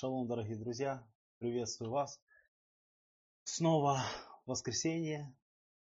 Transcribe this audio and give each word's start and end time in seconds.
Шалом, 0.00 0.28
дорогие 0.28 0.54
друзья, 0.54 1.04
приветствую 1.40 1.90
вас. 1.90 2.20
Снова 3.42 3.98
воскресенье 4.46 5.34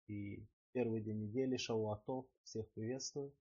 и 0.06 0.46
первый 0.70 1.00
день 1.00 1.24
недели, 1.24 1.56
Шауатов, 1.56 2.24
всех 2.44 2.70
приветствую. 2.74 3.32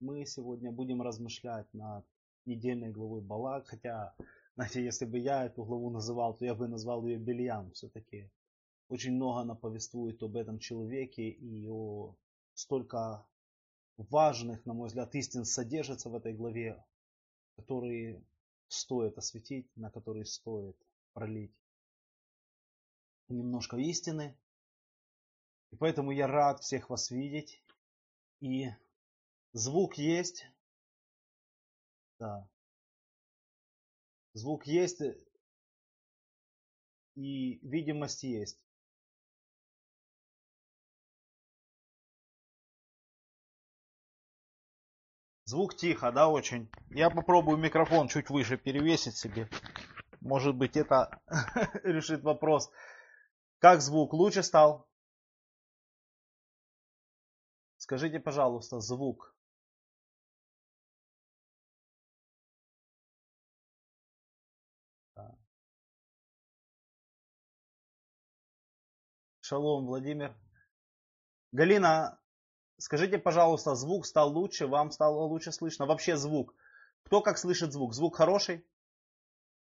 Мы 0.00 0.24
сегодня 0.24 0.72
будем 0.72 1.02
размышлять 1.02 1.66
над 1.74 2.06
недельной 2.46 2.90
главой 2.90 3.20
Балак, 3.20 3.66
хотя, 3.66 4.14
знаете, 4.54 4.82
если 4.82 5.04
бы 5.04 5.18
я 5.18 5.44
эту 5.44 5.62
главу 5.62 5.90
называл, 5.90 6.38
то 6.38 6.46
я 6.46 6.54
бы 6.54 6.68
назвал 6.68 7.04
ее 7.04 7.18
Бельям. 7.18 7.70
Все-таки 7.72 8.30
очень 8.88 9.12
много 9.12 9.40
она 9.40 9.54
повествует 9.54 10.22
об 10.22 10.38
этом 10.38 10.58
человеке 10.58 11.28
и 11.28 11.68
о 11.68 12.16
столько 12.54 13.26
важных, 13.98 14.64
на 14.64 14.72
мой 14.72 14.88
взгляд, 14.88 15.14
истин 15.14 15.44
содержится 15.44 16.08
в 16.08 16.14
этой 16.14 16.32
главе, 16.32 16.82
которые 17.56 18.24
стоит 18.72 19.18
осветить, 19.18 19.68
на 19.76 19.90
который 19.90 20.24
стоит 20.24 20.76
пролить 21.12 21.54
немножко 23.28 23.76
истины. 23.76 24.36
И 25.70 25.76
поэтому 25.76 26.10
я 26.12 26.26
рад 26.26 26.60
всех 26.60 26.90
вас 26.90 27.10
видеть. 27.10 27.62
И 28.40 28.68
звук 29.52 29.94
есть. 29.94 30.46
Да. 32.18 32.48
Звук 34.34 34.66
есть. 34.66 35.00
И 37.14 37.58
видимость 37.66 38.22
есть. 38.22 38.58
Звук 45.52 45.74
тихо, 45.74 46.10
да, 46.12 46.28
очень. 46.28 46.70
Я 46.88 47.10
попробую 47.10 47.58
микрофон 47.58 48.08
чуть 48.08 48.30
выше 48.30 48.56
перевесить 48.56 49.18
себе. 49.18 49.50
Может 50.22 50.56
быть, 50.56 50.78
это 50.78 51.20
решит 51.84 52.22
вопрос. 52.22 52.70
Как 53.58 53.82
звук? 53.82 54.14
Лучше 54.14 54.42
стал? 54.42 54.88
Скажите, 57.76 58.18
пожалуйста, 58.18 58.80
звук. 58.80 59.36
Шалом, 69.42 69.84
Владимир. 69.84 70.34
Галина, 71.52 72.21
Скажите, 72.82 73.16
пожалуйста, 73.16 73.76
звук 73.76 74.06
стал 74.06 74.32
лучше, 74.32 74.66
вам 74.66 74.90
стало 74.90 75.20
лучше 75.26 75.52
слышно? 75.52 75.86
Вообще 75.86 76.16
звук. 76.16 76.52
Кто 77.04 77.20
как 77.22 77.38
слышит 77.38 77.72
звук? 77.72 77.94
Звук 77.94 78.16
хороший? 78.16 78.66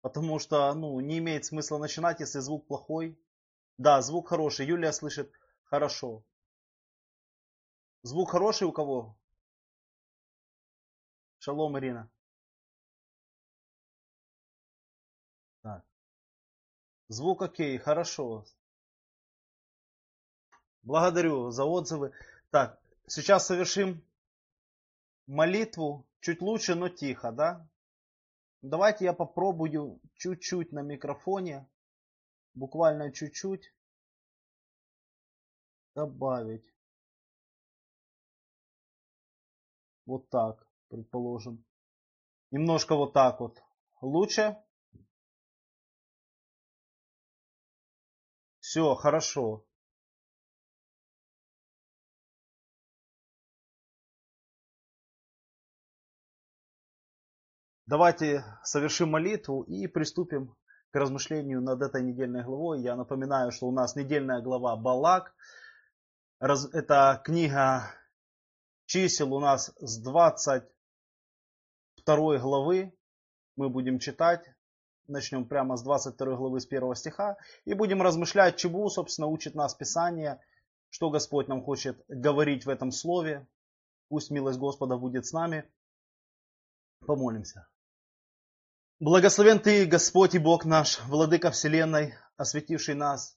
Потому 0.00 0.38
что, 0.38 0.72
ну, 0.74 1.00
не 1.00 1.18
имеет 1.18 1.44
смысла 1.44 1.78
начинать, 1.78 2.20
если 2.20 2.38
звук 2.38 2.68
плохой. 2.68 3.18
Да, 3.78 4.00
звук 4.00 4.28
хороший. 4.28 4.66
Юлия 4.66 4.92
слышит 4.92 5.32
хорошо. 5.64 6.22
Звук 8.02 8.30
хороший 8.30 8.68
у 8.68 8.72
кого? 8.72 9.18
Шалом, 11.40 11.76
Ирина. 11.80 12.08
Так. 15.62 15.84
Звук 17.08 17.42
окей, 17.42 17.76
хорошо. 17.78 18.44
Благодарю 20.82 21.50
за 21.50 21.64
отзывы. 21.64 22.12
Так, 22.50 22.79
Сейчас 23.12 23.48
совершим 23.48 24.06
молитву 25.26 26.06
чуть 26.20 26.40
лучше, 26.40 26.76
но 26.76 26.88
тихо, 26.88 27.32
да? 27.32 27.68
Давайте 28.62 29.04
я 29.04 29.12
попробую 29.12 30.00
чуть-чуть 30.14 30.70
на 30.70 30.82
микрофоне, 30.82 31.68
буквально 32.54 33.10
чуть-чуть 33.10 33.74
добавить. 35.96 36.72
Вот 40.06 40.30
так, 40.30 40.64
предположим. 40.86 41.64
Немножко 42.52 42.94
вот 42.94 43.12
так 43.12 43.40
вот. 43.40 43.60
Лучше? 44.00 44.56
Все, 48.60 48.94
хорошо. 48.94 49.66
Давайте 57.90 58.44
совершим 58.62 59.10
молитву 59.10 59.62
и 59.62 59.88
приступим 59.88 60.54
к 60.92 60.94
размышлению 60.94 61.60
над 61.60 61.82
этой 61.82 62.04
недельной 62.04 62.44
главой. 62.44 62.82
Я 62.82 62.94
напоминаю, 62.94 63.50
что 63.50 63.66
у 63.66 63.72
нас 63.72 63.96
недельная 63.96 64.40
глава 64.40 64.76
Балак. 64.76 65.34
Это 66.38 67.20
книга 67.24 67.92
чисел 68.86 69.34
у 69.34 69.40
нас 69.40 69.74
с 69.80 69.98
22 69.98 72.38
главы. 72.38 72.96
Мы 73.56 73.68
будем 73.68 73.98
читать. 73.98 74.48
Начнем 75.08 75.44
прямо 75.44 75.76
с 75.76 75.82
22 75.82 76.36
главы, 76.36 76.60
с 76.60 76.66
1 76.66 76.94
стиха. 76.94 77.38
И 77.64 77.74
будем 77.74 78.02
размышлять, 78.02 78.56
чему, 78.56 78.88
собственно, 78.88 79.26
учит 79.26 79.56
нас 79.56 79.74
Писание, 79.74 80.40
что 80.90 81.10
Господь 81.10 81.48
нам 81.48 81.60
хочет 81.60 82.00
говорить 82.06 82.66
в 82.66 82.68
этом 82.68 82.92
слове. 82.92 83.48
Пусть 84.08 84.30
милость 84.30 84.60
Господа 84.60 84.96
будет 84.96 85.26
с 85.26 85.32
нами. 85.32 85.64
Помолимся. 87.04 87.66
Благословен 89.02 89.60
Ты, 89.60 89.86
Господь 89.86 90.34
и 90.34 90.38
Бог 90.38 90.66
наш, 90.66 91.00
Владыка 91.06 91.50
Вселенной, 91.50 92.12
осветивший 92.36 92.94
нас 92.94 93.34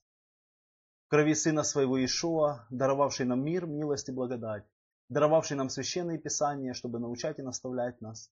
в 1.06 1.08
крови 1.08 1.36
Сына 1.36 1.64
Своего 1.64 1.98
Иешуа, 1.98 2.68
даровавший 2.70 3.26
нам 3.26 3.46
мир, 3.46 3.66
милость 3.66 4.10
и 4.10 4.12
благодать, 4.12 4.66
даровавший 5.08 5.56
нам 5.56 5.70
священные 5.70 6.18
писания, 6.18 6.74
чтобы 6.74 7.00
научать 7.00 7.40
и 7.40 7.44
наставлять 7.44 8.02
нас. 8.02 8.30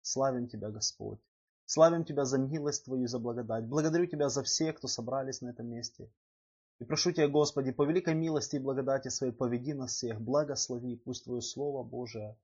Славим 0.00 0.48
Тебя, 0.48 0.70
Господь. 0.70 1.20
Славим 1.66 2.04
Тебя 2.04 2.24
за 2.24 2.38
милость 2.38 2.84
Твою 2.84 3.06
за 3.06 3.20
благодать. 3.20 3.64
Благодарю 3.64 4.06
Тебя 4.06 4.28
за 4.28 4.42
всех, 4.42 4.78
кто 4.78 4.88
собрались 4.88 5.40
на 5.40 5.50
этом 5.50 5.68
месте. 5.68 6.10
И 6.80 6.84
прошу 6.84 7.12
Тебя, 7.12 7.28
Господи, 7.28 7.70
по 7.70 7.84
великой 7.84 8.14
милости 8.14 8.56
и 8.56 8.58
благодати 8.58 9.06
Своей 9.06 9.32
поведи 9.32 9.72
нас 9.72 9.92
всех, 9.92 10.20
благослови, 10.20 10.96
пусть 10.96 11.22
Твое 11.22 11.42
Слово 11.42 11.84
Божие 11.84 12.36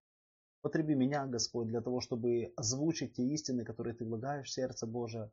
Потреби 0.61 0.95
меня, 0.95 1.27
Господь, 1.27 1.69
для 1.69 1.81
того, 1.81 2.01
чтобы 2.01 2.53
озвучить 2.57 3.15
те 3.15 3.23
истины, 3.23 3.65
которые 3.65 3.95
Ты 3.95 4.05
влагаешь 4.05 4.49
в 4.49 4.53
сердце 4.53 4.87
Божие. 4.87 5.31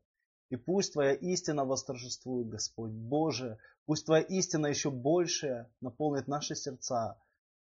И 0.50 0.56
пусть 0.56 0.94
Твоя 0.94 1.14
истина 1.14 1.66
восторжествует, 1.66 2.48
Господь 2.48 2.92
Боже. 2.92 3.58
Пусть 3.86 4.06
Твоя 4.06 4.24
истина 4.24 4.68
еще 4.68 4.92
больше 4.92 5.68
наполнит 5.82 6.28
наши 6.28 6.56
сердца, 6.56 7.20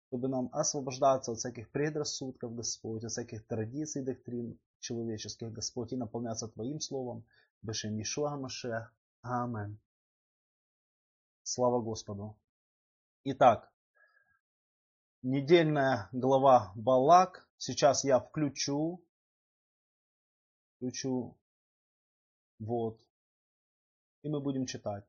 чтобы 0.07 0.27
нам 0.27 0.49
освобождаться 0.51 1.31
от 1.31 1.39
всяких 1.39 1.71
предрассудков, 1.71 2.55
Господь, 2.55 3.03
от 3.03 3.11
всяких 3.11 3.45
традиций, 3.47 4.03
доктрин 4.03 4.59
человеческих, 4.79 5.51
Господь, 5.51 5.93
и 5.93 5.97
наполняться 5.97 6.47
Твоим 6.47 6.79
Словом. 6.79 7.25
Бешем 7.63 7.99
Ишуа 7.99 8.37
Машех. 8.37 8.93
Амин. 9.21 9.79
Слава 11.43 11.81
Господу. 11.81 12.37
Итак, 13.23 13.71
недельная 15.21 16.09
глава 16.11 16.71
Балак. 16.75 17.47
Сейчас 17.57 18.03
я 18.03 18.19
включу. 18.19 19.03
Включу. 20.75 21.37
Вот. 22.59 22.99
И 24.23 24.29
мы 24.29 24.39
будем 24.41 24.65
читать. 24.65 25.05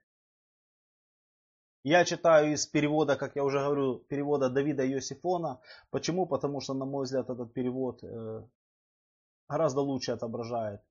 Я 1.83 2.05
читаю 2.05 2.53
из 2.53 2.67
перевода, 2.67 3.17
как 3.17 3.37
я 3.37 3.45
уже 3.45 3.59
говорю, 3.59 4.01
перевода 4.01 4.51
Давида 4.51 4.85
Йосифона. 4.85 5.61
Почему? 5.91 6.27
Потому 6.27 6.61
что, 6.61 6.75
на 6.75 6.85
мой 6.85 7.05
взгляд, 7.05 7.31
этот 7.31 7.55
перевод 7.55 8.05
э, 8.05 8.43
гораздо 9.49 9.81
лучше 9.81 10.13
отображает 10.13 10.83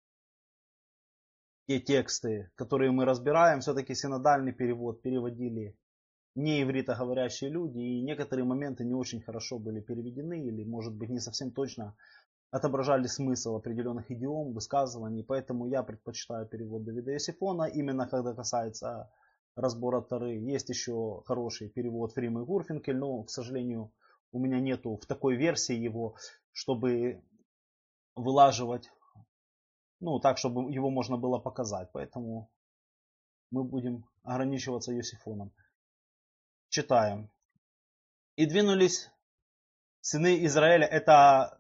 те 1.68 1.80
тексты, 1.80 2.52
которые 2.56 2.92
мы 2.92 3.06
разбираем. 3.06 3.60
Все-таки 3.60 3.94
синодальный 3.94 4.52
перевод 4.52 5.04
переводили 5.04 5.78
не 6.36 6.62
ивритоговорящие 6.62 7.50
люди, 7.50 7.80
и 7.80 8.02
некоторые 8.02 8.46
моменты 8.46 8.86
не 8.86 8.94
очень 8.94 9.22
хорошо 9.22 9.60
были 9.60 9.82
переведены, 9.82 10.42
или, 10.42 10.64
может 10.64 10.94
быть, 10.96 11.10
не 11.10 11.20
совсем 11.20 11.52
точно 11.52 11.96
отображали 12.52 13.08
смысл 13.08 13.56
определенных 13.56 14.10
идиом, 14.12 14.54
высказываний, 14.54 15.24
поэтому 15.24 15.68
я 15.68 15.84
предпочитаю 15.84 16.48
перевод 16.48 16.84
Давида 16.84 17.12
Йосифона, 17.12 17.64
именно 17.64 18.08
когда 18.08 18.34
касается 18.34 19.12
разбора 19.56 20.02
Тары. 20.02 20.38
Есть 20.38 20.70
еще 20.70 21.22
хороший 21.26 21.70
перевод 21.70 22.14
Фримы 22.14 22.46
Гурфинкель, 22.46 22.98
но, 22.98 23.24
к 23.24 23.30
сожалению, 23.30 23.92
у 24.32 24.40
меня 24.40 24.60
нету 24.60 24.98
в 24.98 25.06
такой 25.06 25.36
версии 25.36 25.76
его, 25.76 26.16
чтобы 26.52 27.22
вылаживать, 28.16 28.92
ну, 30.00 30.20
так, 30.20 30.38
чтобы 30.38 30.72
его 30.72 30.90
можно 30.90 31.18
было 31.18 31.40
показать. 31.40 31.90
Поэтому 31.92 32.50
мы 33.52 33.64
будем 33.64 34.06
ограничиваться 34.24 34.92
Йосифоном. 34.92 35.52
Читаем. 36.70 37.32
И 38.36 38.46
двинулись 38.46 39.10
сыны 40.02 40.46
Израиля. 40.46 40.86
Это 40.86 41.60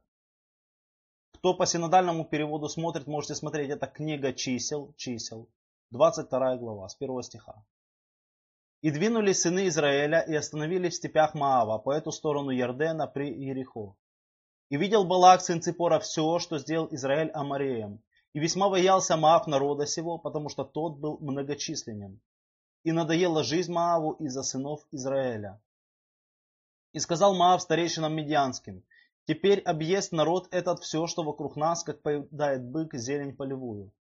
Кто 1.33 1.55
по 1.55 1.65
синодальному 1.65 2.25
переводу 2.25 2.69
смотрит, 2.69 3.07
можете 3.07 3.33
смотреть, 3.33 3.71
это 3.71 3.87
книга 3.87 4.33
чисел, 4.33 4.93
чисел, 4.97 5.49
22 5.89 6.57
глава, 6.57 6.87
с 6.89 6.95
1 6.99 7.23
стиха. 7.23 7.65
И 8.81 8.91
двинулись 8.91 9.41
сыны 9.41 9.67
Израиля 9.67 10.19
и 10.19 10.35
остановились 10.35 10.93
в 10.93 10.97
степях 10.97 11.33
Маава 11.33 11.79
по 11.79 11.91
эту 11.91 12.11
сторону 12.11 12.51
Ярдена 12.51 13.07
при 13.07 13.33
Ерехо. 13.33 13.95
И 14.69 14.77
видел 14.77 15.05
Балак, 15.05 15.41
сын 15.41 15.59
Ципора, 15.59 15.99
все, 15.99 16.37
что 16.37 16.59
сделал 16.59 16.87
Израиль 16.91 17.31
Амареем. 17.31 18.03
И 18.33 18.39
весьма 18.39 18.69
боялся 18.69 19.17
Маав 19.17 19.47
народа 19.47 19.87
сего, 19.87 20.19
потому 20.19 20.49
что 20.49 20.63
тот 20.63 20.99
был 20.99 21.17
многочисленен. 21.19 22.21
И 22.89 22.91
надоела 22.91 23.43
жизнь 23.43 23.71
Мааву 23.71 24.13
из-за 24.13 24.41
сынов 24.41 24.81
Израиля. 24.89 25.61
И 26.91 26.97
сказал 26.97 27.35
Маав 27.35 27.61
старейшинам 27.61 28.15
медианским, 28.15 28.83
Теперь 29.27 29.59
объест 29.59 30.11
народ 30.11 30.47
этот 30.49 30.79
все, 30.79 31.05
что 31.05 31.21
вокруг 31.21 31.55
нас, 31.55 31.83
как 31.83 32.01
поедает 32.01 32.65
бык 32.65 32.95
зелень 32.95 33.35
полевую. 33.35 33.93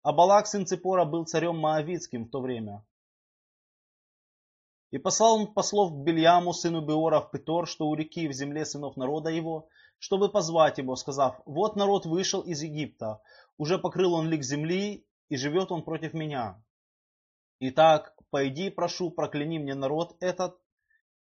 А 0.00 0.14
Балак, 0.14 0.46
сын 0.46 0.64
Ципора, 0.64 1.04
был 1.04 1.26
царем 1.26 1.58
Моавицким 1.58 2.24
в 2.24 2.30
то 2.30 2.40
время. 2.40 2.82
И 4.90 4.96
послал 4.96 5.34
он 5.34 5.52
послов 5.52 5.92
к 5.92 5.96
Бельяму, 5.96 6.54
сыну 6.54 6.80
Беора, 6.80 7.20
в 7.20 7.30
Петор, 7.30 7.68
что 7.68 7.88
у 7.88 7.94
реки 7.94 8.26
в 8.26 8.32
земле 8.32 8.64
сынов 8.64 8.96
народа 8.96 9.28
его, 9.28 9.68
чтобы 9.98 10.30
позвать 10.30 10.78
его, 10.78 10.96
сказав, 10.96 11.42
вот 11.44 11.76
народ 11.76 12.06
вышел 12.06 12.40
из 12.40 12.62
Египта, 12.62 13.20
уже 13.58 13.78
покрыл 13.78 14.14
он 14.14 14.30
лик 14.30 14.42
земли, 14.42 15.04
и 15.28 15.36
живет 15.36 15.70
он 15.72 15.82
против 15.82 16.14
меня. 16.14 16.64
Итак, 17.62 18.14
пойди, 18.30 18.70
прошу, 18.70 19.10
прокляни 19.10 19.58
мне 19.58 19.74
народ 19.74 20.16
этот, 20.20 20.58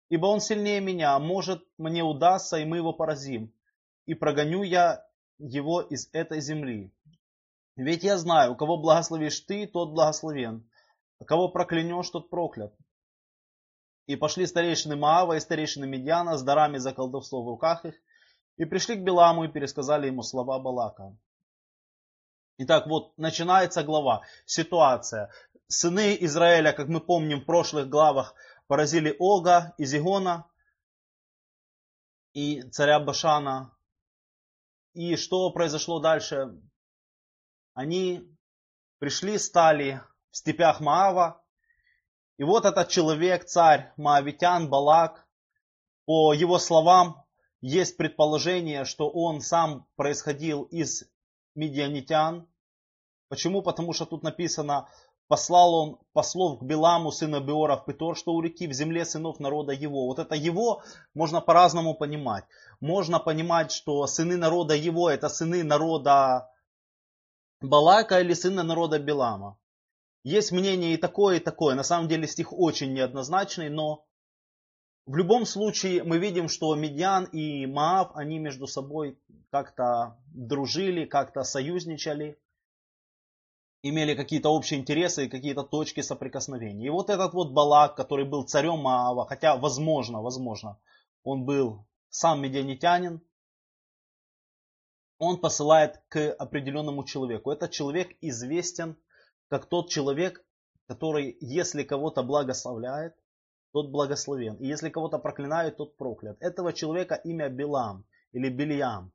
ибо 0.10 0.28
он 0.28 0.40
сильнее 0.40 0.82
меня, 0.82 1.18
может 1.20 1.64
мне 1.78 2.04
удастся, 2.04 2.58
и 2.58 2.66
мы 2.66 2.78
его 2.78 2.94
поразим, 2.94 3.54
и 4.06 4.14
прогоню 4.14 4.64
я 4.64 5.06
его 5.38 5.82
из 5.82 6.10
этой 6.14 6.42
земли. 6.42 6.92
Ведь 7.76 8.04
я 8.04 8.18
знаю, 8.18 8.56
кого 8.56 8.78
благословишь 8.78 9.40
ты, 9.42 9.66
тот 9.66 9.92
благословен, 9.92 10.70
а 11.20 11.26
кого 11.26 11.50
проклянешь, 11.50 12.10
тот 12.10 12.30
проклят. 12.30 12.74
И 14.06 14.16
пошли 14.16 14.46
старейшины 14.48 14.96
Маава 14.96 15.38
и 15.38 15.40
старейшины 15.40 15.88
Медиана 15.88 16.38
с 16.38 16.44
дарами 16.44 16.78
за 16.78 16.94
колдовство 16.94 17.44
в 17.44 17.48
руках 17.48 17.86
их, 17.86 17.96
и 18.58 18.66
пришли 18.66 18.96
к 18.96 19.04
Беламу 19.04 19.46
и 19.46 19.48
пересказали 19.48 20.08
ему 20.08 20.24
слова 20.24 20.60
Балака. 20.60 21.16
Итак, 22.58 22.88
вот 22.88 23.18
начинается 23.18 23.84
глава, 23.84 24.24
ситуация. 24.46 25.32
Сыны 25.72 26.18
Израиля, 26.22 26.74
как 26.74 26.88
мы 26.88 27.00
помним 27.00 27.42
в 27.42 27.46
прошлых 27.46 27.90
главах, 27.90 28.34
поразили 28.66 29.16
Ога 29.20 29.76
и 29.78 29.86
Зигона 29.86 30.50
и 32.34 32.64
царя 32.72 33.00
Башана. 33.00 33.72
И 34.94 35.16
что 35.16 35.52
произошло 35.52 36.00
дальше? 36.00 36.60
Они 37.76 38.28
пришли, 38.98 39.38
стали 39.38 40.02
в 40.32 40.38
степях 40.38 40.80
Маава. 40.80 41.46
И 42.38 42.44
вот 42.44 42.66
этот 42.66 42.90
человек, 42.90 43.46
царь 43.46 43.94
Маавитян, 43.96 44.70
Балак, 44.72 45.28
по 46.06 46.34
его 46.34 46.58
словам, 46.58 47.24
есть 47.62 47.96
предположение, 47.96 48.86
что 48.86 49.08
он 49.08 49.42
сам 49.42 49.86
происходил 49.96 50.64
из 50.64 51.04
медианитян. 51.54 52.48
Почему? 53.28 53.62
Потому 53.62 53.94
что 53.94 54.08
тут 54.08 54.24
написано, 54.24 54.90
послал 55.30 55.74
он 55.76 55.98
послов 56.14 56.60
к 56.60 56.64
Беламу, 56.64 57.12
сына 57.12 57.40
Беора, 57.40 57.78
в 57.78 57.86
Петор, 57.86 58.18
что 58.18 58.34
у 58.34 58.42
реки 58.42 58.68
в 58.68 58.74
земле 58.74 59.06
сынов 59.06 59.40
народа 59.40 59.72
его. 59.72 60.08
Вот 60.08 60.18
это 60.18 60.36
его 60.36 60.82
можно 61.14 61.40
по-разному 61.40 61.94
понимать. 61.94 62.46
Можно 62.82 63.20
понимать, 63.20 63.72
что 63.72 64.08
сыны 64.08 64.38
народа 64.38 64.74
его, 64.74 65.08
это 65.10 65.30
сыны 65.30 65.64
народа 65.64 66.50
Балака 67.62 68.20
или 68.20 68.34
сыны 68.34 68.64
народа 68.64 68.98
Белама. 68.98 69.58
Есть 70.24 70.52
мнение 70.52 70.96
и 70.96 70.98
такое, 70.98 71.38
и 71.38 71.40
такое. 71.40 71.76
На 71.76 71.84
самом 71.84 72.08
деле 72.08 72.28
стих 72.28 72.52
очень 72.52 72.94
неоднозначный, 72.94 73.70
но 73.70 74.06
в 75.06 75.16
любом 75.16 75.46
случае 75.46 76.04
мы 76.04 76.18
видим, 76.18 76.50
что 76.50 76.74
Медиан 76.74 77.26
и 77.26 77.68
Маав, 77.68 78.16
они 78.16 78.40
между 78.40 78.66
собой 78.66 79.20
как-то 79.52 80.18
дружили, 80.34 81.06
как-то 81.06 81.44
союзничали 81.44 82.40
имели 83.82 84.14
какие-то 84.16 84.50
общие 84.50 84.80
интересы 84.80 85.26
и 85.26 85.30
какие-то 85.30 85.64
точки 85.64 86.02
соприкосновения. 86.02 86.88
И 86.88 86.90
вот 86.90 87.10
этот 87.10 87.34
вот 87.34 87.52
Балак, 87.52 87.96
который 87.96 88.26
был 88.26 88.44
царем 88.44 88.80
Маава, 88.80 89.26
хотя 89.26 89.56
возможно, 89.56 90.22
возможно, 90.22 90.78
он 91.24 91.46
был 91.46 91.86
сам 92.10 92.42
медианитянин, 92.42 93.22
он 95.18 95.38
посылает 95.38 96.02
к 96.10 96.32
определенному 96.34 97.04
человеку. 97.04 97.52
Этот 97.52 97.72
человек 97.72 98.16
известен 98.22 98.98
как 99.50 99.66
тот 99.66 99.90
человек, 99.90 100.44
который, 100.88 101.38
если 101.42 101.84
кого-то 101.84 102.24
благословляет, 102.24 103.16
тот 103.72 103.90
благословен. 103.90 104.56
И 104.56 104.68
если 104.68 104.90
кого-то 104.90 105.20
проклинает, 105.20 105.78
тот 105.78 105.98
проклят. 105.98 106.38
Этого 106.42 106.74
человека 106.74 107.16
имя 107.16 107.50
Билам 107.50 108.06
или 108.32 108.50
Бильям. 108.50 109.12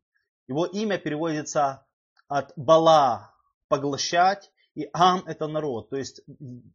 Его 0.46 0.66
имя 0.66 0.98
переводится 0.98 1.86
от 2.28 2.52
Бала 2.56 3.34
поглощать 3.68 4.52
и 4.74 4.88
Ам 4.92 5.22
это 5.26 5.46
народ. 5.46 5.90
То 5.90 5.96
есть 5.96 6.20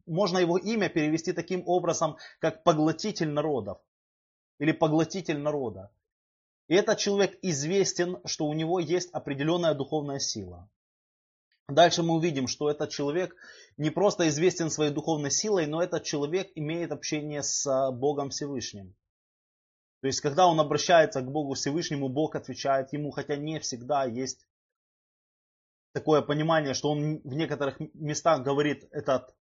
можно 0.06 0.38
его 0.38 0.56
имя 0.56 0.88
перевести 0.88 1.32
таким 1.32 1.62
образом, 1.66 2.16
как 2.38 2.64
поглотитель 2.64 3.28
народов. 3.28 3.78
Или 4.58 4.72
поглотитель 4.72 5.38
народа. 5.38 5.90
И 6.68 6.74
этот 6.74 6.98
человек 6.98 7.38
известен, 7.42 8.18
что 8.24 8.46
у 8.46 8.52
него 8.52 8.78
есть 8.78 9.10
определенная 9.12 9.74
духовная 9.74 10.18
сила. 10.18 10.68
Дальше 11.68 12.02
мы 12.02 12.14
увидим, 12.14 12.46
что 12.46 12.70
этот 12.70 12.90
человек 12.90 13.36
не 13.76 13.90
просто 13.90 14.28
известен 14.28 14.70
своей 14.70 14.92
духовной 14.92 15.30
силой, 15.30 15.66
но 15.66 15.82
этот 15.82 16.04
человек 16.04 16.50
имеет 16.54 16.92
общение 16.92 17.42
с 17.42 17.90
Богом 17.92 18.30
Всевышним. 18.30 18.94
То 20.00 20.06
есть, 20.06 20.20
когда 20.20 20.46
он 20.46 20.58
обращается 20.58 21.20
к 21.20 21.30
Богу 21.30 21.54
Всевышнему, 21.54 22.08
Бог 22.08 22.34
отвечает 22.34 22.92
ему, 22.92 23.10
хотя 23.10 23.36
не 23.36 23.60
всегда 23.60 24.04
есть 24.04 24.46
такое 25.92 26.22
понимание, 26.22 26.74
что 26.74 26.90
он 26.90 27.20
в 27.22 27.34
некоторых 27.34 27.78
местах 27.94 28.42
говорит 28.42 28.86
этот 28.90 29.34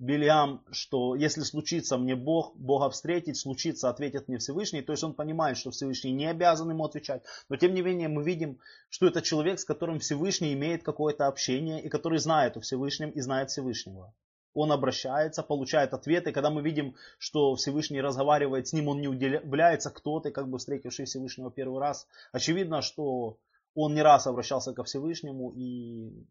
Билиам, 0.00 0.64
что 0.70 1.16
если 1.16 1.40
случится 1.42 1.98
мне 1.98 2.14
Бог, 2.14 2.54
Бога 2.54 2.88
встретить, 2.88 3.36
случится, 3.36 3.90
ответит 3.90 4.28
мне 4.28 4.38
Всевышний. 4.38 4.80
То 4.80 4.92
есть 4.92 5.02
он 5.02 5.12
понимает, 5.12 5.56
что 5.56 5.72
Всевышний 5.72 6.12
не 6.12 6.26
обязан 6.26 6.70
ему 6.70 6.84
отвечать. 6.84 7.24
Но 7.48 7.56
тем 7.56 7.74
не 7.74 7.82
менее 7.82 8.06
мы 8.06 8.22
видим, 8.22 8.60
что 8.90 9.08
это 9.08 9.22
человек, 9.22 9.58
с 9.58 9.64
которым 9.64 9.98
Всевышний 9.98 10.52
имеет 10.52 10.84
какое-то 10.84 11.26
общение, 11.26 11.82
и 11.82 11.88
который 11.88 12.20
знает 12.20 12.56
о 12.56 12.60
Всевышнем 12.60 13.10
и 13.10 13.20
знает 13.20 13.50
Всевышнего. 13.50 14.14
Он 14.54 14.70
обращается, 14.70 15.42
получает 15.42 15.92
ответы. 15.92 16.30
Когда 16.30 16.50
мы 16.50 16.62
видим, 16.62 16.94
что 17.18 17.56
Всевышний 17.56 18.00
разговаривает 18.00 18.68
с 18.68 18.72
ним, 18.72 18.86
он 18.86 19.00
не 19.00 19.08
удивляется, 19.08 19.90
кто 19.90 20.20
ты, 20.20 20.30
как 20.30 20.48
бы 20.48 20.58
встретивший 20.58 21.06
Всевышнего 21.06 21.50
первый 21.50 21.80
раз. 21.80 22.06
Очевидно, 22.30 22.82
что 22.82 23.38
он 23.80 23.94
не 23.94 24.02
раз 24.02 24.26
обращался 24.26 24.72
ко 24.72 24.82
Всевышнему, 24.82 25.52
и 25.52 26.26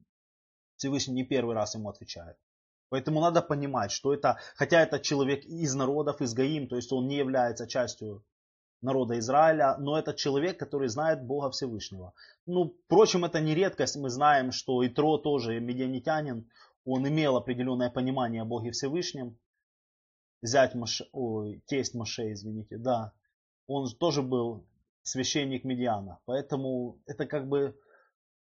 Всевышний 0.75 1.13
не 1.13 1.23
первый 1.23 1.55
раз 1.55 1.75
ему 1.75 1.89
отвечает. 1.89 2.35
Поэтому 2.89 3.21
надо 3.21 3.41
понимать, 3.41 3.91
что 3.91 4.13
это, 4.13 4.37
хотя 4.55 4.81
это 4.81 4.99
человек 4.99 5.45
из 5.45 5.73
народов, 5.73 6.21
из 6.21 6.33
Гаим, 6.33 6.67
то 6.67 6.75
есть 6.75 6.91
он 6.91 7.07
не 7.07 7.15
является 7.15 7.65
частью 7.65 8.25
народа 8.81 9.17
Израиля, 9.19 9.77
но 9.79 9.97
это 9.97 10.13
человек, 10.13 10.59
который 10.59 10.89
знает 10.89 11.25
Бога 11.25 11.49
Всевышнего. 11.51 12.13
Ну, 12.45 12.75
впрочем, 12.85 13.23
это 13.23 13.39
не 13.39 13.55
редкость. 13.55 13.95
Мы 13.95 14.09
знаем, 14.09 14.51
что 14.51 14.85
Итро 14.85 15.17
тоже 15.17 15.61
медианитянин, 15.61 16.49
он 16.83 17.07
имел 17.07 17.37
определенное 17.37 17.89
понимание 17.89 18.41
о 18.41 18.45
Боге 18.45 18.71
Всевышнем. 18.71 19.37
Зять 20.41 20.75
Маше, 20.75 21.07
ой, 21.13 21.63
тесть 21.65 21.93
Маше, 21.95 22.33
извините, 22.33 22.77
да. 22.77 23.13
Он 23.67 23.87
тоже 23.97 24.21
был 24.21 24.65
священник 25.07 25.63
Медиана. 25.63 26.19
Поэтому 26.25 26.99
это 27.05 27.25
как 27.25 27.47
бы, 27.47 27.79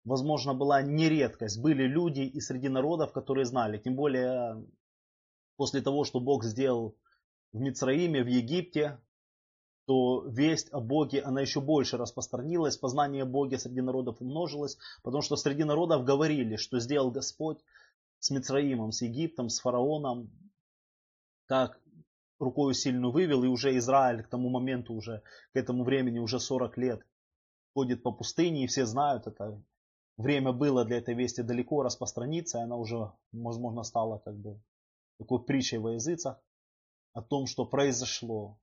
возможно, 0.06 0.54
была 0.54 0.82
не 0.82 1.10
редкость. 1.10 1.62
Были 1.62 1.84
люди 1.84 2.22
и 2.22 2.40
среди 2.40 2.70
народов, 2.70 3.12
которые 3.12 3.46
знали. 3.46 3.78
Тем 3.78 3.96
более 3.96 4.66
после 5.58 5.82
того, 5.82 6.04
что 6.04 6.20
Бог 6.20 6.44
сделал 6.44 6.96
в 7.52 7.60
Мицраиме, 7.60 8.24
в 8.24 8.28
Египте, 8.28 9.00
то 9.86 10.26
весть 10.26 10.70
о 10.72 10.80
Боге, 10.80 11.22
она 11.22 11.42
еще 11.42 11.60
больше 11.60 11.98
распространилась, 11.98 12.78
познание 12.78 13.26
Бога 13.26 13.58
среди 13.58 13.82
народов 13.82 14.22
умножилось, 14.22 14.78
потому 15.04 15.22
что 15.22 15.36
среди 15.36 15.66
народов 15.66 16.06
говорили, 16.06 16.56
что 16.56 16.80
сделал 16.80 17.12
Господь 17.12 17.60
с 18.20 18.32
Мицраимом, 18.32 18.94
с 18.94 19.02
Египтом, 19.02 19.50
с 19.50 19.60
фараоном, 19.60 20.32
как 21.48 21.83
рукою 22.40 22.74
сильную 22.74 23.12
вывел, 23.12 23.44
и 23.44 23.48
уже 23.48 23.78
Израиль 23.78 24.24
к 24.24 24.30
тому 24.30 24.50
моменту, 24.50 24.94
уже 24.94 25.22
к 25.54 25.56
этому 25.56 25.84
времени 25.84 26.20
уже 26.20 26.40
40 26.40 26.78
лет 26.78 27.02
ходит 27.74 28.04
по 28.04 28.12
пустыне, 28.12 28.64
и 28.64 28.68
все 28.68 28.86
знают 28.86 29.28
это. 29.28 29.62
Время 30.18 30.52
было 30.52 30.86
для 30.86 30.98
этой 30.98 31.16
вести 31.16 31.42
далеко 31.42 31.82
распространиться, 31.82 32.60
и 32.60 32.62
она 32.62 32.76
уже, 32.78 33.12
возможно, 33.32 33.84
стала 33.84 34.20
как 34.20 34.38
бы 34.38 34.62
такой 35.18 35.44
притчей 35.44 35.78
во 35.78 35.94
языцах 35.94 36.40
о 37.14 37.22
том, 37.22 37.48
что 37.48 37.66
произошло. 37.66 38.60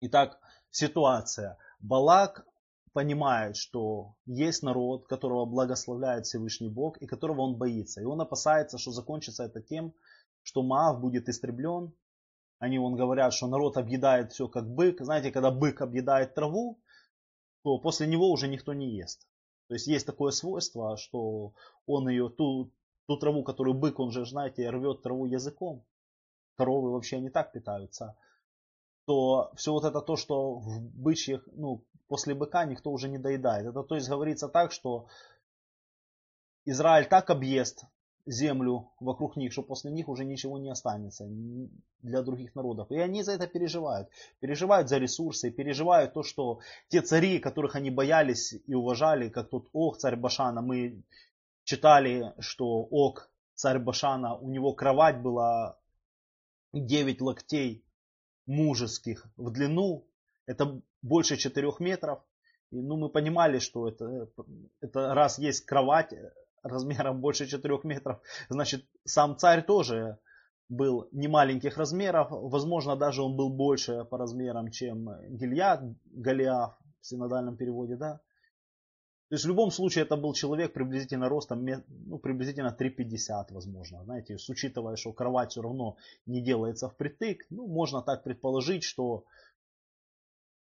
Итак, 0.00 0.40
ситуация. 0.70 1.58
Балак 1.80 2.46
понимает, 2.92 3.56
что 3.56 4.14
есть 4.26 4.62
народ, 4.62 5.06
которого 5.06 5.44
благословляет 5.46 6.26
Всевышний 6.26 6.68
Бог 6.68 6.98
и 6.98 7.06
которого 7.06 7.42
он 7.42 7.56
боится. 7.56 8.00
И 8.00 8.04
он 8.04 8.20
опасается, 8.20 8.78
что 8.78 8.90
закончится 8.90 9.44
это 9.44 9.62
тем, 9.62 9.94
что 10.42 10.62
Маав 10.62 11.00
будет 11.00 11.28
истреблен. 11.28 11.92
Они 12.62 12.78
вон 12.78 12.94
говорят, 12.94 13.34
что 13.34 13.48
народ 13.48 13.76
объедает 13.76 14.30
все 14.30 14.46
как 14.46 14.72
бык. 14.72 15.00
Знаете, 15.00 15.32
когда 15.32 15.50
бык 15.50 15.80
объедает 15.80 16.36
траву, 16.36 16.78
то 17.64 17.76
после 17.78 18.06
него 18.06 18.30
уже 18.30 18.46
никто 18.46 18.72
не 18.72 18.88
ест. 18.94 19.26
То 19.66 19.74
есть 19.74 19.88
есть 19.88 20.06
такое 20.06 20.30
свойство, 20.30 20.96
что 20.96 21.54
он 21.86 22.08
ее, 22.08 22.28
ту, 22.28 22.70
ту 23.08 23.16
траву, 23.16 23.42
которую 23.42 23.74
бык, 23.74 23.98
он 23.98 24.12
же, 24.12 24.24
знаете, 24.24 24.70
рвет 24.70 25.02
траву 25.02 25.26
языком. 25.26 25.84
Коровы 26.54 26.92
вообще 26.92 27.18
не 27.18 27.30
так 27.30 27.50
питаются. 27.50 28.16
То 29.06 29.50
все 29.56 29.72
вот 29.72 29.84
это 29.84 30.00
то, 30.00 30.14
что 30.14 30.54
в 30.54 30.80
бычьих, 30.82 31.48
ну, 31.54 31.84
после 32.06 32.36
быка 32.36 32.64
никто 32.64 32.92
уже 32.92 33.08
не 33.08 33.18
доедает. 33.18 33.66
Это 33.66 33.82
то 33.82 33.96
есть 33.96 34.08
говорится 34.08 34.48
так, 34.48 34.70
что 34.70 35.08
Израиль 36.64 37.08
так 37.08 37.28
объест 37.30 37.86
землю 38.26 38.92
вокруг 39.00 39.36
них, 39.36 39.52
что 39.52 39.62
после 39.62 39.90
них 39.90 40.08
уже 40.08 40.24
ничего 40.24 40.58
не 40.58 40.70
останется 40.70 41.26
для 42.02 42.22
других 42.22 42.54
народов. 42.54 42.90
И 42.90 42.96
они 42.96 43.22
за 43.22 43.32
это 43.32 43.46
переживают. 43.46 44.08
Переживают 44.40 44.88
за 44.88 44.98
ресурсы, 44.98 45.50
переживают 45.50 46.12
то, 46.12 46.22
что 46.22 46.60
те 46.88 47.02
цари, 47.02 47.38
которых 47.38 47.76
они 47.76 47.90
боялись 47.90 48.54
и 48.66 48.74
уважали, 48.74 49.28
как 49.28 49.50
тот 49.50 49.68
Ох, 49.72 49.98
царь 49.98 50.16
Башана, 50.16 50.62
мы 50.62 51.02
читали, 51.64 52.32
что 52.38 52.66
Ок, 52.66 53.30
царь 53.54 53.78
Башана, 53.78 54.36
у 54.36 54.48
него 54.48 54.72
кровать 54.72 55.20
была 55.20 55.78
9 56.72 57.20
локтей 57.20 57.84
мужеских 58.46 59.26
в 59.36 59.50
длину, 59.50 60.04
это 60.46 60.80
больше 61.02 61.36
4 61.36 61.72
метров. 61.80 62.20
И, 62.70 62.80
ну, 62.80 62.96
мы 62.96 63.10
понимали, 63.10 63.58
что 63.58 63.88
это, 63.88 64.28
это 64.80 65.14
раз 65.14 65.38
есть 65.38 65.66
кровать 65.66 66.14
размером 66.62 67.20
больше 67.20 67.46
4 67.46 67.80
метров, 67.84 68.20
значит, 68.48 68.84
сам 69.04 69.36
царь 69.36 69.64
тоже 69.64 70.18
был 70.68 71.08
не 71.12 71.28
маленьких 71.28 71.76
размеров. 71.76 72.28
Возможно, 72.30 72.96
даже 72.96 73.22
он 73.22 73.36
был 73.36 73.50
больше 73.50 74.04
по 74.04 74.18
размерам, 74.18 74.70
чем 74.70 75.10
Гильяд, 75.28 75.82
Голиаф 76.06 76.78
в 77.00 77.06
синодальном 77.06 77.56
переводе, 77.56 77.96
да. 77.96 78.20
То 79.28 79.36
есть 79.36 79.44
в 79.44 79.48
любом 79.48 79.70
случае 79.70 80.04
это 80.04 80.16
был 80.16 80.34
человек 80.34 80.74
приблизительно 80.74 81.28
ростом, 81.28 81.64
ну, 81.64 82.18
приблизительно 82.18 82.76
3,50 82.78 83.54
возможно. 83.54 84.04
Знаете, 84.04 84.36
с 84.36 84.48
учитывая, 84.48 84.96
что 84.96 85.12
кровать 85.12 85.52
все 85.52 85.62
равно 85.62 85.96
не 86.26 86.42
делается 86.42 86.88
впритык, 86.88 87.46
ну, 87.48 87.66
можно 87.66 88.02
так 88.02 88.24
предположить, 88.24 88.82
что 88.82 89.24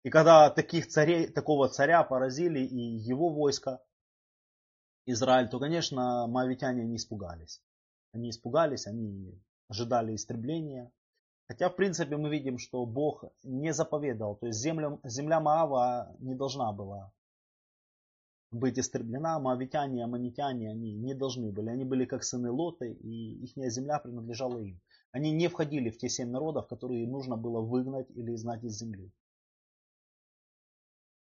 и 0.03 0.09
когда 0.09 0.49
таких 0.49 0.87
царей, 0.87 1.27
такого 1.27 1.69
царя 1.69 2.01
поразили 2.03 2.59
и 2.59 2.79
его 2.79 3.29
войско, 3.29 3.79
Израиль, 5.09 5.47
то, 5.47 5.57
конечно, 5.57 6.27
моавитяне 6.27 6.85
не 6.85 6.97
испугались. 6.97 7.61
Они 8.11 8.29
испугались, 8.29 8.87
они 8.87 9.41
ожидали 9.69 10.13
истребления. 10.13 10.91
Хотя, 11.47 11.69
в 11.69 11.77
принципе, 11.77 12.17
мы 12.17 12.29
видим, 12.29 12.57
что 12.57 12.85
Бог 12.85 13.23
не 13.41 13.73
заповедал. 13.73 14.35
То 14.35 14.47
есть 14.47 14.59
земля, 14.59 14.99
земля 15.05 15.39
Маава 15.39 16.13
не 16.19 16.35
должна 16.35 16.73
была 16.73 17.13
быть 18.51 18.77
истреблена. 18.77 19.39
Моавитяне, 19.39 20.03
аммонитяне, 20.03 20.69
они 20.69 20.93
не 20.93 21.13
должны 21.13 21.53
были. 21.53 21.69
Они 21.69 21.85
были 21.85 22.03
как 22.03 22.25
сыны 22.25 22.51
Лоты, 22.51 22.91
и 22.91 23.45
их 23.45 23.53
земля 23.71 23.99
принадлежала 23.99 24.57
им. 24.57 24.81
Они 25.13 25.31
не 25.31 25.47
входили 25.47 25.89
в 25.89 25.97
те 25.97 26.09
семь 26.09 26.31
народов, 26.31 26.67
которые 26.67 27.07
нужно 27.07 27.37
было 27.37 27.61
выгнать 27.61 28.11
или 28.11 28.35
изгнать 28.35 28.65
из 28.65 28.77
земли. 28.77 29.09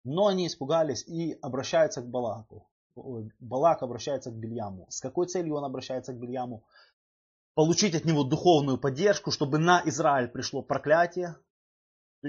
Но 0.04 0.28
они 0.28 0.46
испугались 0.46 1.04
и 1.08 1.36
обращаются 1.42 2.02
к 2.02 2.08
Балаку. 2.08 2.68
Балак 2.96 3.82
обращается 3.82 4.30
к 4.30 4.34
Бельяму. 4.34 4.86
С 4.88 5.00
какой 5.00 5.26
целью 5.26 5.56
он 5.56 5.64
обращается 5.64 6.12
к 6.12 6.18
Бельяму? 6.18 6.64
Получить 7.54 7.94
от 7.94 8.04
него 8.04 8.24
духовную 8.24 8.78
поддержку, 8.78 9.30
чтобы 9.30 9.58
на 9.58 9.82
Израиль 9.84 10.28
пришло 10.28 10.62
проклятие, 10.62 11.36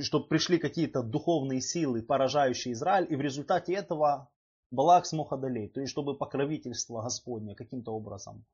чтобы 0.01 0.27
пришли 0.27 0.57
какие-то 0.57 1.01
духовные 1.01 1.61
силы, 1.61 2.01
поражающие 2.01 2.73
Израиль, 2.73 3.11
и 3.11 3.15
в 3.15 3.21
результате 3.21 3.73
этого 3.73 4.29
Балак 4.71 5.05
смог 5.05 5.31
одолеть. 5.31 5.73
То 5.73 5.81
есть, 5.81 5.91
чтобы 5.91 6.17
покровительство 6.17 7.01
Господне 7.01 7.55
каким-то 7.55 7.91
образом 7.91 8.45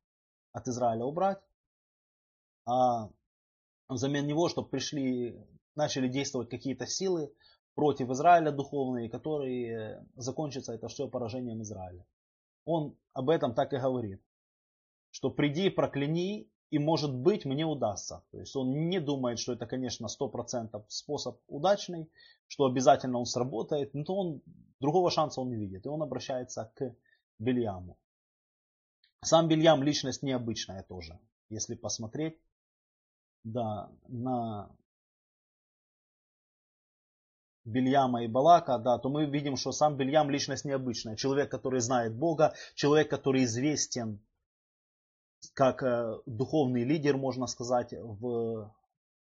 от 0.54 0.68
Израиля 0.68 1.06
убрать, 1.06 1.40
а 2.66 3.10
взамен 3.90 4.28
него, 4.28 4.50
чтобы 4.50 4.70
пришли, 4.70 5.36
начали 5.76 6.08
действовать 6.08 6.50
какие-то 6.50 6.86
силы, 6.86 7.34
против 7.76 8.10
Израиля 8.10 8.52
духовные, 8.52 9.10
которые 9.10 10.06
закончатся 10.16 10.74
это 10.74 10.88
все 10.88 11.08
поражением 11.08 11.62
Израиля. 11.62 12.06
Он 12.66 12.96
об 13.14 13.30
этом 13.30 13.54
так 13.54 13.74
и 13.74 13.78
говорит, 13.78 14.22
что 15.12 15.30
приди, 15.30 15.70
прокляни, 15.70 16.50
и 16.70 16.80
может 16.80 17.14
быть 17.14 17.46
мне 17.46 17.66
удастся. 17.66 18.24
То 18.32 18.40
есть 18.40 18.56
он 18.56 18.90
не 18.90 19.00
думает, 19.02 19.40
что 19.40 19.54
это, 19.54 19.66
конечно, 19.66 20.08
100% 20.08 20.84
способ 20.88 21.40
удачный, 21.48 22.10
что 22.48 22.66
обязательно 22.66 23.20
он 23.20 23.26
сработает, 23.26 23.94
но 23.94 24.04
он, 24.08 24.42
другого 24.80 25.12
шанса 25.12 25.42
он 25.42 25.50
не 25.50 25.58
видит. 25.58 25.86
И 25.86 25.90
он 25.90 26.02
обращается 26.02 26.72
к 26.76 26.96
Бельяму. 27.40 27.98
Сам 29.24 29.50
Бельям 29.50 29.84
личность 29.84 30.24
необычная 30.24 30.84
тоже. 30.84 31.20
Если 31.50 31.76
посмотреть 31.76 32.40
да, 33.44 33.92
на 34.08 34.72
Бельяма 37.66 38.24
и 38.24 38.28
Балака, 38.28 38.78
да, 38.78 38.98
то 38.98 39.10
мы 39.10 39.26
видим, 39.26 39.56
что 39.56 39.72
сам 39.72 39.96
Бельям 39.96 40.30
личность 40.30 40.66
необычная. 40.66 41.16
Человек, 41.16 41.52
который 41.52 41.80
знает 41.80 42.16
Бога, 42.16 42.54
человек, 42.76 43.10
который 43.10 43.44
известен 43.44 44.20
как 45.54 45.84
э, 45.84 46.20
духовный 46.26 46.84
лидер, 46.84 47.18
можно 47.18 47.48
сказать, 47.48 47.94
в 47.94 48.72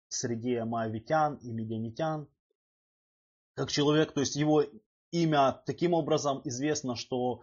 среде 0.09 0.65
маавитян 0.65 1.37
и 1.37 1.51
медианитян. 1.51 2.29
Как 3.55 3.71
человек, 3.71 4.13
то 4.13 4.21
есть 4.21 4.37
его 4.37 4.65
имя 5.11 5.61
таким 5.67 5.95
образом 5.95 6.41
известно, 6.45 6.97
что 6.97 7.41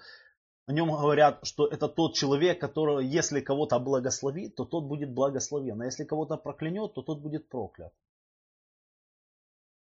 о 0.65 0.73
нем 0.73 0.91
говорят, 0.91 1.39
что 1.45 1.65
это 1.67 1.87
тот 1.87 2.15
человек, 2.15 2.59
который, 2.59 3.05
если 3.05 3.39
кого-то 3.39 3.79
благословит, 3.79 4.55
то 4.55 4.65
тот 4.65 4.85
будет 4.85 5.13
благословен. 5.13 5.81
А 5.81 5.85
если 5.85 6.03
кого-то 6.03 6.37
проклянет, 6.37 6.93
то 6.93 7.01
тот 7.01 7.19
будет 7.19 7.47
проклят. 7.49 7.93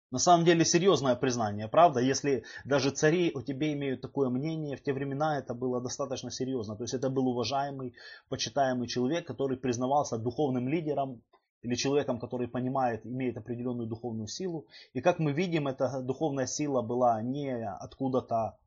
На 0.09 0.19
самом 0.19 0.45
деле 0.45 0.63
серьезное 0.63 1.15
признание, 1.15 1.67
правда? 1.67 1.99
Если 1.99 2.45
даже 2.63 2.91
цари 2.91 3.29
о 3.35 3.41
тебе 3.41 3.73
имеют 3.73 4.01
такое 4.01 4.29
мнение, 4.29 4.77
в 4.77 4.81
те 4.81 4.93
времена 4.93 5.37
это 5.37 5.53
было 5.53 5.81
достаточно 5.81 6.31
серьезно. 6.31 6.77
То 6.77 6.83
есть 6.83 6.93
это 6.93 7.09
был 7.09 7.27
уважаемый, 7.27 7.93
почитаемый 8.29 8.87
человек, 8.87 9.27
который 9.27 9.57
признавался 9.57 10.17
духовным 10.17 10.69
лидером 10.69 11.21
или 11.61 11.75
человеком, 11.75 12.19
который 12.19 12.47
понимает, 12.47 13.05
имеет 13.05 13.35
определенную 13.37 13.87
духовную 13.87 14.27
силу. 14.27 14.65
И 14.93 15.01
как 15.01 15.19
мы 15.19 15.33
видим, 15.33 15.67
эта 15.67 16.01
духовная 16.01 16.45
сила 16.45 16.81
была 16.81 17.21
не 17.21 17.49
откуда-то 17.65 18.57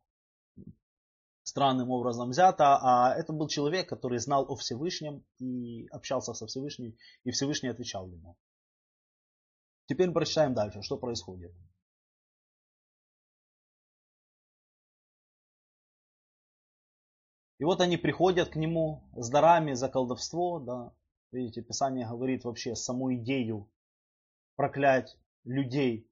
странным 1.42 1.90
образом 1.90 2.30
взята, 2.30 2.78
а 2.82 3.14
это 3.14 3.32
был 3.32 3.48
человек, 3.48 3.88
который 3.88 4.18
знал 4.18 4.44
о 4.46 4.56
Всевышнем 4.56 5.24
и 5.38 5.86
общался 5.90 6.34
со 6.34 6.46
Всевышним, 6.46 6.94
и 7.24 7.30
Всевышний 7.30 7.70
отвечал 7.70 8.06
ему. 8.08 8.36
Теперь 9.90 10.12
прочитаем 10.12 10.54
дальше, 10.54 10.82
что 10.82 10.96
происходит. 10.96 11.52
И 17.58 17.64
вот 17.64 17.80
они 17.80 17.96
приходят 17.96 18.50
к 18.50 18.54
нему 18.54 19.02
с 19.16 19.28
дарами 19.28 19.72
за 19.72 19.88
колдовство. 19.88 20.60
Да. 20.60 20.94
Видите, 21.32 21.62
Писание 21.62 22.06
говорит 22.06 22.44
вообще 22.44 22.76
саму 22.76 23.12
идею 23.16 23.68
проклять 24.54 25.18
людей 25.42 26.08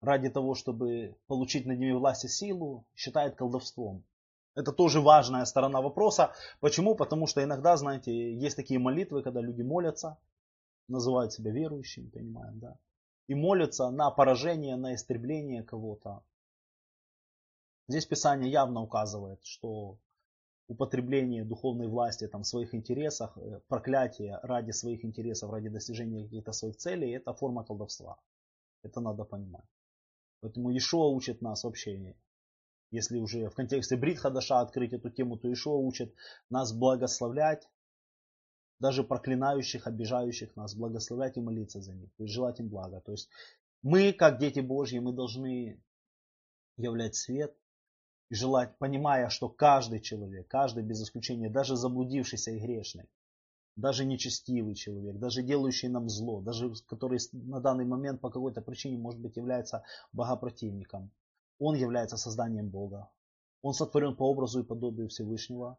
ради 0.00 0.30
того, 0.30 0.54
чтобы 0.54 1.14
получить 1.26 1.66
над 1.66 1.78
ними 1.78 1.92
власть 1.92 2.24
и 2.24 2.28
силу, 2.28 2.86
считает 2.94 3.36
колдовством. 3.36 4.02
Это 4.54 4.72
тоже 4.72 5.02
важная 5.02 5.44
сторона 5.44 5.82
вопроса. 5.82 6.32
Почему? 6.60 6.94
Потому 6.94 7.26
что 7.26 7.44
иногда, 7.44 7.76
знаете, 7.76 8.34
есть 8.34 8.56
такие 8.56 8.80
молитвы, 8.80 9.22
когда 9.22 9.42
люди 9.42 9.60
молятся, 9.60 10.16
называют 10.88 11.34
себя 11.34 11.50
верующими, 11.50 12.08
понимаем, 12.08 12.58
да 12.60 12.78
и 13.28 13.34
молятся 13.34 13.90
на 13.90 14.10
поражение, 14.10 14.76
на 14.76 14.94
истребление 14.94 15.62
кого-то. 15.62 16.22
Здесь 17.88 18.06
Писание 18.06 18.50
явно 18.50 18.82
указывает, 18.82 19.44
что 19.44 19.98
употребление 20.68 21.44
духовной 21.44 21.88
власти 21.88 22.28
там, 22.28 22.42
в 22.42 22.46
своих 22.46 22.74
интересах, 22.74 23.36
э, 23.36 23.60
проклятие 23.66 24.38
ради 24.42 24.70
своих 24.70 25.04
интересов, 25.04 25.50
ради 25.50 25.68
достижения 25.68 26.22
каких-то 26.22 26.52
своих 26.52 26.76
целей, 26.76 27.10
это 27.10 27.34
форма 27.34 27.64
колдовства. 27.64 28.18
Это 28.84 29.00
надо 29.00 29.24
понимать. 29.24 29.66
Поэтому 30.40 30.70
Ишуа 30.76 31.08
учит 31.08 31.42
нас 31.42 31.64
вообще, 31.64 32.14
если 32.92 33.18
уже 33.18 33.48
в 33.48 33.54
контексте 33.54 33.96
Брит 33.96 34.18
Хадаша 34.18 34.60
открыть 34.60 34.92
эту 34.92 35.10
тему, 35.10 35.36
то 35.36 35.52
Ишуа 35.52 35.76
учит 35.76 36.14
нас 36.48 36.72
благословлять 36.72 37.68
даже 38.80 39.04
проклинающих, 39.04 39.86
обижающих 39.86 40.56
нас, 40.56 40.74
благословлять 40.74 41.36
и 41.36 41.40
молиться 41.40 41.80
за 41.80 41.94
них, 41.94 42.10
то 42.16 42.24
есть 42.24 42.34
желать 42.34 42.58
им 42.60 42.68
блага. 42.68 43.00
То 43.00 43.12
есть 43.12 43.28
мы, 43.82 44.12
как 44.12 44.38
дети 44.38 44.60
Божьи, 44.60 44.98
мы 44.98 45.12
должны 45.12 45.80
являть 46.76 47.14
свет, 47.14 47.54
и 48.30 48.34
желать, 48.34 48.78
понимая, 48.78 49.28
что 49.28 49.48
каждый 49.48 50.00
человек, 50.00 50.46
каждый 50.48 50.84
без 50.84 51.02
исключения, 51.02 51.50
даже 51.50 51.76
заблудившийся 51.76 52.52
и 52.52 52.60
грешный, 52.60 53.08
даже 53.76 54.04
нечестивый 54.04 54.74
человек, 54.74 55.18
даже 55.18 55.42
делающий 55.42 55.88
нам 55.88 56.08
зло, 56.08 56.40
даже 56.40 56.72
который 56.86 57.18
на 57.32 57.60
данный 57.60 57.84
момент 57.84 58.20
по 58.20 58.30
какой-то 58.30 58.62
причине, 58.62 58.98
может 58.98 59.20
быть, 59.20 59.36
является 59.36 59.82
богопротивником, 60.12 61.10
он 61.58 61.74
является 61.74 62.16
созданием 62.16 62.68
Бога. 62.68 63.10
Он 63.62 63.74
сотворен 63.74 64.16
по 64.16 64.30
образу 64.30 64.60
и 64.60 64.64
подобию 64.64 65.08
Всевышнего. 65.08 65.76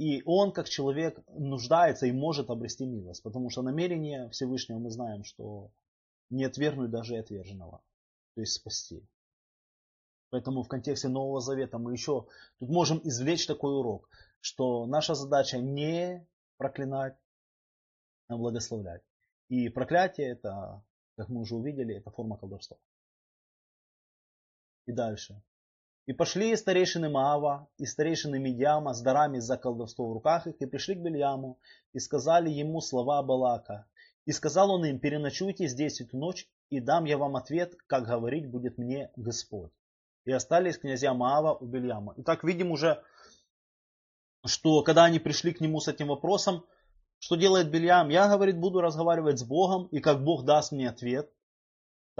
И 0.00 0.22
он, 0.24 0.50
как 0.52 0.66
человек, 0.66 1.18
нуждается 1.28 2.06
и 2.06 2.12
может 2.12 2.48
обрести 2.48 2.86
милость. 2.86 3.22
Потому 3.22 3.50
что 3.50 3.60
намерение 3.60 4.30
Всевышнего 4.30 4.78
мы 4.78 4.90
знаем, 4.90 5.24
что 5.24 5.72
не 6.30 6.44
отвергнуть 6.44 6.90
даже 6.90 7.16
и 7.16 7.18
отверженного. 7.18 7.82
То 8.34 8.40
есть 8.40 8.54
спасти. 8.54 9.06
Поэтому 10.30 10.62
в 10.62 10.68
контексте 10.68 11.08
Нового 11.08 11.42
Завета 11.42 11.76
мы 11.76 11.92
еще 11.92 12.26
тут 12.60 12.70
можем 12.70 13.02
извлечь 13.04 13.46
такой 13.46 13.74
урок, 13.74 14.08
что 14.40 14.86
наша 14.86 15.14
задача 15.14 15.58
не 15.58 16.26
проклинать, 16.56 17.18
а 18.28 18.38
благословлять. 18.38 19.02
И 19.50 19.68
проклятие 19.68 20.30
это, 20.30 20.82
как 21.18 21.28
мы 21.28 21.42
уже 21.42 21.56
увидели, 21.56 21.96
это 21.96 22.10
форма 22.10 22.38
колдовства. 22.38 22.78
И 24.86 24.92
дальше. 24.92 25.42
И 26.06 26.12
пошли 26.12 26.56
старейшины 26.56 27.08
Маава 27.08 27.68
и 27.78 27.86
старейшины 27.86 28.38
Медиама 28.38 28.94
с 28.94 29.00
дарами 29.00 29.38
за 29.38 29.56
колдовство 29.56 30.08
в 30.08 30.12
руках 30.12 30.46
их, 30.46 30.56
и 30.60 30.66
пришли 30.66 30.94
к 30.94 30.98
Бельяму, 30.98 31.58
и 31.92 31.98
сказали 31.98 32.50
ему 32.50 32.80
слова 32.80 33.22
Балака. 33.22 33.86
И 34.26 34.32
сказал 34.32 34.70
он 34.70 34.84
им, 34.84 34.98
переночуйте 34.98 35.66
здесь 35.66 36.00
эту 36.00 36.16
ночь, 36.16 36.48
и 36.70 36.80
дам 36.80 37.04
я 37.04 37.18
вам 37.18 37.36
ответ, 37.36 37.74
как 37.86 38.06
говорить 38.06 38.50
будет 38.50 38.78
мне 38.78 39.10
Господь. 39.16 39.72
И 40.24 40.32
остались 40.32 40.78
князья 40.78 41.14
Маава 41.14 41.54
у 41.54 41.66
Бельяма. 41.66 42.14
Итак, 42.18 42.44
видим 42.44 42.70
уже, 42.70 43.02
что 44.44 44.82
когда 44.82 45.04
они 45.04 45.18
пришли 45.18 45.52
к 45.52 45.60
нему 45.60 45.80
с 45.80 45.88
этим 45.88 46.08
вопросом, 46.08 46.64
что 47.18 47.36
делает 47.36 47.70
Бельям? 47.70 48.08
Я, 48.08 48.28
говорит, 48.28 48.58
буду 48.58 48.80
разговаривать 48.80 49.38
с 49.38 49.44
Богом, 49.44 49.86
и 49.88 50.00
как 50.00 50.24
Бог 50.24 50.44
даст 50.44 50.72
мне 50.72 50.88
ответ, 50.88 51.30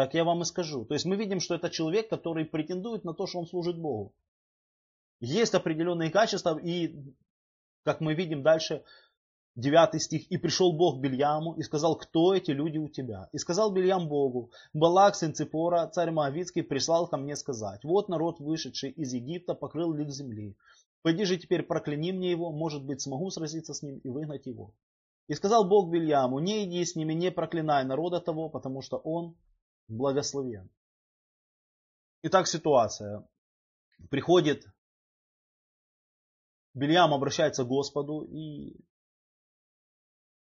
так 0.01 0.15
я 0.15 0.25
вам 0.25 0.41
и 0.41 0.47
скажу. 0.47 0.87
То 0.87 0.95
есть 0.95 1.05
мы 1.05 1.17
видим, 1.17 1.41
что 1.41 1.55
это 1.55 1.69
человек, 1.69 2.09
который 2.09 2.47
претендует 2.47 3.05
на 3.05 3.13
то, 3.13 3.27
что 3.27 3.39
он 3.39 3.47
служит 3.47 3.77
Богу. 3.77 4.15
Есть 5.21 5.55
определенные 5.55 6.11
качества, 6.11 6.59
и, 6.59 6.97
как 7.85 8.01
мы 8.01 8.15
видим 8.15 8.43
дальше, 8.43 8.83
9 9.57 10.01
стих, 10.01 10.31
«И 10.31 10.39
пришел 10.39 10.73
Бог 10.73 10.97
к 10.97 11.01
Бельяму 11.03 11.53
и 11.53 11.63
сказал, 11.63 11.97
кто 11.97 12.35
эти 12.35 12.51
люди 12.51 12.79
у 12.79 12.89
тебя? 12.89 13.29
И 13.33 13.37
сказал 13.37 13.73
Бельям 13.73 14.09
Богу, 14.09 14.53
Балак, 14.73 15.17
сын 15.17 15.35
Ципора, 15.35 15.87
царь 15.89 16.13
Моавицкий, 16.13 16.63
прислал 16.63 17.07
ко 17.07 17.19
мне 17.19 17.37
сказать, 17.37 17.85
вот 17.85 18.09
народ, 18.09 18.41
вышедший 18.41 18.93
из 18.93 19.13
Египта, 19.13 19.53
покрыл 19.53 19.93
лик 19.93 20.09
земли. 20.09 20.57
Пойди 21.03 21.27
же 21.27 21.37
теперь 21.37 21.63
прокляни 21.63 22.13
мне 22.13 22.31
его, 22.31 22.51
может 22.53 22.87
быть, 22.87 23.03
смогу 23.03 23.29
сразиться 23.29 23.75
с 23.75 23.83
ним 23.83 23.99
и 23.99 24.09
выгнать 24.09 24.47
его. 24.47 24.73
И 25.29 25.35
сказал 25.35 25.69
Бог 25.69 25.91
Бельяму, 25.91 26.39
не 26.39 26.65
иди 26.65 26.83
с 26.83 26.97
ними, 26.97 27.13
не 27.13 27.31
проклинай 27.31 27.85
народа 27.85 28.21
того, 28.21 28.49
потому 28.49 28.81
что 28.81 28.97
он 28.97 29.37
благословен. 29.91 30.71
Итак, 32.23 32.47
ситуация. 32.47 33.27
Приходит 34.11 34.67
Бельям 36.75 37.13
обращается 37.13 37.65
к 37.65 37.69
Господу 37.69 38.23
и 38.23 38.77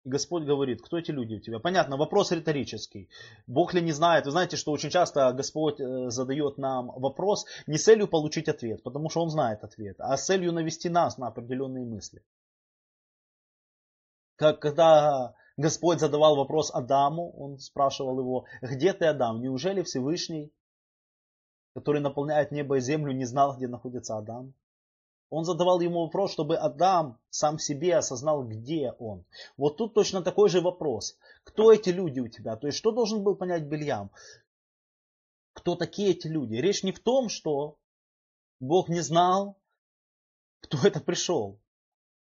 Господь 0.03 0.43
говорит, 0.43 0.83
кто 0.83 0.99
эти 0.99 1.09
люди 1.09 1.35
у 1.35 1.39
тебя? 1.39 1.59
Понятно, 1.59 1.97
вопрос 1.97 2.31
риторический. 2.31 3.09
Бог 3.47 3.73
ли 3.73 3.81
не 3.81 3.91
знает? 3.91 4.25
Вы 4.25 4.31
знаете, 4.31 4.55
что 4.55 4.71
очень 4.71 4.91
часто 4.91 5.31
Господь 5.33 5.79
э, 5.79 6.09
задает 6.11 6.59
нам 6.59 6.91
вопрос 6.91 7.45
не 7.65 7.77
с 7.77 7.83
целью 7.85 8.07
получить 8.07 8.47
ответ, 8.47 8.83
потому 8.83 9.09
что 9.09 9.21
Он 9.21 9.31
знает 9.31 9.63
ответ, 9.63 9.95
а 9.99 10.15
с 10.15 10.25
целью 10.25 10.53
навести 10.53 10.89
нас 10.89 11.17
на 11.17 11.27
определенные 11.27 11.85
мысли. 11.85 12.23
Как 14.35 14.59
когда 14.59 15.33
Господь 15.57 15.99
задавал 15.99 16.35
вопрос 16.35 16.69
Адаму, 16.73 17.31
он 17.31 17.59
спрашивал 17.59 18.19
его, 18.19 18.45
где 18.61 18.93
ты, 18.93 19.05
Адам? 19.05 19.41
Неужели 19.41 19.83
Всевышний, 19.83 20.51
который 21.73 22.01
наполняет 22.01 22.51
небо 22.51 22.77
и 22.77 22.81
землю, 22.81 23.13
не 23.13 23.25
знал, 23.25 23.55
где 23.55 23.67
находится 23.67 24.17
Адам? 24.17 24.53
Он 25.29 25.45
задавал 25.45 25.79
ему 25.79 26.03
вопрос, 26.03 26.33
чтобы 26.33 26.55
Адам 26.57 27.17
сам 27.29 27.57
себе 27.57 27.95
осознал, 27.95 28.43
где 28.43 28.91
он. 28.99 29.25
Вот 29.57 29.77
тут 29.77 29.93
точно 29.93 30.21
такой 30.21 30.49
же 30.49 30.61
вопрос. 30.61 31.17
Кто 31.43 31.71
эти 31.71 31.89
люди 31.89 32.19
у 32.19 32.27
тебя? 32.27 32.57
То 32.57 32.67
есть, 32.67 32.77
что 32.77 32.91
должен 32.91 33.23
был 33.23 33.35
понять 33.35 33.63
Бельям? 33.63 34.11
Кто 35.53 35.75
такие 35.75 36.11
эти 36.11 36.27
люди? 36.27 36.55
Речь 36.55 36.83
не 36.83 36.91
в 36.91 36.99
том, 36.99 37.29
что 37.29 37.77
Бог 38.59 38.89
не 38.89 38.99
знал, 38.99 39.57
кто 40.59 40.77
это 40.85 40.99
пришел. 40.99 41.59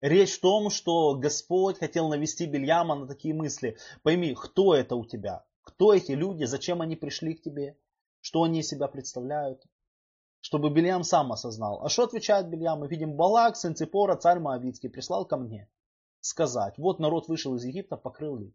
Речь 0.04 0.38
в 0.38 0.42
том, 0.42 0.70
что 0.70 1.16
Господь 1.16 1.80
хотел 1.80 2.10
навести 2.10 2.46
Бельяма 2.46 2.96
на 2.96 3.08
такие 3.08 3.34
мысли. 3.34 3.78
Пойми, 4.04 4.36
кто 4.36 4.76
это 4.76 4.98
у 4.98 5.06
тебя? 5.06 5.46
Кто 5.64 5.94
эти 5.94 6.12
люди? 6.12 6.44
Зачем 6.44 6.82
они 6.82 6.98
пришли 6.98 7.36
к 7.36 7.42
тебе? 7.42 7.78
Что 8.20 8.44
они 8.44 8.60
из 8.60 8.68
себя 8.68 8.90
представляют? 8.90 9.64
Чтобы 10.42 10.70
Бельям 10.70 11.04
сам 11.04 11.32
осознал. 11.32 11.86
А 11.86 11.88
что 11.88 12.04
отвечает 12.04 12.50
Бельям? 12.50 12.80
Мы 12.80 12.90
видим, 12.90 13.14
Балак, 13.14 13.56
сын 13.56 13.78
Ципора, 13.78 14.18
царь 14.18 14.40
Моавицкий, 14.40 14.90
прислал 14.90 15.26
ко 15.26 15.38
мне 15.38 15.70
сказать, 16.24 16.78
вот 16.78 17.00
народ 17.00 17.28
вышел 17.28 17.56
из 17.56 17.66
Египта, 17.66 17.98
покрыл 17.98 18.40
их. 18.40 18.54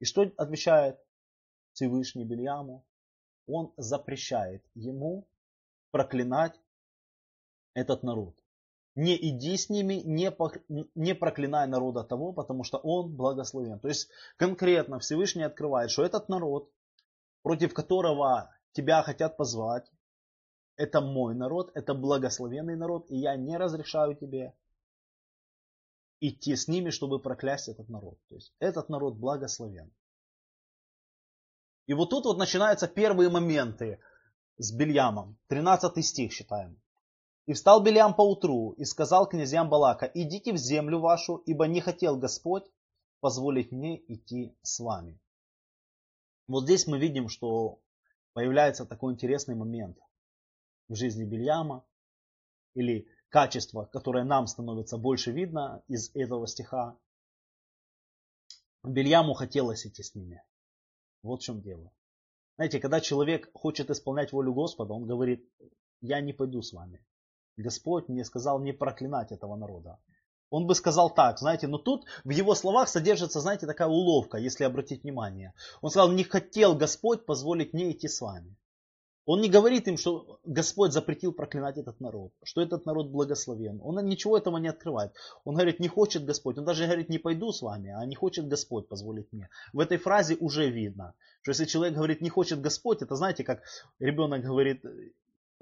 И 0.00 0.04
что 0.04 0.22
отвечает 0.36 0.98
Всевышний 1.72 2.24
Бельяму? 2.24 2.84
Он 3.46 3.72
запрещает 3.76 4.64
ему 4.74 5.26
проклинать 5.90 6.58
этот 7.74 8.02
народ. 8.02 8.41
Не 8.94 9.16
иди 9.16 9.56
с 9.56 9.70
ними, 9.70 10.02
не, 10.04 10.30
по, 10.30 10.52
не 10.68 11.14
проклинай 11.14 11.66
народа 11.66 12.04
того, 12.04 12.32
потому 12.32 12.62
что 12.62 12.76
он 12.78 13.16
благословен. 13.16 13.80
То 13.80 13.88
есть 13.88 14.10
конкретно 14.36 14.98
Всевышний 14.98 15.44
открывает, 15.44 15.90
что 15.90 16.04
этот 16.04 16.28
народ, 16.28 16.70
против 17.42 17.72
которого 17.72 18.54
тебя 18.72 19.02
хотят 19.02 19.38
позвать, 19.38 19.90
это 20.76 21.00
мой 21.00 21.34
народ, 21.34 21.70
это 21.74 21.94
благословенный 21.94 22.76
народ, 22.76 23.10
и 23.10 23.16
я 23.16 23.36
не 23.36 23.56
разрешаю 23.56 24.14
тебе 24.14 24.54
идти 26.20 26.54
с 26.54 26.68
ними, 26.68 26.90
чтобы 26.90 27.18
проклясть 27.18 27.68
этот 27.68 27.88
народ. 27.88 28.18
То 28.28 28.34
есть 28.34 28.54
этот 28.58 28.88
народ 28.88 29.16
благословен. 29.16 29.90
И 31.86 31.94
вот 31.94 32.10
тут 32.10 32.24
вот 32.24 32.38
начинаются 32.38 32.88
первые 32.88 33.30
моменты 33.30 34.00
с 34.58 34.72
Бельямом. 34.72 35.38
13 35.48 36.04
стих 36.04 36.32
считаем. 36.32 36.81
И 37.46 37.54
встал 37.54 37.82
Белям 37.82 38.14
поутру 38.14 38.72
и 38.72 38.84
сказал 38.84 39.28
князьям 39.28 39.68
Балака, 39.68 40.10
идите 40.14 40.52
в 40.52 40.56
землю 40.56 41.00
вашу, 41.00 41.36
ибо 41.46 41.66
не 41.66 41.80
хотел 41.80 42.16
Господь 42.16 42.64
позволить 43.20 43.72
мне 43.72 44.00
идти 44.12 44.56
с 44.62 44.78
вами. 44.80 45.18
Вот 46.46 46.64
здесь 46.64 46.86
мы 46.86 46.98
видим, 46.98 47.28
что 47.28 47.80
появляется 48.32 48.84
такой 48.84 49.12
интересный 49.12 49.54
момент 49.54 49.98
в 50.88 50.94
жизни 50.94 51.24
Бельяма, 51.24 51.84
или 52.74 53.08
качество, 53.28 53.84
которое 53.84 54.24
нам 54.24 54.46
становится 54.46 54.98
больше 54.98 55.32
видно 55.32 55.82
из 55.88 56.10
этого 56.14 56.46
стиха. 56.46 56.96
Бельяму 58.82 59.34
хотелось 59.34 59.86
идти 59.86 60.02
с 60.02 60.14
ними. 60.14 60.42
Вот 61.22 61.40
в 61.40 61.44
чем 61.44 61.60
дело. 61.60 61.92
Знаете, 62.56 62.80
когда 62.80 63.00
человек 63.00 63.50
хочет 63.54 63.90
исполнять 63.90 64.32
волю 64.32 64.52
Господа, 64.54 64.92
он 64.92 65.06
говорит, 65.06 65.48
я 66.00 66.20
не 66.20 66.32
пойду 66.32 66.62
с 66.62 66.72
вами. 66.72 67.04
Господь 67.56 68.08
мне 68.08 68.24
сказал 68.24 68.60
не 68.60 68.72
проклинать 68.72 69.32
этого 69.32 69.56
народа. 69.56 69.98
Он 70.50 70.66
бы 70.66 70.74
сказал 70.74 71.08
так, 71.08 71.38
знаете, 71.38 71.66
но 71.66 71.78
тут 71.78 72.04
в 72.24 72.30
его 72.30 72.54
словах 72.54 72.88
содержится, 72.88 73.40
знаете, 73.40 73.66
такая 73.66 73.88
уловка, 73.88 74.36
если 74.36 74.64
обратить 74.64 75.02
внимание. 75.02 75.54
Он 75.80 75.90
сказал, 75.90 76.12
не 76.12 76.24
хотел 76.24 76.74
Господь 76.74 77.24
позволить 77.24 77.72
мне 77.72 77.90
идти 77.90 78.06
с 78.06 78.20
вами. 78.20 78.54
Он 79.24 79.40
не 79.40 79.48
говорит 79.48 79.86
им, 79.86 79.96
что 79.96 80.40
Господь 80.44 80.92
запретил 80.92 81.32
проклинать 81.32 81.78
этот 81.78 82.00
народ, 82.00 82.32
что 82.42 82.60
этот 82.60 82.86
народ 82.86 83.08
благословен. 83.08 83.80
Он 83.82 84.04
ничего 84.04 84.36
этого 84.36 84.58
не 84.58 84.68
открывает. 84.68 85.14
Он 85.44 85.54
говорит, 85.54 85.78
не 85.78 85.86
хочет 85.86 86.24
Господь. 86.24 86.58
Он 86.58 86.64
даже 86.64 86.86
говорит, 86.86 87.08
не 87.08 87.18
пойду 87.18 87.52
с 87.52 87.62
вами, 87.62 87.94
а 87.96 88.04
не 88.04 88.16
хочет 88.16 88.48
Господь 88.48 88.88
позволить 88.88 89.32
мне. 89.32 89.48
В 89.72 89.78
этой 89.78 89.96
фразе 89.96 90.36
уже 90.40 90.68
видно, 90.70 91.14
что 91.42 91.52
если 91.52 91.66
человек 91.66 91.94
говорит, 91.94 92.20
не 92.20 92.30
хочет 92.30 92.60
Господь, 92.60 93.00
это 93.00 93.14
знаете, 93.14 93.44
как 93.44 93.62
ребенок 94.00 94.42
говорит, 94.42 94.84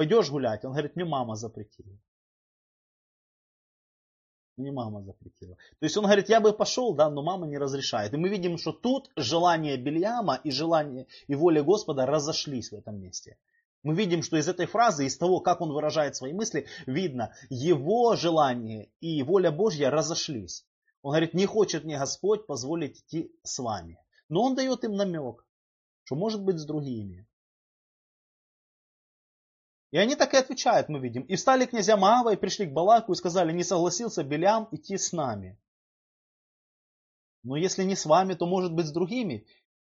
Пойдешь 0.00 0.30
гулять? 0.30 0.64
Он 0.64 0.70
говорит, 0.70 0.96
мне 0.96 1.04
мама 1.04 1.36
запретила. 1.36 1.98
Мне 4.56 4.72
мама 4.72 5.02
запретила. 5.02 5.56
То 5.56 5.84
есть 5.84 5.94
он 5.98 6.04
говорит, 6.04 6.30
я 6.30 6.40
бы 6.40 6.54
пошел, 6.54 6.94
да, 6.94 7.10
но 7.10 7.22
мама 7.22 7.46
не 7.46 7.58
разрешает. 7.58 8.14
И 8.14 8.16
мы 8.16 8.30
видим, 8.30 8.56
что 8.56 8.72
тут 8.72 9.10
желание 9.14 9.76
Бельяма 9.76 10.40
и 10.42 10.50
желание 10.50 11.06
и 11.26 11.34
воля 11.34 11.62
Господа 11.62 12.06
разошлись 12.06 12.72
в 12.72 12.76
этом 12.76 12.98
месте. 12.98 13.36
Мы 13.82 13.94
видим, 13.94 14.22
что 14.22 14.38
из 14.38 14.48
этой 14.48 14.64
фразы, 14.64 15.04
из 15.04 15.18
того, 15.18 15.40
как 15.40 15.60
он 15.60 15.70
выражает 15.70 16.16
свои 16.16 16.32
мысли, 16.32 16.66
видно, 16.86 17.34
его 17.50 18.16
желание 18.16 18.88
и 19.00 19.22
воля 19.22 19.50
Божья 19.50 19.90
разошлись. 19.90 20.64
Он 21.02 21.10
говорит, 21.10 21.34
не 21.34 21.44
хочет 21.44 21.84
мне 21.84 21.98
Господь 21.98 22.46
позволить 22.46 23.00
идти 23.00 23.30
с 23.42 23.58
вами. 23.58 23.98
Но 24.30 24.44
он 24.44 24.54
дает 24.54 24.82
им 24.82 24.94
намек, 24.94 25.44
что 26.04 26.16
может 26.16 26.42
быть 26.42 26.58
с 26.58 26.64
другими. 26.64 27.26
И 29.90 29.98
они 29.98 30.14
так 30.14 30.34
и 30.34 30.36
отвечают, 30.36 30.88
мы 30.88 31.00
видим. 31.00 31.22
И 31.22 31.36
встали 31.36 31.66
князья 31.66 31.96
Маава 31.96 32.32
и 32.32 32.36
пришли 32.36 32.66
к 32.66 32.72
Балаку 32.72 33.12
и 33.12 33.16
сказали, 33.16 33.52
не 33.52 33.64
согласился 33.64 34.22
Белям 34.22 34.68
идти 34.70 34.96
с 34.96 35.12
нами. 35.12 35.58
Но 37.42 37.56
если 37.56 37.84
не 37.84 37.96
с 37.96 38.06
вами, 38.06 38.34
то 38.34 38.46
может 38.46 38.72
быть 38.72 38.86
с 38.86 38.92
другими. 38.92 39.46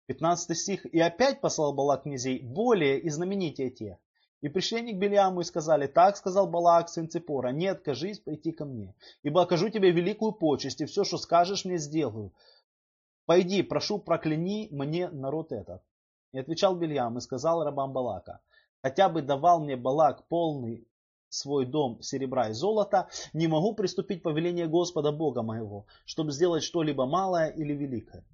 15 0.07 0.59
стих. 0.59 0.87
И 0.87 0.99
опять 0.99 1.41
послал 1.41 1.73
Балак 1.73 2.05
князей, 2.05 2.41
более 2.41 2.99
и 2.99 3.11
знаменитее 3.11 3.71
тех. 3.71 3.99
И 4.41 4.49
пришли 4.49 4.79
они 4.79 4.95
к 4.95 4.99
Белиаму 4.99 5.43
и 5.43 5.45
сказали, 5.45 5.87
так 5.87 6.17
сказал 6.17 6.49
Балак, 6.49 6.89
сын 6.89 7.09
Ципора, 7.09 7.51
не 7.51 7.67
откажись 7.67 8.21
пойти 8.21 8.53
ко 8.53 8.65
мне, 8.65 8.95
ибо 9.23 9.43
окажу 9.43 9.69
тебе 9.69 9.91
великую 9.91 10.33
почесть, 10.33 10.81
и 10.81 10.87
все, 10.87 11.05
что 11.05 11.19
скажешь, 11.19 11.67
мне 11.67 11.77
сделаю. 11.77 12.33
Пойди, 13.27 13.63
прошу, 13.63 13.99
прокляни 13.99 14.69
мне 14.71 15.11
народ 15.11 15.53
этот. 15.53 15.83
И 16.33 16.39
отвечал 16.39 16.75
Бельям 16.75 17.19
и 17.19 17.21
сказал 17.21 17.63
рабам 17.63 17.93
Балака, 17.93 18.41
хотя 18.83 19.09
бы 19.09 19.23
давал 19.23 19.61
мне 19.61 19.77
Балак 19.77 20.27
полный 20.29 20.87
свой 21.29 21.65
дом 21.65 22.03
серебра 22.03 22.49
и 22.49 22.53
золота, 22.53 23.09
не 23.33 23.47
могу 23.47 23.75
приступить 23.75 24.23
повеление 24.23 24.67
Господа 24.67 25.13
Бога 25.13 25.43
моего, 25.43 25.87
чтобы 26.05 26.33
сделать 26.33 26.63
что-либо 26.63 27.07
малое 27.07 27.49
или 27.49 27.73
великое. 27.73 28.25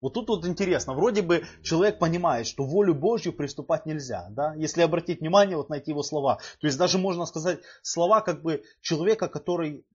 Вот 0.00 0.12
тут 0.12 0.28
вот 0.28 0.44
интересно, 0.44 0.92
вроде 0.92 1.22
бы 1.22 1.44
человек 1.62 1.98
понимает, 1.98 2.46
что 2.46 2.64
волю 2.64 2.94
Божью 2.94 3.32
приступать 3.32 3.86
нельзя, 3.86 4.26
да, 4.28 4.52
если 4.54 4.82
обратить 4.82 5.20
внимание 5.20 5.56
вот 5.56 5.70
на 5.70 5.76
эти 5.76 5.90
его 5.90 6.02
слова. 6.02 6.40
То 6.60 6.66
есть 6.66 6.76
даже 6.76 6.98
можно 6.98 7.24
сказать 7.24 7.60
слова 7.80 8.20
как 8.20 8.42
бы 8.42 8.64
человека, 8.82 9.28
который 9.28 9.86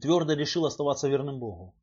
твердо 0.00 0.34
решил 0.34 0.66
оставаться 0.66 1.08
верным 1.08 1.40
Богу. 1.40 1.74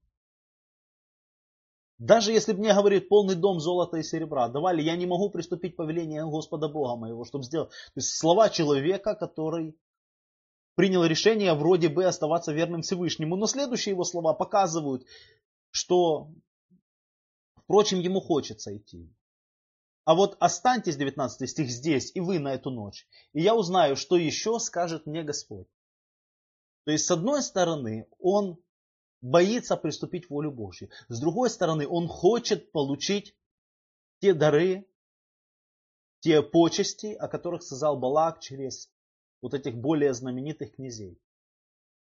Даже 2.00 2.32
если 2.32 2.54
бы 2.54 2.60
мне 2.60 2.74
говорит 2.74 3.10
полный 3.10 3.36
дом 3.36 3.60
золота 3.60 3.98
и 3.98 4.04
серебра, 4.04 4.48
давали, 4.48 4.82
я 4.82 4.96
не 4.96 5.06
могу 5.06 5.30
приступить 5.30 5.76
повеление 5.76 6.26
Господа 6.26 6.68
Бога 6.68 6.96
моего, 6.96 7.26
чтобы 7.26 7.44
сделать. 7.44 7.70
То 7.70 7.98
есть 7.98 8.18
слова 8.18 8.50
человека, 8.50 9.16
который 9.16 9.78
принял 10.76 11.06
решение 11.06 11.54
вроде 11.54 11.90
бы 11.90 12.06
оставаться 12.06 12.54
верным 12.54 12.82
Всевышнему. 12.82 13.36
Но 13.36 13.46
следующие 13.46 13.94
его 13.94 14.06
слова 14.06 14.34
показывают, 14.34 15.06
что 15.72 16.32
Впрочем, 17.70 18.00
ему 18.00 18.20
хочется 18.20 18.76
идти. 18.76 19.14
А 20.04 20.16
вот 20.16 20.36
останьтесь, 20.40 20.98
19 20.98 21.48
стих, 21.48 21.70
здесь, 21.70 22.12
и 22.16 22.20
вы 22.20 22.40
на 22.40 22.56
эту 22.56 22.72
ночь, 22.72 23.08
и 23.32 23.44
я 23.44 23.54
узнаю, 23.54 23.96
что 23.96 24.18
еще 24.18 24.58
скажет 24.58 25.06
мне 25.06 25.22
Господь. 25.22 25.68
То 26.86 26.92
есть, 26.92 27.06
с 27.06 27.12
одной 27.12 27.44
стороны, 27.44 28.08
он 28.18 28.58
боится 29.22 29.76
приступить 29.78 30.30
волю 30.30 30.52
Божью. 30.52 30.90
С 31.08 31.20
другой 31.20 31.50
стороны, 31.50 31.88
он 31.88 32.08
хочет 32.08 32.72
получить 32.72 33.36
те 34.20 34.34
дары, 34.34 34.88
те 36.22 36.42
почести, 36.42 37.14
о 37.14 37.28
которых 37.28 37.64
сказал 37.64 37.98
Балак 37.98 38.40
через 38.40 38.92
вот 39.42 39.54
этих 39.54 39.76
более 39.76 40.14
знаменитых 40.14 40.76
князей. 40.76 41.18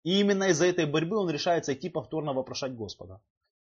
И 0.03 0.19
именно 0.19 0.45
из-за 0.45 0.65
этой 0.65 0.85
борьбы 0.85 1.17
он 1.17 1.29
решается 1.29 1.73
идти 1.73 1.89
повторно 1.89 2.33
вопрошать 2.33 2.75
Господа. 2.75 3.21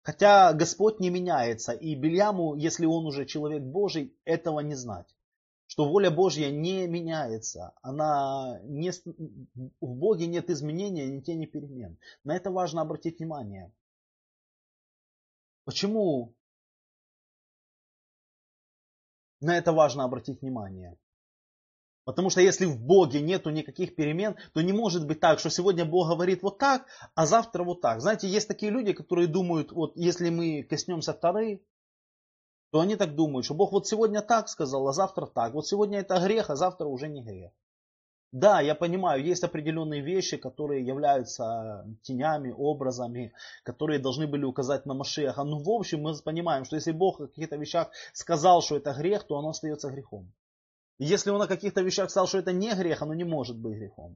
Хотя 0.03 0.53
Господь 0.53 0.99
не 0.99 1.09
меняется, 1.09 1.73
и 1.73 1.93
Бельяму, 1.95 2.55
если 2.55 2.85
он 2.85 3.05
уже 3.05 3.25
человек 3.25 3.61
Божий, 3.61 4.15
этого 4.23 4.61
не 4.61 4.75
знать. 4.75 5.13
Что 5.71 5.85
воля 5.85 6.11
Божья 6.11 6.51
не 6.51 6.85
меняется. 6.85 7.71
Она 7.81 8.59
не, 8.63 8.91
в 9.55 9.95
Боге 9.95 10.27
нет 10.27 10.49
изменения, 10.49 11.07
ни 11.07 11.21
тени 11.21 11.45
перемен. 11.45 11.97
На 12.25 12.35
это 12.35 12.51
важно 12.51 12.81
обратить 12.81 13.19
внимание. 13.19 13.71
Почему 15.63 16.35
на 19.39 19.57
это 19.57 19.71
важно 19.71 20.03
обратить 20.03 20.41
внимание? 20.41 20.97
Потому 22.03 22.29
что 22.29 22.41
если 22.41 22.65
в 22.65 22.77
Боге 22.77 23.21
нету 23.21 23.49
никаких 23.49 23.95
перемен, 23.95 24.35
то 24.53 24.61
не 24.61 24.73
может 24.73 25.07
быть 25.07 25.21
так, 25.21 25.39
что 25.39 25.49
сегодня 25.49 25.85
Бог 25.85 26.09
говорит 26.09 26.43
вот 26.43 26.57
так, 26.57 26.85
а 27.15 27.25
завтра 27.25 27.63
вот 27.63 27.79
так. 27.79 28.01
Знаете, 28.01 28.27
есть 28.27 28.49
такие 28.49 28.73
люди, 28.73 28.91
которые 28.91 29.29
думают, 29.29 29.71
вот 29.71 29.95
если 29.95 30.31
мы 30.31 30.63
коснемся 30.63 31.13
Тары, 31.13 31.63
то 32.71 32.79
они 32.79 32.95
так 32.95 33.15
думают, 33.15 33.45
что 33.45 33.53
Бог 33.53 33.73
вот 33.73 33.87
сегодня 33.87 34.21
так 34.21 34.47
сказал, 34.47 34.87
а 34.87 34.93
завтра 34.93 35.25
так. 35.25 35.53
Вот 35.53 35.67
сегодня 35.67 35.99
это 35.99 36.19
грех, 36.19 36.49
а 36.49 36.55
завтра 36.55 36.87
уже 36.87 37.09
не 37.09 37.21
грех. 37.21 37.51
Да, 38.31 38.61
я 38.61 38.75
понимаю, 38.75 39.21
есть 39.21 39.43
определенные 39.43 39.99
вещи, 39.99 40.37
которые 40.37 40.85
являются 40.85 41.85
тенями, 42.01 42.55
образами, 42.57 43.33
которые 43.63 43.99
должны 43.99 44.25
были 44.25 44.45
указать 44.45 44.85
на 44.85 44.93
Машеха. 44.93 45.43
Но 45.43 45.59
в 45.59 45.69
общем 45.69 46.01
мы 46.01 46.15
понимаем, 46.23 46.63
что 46.63 46.77
если 46.77 46.93
Бог 46.93 47.19
о 47.19 47.27
каких-то 47.27 47.57
вещах 47.57 47.89
сказал, 48.13 48.61
что 48.61 48.77
это 48.77 48.93
грех, 48.93 49.25
то 49.25 49.37
оно 49.37 49.49
остается 49.49 49.89
грехом. 49.89 50.31
Если 50.97 51.29
он 51.29 51.41
о 51.41 51.47
каких-то 51.47 51.81
вещах 51.81 52.09
сказал, 52.09 52.27
что 52.27 52.37
это 52.37 52.53
не 52.53 52.73
грех, 52.73 53.01
оно 53.01 53.13
не 53.13 53.25
может 53.25 53.57
быть 53.57 53.75
грехом. 53.77 54.15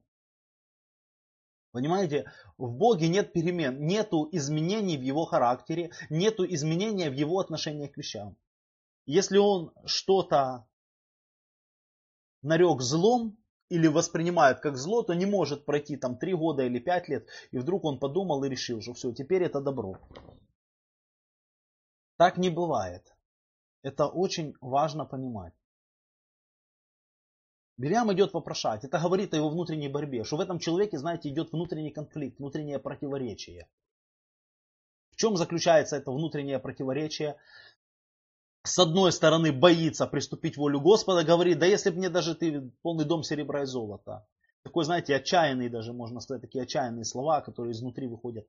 Понимаете, 1.72 2.32
в 2.58 2.72
Боге 2.72 3.10
нет 3.10 3.34
перемен, 3.34 3.86
нету 3.86 4.30
изменений 4.32 4.98
в 4.98 5.02
его 5.02 5.26
характере, 5.26 5.92
нету 6.10 6.46
изменения 6.46 7.10
в 7.10 7.14
его 7.16 7.40
отношении 7.40 7.88
к 7.88 7.98
вещам. 7.98 8.38
Если 9.06 9.38
он 9.38 9.72
что-то 9.86 10.68
нарек 12.42 12.82
злом 12.82 13.38
или 13.70 13.88
воспринимает 13.88 14.60
как 14.60 14.78
зло, 14.78 15.04
то 15.04 15.14
не 15.14 15.26
может 15.26 15.66
пройти 15.66 15.98
там 15.98 16.18
три 16.18 16.34
года 16.34 16.64
или 16.64 16.80
пять 16.80 17.08
лет, 17.08 17.28
и 17.52 17.58
вдруг 17.58 17.84
он 17.86 18.00
подумал 18.00 18.44
и 18.44 18.50
решил, 18.50 18.82
что 18.82 18.94
все, 18.94 19.12
теперь 19.12 19.44
это 19.44 19.62
добро. 19.62 20.00
Так 22.18 22.38
не 22.38 22.50
бывает. 22.50 23.16
Это 23.82 24.08
очень 24.08 24.56
важно 24.62 25.06
понимать. 25.06 25.54
Мирьям 27.78 28.12
идет 28.14 28.34
вопрошать. 28.34 28.86
Это 28.86 29.00
говорит 29.00 29.34
о 29.34 29.38
его 29.38 29.50
внутренней 29.50 29.90
борьбе. 29.90 30.24
Что 30.24 30.38
в 30.38 30.40
этом 30.40 30.60
человеке, 30.60 30.98
знаете, 30.98 31.30
идет 31.30 31.52
внутренний 31.52 31.92
конфликт, 31.92 32.40
внутреннее 32.40 32.80
противоречие. 32.80 33.68
В 35.12 35.18
чем 35.18 35.36
заключается 35.36 35.98
это 35.98 36.12
внутреннее 36.12 36.60
противоречие? 36.60 37.38
С 38.66 38.80
одной 38.80 39.12
стороны 39.12 39.52
боится 39.52 40.08
приступить 40.08 40.58
волю 40.58 40.82
Господа, 40.82 41.24
говорит, 41.24 41.60
да 41.60 41.68
если 41.68 41.92
бы 41.92 41.98
мне 41.98 42.10
даже 42.10 42.34
ты 42.34 42.72
полный 42.82 43.06
дом 43.06 43.22
серебра 43.22 43.62
и 43.62 43.66
золота. 43.66 44.26
Такой, 44.64 44.84
знаете, 44.84 45.16
отчаянный 45.16 45.70
даже, 45.70 45.94
можно 45.94 46.20
сказать, 46.20 46.42
такие 46.42 46.64
отчаянные 46.64 47.06
слова, 47.06 47.42
которые 47.42 47.74
изнутри 47.74 48.08
выходят 48.08 48.48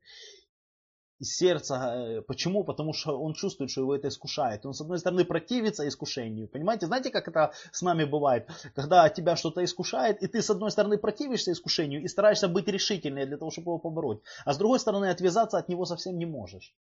из 1.19 1.37
сердца. 1.37 1.95
Э, 1.95 2.23
почему? 2.23 2.65
Потому 2.65 2.95
что 2.95 3.21
он 3.21 3.35
чувствует, 3.35 3.71
что 3.71 3.83
его 3.83 3.95
это 3.95 4.09
искушает. 4.09 4.65
Он, 4.65 4.73
с 4.73 4.81
одной 4.81 4.99
стороны, 4.99 5.27
противится 5.27 5.87
искушению. 5.87 6.49
Понимаете, 6.49 6.87
знаете, 6.87 7.11
как 7.11 7.29
это 7.29 7.53
с 7.71 7.83
нами 7.83 8.05
бывает? 8.05 8.49
Когда 8.75 9.09
тебя 9.11 9.37
что-то 9.37 9.63
искушает, 9.63 10.23
и 10.23 10.29
ты, 10.29 10.41
с 10.41 10.49
одной 10.49 10.71
стороны, 10.71 10.97
противишься 10.97 11.53
искушению 11.53 12.03
и 12.03 12.09
стараешься 12.09 12.49
быть 12.49 12.69
решительнее 12.69 13.27
для 13.27 13.37
того, 13.37 13.51
чтобы 13.51 13.73
его 13.73 13.79
побороть. 13.79 14.23
А 14.47 14.55
с 14.55 14.57
другой 14.57 14.81
стороны, 14.81 15.11
отвязаться 15.11 15.59
от 15.59 15.69
него 15.69 15.85
совсем 15.85 16.17
не 16.17 16.27
можешь. 16.27 16.75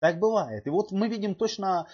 Так 0.00 0.20
бывает. 0.20 0.66
И 0.66 0.70
вот 0.70 0.92
мы 0.92 1.08
видим 1.08 1.34
точно 1.34 1.88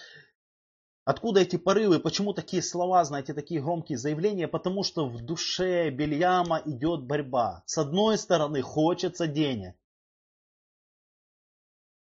Откуда 1.05 1.41
эти 1.41 1.55
порывы, 1.55 1.99
почему 1.99 2.33
такие 2.33 2.63
слова, 2.63 3.05
знаете, 3.05 3.35
такие 3.35 3.61
громкие 3.61 3.95
заявления? 3.95 4.47
Потому 4.47 4.81
что 4.81 5.07
в 5.07 5.23
душе 5.23 5.91
Бельяма 5.91 6.63
идет 6.65 7.03
борьба. 7.03 7.61
С 7.67 7.77
одной 7.77 8.17
стороны, 8.17 8.63
хочется 8.63 9.27
денег. 9.27 9.75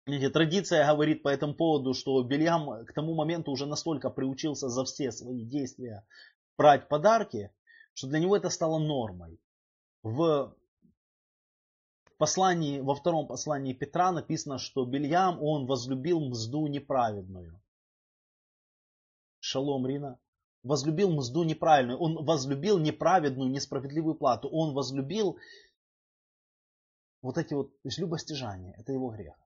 Видите, 0.08 0.32
традиция 0.32 0.92
говорит 0.92 1.22
по 1.22 1.30
этому 1.30 1.54
поводу, 1.54 1.94
что 1.94 2.24
Бельям 2.24 2.86
к 2.86 2.94
тому 2.94 3.14
моменту 3.14 3.52
уже 3.52 3.68
настолько 3.68 4.10
приучился 4.10 4.68
за 4.68 4.84
все 4.84 5.12
свои 5.12 5.44
действия 5.44 6.04
брать 6.58 6.88
подарки, 6.88 7.52
что 7.94 8.08
для 8.08 8.18
него 8.18 8.36
это 8.36 8.50
стало 8.50 8.80
нормой. 8.80 9.40
В 10.02 10.56
послании, 12.18 12.80
во 12.80 12.96
втором 12.96 13.28
послании 13.28 13.74
Петра 13.74 14.12
написано, 14.12 14.58
что 14.58 14.86
Бельям, 14.86 15.40
он 15.44 15.68
возлюбил 15.68 16.20
мзду 16.20 16.66
неправедную. 16.66 17.62
Шалом, 19.48 19.88
Рина. 19.88 20.20
Возлюбил 20.64 21.10
мзду 21.12 21.44
неправильную. 21.44 21.98
Он 22.00 22.26
возлюбил 22.26 22.80
неправедную, 22.80 23.50
несправедливую 23.50 24.16
плату. 24.16 24.50
Он 24.50 24.74
возлюбил 24.74 25.38
вот 27.22 27.38
эти 27.38 27.54
вот, 27.54 27.72
то. 27.84 28.74
Это 28.78 28.92
его 28.92 29.10
грех. 29.10 29.40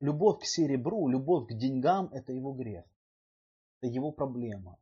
Любовь 0.00 0.40
к 0.40 0.46
серебру, 0.46 1.08
любовь 1.08 1.48
к 1.48 1.54
деньгам– 1.54 2.08
это 2.12 2.32
его 2.32 2.52
грех. 2.52 2.84
Это 3.80 3.92
его 3.92 4.10
проблема. 4.10 4.78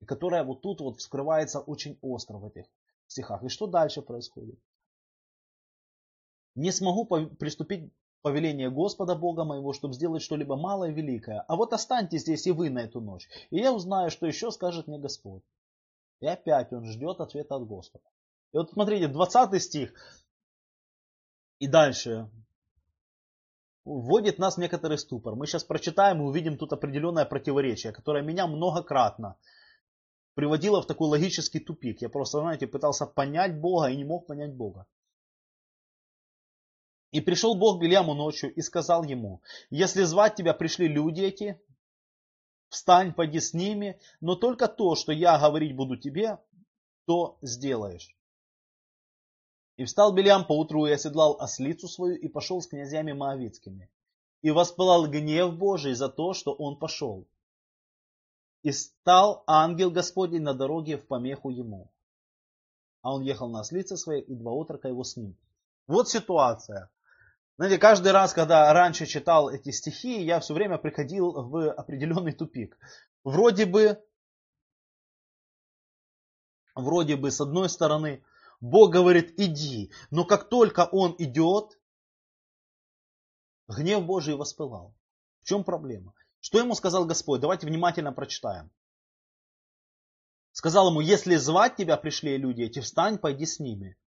И 0.00 0.04
которая 0.04 0.44
вот 0.44 0.60
тут 0.60 0.80
вот 0.80 0.98
вскрывается 0.98 1.60
очень 1.60 1.98
остро 2.02 2.36
в 2.36 2.44
этих 2.44 2.66
стихах. 3.06 3.42
И 3.42 3.48
что 3.48 3.66
дальше 3.66 4.02
происходит? 4.02 4.58
Не 6.54 6.72
смогу 6.72 7.06
приступить 7.06 7.90
повеление 8.22 8.70
Господа 8.70 9.14
Бога 9.14 9.44
моего, 9.44 9.72
чтобы 9.72 9.94
сделать 9.94 10.22
что-либо 10.22 10.56
малое 10.56 10.90
и 10.90 10.94
великое. 10.94 11.40
А 11.48 11.56
вот 11.56 11.72
останьтесь 11.72 12.22
здесь 12.22 12.46
и 12.46 12.52
вы 12.52 12.70
на 12.70 12.80
эту 12.80 13.00
ночь. 13.00 13.28
И 13.50 13.58
я 13.58 13.72
узнаю, 13.72 14.10
что 14.10 14.26
еще 14.26 14.50
скажет 14.50 14.86
мне 14.86 14.98
Господь. 14.98 15.42
И 16.20 16.26
опять 16.26 16.72
он 16.72 16.84
ждет 16.84 17.20
ответа 17.20 17.56
от 17.56 17.66
Господа. 17.66 18.04
И 18.52 18.56
вот 18.56 18.70
смотрите, 18.70 19.08
20 19.08 19.62
стих. 19.62 19.94
И 21.58 21.66
дальше 21.66 22.30
вводит 23.84 24.38
нас 24.38 24.56
в 24.56 24.60
некоторый 24.60 24.98
ступор. 24.98 25.34
Мы 25.34 25.46
сейчас 25.46 25.64
прочитаем 25.64 26.20
и 26.20 26.24
увидим 26.24 26.58
тут 26.58 26.72
определенное 26.72 27.24
противоречие, 27.24 27.92
которое 27.92 28.22
меня 28.22 28.46
многократно 28.46 29.36
приводило 30.34 30.80
в 30.82 30.86
такой 30.86 31.08
логический 31.08 31.60
тупик. 31.60 32.02
Я 32.02 32.08
просто, 32.08 32.40
знаете, 32.40 32.66
пытался 32.66 33.06
понять 33.06 33.58
Бога 33.58 33.88
и 33.88 33.96
не 33.96 34.04
мог 34.04 34.26
понять 34.26 34.54
Бога. 34.54 34.86
И 37.12 37.20
пришел 37.20 37.56
Бог 37.56 37.78
к 37.78 37.82
Бельяму 37.82 38.14
ночью 38.14 38.54
и 38.54 38.60
сказал 38.62 39.02
ему, 39.02 39.42
если 39.68 40.04
звать 40.04 40.36
тебя 40.36 40.54
пришли 40.54 40.86
люди 40.86 41.22
эти, 41.22 41.60
встань, 42.68 43.12
пойди 43.12 43.40
с 43.40 43.52
ними, 43.52 44.00
но 44.20 44.36
только 44.36 44.68
то, 44.68 44.94
что 44.94 45.12
я 45.12 45.38
говорить 45.38 45.74
буду 45.74 45.96
тебе, 45.96 46.38
то 47.06 47.36
сделаешь. 47.42 48.14
И 49.76 49.84
встал 49.84 50.12
Белям 50.12 50.46
поутру 50.46 50.86
и 50.86 50.92
оседлал 50.92 51.36
ослицу 51.40 51.88
свою 51.88 52.14
и 52.16 52.28
пошел 52.28 52.60
с 52.60 52.68
князьями 52.68 53.12
Моавицкими. 53.12 53.90
И 54.42 54.50
воспылал 54.50 55.06
гнев 55.06 55.56
Божий 55.56 55.94
за 55.94 56.08
то, 56.08 56.32
что 56.32 56.52
он 56.52 56.78
пошел. 56.78 57.26
И 58.62 58.72
стал 58.72 59.42
ангел 59.46 59.90
Господень 59.90 60.42
на 60.42 60.54
дороге 60.54 60.98
в 60.98 61.06
помеху 61.06 61.50
ему. 61.50 61.90
А 63.02 63.14
он 63.14 63.22
ехал 63.22 63.48
на 63.48 63.60
ослице 63.60 63.96
своей, 63.96 64.22
и 64.22 64.34
два 64.34 64.52
отрока 64.52 64.88
его 64.88 65.02
с 65.02 65.16
ним. 65.16 65.34
Вот 65.86 66.08
ситуация. 66.08 66.90
Знаете, 67.60 67.76
каждый 67.76 68.12
раз, 68.12 68.32
когда 68.32 68.72
раньше 68.72 69.04
читал 69.04 69.50
эти 69.50 69.70
стихи, 69.70 70.22
я 70.22 70.40
все 70.40 70.54
время 70.54 70.78
приходил 70.78 71.30
в 71.30 71.70
определенный 71.70 72.32
тупик. 72.32 72.78
Вроде 73.22 73.66
бы, 73.66 74.02
вроде 76.74 77.16
бы, 77.16 77.30
с 77.30 77.38
одной 77.38 77.68
стороны, 77.68 78.24
Бог 78.62 78.92
говорит, 78.92 79.38
иди. 79.38 79.92
Но 80.10 80.24
как 80.24 80.48
только 80.48 80.88
он 80.90 81.14
идет, 81.18 81.78
гнев 83.68 84.06
Божий 84.06 84.36
воспылал. 84.36 84.94
В 85.42 85.44
чем 85.44 85.62
проблема? 85.62 86.14
Что 86.40 86.60
ему 86.60 86.74
сказал 86.74 87.04
Господь? 87.04 87.42
Давайте 87.42 87.66
внимательно 87.66 88.14
прочитаем. 88.14 88.70
Сказал 90.52 90.88
ему, 90.88 91.00
если 91.00 91.36
звать 91.36 91.76
тебя 91.76 91.98
пришли 91.98 92.38
люди 92.38 92.62
эти, 92.62 92.78
встань, 92.78 93.18
пойди 93.18 93.44
с 93.44 93.60
ними. 93.60 93.98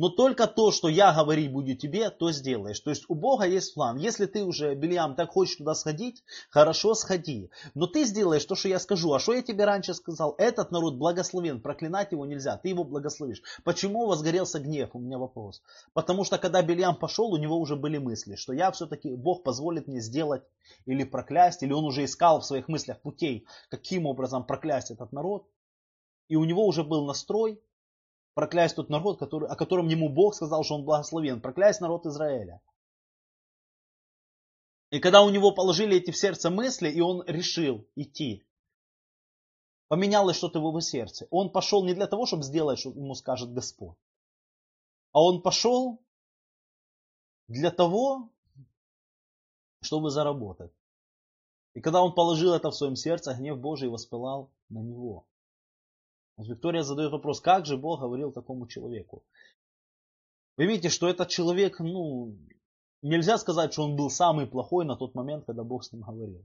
Но 0.00 0.08
только 0.08 0.46
то, 0.46 0.72
что 0.72 0.88
я 0.88 1.12
говорить 1.12 1.52
буду 1.52 1.74
тебе, 1.74 2.08
то 2.08 2.32
сделаешь. 2.32 2.80
То 2.80 2.88
есть 2.88 3.04
у 3.08 3.14
Бога 3.14 3.44
есть 3.44 3.74
план. 3.74 3.98
Если 3.98 4.24
ты 4.24 4.42
уже, 4.44 4.74
Бельям, 4.74 5.14
так 5.14 5.28
хочешь 5.28 5.56
туда 5.56 5.74
сходить, 5.74 6.24
хорошо, 6.48 6.94
сходи. 6.94 7.50
Но 7.74 7.86
ты 7.86 8.04
сделаешь 8.04 8.46
то, 8.46 8.54
что 8.54 8.68
я 8.68 8.78
скажу. 8.78 9.12
А 9.12 9.20
что 9.20 9.34
я 9.34 9.42
тебе 9.42 9.66
раньше 9.66 9.92
сказал? 9.92 10.34
Этот 10.38 10.70
народ 10.70 10.94
благословен, 10.94 11.60
проклинать 11.60 12.12
его 12.12 12.24
нельзя, 12.24 12.56
ты 12.56 12.70
его 12.70 12.82
благословишь. 12.82 13.42
Почему 13.62 14.06
возгорелся 14.06 14.58
гнев? 14.58 14.88
У 14.94 15.00
меня 15.00 15.18
вопрос. 15.18 15.60
Потому 15.92 16.24
что 16.24 16.38
когда 16.38 16.62
Бельям 16.62 16.96
пошел, 16.96 17.30
у 17.30 17.36
него 17.36 17.58
уже 17.58 17.76
были 17.76 17.98
мысли, 17.98 18.36
что 18.36 18.54
я 18.54 18.70
все-таки, 18.70 19.14
Бог 19.14 19.42
позволит 19.42 19.86
мне 19.86 20.00
сделать 20.00 20.44
или 20.86 21.04
проклясть, 21.04 21.62
или 21.62 21.74
он 21.74 21.84
уже 21.84 22.06
искал 22.06 22.40
в 22.40 22.46
своих 22.46 22.68
мыслях 22.68 23.02
путей, 23.02 23.44
каким 23.68 24.06
образом 24.06 24.46
проклясть 24.46 24.90
этот 24.90 25.12
народ. 25.12 25.46
И 26.28 26.36
у 26.36 26.44
него 26.44 26.64
уже 26.64 26.84
был 26.84 27.04
настрой, 27.04 27.60
проклясть 28.34 28.76
тот 28.76 28.88
народ, 28.88 29.18
который, 29.18 29.48
о 29.48 29.56
котором 29.56 29.88
ему 29.88 30.08
Бог 30.08 30.34
сказал, 30.34 30.64
что 30.64 30.74
он 30.74 30.84
благословен. 30.84 31.40
Проклясть 31.40 31.80
народ 31.80 32.06
Израиля. 32.06 32.60
И 34.90 34.98
когда 34.98 35.22
у 35.22 35.30
него 35.30 35.52
положили 35.52 35.96
эти 35.96 36.10
в 36.10 36.16
сердце 36.16 36.50
мысли, 36.50 36.90
и 36.90 37.00
он 37.00 37.22
решил 37.26 37.86
идти, 37.94 38.44
поменялось 39.88 40.36
что-то 40.36 40.60
в 40.60 40.66
его 40.66 40.80
сердце. 40.80 41.26
Он 41.30 41.50
пошел 41.50 41.84
не 41.84 41.94
для 41.94 42.06
того, 42.06 42.26
чтобы 42.26 42.42
сделать, 42.42 42.80
что 42.80 42.90
ему 42.90 43.14
скажет 43.14 43.52
Господь, 43.52 43.96
а 45.12 45.22
он 45.22 45.42
пошел 45.42 46.02
для 47.46 47.70
того, 47.70 48.30
чтобы 49.80 50.10
заработать. 50.10 50.72
И 51.74 51.80
когда 51.80 52.02
он 52.02 52.14
положил 52.14 52.52
это 52.52 52.70
в 52.70 52.74
своем 52.74 52.96
сердце, 52.96 53.34
гнев 53.34 53.58
Божий 53.58 53.88
воспылал 53.88 54.50
на 54.68 54.80
него. 54.80 55.26
Виктория 56.48 56.82
задает 56.82 57.12
вопрос, 57.12 57.40
как 57.40 57.66
же 57.66 57.76
Бог 57.76 58.00
говорил 58.00 58.32
такому 58.32 58.66
человеку? 58.66 59.24
Вы 60.56 60.66
видите, 60.66 60.88
что 60.88 61.08
этот 61.08 61.28
человек, 61.28 61.80
ну, 61.80 62.36
нельзя 63.02 63.38
сказать, 63.38 63.72
что 63.72 63.84
он 63.84 63.96
был 63.96 64.10
самый 64.10 64.46
плохой 64.46 64.84
на 64.84 64.96
тот 64.96 65.14
момент, 65.14 65.44
когда 65.46 65.64
Бог 65.64 65.84
с 65.84 65.92
ним 65.92 66.02
говорил. 66.02 66.44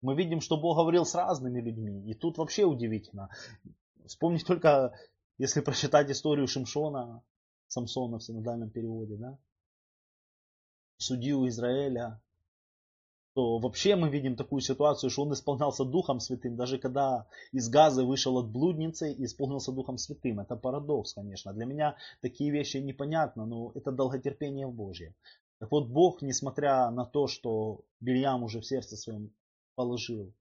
Мы 0.00 0.16
видим, 0.16 0.40
что 0.40 0.56
Бог 0.56 0.76
говорил 0.76 1.04
с 1.04 1.14
разными 1.14 1.60
людьми. 1.60 2.10
И 2.10 2.14
тут 2.14 2.38
вообще 2.38 2.64
удивительно. 2.64 3.28
Вспомнить 4.06 4.44
только, 4.44 4.98
если 5.38 5.60
прочитать 5.60 6.10
историю 6.10 6.48
Шимшона, 6.48 7.22
Самсона 7.68 8.18
в 8.18 8.22
синодальном 8.24 8.70
переводе, 8.70 9.16
да? 9.16 9.38
Судью 10.96 11.48
Израиля, 11.48 12.20
то 13.34 13.58
вообще 13.58 13.96
мы 13.96 14.10
видим 14.10 14.36
такую 14.36 14.60
ситуацию, 14.60 15.10
что 15.10 15.22
он 15.22 15.32
исполнялся 15.32 15.84
Духом 15.84 16.20
Святым, 16.20 16.56
даже 16.56 16.78
когда 16.78 17.26
из 17.52 17.68
Газы 17.68 18.04
вышел 18.04 18.36
от 18.38 18.50
блудницы 18.50 19.12
и 19.12 19.24
исполнился 19.24 19.72
Духом 19.72 19.96
Святым. 19.96 20.40
Это 20.40 20.56
парадокс, 20.56 21.14
конечно. 21.14 21.52
Для 21.52 21.64
меня 21.64 21.96
такие 22.20 22.50
вещи 22.50 22.76
непонятны, 22.76 23.46
но 23.46 23.72
это 23.74 23.90
долготерпение 23.90 24.66
Божье. 24.66 25.14
Так 25.58 25.70
вот, 25.70 25.88
Бог, 25.88 26.22
несмотря 26.22 26.90
на 26.90 27.04
то, 27.04 27.26
что 27.26 27.84
Бельям 28.00 28.42
уже 28.42 28.60
в 28.60 28.66
сердце 28.66 28.96
своем 28.96 29.32
положил 29.76 30.34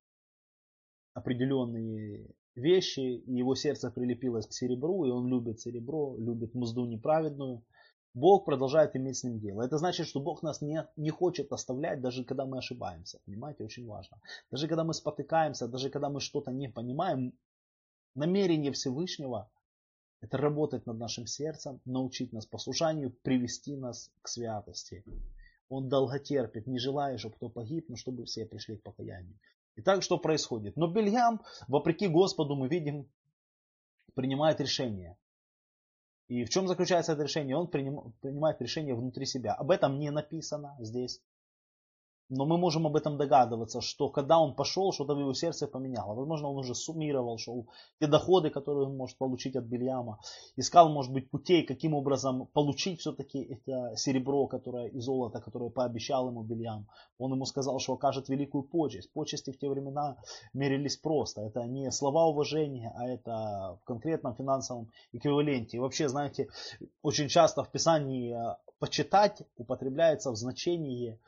определенные 1.14 2.28
вещи, 2.56 3.00
и 3.00 3.38
его 3.38 3.56
сердце 3.56 3.90
прилепилось 3.92 4.48
к 4.48 4.54
серебру, 4.54 5.06
и 5.06 5.12
он 5.12 5.28
любит 5.28 5.62
серебро, 5.62 6.18
любит 6.18 6.54
мзду 6.54 6.86
неправедную, 6.86 7.64
Бог 8.14 8.46
продолжает 8.46 8.96
иметь 8.96 9.18
с 9.18 9.24
ним 9.24 9.40
дело. 9.40 9.62
Это 9.62 9.78
значит, 9.78 10.08
что 10.08 10.20
Бог 10.20 10.44
нас 10.44 10.62
не, 10.62 10.86
не 10.98 11.10
хочет 11.12 11.52
оставлять, 11.54 12.02
даже 12.02 12.26
когда 12.26 12.46
мы 12.46 12.58
ошибаемся. 12.58 13.20
Понимаете, 13.26 13.64
очень 13.64 13.88
важно. 13.88 14.18
Даже 14.52 14.68
когда 14.68 14.84
мы 14.84 14.94
спотыкаемся, 14.94 15.68
даже 15.68 15.90
когда 15.90 16.10
мы 16.10 16.20
что-то 16.20 16.52
не 16.52 16.68
понимаем, 16.68 17.34
намерение 18.16 18.72
Всевышнего– 18.74 19.50
это 20.22 20.38
работать 20.38 20.86
над 20.86 20.98
нашим 20.98 21.26
сердцем, 21.26 21.82
научить 21.86 22.34
нас 22.34 22.46
послушанию, 22.46 23.12
привести 23.24 23.76
нас 23.76 24.12
к 24.22 24.28
святости. 24.28 25.04
Он 25.70 25.88
долготерпит, 25.88 26.68
не 26.68 26.80
желая, 26.80 27.18
чтобы 27.18 27.36
кто 27.36 27.50
погиб, 27.50 27.90
но 27.90 27.96
чтобы 27.96 28.26
все 28.26 28.46
пришли 28.46 28.78
к 28.78 28.84
покаянию. 28.84 29.40
Итак, 29.78 30.04
что 30.04 30.18
происходит? 30.18 30.76
Но 30.76 30.88
Бельям, 30.88 31.42
вопреки 31.68 32.08
Господу, 32.08 32.56
мы 32.56 32.68
видим, 32.68 33.10
принимает 34.14 34.60
решение. 34.60 35.18
И 36.32 36.46
в 36.46 36.50
чем 36.50 36.66
заключается 36.66 37.12
это 37.12 37.24
решение? 37.24 37.58
Он 37.58 37.68
принимает 37.68 38.62
решение 38.62 38.96
внутри 38.96 39.26
себя. 39.26 39.54
Об 39.54 39.70
этом 39.70 40.00
не 40.00 40.12
написано 40.12 40.78
здесь. 40.80 41.20
Но 42.32 42.46
мы 42.46 42.58
можем 42.58 42.88
об 42.88 42.96
этом 42.96 43.18
догадываться, 43.18 43.82
что 43.82 44.10
когда 44.10 44.40
он 44.40 44.56
пошел, 44.56 44.94
что-то 44.94 45.16
в 45.16 45.20
его 45.20 45.34
сердце 45.34 45.68
поменяло. 45.68 46.14
Возможно, 46.14 46.48
он 46.48 46.58
уже 46.60 46.74
суммировал 46.76 47.38
шел 47.38 47.68
те 48.00 48.08
доходы, 48.08 48.50
которые 48.50 48.88
он 48.88 48.96
может 48.96 49.18
получить 49.18 49.58
от 49.58 49.66
Бельяма. 49.66 50.18
Искал, 50.56 50.90
может 50.90 51.12
быть, 51.12 51.30
путей, 51.30 51.64
каким 51.64 51.94
образом 51.94 52.48
получить 52.54 53.02
все-таки 53.02 53.40
это 53.40 53.98
серебро 53.98 54.48
которое, 54.48 54.88
и 54.88 55.00
золото, 55.02 55.42
которое 55.42 55.70
пообещал 55.70 56.30
ему 56.30 56.42
Бельям. 56.44 56.88
Он 57.18 57.34
ему 57.34 57.46
сказал, 57.46 57.80
что 57.80 57.94
окажет 57.94 58.30
великую 58.30 58.64
почесть. 58.64 59.12
Почести 59.12 59.52
в 59.52 59.60
те 59.60 59.68
времена 59.70 60.16
мерились 60.54 60.96
просто. 60.96 61.42
Это 61.42 61.66
не 61.66 61.92
слова 61.92 62.28
уважения, 62.28 62.94
а 62.96 63.10
это 63.10 63.78
в 63.82 63.86
конкретном 63.86 64.36
финансовом 64.36 64.90
эквиваленте. 65.12 65.76
И 65.76 65.80
вообще, 65.82 66.08
знаете, 66.08 66.48
очень 67.02 67.28
часто 67.28 67.66
в 67.66 67.70
Писании 67.70 68.34
э, 68.34 68.56
почитать 68.80 69.44
употребляется 69.58 70.32
в 70.32 70.38
значении 70.38 71.20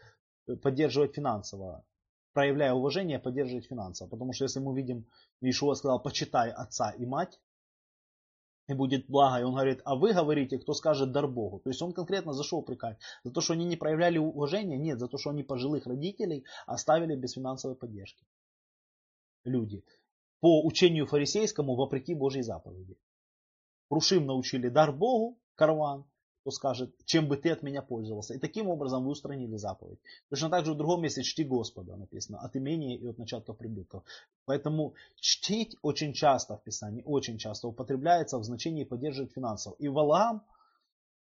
поддерживать 0.61 1.15
финансово, 1.15 1.85
проявляя 2.33 2.73
уважение, 2.73 3.19
поддерживать 3.19 3.67
финансово. 3.67 4.09
Потому 4.09 4.33
что 4.33 4.45
если 4.45 4.59
мы 4.59 4.75
видим, 4.75 5.05
Иешуа 5.41 5.75
сказал, 5.75 6.01
почитай 6.01 6.51
отца 6.51 6.91
и 6.91 7.05
мать, 7.05 7.39
и 8.67 8.73
будет 8.73 9.07
благо. 9.07 9.39
И 9.39 9.43
он 9.43 9.53
говорит, 9.53 9.81
а 9.85 9.95
вы 9.95 10.13
говорите, 10.13 10.57
кто 10.57 10.73
скажет 10.73 11.11
дар 11.11 11.27
Богу. 11.27 11.59
То 11.59 11.69
есть 11.69 11.81
он 11.81 11.93
конкретно 11.93 12.33
зашел 12.33 12.59
упрекать. 12.59 12.97
За 13.23 13.31
то, 13.31 13.41
что 13.41 13.53
они 13.53 13.65
не 13.65 13.75
проявляли 13.75 14.17
уважения? 14.17 14.77
Нет, 14.77 14.99
за 14.99 15.07
то, 15.07 15.17
что 15.17 15.31
они 15.31 15.43
пожилых 15.43 15.85
родителей 15.85 16.45
оставили 16.65 17.15
без 17.15 17.33
финансовой 17.33 17.75
поддержки. 17.75 18.25
Люди. 19.43 19.83
По 20.39 20.65
учению 20.65 21.05
фарисейскому, 21.05 21.75
вопреки 21.75 22.13
Божьей 22.15 22.43
заповеди. 22.43 22.97
Рушим 23.89 24.25
научили 24.25 24.69
дар 24.69 24.91
Богу, 24.91 25.39
карван, 25.55 26.05
кто 26.43 26.51
скажет, 26.51 26.93
чем 27.05 27.29
бы 27.29 27.37
ты 27.37 27.51
от 27.51 27.63
меня 27.63 27.81
пользовался. 27.81 28.33
И 28.33 28.37
таким 28.37 28.67
образом 28.67 29.05
вы 29.05 29.11
устранили 29.11 29.55
заповедь. 29.55 29.99
Точно 30.29 30.49
так 30.49 30.65
же 30.65 30.73
в 30.73 30.77
другом 30.77 31.01
месте 31.01 31.23
чти 31.23 31.45
Господа 31.45 31.95
написано, 31.95 32.39
от 32.39 32.57
имения 32.57 32.97
и 32.97 33.07
от 33.07 33.17
начатков 33.17 33.57
прибытков. 33.57 34.03
Поэтому 34.43 34.93
чтить 35.15 35.77
очень 35.81 36.11
часто 36.11 36.57
в 36.57 36.63
Писании, 36.63 37.01
очень 37.05 37.37
часто 37.37 37.69
употребляется 37.69 38.37
в 38.39 38.43
значении 38.43 38.83
поддерживать 38.83 39.31
финансово. 39.31 39.75
И 39.79 39.87
Валаам, 39.87 40.43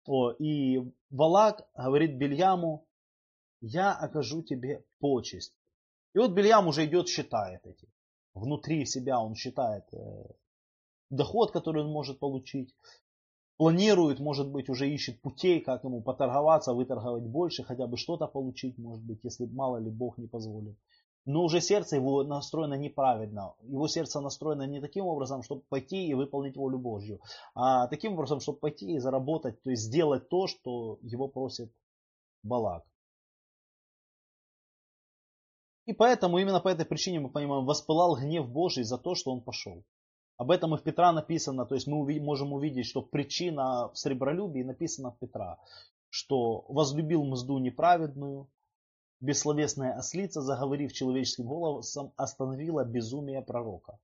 о, 0.06 0.30
и 0.30 0.90
Валак 1.10 1.68
говорит 1.76 2.16
Бельяму, 2.16 2.86
я 3.60 3.92
окажу 3.92 4.42
тебе 4.42 4.86
почесть. 5.00 5.52
И 6.14 6.18
вот 6.18 6.30
Бельям 6.30 6.66
уже 6.66 6.86
идет, 6.86 7.08
считает 7.08 7.66
эти. 7.66 7.86
Внутри 8.32 8.86
себя 8.86 9.20
он 9.20 9.34
считает 9.34 9.84
э, 9.92 10.24
доход, 11.10 11.50
который 11.50 11.84
он 11.84 11.90
может 11.90 12.18
получить 12.18 12.74
планирует, 13.60 14.20
может 14.20 14.48
быть, 14.48 14.70
уже 14.70 14.88
ищет 14.88 15.20
путей, 15.20 15.60
как 15.60 15.84
ему 15.84 16.00
поторговаться, 16.00 16.72
выторговать 16.72 17.24
больше, 17.24 17.62
хотя 17.62 17.86
бы 17.86 17.98
что-то 17.98 18.26
получить, 18.26 18.78
может 18.78 19.04
быть, 19.04 19.18
если 19.22 19.44
мало 19.44 19.76
ли 19.76 19.90
Бог 19.90 20.16
не 20.16 20.28
позволит. 20.28 20.78
Но 21.26 21.44
уже 21.44 21.60
сердце 21.60 21.96
его 21.96 22.24
настроено 22.24 22.72
неправильно. 22.72 23.52
Его 23.60 23.86
сердце 23.86 24.22
настроено 24.22 24.66
не 24.66 24.80
таким 24.80 25.04
образом, 25.04 25.42
чтобы 25.42 25.60
пойти 25.68 26.06
и 26.06 26.14
выполнить 26.14 26.56
волю 26.56 26.78
Божью, 26.78 27.20
а 27.54 27.86
таким 27.88 28.14
образом, 28.14 28.40
чтобы 28.40 28.60
пойти 28.60 28.94
и 28.94 28.98
заработать, 28.98 29.62
то 29.62 29.68
есть 29.68 29.82
сделать 29.82 30.30
то, 30.30 30.46
что 30.46 30.98
его 31.02 31.28
просит 31.28 31.70
Балак. 32.42 32.82
И 35.84 35.92
поэтому, 35.92 36.38
именно 36.38 36.60
по 36.60 36.68
этой 36.68 36.86
причине 36.86 37.20
мы 37.20 37.28
понимаем, 37.28 37.66
воспылал 37.66 38.16
гнев 38.16 38.48
Божий 38.48 38.84
за 38.84 38.96
то, 38.96 39.14
что 39.14 39.32
он 39.32 39.42
пошел. 39.42 39.84
Об 40.40 40.52
этом 40.52 40.74
и 40.74 40.78
в 40.78 40.82
Петра 40.82 41.12
написано, 41.12 41.66
то 41.66 41.74
есть 41.74 41.86
мы 41.86 42.18
можем 42.18 42.54
увидеть, 42.54 42.86
что 42.86 43.02
причина 43.02 43.90
в 43.92 43.98
сребролюбии 43.98 44.62
написана 44.62 45.10
в 45.10 45.18
Петра, 45.18 45.58
что 46.08 46.64
возлюбил 46.70 47.22
мзду 47.24 47.58
неправедную, 47.58 48.48
бессловесная 49.20 49.98
ослица, 49.98 50.40
заговорив 50.40 50.94
человеческим 50.94 51.44
голосом, 51.44 52.14
остановила 52.16 52.86
безумие 52.86 53.42
пророка. 53.42 53.98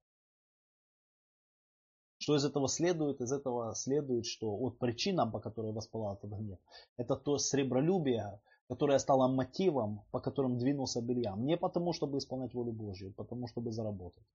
Что 2.18 2.37
из 2.37 2.44
этого 2.44 2.68
следует? 2.68 3.22
Из 3.22 3.33
этого 3.33 3.75
следует, 3.75 4.27
что 4.27 4.55
вот 4.55 4.79
причина, 4.79 5.27
по 5.27 5.40
которой 5.40 5.72
воспалал 5.72 6.16
этот 6.16 6.33
гнев, 6.33 6.59
это 6.99 7.16
то 7.16 7.38
сребролюбие, 7.38 8.42
которое 8.68 8.99
стало 8.99 9.27
мотивом, 9.27 10.03
по 10.11 10.20
которым 10.20 10.59
двинулся 10.59 11.01
Бельям. 11.01 11.46
Не 11.46 11.57
потому, 11.57 11.94
чтобы 11.94 12.18
исполнять 12.18 12.53
волю 12.53 12.72
Божью, 12.72 13.09
а 13.09 13.22
потому, 13.22 13.46
чтобы 13.49 13.72
заработать. 13.72 14.27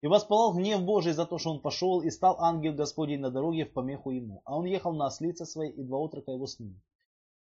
И 0.00 0.06
воспалал 0.06 0.54
гнев 0.54 0.82
Божий 0.82 1.12
за 1.12 1.26
то, 1.26 1.38
что 1.38 1.50
он 1.50 1.60
пошел, 1.60 2.02
и 2.02 2.10
стал 2.10 2.40
ангел 2.40 2.72
Господень 2.72 3.20
на 3.20 3.30
дороге 3.30 3.64
в 3.64 3.72
помеху 3.72 4.10
ему. 4.12 4.42
А 4.44 4.56
он 4.56 4.64
ехал 4.64 4.92
на 4.92 5.06
ослице 5.06 5.44
своей, 5.44 5.72
и 5.72 5.82
два 5.82 5.98
отрока 5.98 6.30
его 6.30 6.46
с 6.46 6.60
ним. 6.60 6.80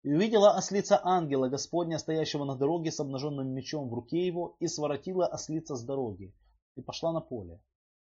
И 0.02 0.12
увидела 0.12 0.50
ослица 0.50 1.00
ангела 1.02 1.48
Господня, 1.48 1.98
стоящего 1.98 2.44
на 2.44 2.56
дороге 2.56 2.90
с 2.90 3.00
обнаженным 3.00 3.48
мечом 3.48 3.88
в 3.88 3.94
руке 3.94 4.26
его, 4.26 4.56
и 4.58 4.66
своротила 4.66 5.26
ослица 5.26 5.76
с 5.76 5.82
дороги, 5.82 6.34
и 6.76 6.82
пошла 6.82 7.12
на 7.12 7.20
поле. 7.20 7.58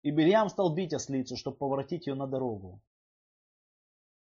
И 0.02 0.10
Бельям 0.10 0.50
стал 0.50 0.74
бить 0.74 0.92
ослицу, 0.92 1.36
чтобы 1.36 1.56
поворотить 1.56 2.06
ее 2.06 2.14
на 2.14 2.26
дорогу. 2.26 2.82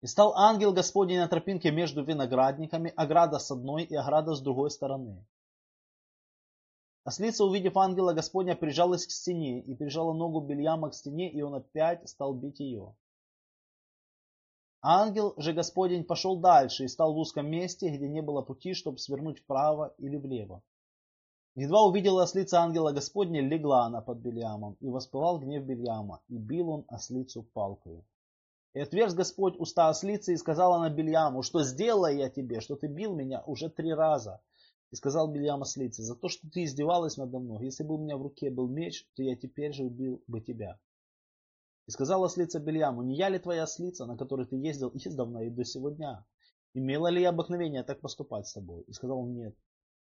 И 0.02 0.08
стал 0.08 0.36
ангел 0.38 0.72
Господень 0.72 1.18
на 1.18 1.28
тропинке 1.28 1.72
между 1.72 2.04
виноградниками, 2.04 2.94
ограда 2.96 3.40
с 3.40 3.52
одной 3.52 3.84
и 3.84 3.96
ограда 3.96 4.36
с 4.36 4.42
другой 4.42 4.70
стороны. 4.70 5.26
Ослица, 7.08 7.46
увидев 7.46 7.78
ангела 7.78 8.12
Господня, 8.12 8.54
прижалась 8.54 9.08
к 9.08 9.12
стене 9.12 9.62
и 9.62 9.74
прижала 9.76 10.12
ногу 10.12 10.42
Бельяма 10.42 10.90
к 10.90 10.94
стене, 10.94 11.32
и 11.32 11.42
он 11.42 11.56
опять 11.56 12.10
стал 12.10 12.34
бить 12.34 12.60
ее. 12.60 12.98
Ангел 14.82 15.34
же 15.38 15.54
Господень 15.54 16.04
пошел 16.04 16.36
дальше 16.36 16.84
и 16.84 16.90
стал 16.90 17.14
в 17.14 17.18
узком 17.18 17.50
месте, 17.50 17.88
где 17.88 18.10
не 18.10 18.22
было 18.22 18.42
пути, 18.42 18.74
чтобы 18.74 18.98
свернуть 18.98 19.40
вправо 19.40 19.96
или 20.00 20.18
влево. 20.18 20.62
Едва 21.56 21.86
увидела 21.86 22.24
ослица 22.24 22.60
ангела 22.60 22.92
Господня, 22.92 23.40
легла 23.40 23.86
она 23.86 24.02
под 24.02 24.18
Бельямом, 24.18 24.76
и 24.82 24.90
воспылал 24.90 25.40
гнев 25.40 25.64
Бельяма, 25.64 26.20
и 26.28 26.38
бил 26.38 26.70
он 26.72 26.86
ослицу 26.90 27.44
палкою. 27.54 28.04
И 28.74 28.82
отверз 28.82 29.14
Господь 29.14 29.56
уста 29.58 29.88
ослицы 29.88 30.34
и 30.34 30.38
сказал 30.38 30.74
она 30.74 30.90
Бельяму, 30.90 31.42
что 31.42 31.64
сделала 31.64 32.12
я 32.12 32.30
тебе, 32.30 32.60
что 32.60 32.76
ты 32.76 32.88
бил 32.88 33.16
меня 33.16 33.44
уже 33.46 33.70
три 33.70 33.94
раза. 33.94 34.42
И 34.92 34.96
сказал 34.96 35.32
Бельям 35.32 35.62
ослице, 35.62 36.02
за 36.02 36.16
то, 36.16 36.30
что 36.30 36.50
ты 36.50 36.64
издевалась 36.64 37.18
надо 37.18 37.40
мной, 37.40 37.66
если 37.66 37.84
бы 37.84 37.96
у 37.96 37.98
меня 37.98 38.18
в 38.18 38.22
руке 38.22 38.50
был 38.50 38.70
меч, 38.70 39.06
то 39.16 39.24
я 39.24 39.36
теперь 39.36 39.74
же 39.74 39.84
убил 39.84 40.24
бы 40.28 40.40
тебя. 40.40 40.80
И 41.88 41.92
сказала 41.92 42.26
ослица 42.26 42.60
Бельяму, 42.60 43.02
не 43.04 43.16
я 43.16 43.30
ли 43.30 43.40
твоя 43.40 43.64
ослица, 43.64 44.06
на 44.06 44.18
которой 44.18 44.46
ты 44.46 44.56
ездил 44.56 44.92
издавна 44.94 45.46
и 45.46 45.50
до 45.50 45.66
сего 45.66 45.90
дня? 45.90 46.26
Имела 46.74 47.08
ли 47.08 47.22
я 47.22 47.30
обыкновение 47.30 47.84
так 47.84 48.02
поступать 48.02 48.48
с 48.48 48.54
тобой? 48.54 48.84
И 48.84 48.94
сказал 48.94 49.20
он, 49.20 49.34
нет. 49.34 49.56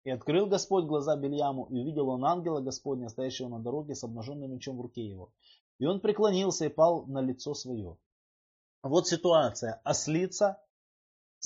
И 0.04 0.10
открыл 0.10 0.46
Господь 0.46 0.84
глаза 0.84 1.16
Бельяму, 1.16 1.66
и 1.66 1.80
увидел 1.80 2.08
он 2.08 2.24
ангела 2.24 2.60
Господня, 2.60 3.08
стоящего 3.08 3.48
на 3.48 3.58
дороге 3.58 3.96
с 3.96 4.04
обнаженным 4.04 4.52
мечом 4.52 4.76
в 4.76 4.80
руке 4.80 5.04
его. 5.04 5.32
И 5.78 5.86
он 5.86 6.00
преклонился 6.00 6.66
и 6.66 6.68
пал 6.68 7.06
на 7.06 7.20
лицо 7.20 7.54
свое. 7.54 7.96
Вот 8.82 9.08
ситуация. 9.08 9.80
Ослица 9.82 10.62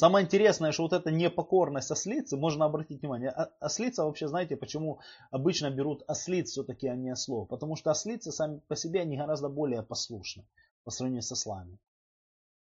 Самое 0.01 0.25
интересное, 0.25 0.73
что 0.73 0.85
вот 0.85 0.95
эта 0.95 1.11
непокорность 1.11 1.91
ослицы, 1.91 2.39
можно 2.39 2.65
обратить 2.65 3.03
внимание, 3.03 3.33
ослица 3.61 4.07
вообще, 4.07 4.29
знаете, 4.29 4.57
почему 4.57 5.01
обычно 5.31 5.69
берут 5.69 6.05
ослиц 6.09 6.53
все-таки, 6.53 6.89
а 6.89 6.97
не 6.97 7.11
ослов? 7.11 7.51
Потому 7.51 7.77
что 7.77 7.91
ослицы 7.91 8.33
сами 8.33 8.63
по 8.67 8.77
себе, 8.77 9.03
они 9.03 9.19
гораздо 9.19 9.51
более 9.51 9.83
послушны 9.83 10.47
по 10.85 10.91
сравнению 10.91 11.21
с 11.21 11.31
ослами. 11.33 11.77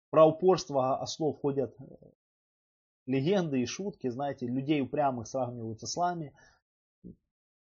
Про 0.09 0.25
упорство 0.25 0.99
ослов 0.99 1.39
ходят 1.39 1.75
э, 1.79 1.83
легенды 3.05 3.61
и 3.61 3.67
шутки, 3.67 4.09
знаете, 4.09 4.47
людей 4.47 4.81
упрямых 4.81 5.27
сравнивают 5.27 5.79
с 5.79 5.83
ослами. 5.83 6.33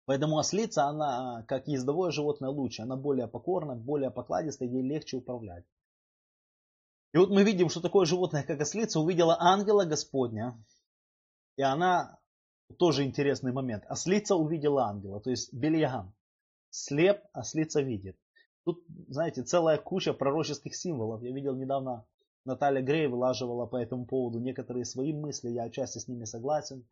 Поэтому 0.05 0.39
ослица, 0.39 0.85
она 0.85 1.45
как 1.49 1.67
ездовое 1.67 2.13
животное 2.13 2.51
лучше, 2.51 2.83
она 2.83 2.95
более 2.95 3.27
покорна, 3.27 3.75
более 3.75 4.13
покладистая, 4.13 4.69
ей 4.69 4.83
легче 4.83 5.17
управлять. 5.17 5.65
И 7.13 7.19
вот 7.19 7.31
мы 7.31 7.43
видим, 7.43 7.69
что 7.69 7.81
такое 7.81 8.07
животное, 8.07 8.43
как 8.43 8.61
ослица, 8.61 9.01
увидела 9.01 9.37
ангела 9.41 9.85
Господня. 9.85 10.63
И 11.57 11.63
она, 11.63 12.19
тоже 12.79 13.05
интересный 13.05 13.53
момент, 13.53 13.85
ослица 13.89 14.37
увидела 14.37 14.85
ангела, 14.85 15.21
то 15.21 15.31
есть 15.31 15.53
Бельягам. 15.53 16.15
Слеп, 16.71 17.23
ослица 17.33 17.81
видит. 17.81 18.17
Тут, 18.65 18.85
знаете, 19.09 19.43
целая 19.43 19.79
куча 19.79 20.13
пророческих 20.13 20.77
символов. 20.77 21.23
Я 21.23 21.33
видел 21.33 21.57
недавно, 21.57 22.07
Наталья 22.45 22.83
Грей 22.83 23.09
вылаживала 23.09 23.67
по 23.67 23.77
этому 23.77 24.07
поводу 24.07 24.39
некоторые 24.39 24.85
свои 24.85 25.13
мысли, 25.13 25.51
я 25.51 25.65
отчасти 25.65 25.99
с 25.99 26.07
ними 26.07 26.25
согласен, 26.25 26.87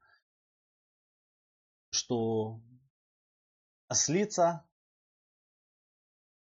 что 1.90 2.60
ослица 3.86 4.64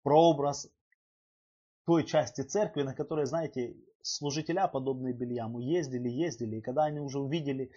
прообраз 0.02 0.68
той 1.84 2.04
части 2.04 2.42
церкви, 2.42 2.82
на 2.82 2.94
которой, 2.94 3.26
знаете, 3.26 3.76
служителя, 4.02 4.68
подобные 4.68 5.14
Бельяму, 5.14 5.60
ездили, 5.60 6.08
ездили, 6.08 6.56
и 6.56 6.60
когда 6.60 6.84
они 6.84 7.00
уже 7.00 7.18
увидели, 7.18 7.70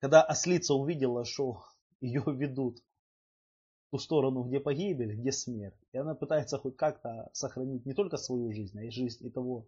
когда 0.00 0.22
ослица 0.22 0.74
увидела, 0.74 1.24
что 1.24 1.64
ее 2.00 2.22
ведут 2.26 2.78
в 2.78 3.90
ту 3.90 3.98
сторону, 3.98 4.44
где 4.44 4.60
погибель, 4.60 5.16
где 5.16 5.32
смерть, 5.32 5.78
и 5.92 5.98
она 5.98 6.14
пытается 6.14 6.58
хоть 6.58 6.76
как-то 6.76 7.30
сохранить 7.32 7.86
не 7.86 7.94
только 7.94 8.16
свою 8.16 8.52
жизнь, 8.52 8.78
а 8.78 8.84
и 8.84 8.90
жизнь 8.90 9.26
и 9.26 9.30
того 9.30 9.66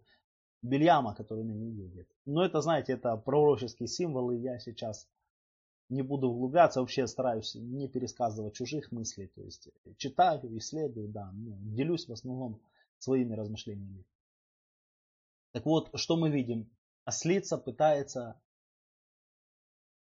Бельяма, 0.61 1.15
который 1.15 1.43
на 1.43 1.53
ней 1.53 1.71
едет. 1.71 2.07
Но 2.25 2.45
это, 2.45 2.61
знаете, 2.61 2.93
это 2.93 3.17
пророческие 3.17 3.87
символы, 3.87 4.37
я 4.37 4.59
сейчас 4.59 5.09
не 5.89 6.03
буду 6.03 6.29
углубляться, 6.29 6.79
вообще 6.79 7.07
стараюсь 7.07 7.55
не 7.55 7.89
пересказывать 7.89 8.53
чужих 8.53 8.91
мыслей, 8.91 9.27
то 9.27 9.41
есть 9.43 9.69
читаю, 9.97 10.57
исследую, 10.57 11.09
да, 11.09 11.31
ну, 11.33 11.57
делюсь 11.61 12.07
в 12.07 12.13
основном 12.13 12.61
своими 13.01 13.33
размышлениями. 13.33 14.05
Так 15.51 15.65
вот, 15.65 15.89
что 15.95 16.17
мы 16.17 16.29
видим? 16.29 16.69
Ослица 17.03 17.57
пытается 17.57 18.39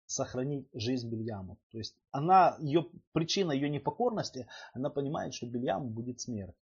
сохранить 0.06 0.66
жизнь 0.72 1.08
Бельяму. 1.08 1.58
То 1.70 1.78
есть 1.78 1.96
она, 2.10 2.56
ее 2.60 2.86
причина 3.12 3.52
ее 3.52 3.68
непокорности, 3.68 4.46
она 4.72 4.90
понимает, 4.90 5.34
что 5.34 5.46
Бельяму 5.46 5.88
будет 5.88 6.20
смерть. 6.20 6.56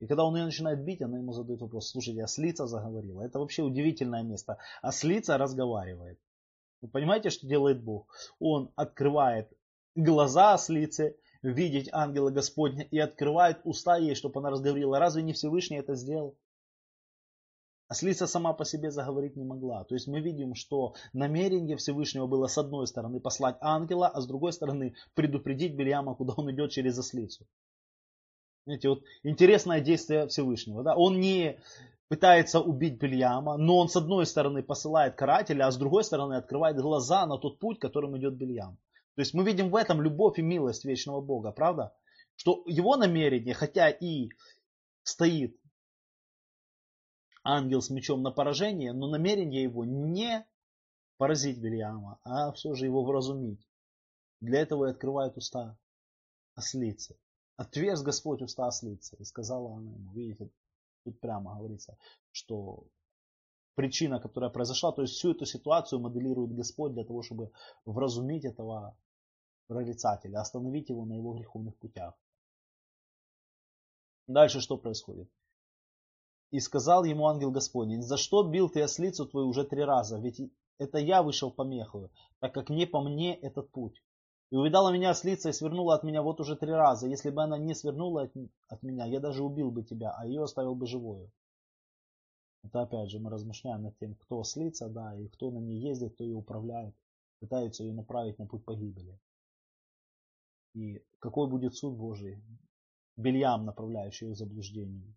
И 0.00 0.06
когда 0.06 0.24
он 0.24 0.36
ее 0.36 0.44
начинает 0.44 0.84
бить, 0.84 1.02
она 1.02 1.18
ему 1.18 1.32
задает 1.32 1.60
вопрос, 1.60 1.90
слушайте, 1.90 2.22
ослица 2.22 2.66
заговорила. 2.66 3.22
Это 3.22 3.40
вообще 3.40 3.62
удивительное 3.62 4.22
место. 4.22 4.58
Ослица 4.80 5.38
разговаривает. 5.38 6.20
Вы 6.80 6.88
понимаете, 6.88 7.30
что 7.30 7.48
делает 7.48 7.82
Бог? 7.82 8.06
Он 8.38 8.70
открывает 8.76 9.52
глаза 9.96 10.54
ослицы, 10.54 11.18
видеть 11.42 11.88
ангела 11.92 12.30
Господня 12.30 12.84
и 12.90 12.98
открывает 12.98 13.60
уста 13.64 13.96
ей, 13.96 14.14
чтобы 14.14 14.40
она 14.40 14.50
разговорила. 14.50 14.98
Разве 14.98 15.22
не 15.22 15.32
Всевышний 15.32 15.78
это 15.78 15.94
сделал? 15.94 16.36
Ослица 17.88 18.26
сама 18.26 18.52
по 18.52 18.66
себе 18.66 18.90
заговорить 18.90 19.36
не 19.36 19.44
могла. 19.44 19.84
То 19.84 19.94
есть 19.94 20.06
мы 20.06 20.20
видим, 20.20 20.54
что 20.54 20.94
намерение 21.14 21.76
Всевышнего 21.76 22.26
было 22.26 22.46
с 22.46 22.58
одной 22.58 22.86
стороны 22.86 23.18
послать 23.18 23.56
ангела, 23.60 24.08
а 24.08 24.20
с 24.20 24.26
другой 24.26 24.52
стороны 24.52 24.94
предупредить 25.14 25.74
Бельяма, 25.74 26.14
куда 26.14 26.34
он 26.36 26.50
идет 26.50 26.70
через 26.70 26.98
ослицу. 26.98 27.46
Знаете, 28.66 28.90
вот 28.90 29.02
интересное 29.22 29.80
действие 29.80 30.26
Всевышнего. 30.26 30.82
Да? 30.82 30.94
Он 30.94 31.18
не 31.18 31.58
пытается 32.08 32.60
убить 32.60 33.00
Бельяма, 33.00 33.56
но 33.56 33.78
он 33.78 33.88
с 33.88 33.96
одной 33.96 34.26
стороны 34.26 34.62
посылает 34.62 35.14
карателя, 35.14 35.66
а 35.66 35.70
с 35.70 35.78
другой 35.78 36.04
стороны 36.04 36.34
открывает 36.34 36.76
глаза 36.76 37.24
на 37.26 37.38
тот 37.38 37.58
путь, 37.58 37.78
которым 37.78 38.18
идет 38.18 38.34
Бельям. 38.34 38.76
То 39.18 39.22
есть 39.22 39.34
мы 39.34 39.42
видим 39.42 39.70
в 39.70 39.74
этом 39.74 40.00
любовь 40.00 40.38
и 40.38 40.42
милость 40.42 40.84
вечного 40.84 41.20
Бога, 41.20 41.50
правда? 41.50 41.92
Что 42.36 42.62
его 42.66 42.94
намерение, 42.94 43.52
хотя 43.52 43.90
и 43.90 44.28
стоит 45.02 45.60
ангел 47.42 47.82
с 47.82 47.90
мечом 47.90 48.22
на 48.22 48.30
поражение, 48.30 48.92
но 48.92 49.08
намерение 49.08 49.64
его 49.64 49.84
не 49.84 50.46
поразить 51.16 51.58
Вильяма, 51.58 52.20
а 52.22 52.52
все 52.52 52.74
же 52.74 52.84
его 52.84 53.02
вразумить. 53.02 53.68
Для 54.40 54.60
этого 54.60 54.86
и 54.86 54.90
открывает 54.90 55.36
уста 55.36 55.76
ослицы. 56.54 57.18
Отверз 57.56 58.02
Господь 58.02 58.40
уста 58.40 58.68
ослицы. 58.68 59.16
И 59.18 59.24
сказала 59.24 59.78
она 59.78 59.94
ему, 59.94 60.12
видите, 60.12 60.48
тут 61.02 61.18
прямо 61.18 61.56
говорится, 61.56 61.98
что 62.30 62.86
причина, 63.74 64.20
которая 64.20 64.50
произошла. 64.50 64.92
То 64.92 65.02
есть 65.02 65.14
всю 65.14 65.32
эту 65.32 65.44
ситуацию 65.44 65.98
моделирует 65.98 66.54
Господь 66.54 66.92
для 66.92 67.02
того, 67.02 67.22
чтобы 67.22 67.50
вразумить 67.84 68.44
этого 68.44 68.96
прорицателя, 69.68 70.40
остановить 70.40 70.88
его 70.88 71.04
на 71.04 71.14
его 71.14 71.34
греховных 71.34 71.76
путях. 71.76 72.14
Дальше 74.26 74.60
что 74.60 74.76
происходит? 74.76 75.30
И 76.50 76.60
сказал 76.60 77.04
ему 77.04 77.26
ангел 77.26 77.50
Господень, 77.50 78.02
за 78.02 78.16
что 78.16 78.42
бил 78.42 78.68
ты 78.68 78.80
ослицу 78.80 79.26
твою 79.26 79.48
уже 79.48 79.64
три 79.64 79.84
раза? 79.84 80.18
Ведь 80.18 80.40
это 80.78 80.98
я 80.98 81.22
вышел 81.22 81.50
помехою, 81.50 82.10
так 82.40 82.54
как 82.54 82.70
не 82.70 82.86
по 82.86 83.00
мне 83.00 83.34
этот 83.34 83.70
путь. 83.70 84.02
И 84.50 84.56
увидала 84.56 84.90
меня 84.90 85.10
ослица 85.10 85.50
и 85.50 85.52
свернула 85.52 85.94
от 85.94 86.04
меня 86.04 86.22
вот 86.22 86.40
уже 86.40 86.56
три 86.56 86.72
раза. 86.72 87.06
Если 87.06 87.28
бы 87.28 87.42
она 87.42 87.58
не 87.58 87.74
свернула 87.74 88.22
от, 88.22 88.32
от 88.68 88.82
меня, 88.82 89.04
я 89.04 89.20
даже 89.20 89.42
убил 89.42 89.70
бы 89.70 89.82
тебя, 89.82 90.14
а 90.16 90.26
ее 90.26 90.42
оставил 90.42 90.74
бы 90.74 90.86
живую. 90.86 91.30
Это 92.64 92.82
опять 92.82 93.10
же 93.10 93.18
мы 93.18 93.30
размышляем 93.30 93.82
над 93.82 93.98
тем, 93.98 94.14
кто 94.14 94.40
ослица, 94.40 94.88
да, 94.88 95.14
и 95.14 95.28
кто 95.28 95.50
на 95.50 95.58
ней 95.58 95.80
ездит, 95.80 96.14
кто 96.14 96.24
ее 96.24 96.36
управляет, 96.36 96.94
пытается 97.40 97.84
ее 97.84 97.92
направить 97.92 98.38
на 98.38 98.46
путь 98.46 98.64
погибели. 98.64 99.18
И 100.78 101.02
какой 101.18 101.48
будет 101.48 101.74
суд 101.74 101.96
Божий? 101.96 102.40
Бельям, 103.16 103.64
направляющий 103.64 104.28
ее 104.28 104.34
заблуждение. 104.36 105.12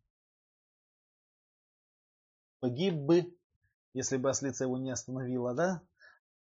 Погиб 2.60 2.96
бы, 2.96 3.38
если 3.94 4.18
бы 4.18 4.30
ослица 4.30 4.64
его 4.64 4.78
не 4.78 4.90
остановила, 4.90 5.54
да? 5.54 5.84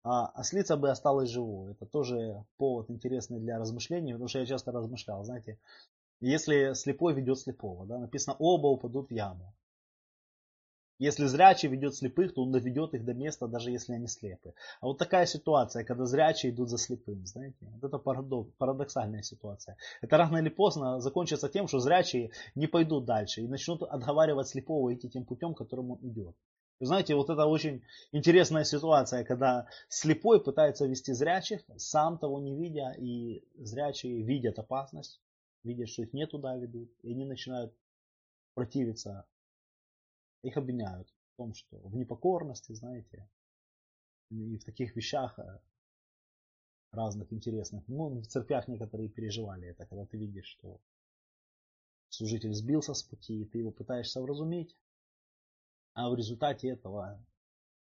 а 0.03 0.27
ослица 0.27 0.77
бы 0.77 0.89
осталась 0.89 1.29
живой. 1.29 1.73
Это 1.73 1.85
тоже 1.85 2.45
повод 2.57 2.89
интересный 2.89 3.39
для 3.39 3.59
размышлений, 3.59 4.13
потому 4.13 4.29
что 4.29 4.39
я 4.39 4.45
часто 4.45 4.71
размышлял, 4.71 5.23
знаете, 5.23 5.59
если 6.21 6.73
слепой 6.73 7.13
ведет 7.13 7.39
слепого, 7.39 7.85
да, 7.85 7.99
написано 7.99 8.35
оба 8.39 8.67
упадут 8.67 9.09
в 9.09 9.11
яму. 9.11 9.53
Если 11.01 11.25
зрячий 11.25 11.67
ведет 11.67 11.95
слепых, 11.95 12.31
то 12.31 12.43
он 12.43 12.51
доведет 12.51 12.93
их 12.93 13.03
до 13.03 13.15
места, 13.15 13.47
даже 13.47 13.71
если 13.71 13.93
они 13.93 14.05
слепы. 14.05 14.53
А 14.81 14.85
вот 14.85 14.99
такая 14.99 15.25
ситуация, 15.25 15.83
когда 15.83 16.05
зрячие 16.05 16.51
идут 16.51 16.69
за 16.69 16.77
слепым, 16.77 17.25
знаете, 17.25 17.57
вот 17.61 17.83
это 17.83 17.97
парадокс, 17.97 18.51
парадоксальная 18.59 19.23
ситуация. 19.23 19.77
Это 20.01 20.17
рано 20.17 20.37
или 20.37 20.49
поздно 20.49 20.99
закончится 20.99 21.49
тем, 21.49 21.67
что 21.67 21.79
зрячие 21.79 22.29
не 22.53 22.67
пойдут 22.67 23.05
дальше 23.05 23.41
и 23.41 23.47
начнут 23.47 23.81
отговаривать 23.81 24.49
слепого 24.49 24.93
идти 24.93 25.09
тем 25.09 25.25
путем, 25.25 25.55
которым 25.55 25.89
он 25.89 25.97
идет. 26.03 26.35
Вы 26.79 26.85
знаете, 26.85 27.15
вот 27.15 27.31
это 27.31 27.47
очень 27.47 27.81
интересная 28.11 28.63
ситуация, 28.63 29.23
когда 29.23 29.65
слепой 29.89 30.39
пытается 30.39 30.85
вести 30.85 31.13
зрячих, 31.13 31.61
сам 31.77 32.19
того 32.19 32.39
не 32.39 32.55
видя, 32.55 32.91
и 32.91 33.43
зрячие 33.57 34.21
видят 34.21 34.59
опасность, 34.59 35.19
видят, 35.63 35.89
что 35.89 36.03
их 36.03 36.13
не 36.13 36.27
туда 36.27 36.55
ведут, 36.57 36.91
и 37.01 37.13
они 37.13 37.25
начинают 37.25 37.73
противиться. 38.53 39.25
Их 40.43 40.57
обвиняют 40.57 41.07
в 41.09 41.37
том, 41.37 41.53
что 41.53 41.77
в 41.77 41.95
непокорности, 41.95 42.73
знаете, 42.73 43.29
и 44.29 44.57
в 44.57 44.63
таких 44.63 44.95
вещах 44.95 45.37
э, 45.39 45.59
разных 46.91 47.31
интересных. 47.33 47.87
Ну, 47.87 48.21
в 48.21 48.27
церквях 48.27 48.67
некоторые 48.67 49.09
переживали 49.09 49.67
это, 49.67 49.85
когда 49.85 50.05
ты 50.05 50.17
видишь, 50.17 50.47
что 50.47 50.79
служитель 52.09 52.53
сбился 52.53 52.93
с 52.93 53.03
пути, 53.03 53.41
и 53.41 53.45
ты 53.45 53.59
его 53.59 53.71
пытаешься 53.71 54.21
вразумить, 54.21 54.75
а 55.93 56.09
в 56.09 56.15
результате 56.15 56.69
этого 56.69 57.23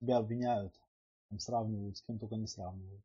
тебя 0.01 0.19
обвиняют, 0.19 0.75
там, 1.29 1.39
сравнивают 1.39 1.99
с 1.99 2.03
кем 2.03 2.19
только 2.19 2.37
не 2.37 2.47
сравнивают. 2.47 3.05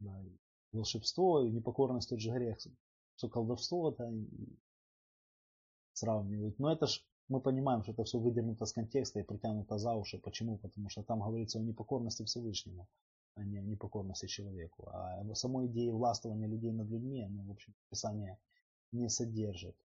Да, 0.00 0.22
и 0.22 0.38
волшебство, 0.72 1.44
и 1.44 1.50
непокорность 1.50 2.08
тот 2.08 2.20
же 2.20 2.30
грех, 2.30 2.58
что 3.16 3.28
колдовство 3.28 3.90
это 3.90 4.12
сравнивают. 5.92 6.58
Но 6.58 6.72
это 6.72 6.86
ж 6.86 7.04
мы 7.28 7.40
понимаем, 7.40 7.82
что 7.82 7.92
это 7.92 8.04
все 8.04 8.18
выдернуто 8.18 8.66
с 8.66 8.72
контекста 8.72 9.20
и 9.20 9.22
притянуто 9.22 9.78
за 9.78 9.94
уши. 9.94 10.18
Почему? 10.18 10.58
Потому 10.58 10.88
что 10.88 11.02
там 11.02 11.20
говорится 11.20 11.58
о 11.58 11.62
непокорности 11.62 12.24
Всевышнему, 12.24 12.86
а 13.34 13.44
не 13.44 13.58
о 13.58 13.62
непокорности 13.62 14.26
человеку. 14.26 14.88
А 14.92 15.34
самой 15.34 15.66
идее 15.66 15.92
властвования 15.92 16.46
людей 16.46 16.72
над 16.72 16.88
людьми, 16.88 17.22
оно, 17.22 17.42
в 17.44 17.50
общем, 17.50 17.74
Писание 17.90 18.38
не 18.92 19.08
содержит 19.08 19.76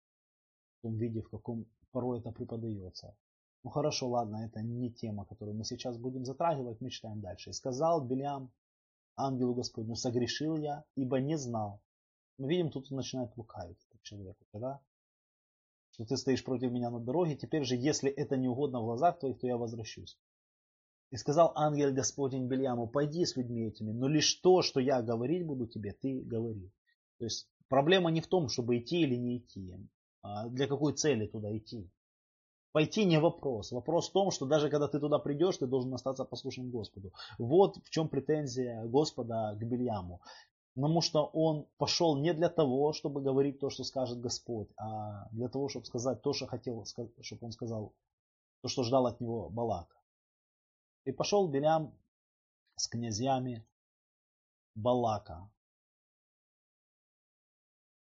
в 0.78 0.82
том 0.82 0.97
виде, 0.97 1.22
в 1.22 1.30
каком 1.30 1.66
порой 1.93 2.18
это 2.18 2.32
преподается. 2.32 3.16
Ну 3.64 3.70
хорошо, 3.70 4.09
ладно, 4.09 4.45
это 4.45 4.62
не 4.62 4.91
тема, 4.91 5.24
которую 5.24 5.57
мы 5.57 5.64
сейчас 5.64 5.97
будем 5.99 6.24
затрагивать, 6.24 6.80
мы 6.80 6.91
читаем 6.91 7.20
дальше. 7.20 7.51
И 7.51 7.53
сказал 7.53 8.05
Белям 8.05 8.53
ангелу 9.16 9.55
Господню, 9.55 9.97
согрешил 9.97 10.57
я, 10.57 10.84
ибо 10.95 11.18
не 11.20 11.36
знал. 11.36 11.80
Мы 12.39 12.49
видим, 12.49 12.70
тут 12.70 12.91
он 12.91 12.97
начинает 12.97 13.36
лукавить 13.36 13.84
этот 13.91 14.03
человек, 14.03 14.36
да? 14.53 14.80
Что 15.99 16.05
ты 16.05 16.16
стоишь 16.16 16.44
против 16.44 16.70
меня 16.70 16.90
на 16.90 17.01
дороге, 17.01 17.34
теперь 17.34 17.64
же, 17.64 17.74
если 17.74 18.09
это 18.09 18.36
не 18.36 18.46
угодно 18.46 18.80
в 18.80 18.84
глазах 18.84 19.18
твоих, 19.18 19.40
то 19.40 19.49
я 19.49 19.57
возвращусь. 19.57 20.16
И 21.11 21.16
сказал 21.16 21.53
ангел 21.57 21.92
Господень 21.92 22.46
Бельяму, 22.46 22.86
пойди 22.86 23.24
с 23.24 23.34
людьми 23.34 23.66
этими, 23.66 23.90
но 23.90 24.07
лишь 24.07 24.34
то, 24.34 24.62
что 24.62 24.78
я 24.78 25.03
говорить 25.03 25.44
буду 25.44 25.66
тебе, 25.66 25.92
ты 25.92 26.20
говори. 26.20 26.70
То 27.18 27.24
есть 27.24 27.49
проблема 27.68 28.12
не 28.12 28.20
в 28.20 28.28
том, 28.28 28.49
чтобы 28.49 28.78
идти 28.78 29.01
или 29.01 29.16
не 29.16 29.38
идти, 29.38 29.74
а 30.22 30.49
для 30.49 30.68
какой 30.68 30.92
цели 30.92 31.26
туда 31.26 31.57
идти. 31.57 31.90
Пойти 32.70 33.05
не 33.05 33.18
вопрос. 33.18 33.72
Вопрос 33.72 34.09
в 34.09 34.12
том, 34.12 34.30
что 34.30 34.46
даже 34.46 34.70
когда 34.70 34.86
ты 34.86 35.01
туда 35.01 35.18
придешь, 35.18 35.57
ты 35.57 35.66
должен 35.66 35.92
остаться 35.94 36.24
послушным 36.24 36.70
Господу. 36.70 37.12
Вот 37.38 37.76
в 37.78 37.90
чем 37.90 38.09
претензия 38.09 38.84
Господа 38.84 39.57
к 39.59 39.64
Бельяму. 39.64 40.20
Потому 40.79 41.01
что 41.01 41.24
он 41.24 41.66
пошел 41.76 42.16
не 42.16 42.33
для 42.33 42.49
того, 42.49 42.93
чтобы 42.93 43.20
говорить 43.20 43.59
то, 43.59 43.68
что 43.68 43.83
скажет 43.83 44.20
Господь, 44.20 44.68
а 44.76 45.29
для 45.33 45.49
того, 45.49 45.68
чтобы 45.68 45.87
сказать 45.87 46.22
то, 46.22 46.33
что 46.33 46.47
хотел, 46.47 46.85
чтобы 47.20 47.47
он 47.47 47.51
сказал, 47.51 47.93
то, 48.62 48.68
что 48.68 48.85
ждал 48.85 49.09
от 49.09 49.20
него 49.20 49.51
Балак. 49.51 49.89
И 51.05 51.11
пошел 51.11 51.49
Белям 51.49 51.93
с 52.76 52.87
князьями 52.87 53.66
Балака. 54.76 55.51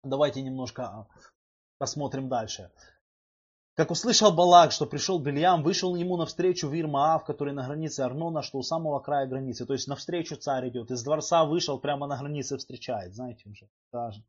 Давайте 0.02 0.40
немножко 0.40 1.06
посмотрим 1.76 2.30
дальше. 2.30 2.72
Как 3.74 3.90
услышал 3.90 4.32
Балак, 4.32 4.70
что 4.70 4.86
пришел 4.86 5.18
Бельям, 5.18 5.64
вышел 5.64 5.96
ему 5.96 6.16
навстречу 6.16 6.68
Вир 6.68 6.86
Маав, 6.86 7.24
который 7.24 7.52
на 7.52 7.66
границе 7.66 8.02
Арнона, 8.02 8.40
что 8.40 8.58
у 8.58 8.62
самого 8.62 9.00
края 9.00 9.26
границы. 9.26 9.66
То 9.66 9.72
есть 9.72 9.88
навстречу 9.88 10.36
царь 10.36 10.68
идет. 10.68 10.92
Из 10.92 11.02
дворца 11.02 11.44
вышел, 11.44 11.80
прямо 11.80 12.06
на 12.06 12.16
границе 12.16 12.56
встречает. 12.56 13.14
Знаете 13.14 13.48
уже, 13.48 13.68
даже 13.92 14.22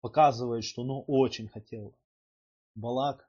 показывает, 0.00 0.64
что 0.64 0.84
ну 0.84 1.02
очень 1.08 1.48
хотел 1.48 1.92
Балак 2.76 3.28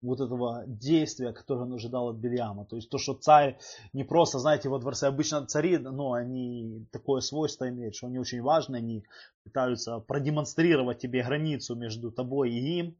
вот 0.00 0.18
этого 0.18 0.64
действия, 0.66 1.34
которое 1.34 1.64
он 1.64 1.74
ожидал 1.74 2.08
от 2.08 2.16
Бельяма. 2.16 2.64
То 2.64 2.76
есть 2.76 2.88
то, 2.88 2.96
что 2.96 3.12
царь 3.12 3.58
не 3.92 4.04
просто, 4.04 4.38
знаете, 4.38 4.70
во 4.70 4.78
дворце 4.78 5.08
обычно 5.08 5.44
цари, 5.44 5.76
но 5.76 6.14
они 6.14 6.86
такое 6.90 7.20
свойство 7.20 7.68
имеют, 7.68 7.96
что 7.96 8.06
они 8.06 8.18
очень 8.18 8.40
важны, 8.40 8.76
они 8.76 9.04
пытаются 9.44 9.98
продемонстрировать 9.98 11.00
тебе 11.00 11.22
границу 11.22 11.74
между 11.74 12.10
тобой 12.10 12.50
и 12.50 12.78
им 12.78 12.96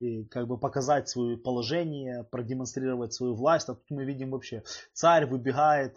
и 0.00 0.24
как 0.24 0.48
бы 0.48 0.58
показать 0.58 1.08
свое 1.08 1.36
положение, 1.36 2.24
продемонстрировать 2.24 3.12
свою 3.12 3.34
власть. 3.34 3.68
А 3.68 3.74
тут 3.74 3.90
мы 3.90 4.04
видим 4.04 4.30
вообще, 4.30 4.64
царь 4.92 5.26
выбегает 5.26 5.96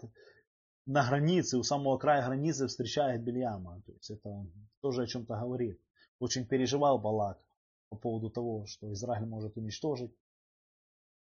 на 0.86 1.08
границе, 1.08 1.56
у 1.56 1.62
самого 1.62 1.96
края 1.96 2.24
границы 2.24 2.66
встречает 2.66 3.22
Бельяма. 3.22 3.82
То 3.86 3.92
есть 3.92 4.10
это 4.10 4.46
тоже 4.80 5.02
о 5.02 5.06
чем-то 5.06 5.34
говорит. 5.34 5.80
Очень 6.18 6.46
переживал 6.46 6.98
Балак 6.98 7.40
по 7.88 7.96
поводу 7.96 8.30
того, 8.30 8.66
что 8.66 8.92
Израиль 8.92 9.26
может 9.26 9.56
уничтожить. 9.56 10.12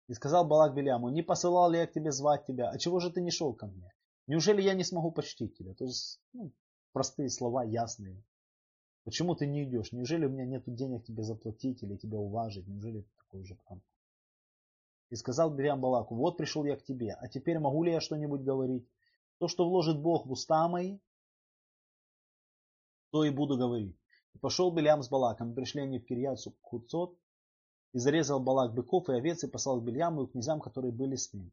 И 0.08 0.14
сказал 0.14 0.46
Балак 0.46 0.76
Беляму, 0.76 1.10
не 1.10 1.24
посылал 1.24 1.72
ли 1.72 1.80
я 1.80 1.88
к 1.88 1.94
тебе 1.94 2.12
звать 2.12 2.46
тебя, 2.46 2.70
а 2.70 2.78
чего 2.78 3.00
же 3.00 3.10
ты 3.10 3.22
не 3.22 3.32
шел 3.32 3.54
ко 3.54 3.66
мне? 3.66 3.92
Неужели 4.28 4.62
я 4.62 4.74
не 4.74 4.84
смогу 4.84 5.12
почтить 5.12 5.58
тебя? 5.58 5.74
То 5.74 5.86
есть 5.86 6.20
ну, 6.34 6.52
простые 6.92 7.30
слова, 7.30 7.64
ясные. 7.64 8.22
Почему 9.06 9.36
ты 9.36 9.46
не 9.46 9.64
идешь? 9.64 9.92
Неужели 9.92 10.26
у 10.26 10.30
меня 10.30 10.46
нет 10.46 10.64
денег 10.66 11.06
тебе 11.06 11.22
заплатить 11.22 11.84
или 11.84 11.96
тебя 11.96 12.18
уважить? 12.18 12.68
Неужели 12.68 13.02
ты 13.02 13.10
такой 13.18 13.44
же 13.44 13.56
прям? 13.56 13.82
И 15.12 15.16
сказал 15.16 15.54
Мирьям 15.54 15.80
Балаку, 15.80 16.16
вот 16.16 16.38
пришел 16.38 16.66
я 16.66 16.76
к 16.76 16.84
тебе, 16.84 17.14
а 17.14 17.28
теперь 17.28 17.60
могу 17.60 17.84
ли 17.84 17.92
я 17.92 18.02
что-нибудь 18.02 18.42
говорить? 18.42 18.90
То, 19.38 19.48
что 19.48 19.70
вложит 19.70 20.02
Бог 20.02 20.26
в 20.26 20.32
уста 20.32 20.68
мои, 20.68 20.98
то 23.12 23.24
и 23.24 23.30
буду 23.30 23.58
говорить. 23.58 23.96
И 24.34 24.40
пошел 24.40 24.72
Белям 24.72 25.04
с 25.04 25.10
Балаком, 25.10 25.54
пришли 25.54 25.82
они 25.84 26.00
в 26.00 26.06
Кирьяцу 26.06 26.56
Хуцот, 26.62 27.16
и 27.94 28.00
зарезал 28.00 28.40
Балак 28.40 28.74
быков 28.74 29.08
и 29.10 29.14
овец, 29.14 29.44
и 29.44 29.48
послал 29.48 29.80
к 29.80 29.84
Бельяму 29.84 30.24
и 30.24 30.28
к 30.28 30.32
князям, 30.32 30.60
которые 30.60 30.92
были 30.92 31.16
с 31.16 31.32
ним. 31.32 31.52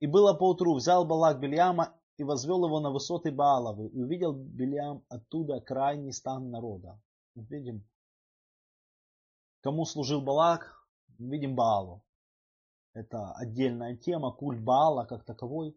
И 0.00 0.08
было 0.08 0.34
поутру, 0.34 0.74
взял 0.74 1.06
Балак 1.06 1.38
Бельяма 1.38 1.94
и 2.16 2.24
возвел 2.24 2.64
его 2.64 2.80
на 2.80 2.90
высоты 2.90 3.30
Бааловы, 3.30 3.88
и 3.88 4.00
увидел 4.00 4.32
Белиам 4.32 5.04
оттуда 5.08 5.60
крайний 5.60 6.12
стан 6.12 6.50
народа. 6.50 7.00
Видим, 7.34 7.86
кому 9.60 9.84
служил 9.84 10.22
Балак, 10.22 10.88
видим 11.18 11.54
Баалу. 11.54 12.02
Это 12.94 13.32
отдельная 13.32 13.96
тема, 13.96 14.32
культ 14.32 14.62
Баала 14.62 15.04
как 15.04 15.24
таковой. 15.24 15.76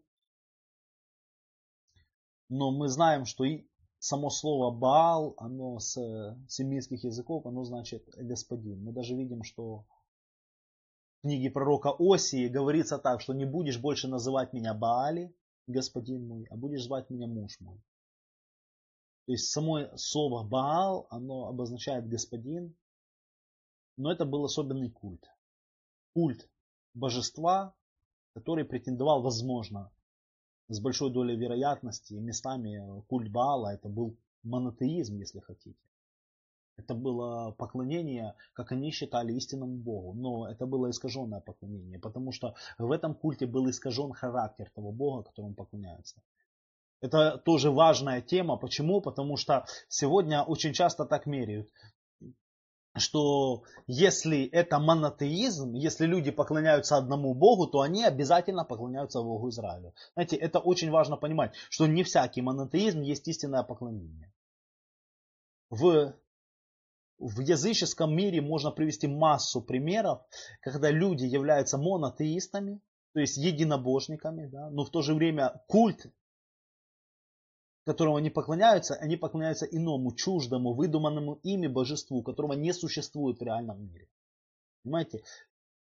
Но 2.48 2.70
мы 2.70 2.88
знаем, 2.88 3.26
что 3.26 3.44
и 3.44 3.68
само 3.98 4.30
слово 4.30 4.70
Баал, 4.74 5.34
оно 5.36 5.78
с 5.78 5.94
семитских 6.48 7.04
языков, 7.04 7.44
оно 7.44 7.64
значит 7.64 8.02
господин. 8.16 8.82
Мы 8.82 8.92
даже 8.92 9.14
видим, 9.14 9.42
что 9.42 9.84
книге 11.20 11.50
пророка 11.50 11.94
Осии 11.98 12.48
говорится 12.48 12.98
так, 12.98 13.20
что 13.20 13.34
не 13.34 13.44
будешь 13.44 13.78
больше 13.78 14.08
называть 14.08 14.54
меня 14.54 14.72
Баали, 14.72 15.34
господин 15.70 16.26
мой, 16.26 16.46
а 16.50 16.56
будешь 16.56 16.84
звать 16.84 17.10
меня 17.10 17.26
муж 17.26 17.58
мой. 17.60 17.78
То 19.26 19.32
есть 19.32 19.50
само 19.50 19.96
слово 19.96 20.42
Баал, 20.42 21.06
оно 21.10 21.46
обозначает 21.46 22.08
господин, 22.08 22.74
но 23.96 24.10
это 24.10 24.24
был 24.24 24.44
особенный 24.44 24.90
культ. 24.90 25.24
Культ 26.14 26.48
божества, 26.94 27.74
который 28.34 28.64
претендовал, 28.64 29.22
возможно, 29.22 29.92
с 30.68 30.80
большой 30.80 31.12
долей 31.12 31.36
вероятности, 31.36 32.14
местами 32.14 33.02
культ 33.08 33.30
Баала, 33.30 33.74
это 33.74 33.88
был 33.88 34.16
монотеизм, 34.42 35.18
если 35.18 35.40
хотите. 35.40 35.89
Это 36.80 36.94
было 36.94 37.52
поклонение, 37.52 38.34
как 38.52 38.72
они 38.72 38.90
считали, 38.90 39.32
истинному 39.32 39.76
Богу. 39.76 40.14
Но 40.14 40.48
это 40.48 40.66
было 40.66 40.90
искаженное 40.90 41.40
поклонение, 41.40 41.98
потому 41.98 42.32
что 42.32 42.54
в 42.78 42.90
этом 42.90 43.14
культе 43.14 43.46
был 43.46 43.68
искажен 43.68 44.12
характер 44.12 44.70
того 44.74 44.92
Бога, 44.92 45.24
которому 45.24 45.54
поклоняются. 45.54 46.22
Это 47.02 47.38
тоже 47.38 47.70
важная 47.70 48.20
тема. 48.20 48.56
Почему? 48.56 49.00
Потому 49.00 49.36
что 49.36 49.64
сегодня 49.88 50.42
очень 50.42 50.72
часто 50.72 51.04
так 51.04 51.26
меряют 51.26 51.68
что 52.96 53.62
если 53.86 54.44
это 54.46 54.78
монотеизм, 54.78 55.74
если 55.74 56.06
люди 56.06 56.30
поклоняются 56.30 56.96
одному 56.96 57.34
Богу, 57.34 57.66
то 57.66 57.80
они 57.80 58.04
обязательно 58.04 58.64
поклоняются 58.64 59.22
Богу 59.22 59.48
Израилю. 59.48 59.94
Знаете, 60.14 60.36
это 60.36 60.58
очень 60.58 60.90
важно 60.90 61.16
понимать, 61.16 61.54
что 61.68 61.86
не 61.86 62.02
всякий 62.02 62.42
монотеизм 62.42 63.00
есть 63.00 63.28
истинное 63.28 63.62
поклонение. 63.62 64.32
В 65.70 66.14
в 67.20 67.40
языческом 67.40 68.16
мире 68.16 68.40
можно 68.40 68.70
привести 68.70 69.06
массу 69.06 69.60
примеров, 69.60 70.22
когда 70.60 70.90
люди 70.90 71.24
являются 71.24 71.76
монотеистами, 71.76 72.80
то 73.12 73.20
есть 73.20 73.36
единобожниками, 73.36 74.46
да, 74.46 74.70
но 74.70 74.84
в 74.84 74.90
то 74.90 75.02
же 75.02 75.14
время 75.14 75.62
культ, 75.68 76.06
которому 77.84 78.16
они 78.16 78.30
поклоняются, 78.30 78.94
они 78.94 79.16
поклоняются 79.16 79.66
иному, 79.66 80.14
чуждому, 80.14 80.72
выдуманному 80.72 81.34
ими 81.42 81.66
божеству, 81.66 82.22
которого 82.22 82.54
не 82.54 82.72
существует 82.72 83.38
в 83.38 83.42
реальном 83.42 83.84
мире. 83.84 84.08
Понимаете? 84.82 85.22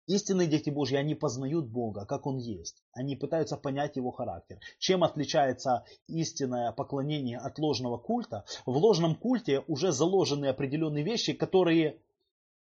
Истинные 0.06 0.48
дети 0.48 0.70
Божьи, 0.70 0.98
они 0.98 1.16
познают 1.16 1.68
Бога, 1.68 2.06
как 2.06 2.26
Он 2.26 2.38
есть. 2.38 2.84
Они 2.92 3.16
пытаются 3.16 3.56
понять 3.56 3.96
Его 3.96 4.12
характер. 4.12 4.60
Чем 4.78 5.04
отличается 5.04 5.86
истинное 6.08 6.72
поклонение 6.74 7.38
от 7.38 7.58
ложного 7.58 7.98
культа? 7.98 8.44
В 8.66 8.76
ложном 8.78 9.16
культе 9.16 9.64
уже 9.68 9.94
заложены 9.94 10.48
определенные 10.48 11.04
вещи, 11.04 11.32
которые 11.34 12.02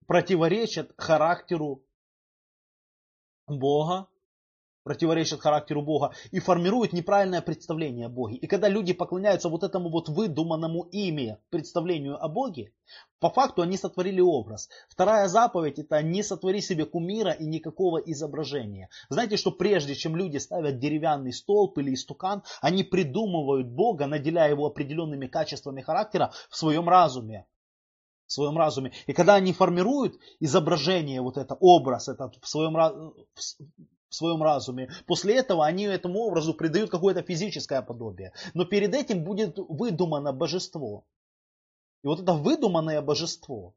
противоречат 0.07 0.93
характеру 0.97 1.85
Бога, 3.47 4.09
противоречат 4.85 5.41
характеру 5.41 5.83
Бога 5.83 6.13
и 6.31 6.41
формируют 6.41 6.93
неправильное 6.93 7.43
представление 7.43 8.07
о 8.07 8.09
Боге. 8.09 8.37
И 8.37 8.47
когда 8.47 8.69
люди 8.69 8.93
поклоняются 8.93 9.49
вот 9.49 9.63
этому 9.63 9.91
вот 9.91 10.09
выдуманному 10.09 10.85
ими 10.85 11.39
представлению 11.51 12.23
о 12.23 12.29
Боге, 12.29 12.73
по 13.21 13.31
факту 13.31 13.63
они 13.63 13.77
сотворили 13.77 14.21
образ. 14.21 14.69
Вторая 14.89 15.29
заповедь 15.29 15.79
это 15.79 16.03
не 16.03 16.23
сотвори 16.23 16.61
себе 16.61 16.87
кумира 16.87 17.33
и 17.33 17.47
никакого 17.47 17.99
изображения. 17.99 18.89
Знаете, 19.09 19.37
что 19.37 19.51
прежде 19.51 19.95
чем 19.95 20.17
люди 20.17 20.39
ставят 20.39 20.79
деревянный 20.79 21.33
столб 21.33 21.79
или 21.79 21.95
истукан, 21.95 22.43
они 22.61 22.83
придумывают 22.83 23.69
Бога, 23.69 24.07
наделяя 24.07 24.51
его 24.51 24.67
определенными 24.67 25.27
качествами 25.27 25.83
характера 25.83 26.33
в 26.49 26.57
своем 26.57 26.89
разуме 26.89 27.47
в 28.27 28.33
своем 28.33 28.57
разуме. 28.57 28.93
И 29.09 29.13
когда 29.13 29.35
они 29.35 29.53
формируют 29.53 30.15
изображение, 30.39 31.21
вот 31.21 31.37
это, 31.37 31.57
образ 31.57 32.09
этот 32.09 32.39
в 32.41 32.47
своем, 32.49 33.13
в 34.11 34.15
своем 34.15 34.43
разуме. 34.43 34.91
После 35.07 35.37
этого 35.37 35.65
они 35.65 35.85
этому 35.85 36.21
образу 36.21 36.53
придают 36.53 36.91
какое-то 36.91 37.23
физическое 37.23 37.81
подобие. 37.81 38.33
Но 38.55 38.65
перед 38.65 38.95
этим 38.95 39.25
будет 39.25 39.57
выдумано 39.57 40.33
божество. 40.33 41.05
И 42.03 42.07
вот 42.07 42.21
это 42.21 42.33
выдуманное 42.33 43.01
божество, 43.01 43.75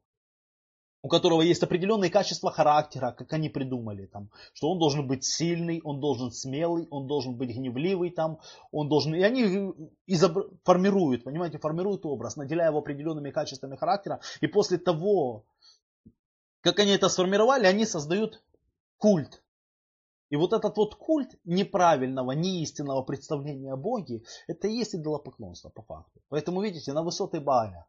у 1.02 1.08
которого 1.08 1.42
есть 1.42 1.62
определенные 1.62 2.10
качества 2.10 2.50
характера, 2.50 3.12
как 3.12 3.32
они 3.34 3.50
придумали, 3.50 4.06
там, 4.06 4.30
что 4.54 4.70
он 4.70 4.78
должен 4.78 5.06
быть 5.06 5.22
сильный, 5.22 5.80
он 5.84 6.00
должен 6.00 6.32
смелый, 6.32 6.88
он 6.90 7.06
должен 7.06 7.36
быть 7.36 7.50
гневливый, 7.50 8.10
там, 8.10 8.40
он 8.72 8.88
должен... 8.88 9.14
И 9.14 9.22
они 9.22 9.74
изобр... 10.06 10.50
формируют, 10.64 11.24
понимаете, 11.24 11.58
формируют 11.58 12.06
образ, 12.06 12.36
наделяя 12.36 12.70
его 12.70 12.78
определенными 12.78 13.30
качествами 13.30 13.76
характера. 13.76 14.20
И 14.40 14.46
после 14.46 14.78
того, 14.78 15.44
как 16.62 16.78
они 16.78 16.92
это 16.92 17.10
сформировали, 17.10 17.66
они 17.66 17.84
создают 17.84 18.42
культ. 18.96 19.43
И 20.34 20.36
вот 20.36 20.52
этот 20.52 20.76
вот 20.76 20.96
культ 20.96 21.38
неправильного, 21.44 22.32
неистинного 22.32 23.02
представления 23.02 23.72
о 23.72 23.76
Боге, 23.76 24.24
это 24.48 24.66
и 24.66 24.72
есть 24.72 24.96
идолопоклонство 24.96 25.68
по 25.68 25.82
факту. 25.82 26.20
Поэтому 26.28 26.60
видите, 26.60 26.92
на 26.92 27.04
высоты 27.04 27.40
Бааля. 27.40 27.86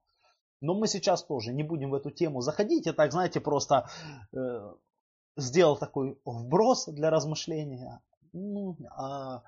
Но 0.61 0.75
мы 0.75 0.87
сейчас 0.87 1.23
тоже 1.23 1.53
не 1.53 1.63
будем 1.63 1.89
в 1.89 1.95
эту 1.95 2.11
тему 2.11 2.41
заходить. 2.41 2.85
Я 2.85 2.93
так, 2.93 3.11
знаете, 3.11 3.39
просто 3.39 3.89
э, 4.31 4.73
сделал 5.37 5.75
такой 5.75 6.19
вброс 6.23 6.85
для 6.85 7.09
размышления. 7.09 7.99
Ну, 8.31 8.77
а 8.95 9.41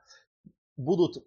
будут 0.76 1.24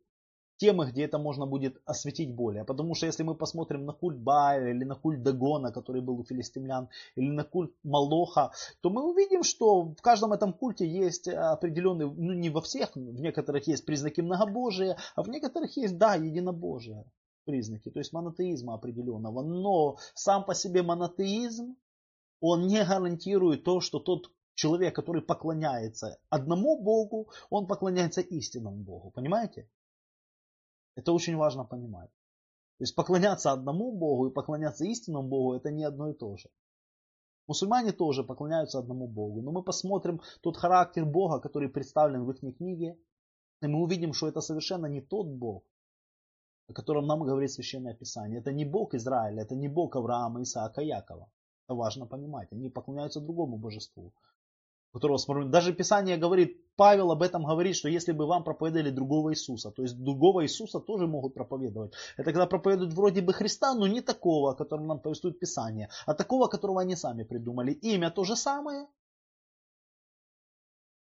темы, 0.60 0.90
где 0.90 1.04
это 1.04 1.18
можно 1.18 1.46
будет 1.46 1.80
осветить 1.86 2.34
более. 2.34 2.64
Потому 2.64 2.94
что 2.94 3.06
если 3.06 3.24
мы 3.24 3.34
посмотрим 3.34 3.86
на 3.86 3.92
культ 3.92 4.18
Баля 4.18 4.70
или 4.70 4.84
на 4.84 4.94
культ 4.94 5.22
Дагона, 5.22 5.72
который 5.72 6.02
был 6.02 6.20
у 6.20 6.24
филистимлян, 6.24 6.88
или 7.16 7.30
на 7.30 7.44
культ 7.44 7.72
Малоха, 7.82 8.52
то 8.82 8.90
мы 8.90 9.02
увидим, 9.02 9.42
что 9.42 9.82
в 9.82 10.02
каждом 10.02 10.32
этом 10.32 10.52
культе 10.52 10.86
есть 10.86 11.28
определенные, 11.28 12.08
ну 12.08 12.32
не 12.32 12.50
во 12.50 12.60
всех, 12.60 12.94
в 12.94 13.20
некоторых 13.20 13.66
есть 13.68 13.86
признаки 13.86 14.20
многобожия, 14.20 14.96
а 15.16 15.22
в 15.22 15.28
некоторых 15.28 15.76
есть, 15.76 15.96
да, 15.96 16.14
единобожие 16.14 17.04
признаки, 17.46 17.90
то 17.90 17.98
есть 17.98 18.12
монотеизма 18.12 18.74
определенного. 18.74 19.42
Но 19.42 19.96
сам 20.14 20.44
по 20.44 20.54
себе 20.54 20.82
монотеизм, 20.82 21.76
он 22.40 22.66
не 22.66 22.84
гарантирует 22.84 23.64
то, 23.64 23.80
что 23.80 23.98
тот 23.98 24.30
человек, 24.54 24.94
который 24.94 25.22
поклоняется 25.22 26.18
одному 26.28 26.82
Богу, 26.82 27.28
он 27.48 27.66
поклоняется 27.66 28.20
истинному 28.20 28.76
Богу. 28.76 29.10
Понимаете? 29.10 29.66
Это 30.96 31.12
очень 31.12 31.36
важно 31.36 31.64
понимать. 31.64 32.10
То 32.78 32.84
есть 32.84 32.94
поклоняться 32.94 33.52
одному 33.52 33.92
Богу 33.92 34.28
и 34.28 34.32
поклоняться 34.32 34.84
истинному 34.84 35.28
Богу 35.28 35.54
это 35.54 35.70
не 35.70 35.84
одно 35.84 36.08
и 36.08 36.14
то 36.14 36.36
же. 36.36 36.48
Мусульмане 37.46 37.92
тоже 37.92 38.24
поклоняются 38.24 38.78
одному 38.78 39.06
Богу. 39.08 39.42
Но 39.42 39.50
мы 39.50 39.62
посмотрим 39.62 40.20
тот 40.40 40.56
характер 40.56 41.04
Бога, 41.04 41.40
который 41.40 41.68
представлен 41.68 42.24
в 42.24 42.30
их 42.30 42.56
книге. 42.56 42.98
И 43.62 43.66
мы 43.66 43.82
увидим, 43.82 44.12
что 44.12 44.28
это 44.28 44.40
совершенно 44.40 44.86
не 44.86 45.00
тот 45.00 45.26
Бог, 45.26 45.64
о 46.68 46.72
котором 46.72 47.06
нам 47.06 47.24
говорит 47.24 47.50
Священное 47.50 47.94
Писание. 47.94 48.40
Это 48.40 48.52
не 48.52 48.64
Бог 48.64 48.94
Израиля, 48.94 49.42
это 49.42 49.54
не 49.54 49.68
Бог 49.68 49.96
Авраама, 49.96 50.42
Исаака, 50.42 50.80
Якова. 50.80 51.30
Это 51.66 51.74
важно 51.74 52.06
понимать. 52.06 52.52
Они 52.52 52.70
поклоняются 52.70 53.20
другому 53.20 53.58
божеству 53.58 54.12
которого. 54.92 55.44
Даже 55.46 55.72
Писание 55.72 56.16
говорит, 56.16 56.60
Павел 56.80 57.10
об 57.10 57.20
этом 57.20 57.44
говорит, 57.44 57.76
что 57.76 57.90
если 57.90 58.12
бы 58.12 58.26
вам 58.26 58.42
проповедовали 58.42 58.88
другого 58.88 59.32
Иисуса, 59.32 59.70
то 59.70 59.82
есть 59.82 60.02
другого 60.02 60.44
Иисуса 60.44 60.80
тоже 60.80 61.06
могут 61.06 61.34
проповедовать. 61.34 61.92
Это 62.16 62.32
когда 62.32 62.46
проповедуют 62.46 62.94
вроде 62.94 63.20
бы 63.20 63.34
Христа, 63.34 63.74
но 63.74 63.86
не 63.86 64.00
такого, 64.00 64.52
о 64.52 64.54
котором 64.54 64.86
нам 64.86 64.98
повествует 64.98 65.38
Писание, 65.38 65.90
а 66.06 66.14
такого, 66.14 66.48
которого 66.48 66.80
они 66.80 66.96
сами 66.96 67.22
придумали. 67.22 67.72
Имя 67.72 68.10
то 68.10 68.24
же 68.24 68.34
самое, 68.34 68.88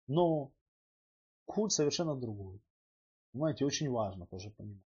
но 0.07 0.51
культ 1.45 1.71
совершенно 1.71 2.13
другой. 2.13 2.59
Понимаете, 3.31 3.63
очень 3.63 3.89
важно 3.89 4.27
тоже 4.27 4.49
понимать. 4.49 4.83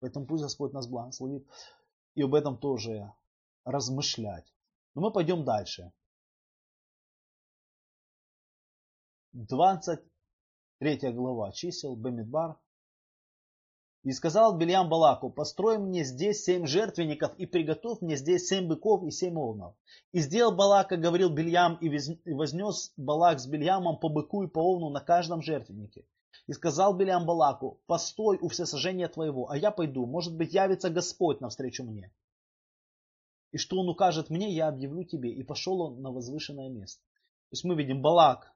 Поэтому 0.00 0.24
пусть 0.24 0.42
Господь 0.42 0.72
нас 0.72 0.86
благословит 0.86 1.46
и 2.14 2.22
об 2.22 2.34
этом 2.34 2.56
тоже 2.56 3.12
размышлять. 3.66 4.54
Но 4.94 5.02
мы 5.02 5.12
пойдем 5.12 5.44
дальше. 5.44 5.92
23 10.84 11.12
глава 11.12 11.50
чисел 11.52 11.96
Бемидбар. 11.96 12.58
И 14.02 14.12
сказал 14.12 14.58
Бельям 14.58 14.90
Балаку, 14.90 15.30
построй 15.30 15.78
мне 15.78 16.04
здесь 16.04 16.44
семь 16.44 16.66
жертвенников 16.66 17.34
и 17.38 17.46
приготовь 17.46 18.02
мне 18.02 18.16
здесь 18.16 18.48
семь 18.48 18.68
быков 18.68 19.02
и 19.04 19.10
семь 19.10 19.38
овнов. 19.38 19.74
И 20.12 20.20
сделал 20.20 20.54
Балака, 20.54 20.98
говорил 20.98 21.30
Бельям, 21.30 21.76
и 21.76 21.88
вознес 22.34 22.92
Балак 22.98 23.40
с 23.40 23.46
Бельямом 23.46 23.98
по 23.98 24.10
быку 24.10 24.42
и 24.42 24.46
по 24.46 24.58
овну 24.58 24.90
на 24.90 25.00
каждом 25.00 25.40
жертвеннике. 25.40 26.04
И 26.48 26.52
сказал 26.52 26.94
Бельям 26.94 27.24
Балаку, 27.24 27.80
постой 27.86 28.36
у 28.42 28.48
всесожжения 28.48 29.08
твоего, 29.08 29.48
а 29.48 29.56
я 29.56 29.70
пойду, 29.70 30.04
может 30.04 30.36
быть 30.36 30.52
явится 30.52 30.90
Господь 30.90 31.40
навстречу 31.40 31.82
мне. 31.82 32.12
И 33.52 33.56
что 33.56 33.78
он 33.80 33.88
укажет 33.88 34.28
мне, 34.28 34.52
я 34.52 34.68
объявлю 34.68 35.04
тебе. 35.04 35.32
И 35.32 35.42
пошел 35.44 35.80
он 35.80 36.02
на 36.02 36.10
возвышенное 36.10 36.68
место. 36.68 37.00
То 37.00 37.54
есть 37.54 37.64
мы 37.64 37.74
видим, 37.74 38.02
Балак 38.02 38.53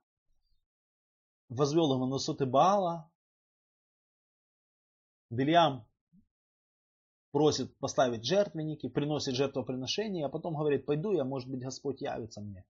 возвел 1.48 1.94
его 1.94 2.06
на 2.06 2.14
высоты 2.14 2.46
Баала. 2.46 3.10
Бельям 5.30 5.86
просит 7.32 7.76
поставить 7.78 8.24
жертвенники, 8.24 8.88
приносит 8.88 9.34
жертвоприношение, 9.34 10.26
а 10.26 10.28
потом 10.28 10.54
говорит, 10.54 10.86
пойду 10.86 11.12
я, 11.12 11.24
может 11.24 11.50
быть, 11.50 11.60
Господь 11.60 12.00
явится 12.00 12.40
мне. 12.40 12.64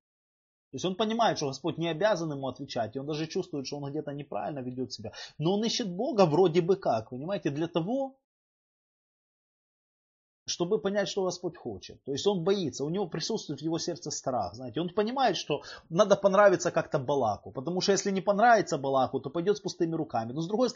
То 0.71 0.75
есть 0.75 0.85
он 0.85 0.97
понимает, 0.97 1.39
что 1.39 1.47
Господь 1.47 1.79
не 1.79 1.89
обязан 1.89 2.31
ему 2.31 2.47
отвечать, 2.49 2.95
и 2.95 2.99
он 2.99 3.07
даже 3.07 3.27
чувствует, 3.27 3.67
что 3.67 3.79
он 3.79 3.91
где-то 3.91 4.13
неправильно 4.13 4.59
ведет 4.59 4.93
себя. 4.93 5.13
Но 5.39 5.55
он 5.55 5.65
ищет 5.65 5.91
Бога 5.91 6.27
вроде 6.27 6.61
бы 6.61 6.77
как, 6.77 7.11
понимаете, 7.11 7.51
для 7.51 7.69
того, 7.69 8.19
чтобы 10.59 10.81
понять, 10.81 11.09
что 11.09 11.23
Господь 11.23 11.57
хочет. 11.57 12.03
То 12.03 12.11
есть 12.11 12.27
он 12.27 12.43
боится, 12.43 12.85
у 12.85 12.89
него 12.89 13.07
присутствует 13.07 13.61
в 13.61 13.63
его 13.63 13.79
сердце 13.79 14.11
страх. 14.11 14.55
Знаете, 14.55 14.81
он 14.81 14.89
понимает, 14.89 15.37
что 15.37 15.63
надо 15.89 16.17
понравиться 16.17 16.73
как-то 16.73 16.99
Балаку. 16.99 17.53
Потому 17.53 17.81
что 17.81 17.93
если 17.93 18.11
не 18.11 18.21
понравится 18.21 18.77
Балаку, 18.77 19.21
то 19.21 19.31
пойдет 19.31 19.57
с 19.57 19.61
пустыми 19.61 19.95
руками. 19.95 20.33
Но 20.33 20.41
с 20.41 20.49
другой 20.49 20.69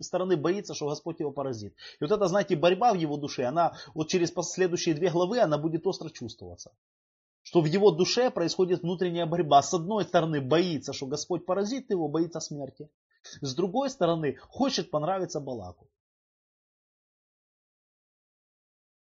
стороны 0.00 0.36
боится, 0.36 0.74
что 0.74 0.88
Господь 0.88 1.20
его 1.20 1.30
поразит. 1.30 1.76
И 2.00 2.04
вот 2.04 2.10
эта, 2.10 2.26
знаете, 2.26 2.56
борьба 2.56 2.92
в 2.92 2.96
его 2.96 3.16
душе, 3.16 3.44
она 3.44 3.74
вот 3.94 4.08
через 4.08 4.32
последующие 4.32 4.96
две 4.96 5.10
главы, 5.10 5.38
она 5.38 5.58
будет 5.58 5.86
остро 5.86 6.10
чувствоваться. 6.10 6.72
Что 7.42 7.60
в 7.60 7.66
его 7.66 7.92
душе 7.92 8.30
происходит 8.30 8.82
внутренняя 8.82 9.26
борьба. 9.26 9.62
С 9.62 9.72
одной 9.72 10.04
стороны 10.06 10.40
боится, 10.40 10.92
что 10.92 11.06
Господь 11.06 11.46
поразит 11.46 11.88
его, 11.90 12.08
боится 12.08 12.40
смерти. 12.40 12.90
С 13.40 13.54
другой 13.54 13.90
стороны 13.90 14.38
хочет 14.48 14.90
понравиться 14.90 15.38
Балаку. 15.38 15.86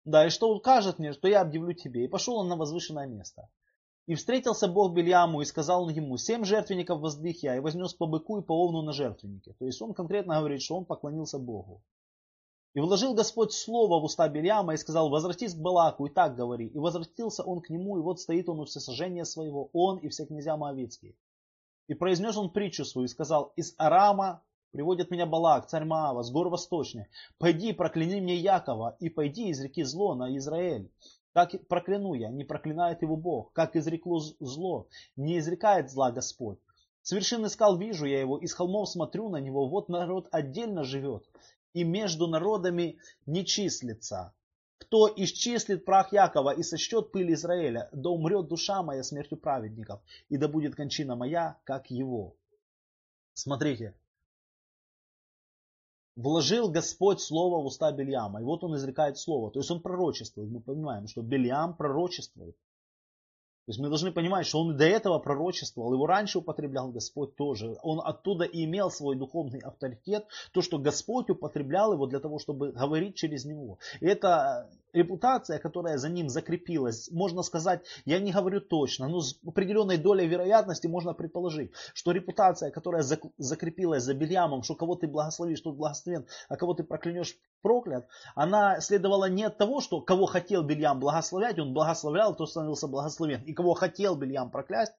Да, 0.06 0.24
и 0.24 0.30
что 0.30 0.54
укажет 0.54 1.00
мне, 1.00 1.12
что 1.12 1.26
я 1.26 1.40
объявлю 1.40 1.74
тебе. 1.74 2.04
И 2.04 2.08
пошел 2.08 2.36
он 2.36 2.48
на 2.48 2.56
возвышенное 2.56 3.08
место. 3.08 3.48
И 4.06 4.14
встретился 4.14 4.68
Бог 4.68 4.94
Бельяму 4.94 5.40
и 5.40 5.44
сказал 5.44 5.82
он 5.82 5.90
ему, 5.90 6.16
семь 6.16 6.44
жертвенников 6.44 7.00
воздвиг 7.00 7.42
я, 7.42 7.56
и 7.56 7.58
вознес 7.58 7.92
по 7.92 8.06
быку 8.06 8.38
и 8.38 8.42
по 8.42 8.52
овну 8.52 8.82
на 8.82 8.92
жертвеннике. 8.92 9.54
То 9.58 9.66
есть 9.66 9.82
он 9.82 9.94
конкретно 9.94 10.38
говорит, 10.38 10.62
что 10.62 10.76
он 10.76 10.84
поклонился 10.84 11.40
Богу. 11.40 11.82
И 12.74 12.80
вложил 12.80 13.14
Господь 13.14 13.52
слово 13.52 13.98
в 14.00 14.04
уста 14.04 14.28
Бельяма 14.28 14.74
и 14.74 14.76
сказал, 14.76 15.10
возвратись 15.10 15.54
к 15.54 15.58
Балаку 15.58 16.06
и 16.06 16.10
так 16.10 16.36
говори. 16.36 16.68
И 16.68 16.78
возвратился 16.78 17.42
он 17.42 17.60
к 17.60 17.68
нему, 17.68 17.98
и 17.98 18.02
вот 18.02 18.20
стоит 18.20 18.48
он 18.48 18.60
у 18.60 18.64
всесожжения 18.64 19.24
своего, 19.24 19.70
он 19.72 19.98
и 19.98 20.08
все 20.08 20.24
князья 20.24 20.56
Моавицкие. 20.56 21.16
И 21.88 21.94
произнес 21.94 22.36
он 22.36 22.50
притчу 22.50 22.84
свою 22.84 23.06
и 23.06 23.08
сказал, 23.08 23.52
из 23.56 23.74
Арама 23.76 24.44
Приводит 24.76 25.10
меня 25.10 25.24
Балак, 25.24 25.68
царь 25.68 25.86
Маава, 25.86 26.22
с 26.22 26.30
гор 26.30 26.50
восточных. 26.50 27.06
Пойди, 27.38 27.72
прокляни 27.72 28.20
мне 28.20 28.36
Якова, 28.36 28.94
и 29.00 29.08
пойди 29.08 29.48
из 29.48 29.58
реки 29.58 29.82
зло 29.82 30.14
на 30.14 30.36
Израиль. 30.36 30.92
Как 31.32 31.66
прокляну 31.66 32.12
я, 32.12 32.28
не 32.28 32.44
проклинает 32.44 33.00
его 33.00 33.16
Бог. 33.16 33.54
Как 33.54 33.74
изрекло 33.74 34.20
зло, 34.20 34.86
не 35.16 35.38
изрекает 35.38 35.90
зла 35.90 36.10
Господь. 36.10 36.58
С 37.00 37.12
вершины 37.12 37.48
скал 37.48 37.78
вижу 37.78 38.04
я 38.04 38.20
его, 38.20 38.36
из 38.36 38.52
холмов 38.52 38.90
смотрю 38.90 39.30
на 39.30 39.38
него. 39.38 39.66
Вот 39.66 39.88
народ 39.88 40.28
отдельно 40.30 40.84
живет, 40.84 41.24
и 41.72 41.82
между 41.82 42.26
народами 42.26 42.98
не 43.24 43.46
числится. 43.46 44.34
Кто 44.76 45.10
исчислит 45.16 45.86
прах 45.86 46.12
Якова 46.12 46.50
и 46.50 46.62
сочтет 46.62 47.12
пыль 47.12 47.32
Израиля, 47.32 47.88
да 47.92 48.10
умрет 48.10 48.48
душа 48.48 48.82
моя 48.82 49.02
смертью 49.02 49.38
праведников, 49.38 50.02
и 50.28 50.36
да 50.36 50.48
будет 50.48 50.74
кончина 50.74 51.16
моя, 51.16 51.56
как 51.64 51.90
его. 51.90 52.36
Смотрите, 53.32 53.94
вложил 56.16 56.70
Господь 56.70 57.20
слово 57.20 57.62
в 57.62 57.66
уста 57.66 57.92
Бельяма. 57.92 58.40
И 58.40 58.44
вот 58.44 58.64
он 58.64 58.74
изрекает 58.76 59.18
слово. 59.18 59.50
То 59.50 59.60
есть 59.60 59.70
он 59.70 59.80
пророчествует. 59.80 60.50
Мы 60.50 60.60
понимаем, 60.60 61.06
что 61.06 61.22
Бельям 61.22 61.76
пророчествует. 61.76 62.56
То 63.66 63.70
есть 63.70 63.80
мы 63.80 63.88
должны 63.88 64.12
понимать, 64.12 64.46
что 64.46 64.60
он 64.60 64.76
до 64.76 64.84
этого 64.84 65.18
пророчествовал, 65.18 65.92
его 65.92 66.06
раньше 66.06 66.38
употреблял 66.38 66.92
Господь 66.92 67.34
тоже. 67.34 67.76
Он 67.82 68.00
оттуда 68.00 68.44
и 68.44 68.64
имел 68.64 68.92
свой 68.92 69.16
духовный 69.16 69.58
авторитет, 69.58 70.24
то, 70.52 70.62
что 70.62 70.78
Господь 70.78 71.30
употреблял 71.30 71.92
его 71.92 72.06
для 72.06 72.20
того, 72.20 72.38
чтобы 72.38 72.70
говорить 72.70 73.16
через 73.16 73.44
него. 73.44 73.78
И 73.98 74.06
это 74.06 74.70
репутация, 74.96 75.58
которая 75.58 75.98
за 75.98 76.08
ним 76.08 76.28
закрепилась, 76.28 77.10
можно 77.10 77.42
сказать, 77.42 77.84
я 78.04 78.18
не 78.18 78.32
говорю 78.32 78.60
точно, 78.60 79.08
но 79.08 79.20
с 79.20 79.38
определенной 79.46 79.98
долей 79.98 80.26
вероятности 80.26 80.86
можно 80.86 81.12
предположить, 81.12 81.72
что 81.94 82.12
репутация, 82.12 82.70
которая 82.70 83.04
закрепилась 83.36 84.02
за 84.02 84.14
Бельямом, 84.14 84.62
что 84.62 84.74
кого 84.74 84.96
ты 84.96 85.06
благословишь, 85.06 85.60
тот 85.60 85.76
благословен, 85.76 86.26
а 86.48 86.56
кого 86.56 86.74
ты 86.74 86.82
проклянешь, 86.82 87.36
проклят, 87.62 88.08
она 88.34 88.80
следовала 88.80 89.28
не 89.28 89.44
от 89.44 89.58
того, 89.58 89.80
что 89.80 90.00
кого 90.00 90.26
хотел 90.26 90.62
Бельям 90.62 90.98
благословлять, 90.98 91.58
он 91.58 91.74
благословлял, 91.74 92.34
тот 92.34 92.50
становился 92.50 92.88
благословен, 92.88 93.42
и 93.42 93.52
кого 93.52 93.74
хотел 93.74 94.16
Бельям 94.16 94.50
проклясть, 94.50 94.94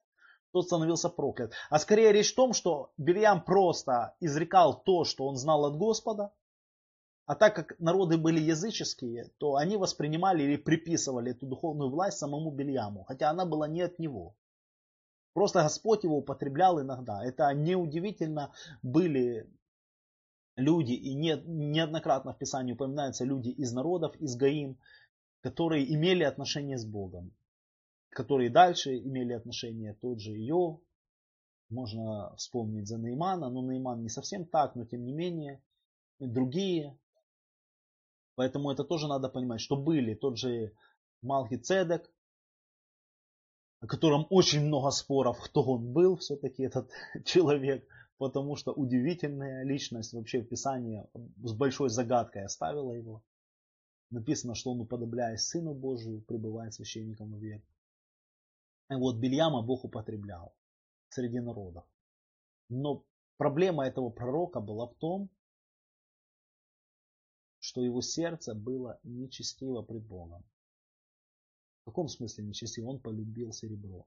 тот 0.52 0.66
становился 0.66 1.08
проклят. 1.08 1.52
А 1.70 1.78
скорее 1.78 2.12
речь 2.12 2.32
в 2.32 2.36
том, 2.36 2.52
что 2.52 2.92
Бельям 2.96 3.42
просто 3.42 4.14
изрекал 4.20 4.80
то, 4.82 5.04
что 5.04 5.26
он 5.26 5.36
знал 5.36 5.66
от 5.66 5.76
Господа, 5.76 6.32
а 7.28 7.34
так 7.34 7.54
как 7.54 7.78
народы 7.78 8.16
были 8.16 8.40
языческие, 8.40 9.30
то 9.36 9.56
они 9.56 9.76
воспринимали 9.76 10.44
или 10.44 10.56
приписывали 10.56 11.32
эту 11.32 11.46
духовную 11.46 11.90
власть 11.90 12.16
самому 12.16 12.50
Бельяму, 12.50 13.04
хотя 13.04 13.28
она 13.28 13.44
была 13.44 13.68
не 13.68 13.82
от 13.82 13.98
него. 13.98 14.34
Просто 15.34 15.62
Господь 15.62 16.04
его 16.04 16.16
употреблял 16.16 16.80
иногда. 16.80 17.22
Это 17.22 17.52
неудивительно 17.52 18.54
были 18.80 19.46
люди, 20.56 20.92
и 20.92 21.12
не, 21.12 21.36
неоднократно 21.44 22.32
в 22.32 22.38
Писании 22.38 22.72
упоминаются 22.72 23.26
люди 23.26 23.50
из 23.50 23.74
народов, 23.74 24.16
из 24.16 24.34
Гаим, 24.34 24.78
которые 25.42 25.84
имели 25.94 26.22
отношение 26.22 26.78
с 26.78 26.86
Богом, 26.86 27.36
которые 28.08 28.48
дальше 28.48 28.96
имели 28.96 29.34
отношение, 29.34 29.92
тот 30.00 30.18
же 30.18 30.32
Иов, 30.32 30.80
можно 31.68 32.34
вспомнить 32.36 32.88
за 32.88 32.96
Наимана, 32.96 33.50
но 33.50 33.60
Наиман 33.60 34.00
не 34.00 34.08
совсем 34.08 34.46
так, 34.46 34.74
но 34.76 34.86
тем 34.86 35.04
не 35.04 35.12
менее, 35.12 35.62
другие 36.18 36.98
Поэтому 38.38 38.70
это 38.70 38.84
тоже 38.84 39.08
надо 39.08 39.28
понимать, 39.28 39.60
что 39.60 39.76
были 39.76 40.14
тот 40.14 40.38
же 40.38 40.72
Малхи 41.22 41.56
Цедек, 41.56 42.08
о 43.80 43.88
котором 43.88 44.28
очень 44.30 44.64
много 44.64 44.90
споров, 44.90 45.40
кто 45.42 45.60
он 45.64 45.92
был 45.92 46.16
все-таки 46.18 46.62
этот 46.62 46.88
человек, 47.24 47.84
потому 48.16 48.54
что 48.54 48.72
удивительная 48.72 49.64
личность 49.64 50.12
вообще 50.12 50.40
в 50.40 50.48
Писании 50.48 51.04
с 51.42 51.52
большой 51.52 51.88
загадкой 51.88 52.44
оставила 52.44 52.92
его. 52.92 53.24
Написано, 54.10 54.54
что 54.54 54.70
он, 54.70 54.82
уподобляясь 54.82 55.42
Сыну 55.42 55.74
Божию, 55.74 56.22
пребывает 56.22 56.74
священником 56.74 57.36
век. 57.40 57.64
И 58.88 58.94
вот 58.94 59.16
Бельяма 59.16 59.62
Бог 59.62 59.84
употреблял 59.84 60.54
среди 61.08 61.40
народов. 61.40 61.84
Но 62.68 63.04
проблема 63.36 63.84
этого 63.84 64.10
пророка 64.10 64.60
была 64.60 64.86
в 64.86 64.94
том, 64.94 65.28
что 67.60 67.82
его 67.82 68.00
сердце 68.00 68.54
было 68.54 69.00
нечестиво 69.02 69.82
пред 69.82 70.04
Богом. 70.06 70.44
В 71.82 71.90
каком 71.90 72.08
смысле 72.08 72.44
нечестиво? 72.44 72.88
Он 72.88 73.00
полюбил 73.00 73.52
серебро. 73.52 74.06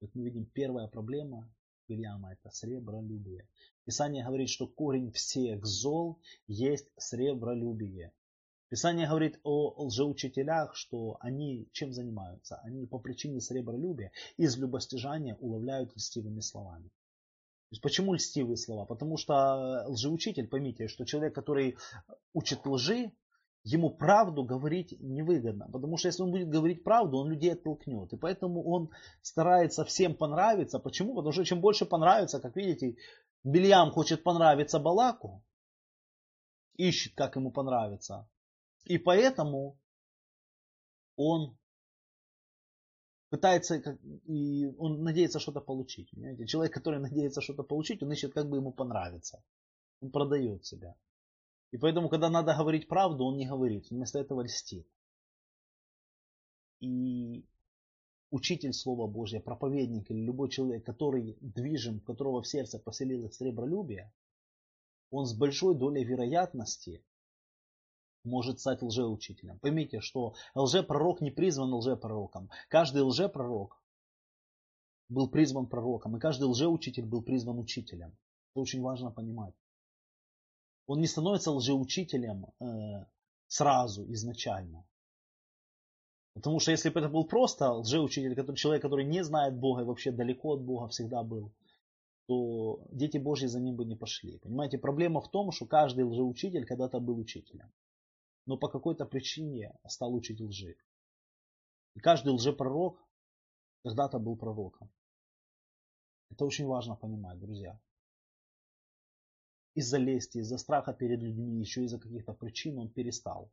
Как 0.00 0.14
мы 0.14 0.24
видим, 0.24 0.46
первая 0.46 0.86
проблема 0.86 1.50
Вильяма 1.88 2.32
это 2.32 2.50
сребролюбие. 2.50 3.48
Писание 3.84 4.24
говорит, 4.24 4.50
что 4.50 4.66
корень 4.66 5.10
всех 5.12 5.64
зол 5.64 6.20
есть 6.46 6.88
сребролюбие. 6.96 8.12
Писание 8.68 9.08
говорит 9.08 9.40
о 9.44 9.86
лжеучителях, 9.86 10.76
что 10.76 11.16
они 11.20 11.68
чем 11.72 11.92
занимаются? 11.92 12.56
Они 12.56 12.86
по 12.86 12.98
причине 12.98 13.40
сребролюбия 13.40 14.12
из 14.36 14.58
любостяжания 14.58 15.36
уловляют 15.36 15.96
льстивыми 15.96 16.40
словами. 16.40 16.90
То 17.68 17.74
есть 17.74 17.82
почему 17.82 18.14
льстивые 18.14 18.56
слова? 18.56 18.86
Потому 18.86 19.18
что 19.18 19.84
лжеучитель, 19.88 20.48
поймите, 20.48 20.88
что 20.88 21.04
человек, 21.04 21.34
который 21.34 21.76
учит 22.32 22.64
лжи, 22.64 23.12
ему 23.62 23.90
правду 23.90 24.42
говорить 24.42 24.96
невыгодно. 25.00 25.68
Потому 25.70 25.98
что 25.98 26.08
если 26.08 26.22
он 26.22 26.30
будет 26.30 26.48
говорить 26.48 26.82
правду, 26.82 27.18
он 27.18 27.28
людей 27.28 27.52
оттолкнет. 27.52 28.10
И 28.14 28.16
поэтому 28.16 28.64
он 28.64 28.88
старается 29.20 29.84
всем 29.84 30.14
понравиться. 30.14 30.78
Почему? 30.78 31.14
Потому 31.14 31.32
что 31.32 31.44
чем 31.44 31.60
больше 31.60 31.84
понравится, 31.84 32.40
как 32.40 32.56
видите, 32.56 32.96
Бельям 33.44 33.90
хочет 33.90 34.22
понравиться 34.22 34.78
Балаку, 34.78 35.44
ищет, 36.76 37.14
как 37.14 37.36
ему 37.36 37.50
понравится. 37.50 38.26
И 38.84 38.96
поэтому 38.96 39.78
он 41.16 41.57
пытается, 43.30 43.98
и 44.26 44.66
он 44.78 45.02
надеется 45.02 45.38
что-то 45.38 45.60
получить. 45.60 46.10
Понимаете? 46.10 46.46
Человек, 46.46 46.74
который 46.74 47.00
надеется 47.08 47.40
что-то 47.40 47.62
получить, 47.62 48.02
он 48.02 48.12
ищет, 48.12 48.32
как 48.32 48.48
бы 48.48 48.56
ему 48.56 48.72
понравиться. 48.72 49.42
Он 50.00 50.10
продает 50.10 50.64
себя. 50.64 50.94
И 51.70 51.76
поэтому, 51.76 52.08
когда 52.08 52.30
надо 52.30 52.54
говорить 52.54 52.88
правду, 52.88 53.24
он 53.24 53.36
не 53.36 53.46
говорит. 53.46 53.90
Вместо 53.90 54.18
этого 54.18 54.42
льстит. 54.42 54.86
И 56.80 57.44
учитель 58.30 58.72
Слова 58.72 59.06
Божьего, 59.06 59.40
проповедник 59.40 60.10
или 60.10 60.20
любой 60.20 60.48
человек, 60.48 60.84
который 60.84 61.36
движим, 61.40 62.00
которого 62.00 62.42
в 62.42 62.46
сердце 62.46 62.78
поселилось 62.78 63.36
сребролюбие, 63.36 64.12
он 65.10 65.26
с 65.26 65.34
большой 65.34 65.74
долей 65.74 66.04
вероятности 66.04 67.02
может 68.24 68.60
стать 68.60 68.82
лжеучителем. 68.82 69.58
Поймите, 69.58 70.00
что 70.00 70.34
лжепророк 70.54 71.20
не 71.20 71.30
призван 71.30 71.72
лжепророком. 71.74 72.50
Каждый 72.68 73.02
лжепророк 73.02 73.80
был 75.08 75.28
призван 75.28 75.66
пророком, 75.66 76.16
и 76.16 76.20
каждый 76.20 76.44
лжеучитель 76.44 77.06
был 77.06 77.22
призван 77.22 77.58
учителем. 77.58 78.16
Это 78.52 78.60
очень 78.60 78.82
важно 78.82 79.10
понимать. 79.10 79.54
Он 80.86 81.00
не 81.00 81.06
становится 81.06 81.52
лжеучителем 81.52 82.46
э, 82.60 83.06
сразу, 83.46 84.10
изначально. 84.12 84.86
Потому 86.34 86.60
что 86.60 86.70
если 86.70 86.90
бы 86.90 87.00
это 87.00 87.08
был 87.08 87.24
просто 87.24 87.72
лжеучитель, 87.72 88.34
который, 88.34 88.56
человек, 88.56 88.82
который 88.82 89.04
не 89.04 89.24
знает 89.24 89.58
Бога 89.58 89.82
и 89.82 89.84
вообще 89.84 90.12
далеко 90.12 90.54
от 90.54 90.62
Бога 90.62 90.88
всегда 90.88 91.22
был, 91.22 91.52
то 92.26 92.80
дети 92.92 93.18
Божьи 93.18 93.46
за 93.46 93.60
ним 93.60 93.76
бы 93.76 93.84
не 93.84 93.96
пошли. 93.96 94.38
Понимаете, 94.38 94.78
проблема 94.78 95.20
в 95.20 95.30
том, 95.30 95.50
что 95.50 95.66
каждый 95.66 96.04
лжеучитель 96.04 96.64
когда-то 96.64 97.00
был 97.00 97.18
учителем. 97.18 97.72
Но 98.48 98.56
по 98.56 98.68
какой-то 98.68 99.04
причине 99.04 99.72
стал 99.86 100.14
учить 100.14 100.40
лжи. 100.40 100.74
И 101.94 102.00
каждый 102.00 102.32
лжепророк 102.32 102.98
когда-то 103.84 104.18
был 104.18 104.36
пророком. 104.36 104.90
Это 106.30 106.46
очень 106.46 106.66
важно 106.66 106.96
понимать, 106.96 107.38
друзья. 107.38 107.78
Из-за 109.74 109.98
лести, 109.98 110.38
из-за 110.38 110.56
страха 110.56 110.94
перед 110.94 111.20
людьми, 111.20 111.60
еще 111.60 111.84
из-за 111.84 111.98
каких-то 111.98 112.32
причин 112.32 112.78
он 112.78 112.88
перестал 112.88 113.50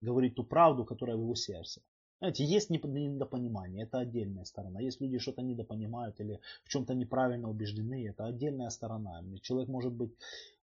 говорить 0.00 0.34
ту 0.34 0.42
правду, 0.42 0.84
которая 0.84 1.16
в 1.16 1.20
его 1.20 1.36
сердце. 1.36 1.80
Знаете, 2.18 2.44
есть 2.44 2.68
недопонимание, 2.70 3.84
это 3.84 4.00
отдельная 4.00 4.44
сторона. 4.44 4.80
Есть 4.80 5.00
люди 5.00 5.18
что-то 5.18 5.42
недопонимают 5.42 6.20
или 6.20 6.40
в 6.64 6.68
чем-то 6.68 6.94
неправильно 6.94 7.48
убеждены, 7.48 8.08
это 8.08 8.26
отдельная 8.26 8.70
сторона. 8.70 9.22
Человек 9.40 9.68
может 9.68 9.92
быть 9.92 10.12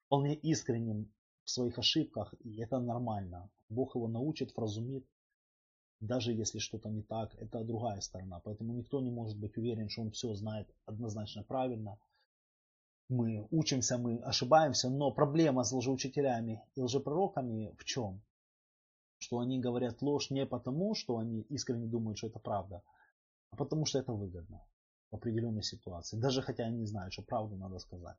вполне 0.05 0.36
искренним 0.36 1.11
в 1.43 1.49
своих 1.49 1.78
ошибках, 1.78 2.34
и 2.39 2.61
это 2.61 2.80
нормально. 2.80 3.49
Бог 3.74 3.95
его 3.95 4.07
научит, 4.07 4.55
вразумит, 4.55 5.05
даже 5.99 6.34
если 6.34 6.59
что-то 6.59 6.89
не 6.89 7.01
так, 7.01 7.34
это 7.36 7.63
другая 7.63 8.01
сторона. 8.01 8.39
Поэтому 8.41 8.74
никто 8.74 8.99
не 9.01 9.09
может 9.09 9.38
быть 9.39 9.57
уверен, 9.57 9.89
что 9.89 10.01
он 10.01 10.11
все 10.11 10.34
знает 10.34 10.67
однозначно 10.86 11.43
правильно. 11.43 11.97
Мы 13.09 13.47
учимся, 13.51 13.97
мы 13.97 14.17
ошибаемся, 14.19 14.89
но 14.89 15.11
проблема 15.11 15.63
с 15.63 15.71
лжеучителями 15.71 16.61
и 16.76 16.82
лжепророками 16.82 17.74
в 17.78 17.86
чем? 17.86 18.21
Что 19.17 19.39
они 19.39 19.59
говорят 19.59 20.01
ложь 20.01 20.30
не 20.30 20.45
потому, 20.45 20.93
что 20.95 21.17
они 21.17 21.41
искренне 21.43 21.88
думают, 21.88 22.17
что 22.17 22.28
это 22.28 22.39
правда, 22.39 22.84
а 23.51 23.55
потому 23.55 23.86
что 23.86 23.99
это 23.99 24.13
выгодно 24.13 24.61
в 25.11 25.15
определенной 25.15 25.63
ситуации. 25.63 26.19
Даже 26.19 26.41
хотя 26.41 26.65
они 26.65 26.86
знают, 26.86 27.13
что 27.13 27.21
правду 27.24 27.55
надо 27.55 27.80
сказать. 27.80 28.17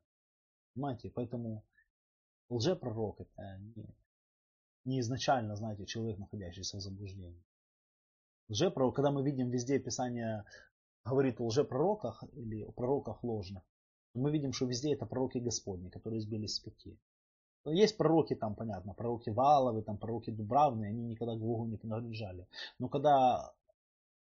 Понимаете? 0.74 1.10
Поэтому 1.10 1.64
лжепророк 2.48 3.20
это 3.20 3.58
не, 3.74 3.94
не 4.84 5.00
изначально, 5.00 5.56
знаете, 5.56 5.86
человек, 5.86 6.18
находящийся 6.18 6.76
в 6.76 6.80
заблуждении. 6.80 7.44
Лжепророк, 8.48 8.96
когда 8.96 9.10
мы 9.10 9.22
видим 9.22 9.50
везде 9.50 9.78
Писание 9.78 10.44
говорит 11.04 11.40
о 11.40 11.46
лжепророках 11.46 12.24
или 12.32 12.62
о 12.62 12.72
пророках 12.72 13.22
ложных, 13.24 13.62
мы 14.14 14.30
видим, 14.30 14.52
что 14.52 14.66
везде 14.66 14.94
это 14.94 15.06
пророки 15.06 15.38
Господни, 15.38 15.88
которые 15.88 16.20
сбились 16.20 16.54
с 16.54 16.60
пути. 16.60 16.98
Есть 17.66 17.96
пророки 17.96 18.34
там, 18.34 18.54
понятно, 18.54 18.92
пророки 18.92 19.30
Валовы, 19.30 19.82
там 19.82 19.96
пророки 19.96 20.30
Дубравные, 20.30 20.90
они 20.90 21.02
никогда 21.02 21.34
к 21.34 21.40
Богу 21.40 21.66
не 21.66 21.78
принадлежали. 21.78 22.46
Но 22.78 22.88
когда 22.88 23.54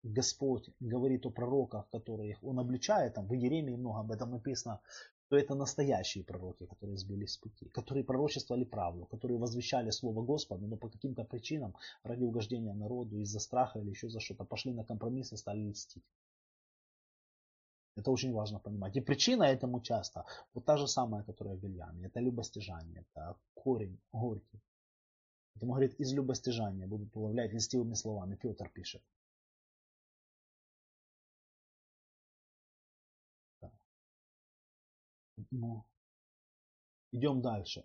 Господь 0.03 0.69
говорит 0.79 1.25
о 1.25 1.31
пророках, 1.31 1.89
которых 1.89 2.43
Он 2.43 2.59
обличает, 2.59 3.15
там 3.15 3.27
в 3.27 3.33
Еремии 3.33 3.75
много 3.75 3.99
об 3.99 4.11
этом 4.11 4.31
написано, 4.31 4.79
то 5.31 5.37
это 5.37 5.55
настоящие 5.55 6.25
пророки, 6.25 6.65
которые 6.65 6.97
сбились 6.97 7.31
с 7.31 7.37
пути, 7.37 7.69
которые 7.69 8.03
пророчествовали 8.03 8.65
правду, 8.65 9.05
которые 9.05 9.37
возвещали 9.39 9.89
Слово 9.89 10.25
Господа, 10.25 10.67
но 10.67 10.75
по 10.75 10.89
каким-то 10.89 11.23
причинам, 11.23 11.73
ради 12.03 12.25
угождения 12.25 12.73
народу, 12.73 13.17
из-за 13.19 13.39
страха 13.39 13.79
или 13.79 13.91
еще 13.91 14.09
за 14.09 14.19
что-то, 14.19 14.43
пошли 14.43 14.73
на 14.73 14.83
компромисс 14.83 15.31
и 15.31 15.37
стали 15.37 15.69
льстить. 15.69 16.03
Это 17.95 18.11
очень 18.11 18.33
важно 18.33 18.59
понимать. 18.59 18.97
И 18.97 19.01
причина 19.01 19.43
этому 19.43 19.79
часто 19.79 20.25
вот 20.53 20.65
та 20.65 20.75
же 20.75 20.87
самая, 20.87 21.23
которая 21.23 21.55
в 21.55 21.63
Вильяме. 21.63 22.07
Это 22.07 22.19
любостяжание, 22.19 23.05
это 23.13 23.37
корень 23.53 23.97
горький. 24.11 24.59
Поэтому 25.53 25.71
говорит, 25.71 25.93
из 26.01 26.11
любостяжания 26.11 26.87
будут 26.87 27.15
уловлять 27.15 27.53
льстивыми 27.53 27.93
словами. 27.93 28.35
Петр 28.35 28.69
пишет. 28.73 29.01
Ну, 35.51 35.85
идем 37.11 37.41
дальше. 37.41 37.83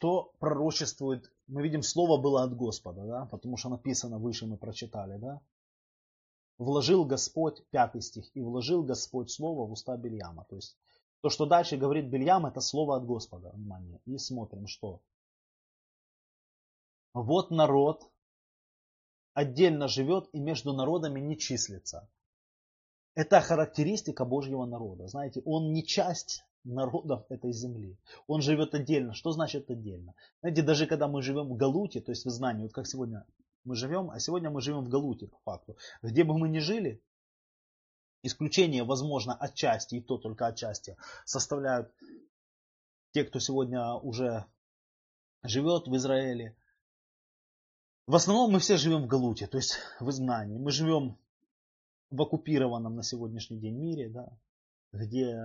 Что 0.00 0.32
пророчествует? 0.38 1.30
Мы 1.46 1.62
видим, 1.62 1.82
слово 1.82 2.18
было 2.18 2.42
от 2.42 2.56
Господа, 2.56 3.04
да? 3.04 3.26
потому 3.26 3.58
что 3.58 3.68
написано 3.68 4.18
выше, 4.18 4.46
мы 4.46 4.56
прочитали. 4.56 5.18
Да? 5.18 5.42
Вложил 6.56 7.04
Господь, 7.04 7.62
пятый 7.68 8.00
стих, 8.00 8.30
и 8.32 8.40
вложил 8.40 8.82
Господь 8.82 9.30
слово 9.30 9.66
в 9.66 9.72
уста 9.72 9.98
Бельяма. 9.98 10.46
То 10.48 10.56
есть 10.56 10.78
то, 11.20 11.28
что 11.28 11.44
дальше 11.44 11.76
говорит 11.76 12.08
Бельям, 12.08 12.46
это 12.46 12.62
слово 12.62 12.96
от 12.96 13.04
Господа. 13.04 13.50
Внимание. 13.50 14.00
И 14.06 14.16
смотрим, 14.16 14.68
что 14.68 15.02
вот 17.14 17.50
народ 17.50 18.10
отдельно 19.34 19.88
живет 19.88 20.28
и 20.32 20.40
между 20.40 20.72
народами 20.72 21.20
не 21.20 21.38
числится. 21.38 22.08
Это 23.14 23.40
характеристика 23.40 24.24
Божьего 24.24 24.64
народа. 24.66 25.08
Знаете, 25.08 25.42
он 25.44 25.72
не 25.72 25.84
часть 25.84 26.44
народов 26.64 27.24
этой 27.30 27.52
земли. 27.52 27.98
Он 28.26 28.42
живет 28.42 28.74
отдельно. 28.74 29.14
Что 29.14 29.32
значит 29.32 29.70
отдельно? 29.70 30.14
Знаете, 30.40 30.62
даже 30.62 30.86
когда 30.86 31.08
мы 31.08 31.22
живем 31.22 31.48
в 31.48 31.56
Галуте, 31.56 32.00
то 32.00 32.12
есть 32.12 32.24
в 32.24 32.30
знании, 32.30 32.64
вот 32.64 32.72
как 32.72 32.86
сегодня 32.86 33.26
мы 33.64 33.74
живем, 33.74 34.10
а 34.10 34.20
сегодня 34.20 34.50
мы 34.50 34.60
живем 34.60 34.84
в 34.84 34.88
Галуте, 34.88 35.26
по 35.26 35.38
факту. 35.44 35.76
Где 36.02 36.24
бы 36.24 36.38
мы 36.38 36.48
ни 36.48 36.58
жили, 36.58 37.02
исключение, 38.22 38.84
возможно, 38.84 39.34
отчасти, 39.34 39.96
и 39.96 40.00
то 40.00 40.18
только 40.18 40.46
отчасти, 40.46 40.96
составляют 41.24 41.92
те, 43.12 43.24
кто 43.24 43.38
сегодня 43.38 43.94
уже 43.94 44.44
живет 45.42 45.88
в 45.88 45.96
Израиле, 45.96 46.56
в 48.06 48.14
основном 48.14 48.52
мы 48.52 48.58
все 48.58 48.76
живем 48.76 49.02
в 49.02 49.06
Галуте, 49.06 49.46
то 49.46 49.56
есть 49.56 49.78
в 50.00 50.10
изгнании. 50.10 50.58
Мы 50.58 50.70
живем 50.70 51.16
в 52.10 52.22
оккупированном 52.22 52.96
на 52.96 53.02
сегодняшний 53.02 53.58
день 53.58 53.76
мире, 53.76 54.08
да, 54.08 54.36
где 54.92 55.38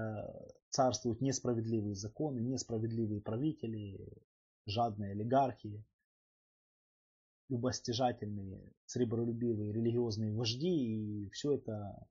царствуют 0.70 1.22
несправедливые 1.22 1.95
законы, 1.95 2.39
несправедливые 2.39 3.22
правители, 3.22 3.99
жадные 4.66 5.12
олигархи, 5.12 5.84
любостяжательные, 7.49 8.74
сребролюбивые 8.86 9.72
религиозные 9.72 10.34
вожди, 10.34 11.26
и 11.26 11.30
все 11.30 11.53
это 11.53 12.08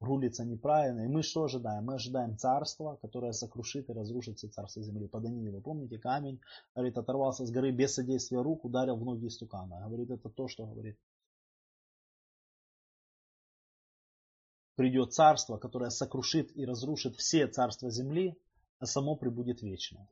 рулится 0.00 0.44
неправильно. 0.44 1.02
И 1.02 1.08
мы 1.08 1.22
что 1.22 1.44
ожидаем? 1.44 1.84
Мы 1.84 1.94
ожидаем 1.94 2.36
царства, 2.36 2.96
которое 3.00 3.32
сокрушит 3.32 3.88
и 3.88 3.92
разрушит 3.92 4.38
все 4.38 4.48
царства 4.48 4.82
земли. 4.82 5.08
По 5.08 5.20
Даниилу, 5.20 5.60
помните, 5.60 5.98
камень, 5.98 6.40
говорит, 6.74 6.98
оторвался 6.98 7.46
с 7.46 7.50
горы 7.50 7.72
без 7.72 7.94
содействия 7.94 8.42
рук, 8.42 8.64
ударил 8.64 8.96
в 8.96 9.04
ноги 9.04 9.26
истукана. 9.26 9.80
Говорит, 9.86 10.10
это 10.10 10.28
то, 10.28 10.48
что 10.48 10.66
говорит. 10.66 10.98
Придет 14.76 15.12
царство, 15.12 15.56
которое 15.56 15.90
сокрушит 15.90 16.50
и 16.56 16.64
разрушит 16.64 17.16
все 17.16 17.46
царства 17.46 17.90
земли, 17.90 18.36
а 18.80 18.86
само 18.86 19.16
прибудет 19.16 19.62
вечно. 19.62 20.08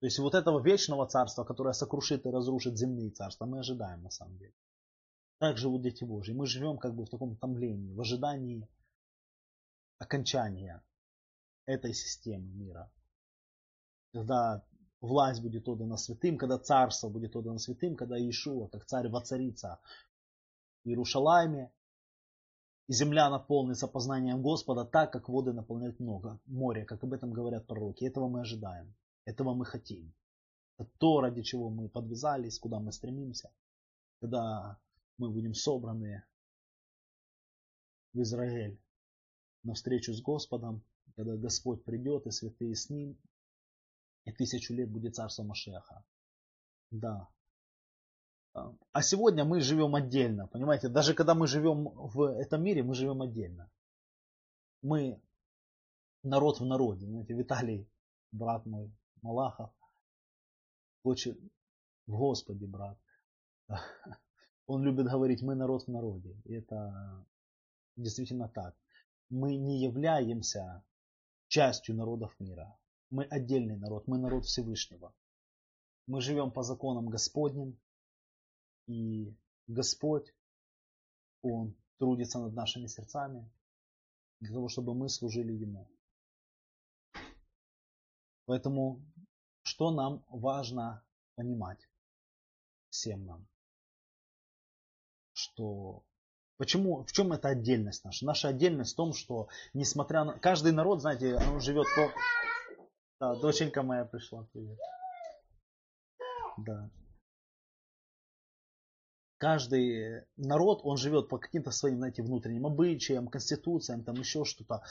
То 0.00 0.06
есть 0.06 0.18
вот 0.18 0.34
этого 0.34 0.62
вечного 0.62 1.06
царства, 1.06 1.44
которое 1.44 1.72
сокрушит 1.72 2.26
и 2.26 2.30
разрушит 2.30 2.76
земные 2.76 3.10
царства, 3.10 3.46
мы 3.46 3.60
ожидаем 3.60 4.02
на 4.02 4.10
самом 4.10 4.36
деле. 4.36 4.52
Так 5.38 5.58
живут 5.58 5.82
дети 5.82 6.04
Божьи. 6.04 6.32
Мы 6.32 6.46
живем 6.46 6.78
как 6.78 6.94
бы 6.94 7.04
в 7.04 7.10
таком 7.10 7.36
томлении, 7.36 7.92
в 7.92 8.00
ожидании 8.00 8.68
окончания 9.98 10.82
этой 11.66 11.92
системы 11.92 12.46
мира. 12.52 12.90
Когда 14.12 14.64
власть 15.00 15.42
будет 15.42 15.68
отдана 15.68 15.96
святым, 15.96 16.38
когда 16.38 16.58
царство 16.58 17.08
будет 17.08 17.36
отдано 17.36 17.58
святым, 17.58 17.96
когда 17.96 18.16
Иешуа, 18.16 18.68
как 18.68 18.86
царь, 18.86 19.08
воцарится 19.08 19.80
в 20.84 20.88
Иерушалайме, 20.88 21.72
и 22.86 22.92
земля 22.92 23.30
наполнится 23.30 23.88
познанием 23.88 24.42
Господа 24.42 24.84
так, 24.84 25.12
как 25.12 25.28
воды 25.28 25.52
наполняют 25.52 25.98
много, 26.00 26.38
море, 26.44 26.84
как 26.84 27.02
об 27.02 27.12
этом 27.14 27.32
говорят 27.32 27.66
пророки. 27.66 28.04
Этого 28.04 28.28
мы 28.28 28.42
ожидаем, 28.42 28.94
этого 29.24 29.54
мы 29.54 29.64
хотим. 29.64 30.14
Это 30.76 30.90
то, 30.98 31.20
ради 31.20 31.42
чего 31.42 31.70
мы 31.70 31.88
подвязались, 31.88 32.58
куда 32.58 32.80
мы 32.80 32.92
стремимся. 32.92 33.50
Когда 34.20 34.78
мы 35.18 35.30
будем 35.30 35.54
собраны 35.54 36.24
в 38.12 38.22
Израиль 38.22 38.78
на 39.62 39.74
встречу 39.74 40.12
с 40.12 40.20
Господом, 40.20 40.82
когда 41.16 41.36
Господь 41.36 41.84
придет 41.84 42.26
и 42.26 42.30
святые 42.30 42.74
с 42.74 42.90
Ним, 42.90 43.18
и 44.24 44.32
тысячу 44.32 44.74
лет 44.74 44.90
будет 44.90 45.14
царство 45.14 45.42
Машеха. 45.42 46.04
Да. 46.90 47.28
А 48.92 49.02
сегодня 49.02 49.44
мы 49.44 49.60
живем 49.60 49.94
отдельно, 49.96 50.46
понимаете? 50.46 50.88
Даже 50.88 51.14
когда 51.14 51.34
мы 51.34 51.46
живем 51.48 51.88
в 51.88 52.22
этом 52.38 52.62
мире, 52.62 52.84
мы 52.84 52.94
живем 52.94 53.20
отдельно. 53.20 53.68
Мы 54.82 55.20
народ 56.22 56.60
в 56.60 56.64
народе. 56.64 57.06
Знаете, 57.06 57.34
Виталий, 57.34 57.88
брат 58.30 58.64
мой, 58.64 58.92
Малахов, 59.22 59.72
хочет 61.02 61.38
в 62.06 62.16
Господе, 62.16 62.66
брат. 62.66 62.98
Он 64.66 64.82
любит 64.82 65.06
говорить, 65.06 65.42
мы 65.42 65.54
народ 65.54 65.84
в 65.86 65.90
народе. 65.90 66.40
И 66.44 66.54
это 66.54 67.26
действительно 67.96 68.48
так. 68.48 68.74
Мы 69.30 69.56
не 69.56 69.80
являемся 69.82 70.82
частью 71.48 71.94
народов 71.96 72.34
мира. 72.40 72.78
Мы 73.10 73.24
отдельный 73.24 73.76
народ, 73.76 74.06
мы 74.06 74.18
народ 74.18 74.44
Всевышнего. 74.44 75.14
Мы 76.06 76.20
живем 76.20 76.50
по 76.50 76.62
законам 76.62 77.08
Господним, 77.08 77.78
и 78.86 79.34
Господь, 79.66 80.34
Он 81.42 81.74
трудится 81.98 82.38
над 82.38 82.54
нашими 82.54 82.86
сердцами, 82.86 83.50
для 84.40 84.52
того, 84.52 84.68
чтобы 84.68 84.94
мы 84.94 85.08
служили 85.08 85.52
Ему. 85.52 85.88
Поэтому, 88.46 89.02
что 89.62 89.90
нам 89.90 90.24
важно 90.28 91.02
понимать 91.34 91.88
всем 92.90 93.24
нам? 93.24 93.46
Что 95.54 96.02
Почему, 96.56 97.04
в 97.04 97.10
чем 97.10 97.32
эта 97.32 97.48
отдельность 97.48 98.04
наша? 98.04 98.24
Наша 98.24 98.48
отдельность 98.48 98.92
в 98.92 98.96
том, 98.96 99.12
что 99.12 99.48
несмотря 99.72 100.22
на... 100.22 100.38
Каждый 100.38 100.72
народ, 100.72 101.00
знаете, 101.00 101.34
он 101.34 101.60
живет 101.60 101.86
по... 101.96 102.12
Да, 103.18 103.34
доченька 103.40 103.82
моя 103.82 104.04
пришла, 104.04 104.46
привет. 104.52 104.78
Да 106.58 106.90
каждый 109.44 110.22
народ, 110.38 110.80
он 110.84 110.96
живет 110.96 111.28
по 111.28 111.36
каким-то 111.36 111.70
своим, 111.70 111.98
знаете, 111.98 112.22
внутренним 112.22 112.64
обычаям, 112.64 113.28
конституциям, 113.28 114.02
там 114.02 114.14
еще 114.14 114.46
что-то. 114.46 114.82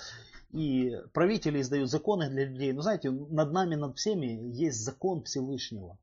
И 0.51 0.91
правители 1.11 1.59
издают 1.59 1.89
законы 1.89 2.29
для 2.29 2.45
людей. 2.45 2.71
Но 2.71 2.83
знаете, 2.83 3.09
над 3.09 3.51
нами, 3.51 3.73
над 3.73 3.97
всеми 3.97 4.27
есть 4.53 4.77
закон 4.77 5.23
Всевышнего. 5.23 5.97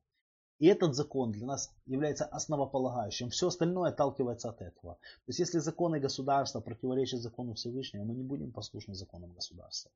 И 0.61 0.67
этот 0.67 0.93
закон 0.93 1.31
для 1.31 1.47
нас 1.47 1.73
является 1.87 2.23
основополагающим. 2.25 3.31
Все 3.31 3.47
остальное 3.47 3.89
отталкивается 3.89 4.49
от 4.49 4.61
этого. 4.61 4.93
То 4.93 5.29
есть 5.29 5.39
если 5.39 5.57
законы 5.57 5.99
государства 5.99 6.59
противоречат 6.61 7.19
закону 7.21 7.55
Всевышнего, 7.55 8.03
мы 8.03 8.13
не 8.13 8.21
будем 8.21 8.51
послушны 8.51 8.93
законам 8.93 9.33
государства. 9.33 9.91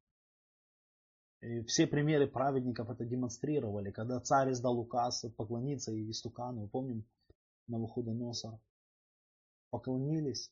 И 1.41 1.61
все 1.65 1.85
примеры 1.85 2.25
праведников 2.25 2.89
это 2.89 3.05
демонстрировали. 3.05 3.91
Когда 3.91 4.19
царь 4.19 4.53
издал 4.53 4.79
указ 4.79 5.23
поклониться 5.37 5.91
и 5.91 6.09
истукану, 6.09 6.61
мы 6.61 6.67
помним, 6.67 7.05
Навуходоносор. 7.67 8.59
Поклонились? 9.69 10.51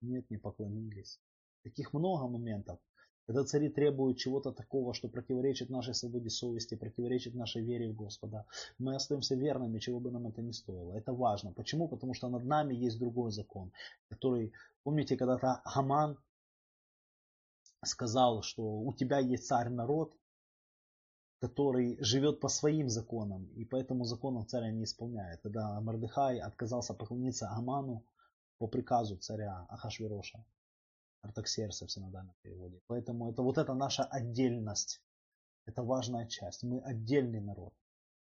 Нет, 0.00 0.30
не 0.30 0.38
поклонились. 0.38 1.20
Таких 1.64 1.92
много 1.92 2.28
моментов. 2.28 2.78
Когда 3.28 3.44
цари 3.44 3.68
требуют 3.68 4.16
чего-то 4.16 4.52
такого, 4.52 4.94
что 4.94 5.08
противоречит 5.08 5.68
нашей 5.68 5.94
свободе 5.94 6.30
совести, 6.30 6.76
противоречит 6.76 7.34
нашей 7.34 7.62
вере 7.62 7.90
в 7.90 7.94
Господа, 7.94 8.46
мы 8.78 8.94
остаемся 8.94 9.34
верными, 9.34 9.80
чего 9.80 10.00
бы 10.00 10.10
нам 10.10 10.28
это 10.28 10.40
ни 10.40 10.52
стоило. 10.52 10.94
Это 10.94 11.12
важно. 11.12 11.52
Почему? 11.52 11.88
Потому 11.88 12.14
что 12.14 12.30
над 12.30 12.44
нами 12.46 12.74
есть 12.74 12.98
другой 12.98 13.30
закон, 13.30 13.70
который, 14.08 14.54
помните, 14.82 15.18
когда-то 15.18 15.60
Хаман 15.66 16.16
сказал, 17.84 18.40
что 18.42 18.62
у 18.62 18.94
тебя 18.94 19.18
есть 19.18 19.46
царь 19.46 19.68
народ, 19.68 20.16
который 21.42 22.02
живет 22.02 22.40
по 22.40 22.48
своим 22.48 22.88
законам, 22.88 23.44
и 23.56 23.66
поэтому 23.66 24.04
законов 24.04 24.46
царя 24.46 24.70
не 24.72 24.84
исполняет. 24.84 25.42
Тогда 25.42 25.78
Мордыхай 25.82 26.38
отказался 26.38 26.94
поклониться 26.94 27.50
Аману 27.50 28.06
по 28.56 28.68
приказу 28.68 29.18
царя 29.18 29.66
Ахашвироша. 29.68 30.42
Артаксерса 31.22 31.86
в 31.86 31.92
синодальном 31.92 32.34
переводе. 32.42 32.80
Поэтому 32.86 33.30
это 33.30 33.42
вот 33.42 33.58
эта 33.58 33.74
наша 33.74 34.04
отдельность. 34.04 35.02
Это 35.66 35.82
важная 35.82 36.26
часть. 36.26 36.62
Мы 36.62 36.80
отдельный 36.80 37.40
народ. 37.40 37.72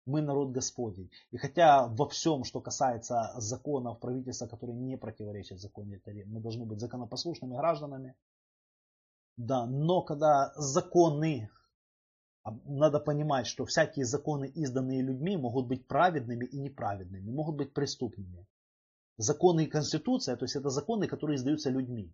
Мы 0.05 0.21
народ 0.21 0.51
Господень. 0.51 1.11
И 1.31 1.37
хотя 1.37 1.87
во 1.87 2.09
всем, 2.09 2.45
что 2.45 2.61
касается 2.61 3.33
законов 3.37 4.01
правительства, 4.01 4.47
которые 4.47 4.77
не 4.77 4.97
противоречат 4.97 5.61
законе 5.61 6.01
Таре, 6.01 6.25
мы 6.27 6.41
должны 6.41 6.65
быть 6.65 6.81
законопослушными 6.81 7.57
гражданами. 7.57 8.15
Да, 9.37 9.67
но 9.67 10.03
когда 10.03 10.53
законы 10.57 11.49
а 12.45 12.51
надо 12.65 12.99
понимать, 12.99 13.47
что 13.47 13.65
всякие 13.65 14.05
законы, 14.05 14.47
изданные 14.47 15.01
людьми, 15.01 15.37
могут 15.37 15.69
быть 15.69 15.87
праведными 15.87 16.45
и 16.45 16.59
неправедными, 16.59 17.31
могут 17.31 17.57
быть 17.57 17.73
преступными. 17.73 18.47
Законы 19.17 19.65
и 19.65 19.69
конституция, 19.69 20.37
то 20.37 20.45
есть 20.45 20.57
это 20.57 20.69
законы, 20.69 21.07
которые 21.07 21.37
издаются 21.37 21.71
людьми. 21.71 22.13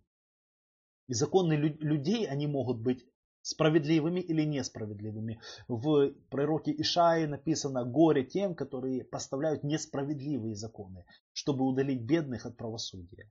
И 1.09 1.13
законы 1.13 1.53
людей, 1.53 2.25
они 2.25 2.47
могут 2.47 2.79
быть 2.79 3.05
справедливыми 3.41 4.21
или 4.21 4.43
несправедливыми. 4.43 5.41
В 5.67 6.13
пророке 6.29 6.71
Ишаи 6.71 7.25
написано 7.25 7.83
«Горе 7.83 8.23
тем, 8.23 8.55
которые 8.55 9.03
поставляют 9.03 9.63
несправедливые 9.63 10.55
законы, 10.55 11.05
чтобы 11.33 11.65
удалить 11.65 12.01
бедных 12.01 12.45
от 12.45 12.55
правосудия». 12.55 13.29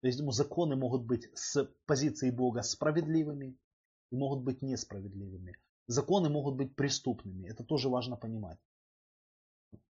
То 0.00 0.08
есть 0.08 0.18
законы 0.18 0.74
могут 0.74 1.04
быть 1.04 1.28
с 1.34 1.70
позиции 1.86 2.32
Бога 2.32 2.62
справедливыми 2.62 3.56
и 4.10 4.16
могут 4.16 4.42
быть 4.42 4.60
несправедливыми 4.60 5.54
законы 5.86 6.28
могут 6.28 6.56
быть 6.56 6.74
преступными. 6.74 7.48
Это 7.48 7.64
тоже 7.64 7.88
важно 7.88 8.16
понимать. 8.16 8.58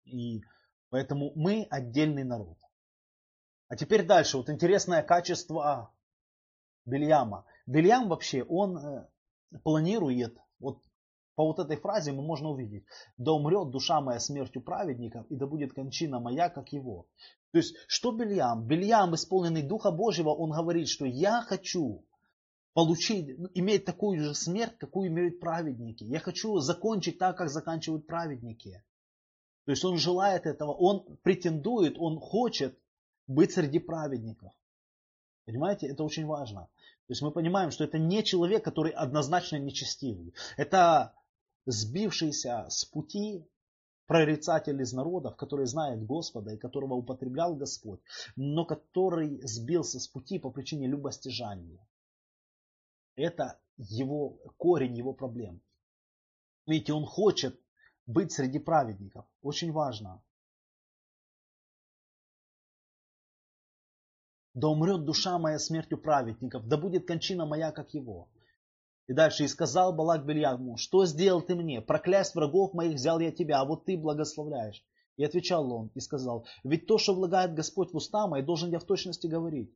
И 0.06 0.42
поэтому 0.90 1.32
мы 1.36 1.68
отдельный 1.70 2.24
народ. 2.24 2.58
А 3.68 3.76
теперь 3.76 4.06
дальше. 4.06 4.38
Вот 4.38 4.50
интересное 4.50 5.04
качество 5.04 5.94
Бельяма. 6.90 7.46
Бельям 7.68 8.10
вообще, 8.10 8.44
он 8.44 8.78
э, 8.78 9.08
планирует, 9.64 10.38
вот 10.60 10.82
по 11.36 11.46
вот 11.46 11.60
этой 11.60 11.78
фразе 11.78 12.12
мы 12.12 12.22
можно 12.22 12.50
увидеть, 12.50 12.84
да 13.18 13.32
умрет 13.32 13.70
душа 13.70 14.02
моя 14.02 14.20
смертью 14.20 14.62
праведников, 14.62 15.26
и 15.30 15.36
да 15.36 15.48
будет 15.48 15.74
кончина 15.74 16.20
моя, 16.20 16.50
как 16.50 16.74
его. 16.74 17.08
То 17.52 17.60
есть, 17.60 17.76
что 17.88 18.12
Бельям? 18.12 18.68
Бельям, 18.68 19.16
исполненный 19.16 19.64
Духа 19.64 19.92
Божьего, 19.92 20.30
он 20.30 20.52
говорит, 20.52 20.88
что 20.88 21.06
я 21.06 21.42
хочу 21.42 22.04
получить, 22.74 23.38
иметь 23.54 23.86
такую 23.86 24.20
же 24.20 24.36
смерть, 24.36 24.78
какую 24.78 25.10
имеют 25.10 25.40
праведники. 25.40 26.04
Я 26.04 26.20
хочу 26.20 26.60
закончить 26.60 27.18
так, 27.18 27.38
как 27.38 27.50
заканчивают 27.50 28.06
праведники. 28.06 28.84
То 29.66 29.72
есть 29.72 29.86
он 29.86 29.98
желает 29.98 30.46
этого, 30.46 30.72
он 30.72 31.18
претендует, 31.24 31.96
он 31.98 32.20
хочет 32.20 32.78
быть 33.28 33.52
среди 33.52 33.80
праведников. 33.80 34.52
Понимаете, 35.50 35.88
это 35.88 36.04
очень 36.04 36.28
важно. 36.28 36.70
То 37.08 37.12
есть 37.14 37.24
мы 37.24 37.32
понимаем, 37.32 37.72
что 37.72 37.84
это 37.84 37.98
не 37.98 38.24
человек, 38.24 38.64
который 38.64 38.92
однозначно 38.92 39.56
нечестивый. 39.56 40.36
Это 40.58 41.16
сбившийся 41.66 42.68
с 42.70 42.86
пути 42.86 43.44
прорицатель 44.06 44.80
из 44.80 44.94
народов, 44.94 45.36
который 45.38 45.66
знает 45.66 46.06
Господа 46.06 46.54
и 46.54 46.58
которого 46.58 46.94
употреблял 46.94 47.56
Господь, 47.56 48.00
но 48.36 48.64
который 48.64 49.42
сбился 49.42 50.00
с 50.00 50.08
пути 50.08 50.38
по 50.38 50.52
причине 50.52 50.86
любостяжания. 50.86 51.84
Это 53.16 53.60
его 53.78 54.38
корень 54.58 54.96
его 54.96 55.14
проблем. 55.14 55.62
Видите, 56.68 56.94
он 56.94 57.08
хочет 57.08 57.60
быть 58.06 58.32
среди 58.32 58.60
праведников. 58.60 59.26
Очень 59.42 59.72
важно. 59.72 60.22
Да 64.60 64.68
умрет 64.68 65.06
душа 65.06 65.40
моя 65.40 65.58
смертью 65.58 65.98
праведников, 65.98 66.68
да 66.68 66.76
будет 66.76 67.08
кончина 67.08 67.46
моя, 67.46 67.72
как 67.72 67.94
его. 67.94 68.28
И 69.08 69.14
дальше, 69.14 69.46
и 69.46 69.48
сказал 69.48 69.94
Балак 69.94 70.26
Бельяму, 70.26 70.76
что 70.76 71.06
сделал 71.06 71.42
ты 71.42 71.56
мне? 71.56 71.80
Проклясть 71.80 72.36
врагов 72.36 72.74
моих 72.74 72.96
взял 72.96 73.22
я 73.22 73.32
тебя, 73.32 73.62
а 73.62 73.66
вот 73.66 73.86
ты 73.86 73.98
благословляешь. 73.98 74.84
И 75.16 75.24
отвечал 75.24 75.72
он 75.72 75.92
и 75.96 76.02
сказал, 76.02 76.46
ведь 76.66 76.88
то, 76.88 76.98
что 76.98 77.16
влагает 77.16 77.54
Господь 77.54 77.94
в 77.94 77.96
уста 77.96 78.28
мои, 78.28 78.42
должен 78.42 78.70
я 78.70 78.80
в 78.80 78.84
точности 78.84 79.28
говорить. 79.28 79.74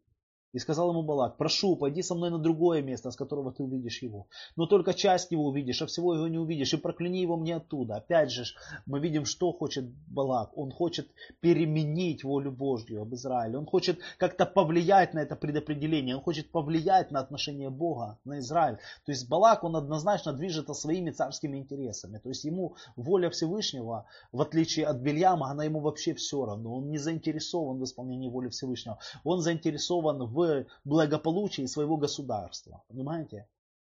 И 0.54 0.60
сказал 0.60 0.91
ему 0.91 1.01
Балак, 1.01 1.38
прошу, 1.38 1.76
пойди 1.76 2.04
со 2.04 2.14
мной 2.14 2.30
на 2.30 2.38
другое 2.38 2.84
место, 2.84 3.10
с 3.10 3.16
которого 3.16 3.51
ты 3.51 3.64
увидишь 3.64 4.04
его. 4.04 4.28
Но 4.56 4.68
только 4.68 4.93
часть 4.93 5.32
его 5.32 5.47
увидишь, 5.47 5.82
а 5.82 5.88
всего 5.88 6.14
его 6.14 6.28
не 6.28 6.38
увидишь. 6.38 6.74
И 6.74 6.78
прокляни 6.78 7.22
его 7.22 7.38
мне 7.38 7.56
оттуда. 7.56 7.95
Опять 7.95 8.32
же, 8.32 8.43
мы 8.86 8.99
видим, 8.99 9.26
что 9.26 9.51
хочет 9.51 9.86
Балак. 10.08 10.56
Он 10.56 10.72
хочет 10.72 11.10
переменить 11.39 12.24
волю 12.24 12.51
Божью 12.51 13.01
об 13.01 13.16
Израиле. 13.16 13.58
Он 13.58 13.66
хочет 13.66 13.99
как-то 14.20 14.45
повлиять 14.45 15.16
на 15.16 15.20
это 15.20 15.36
предопределение. 15.36 16.16
Он 16.16 16.22
хочет 16.22 16.51
повлиять 16.51 17.10
на 17.10 17.20
отношение 17.20 17.72
Бога 17.72 18.20
на 18.24 18.38
Израиль. 18.38 18.78
То 19.06 19.12
есть 19.12 19.28
Балак, 19.28 19.64
он 19.64 19.76
однозначно 19.76 20.34
движется 20.34 20.76
своими 20.76 21.10
царскими 21.10 21.58
интересами. 21.58 22.20
То 22.20 22.30
есть 22.30 22.43
ему 22.43 22.76
воля 22.95 23.32
Всевышнего, 23.32 24.06
в 24.32 24.39
отличие 24.39 24.86
от 24.86 24.97
Бельяма, 24.97 25.49
она 25.49 25.64
ему 25.64 25.80
вообще 25.80 26.14
все 26.14 26.45
равно. 26.45 26.76
Он 26.76 26.91
не 26.91 26.99
заинтересован 26.99 27.80
в 27.80 27.84
исполнении 27.84 28.30
воли 28.30 28.49
Всевышнего. 28.49 28.99
Он 29.24 29.41
заинтересован 29.41 30.24
в 30.28 30.43
благополучии 30.84 31.66
своего 31.68 31.98
государства. 31.98 32.84
Понимаете? 32.88 33.48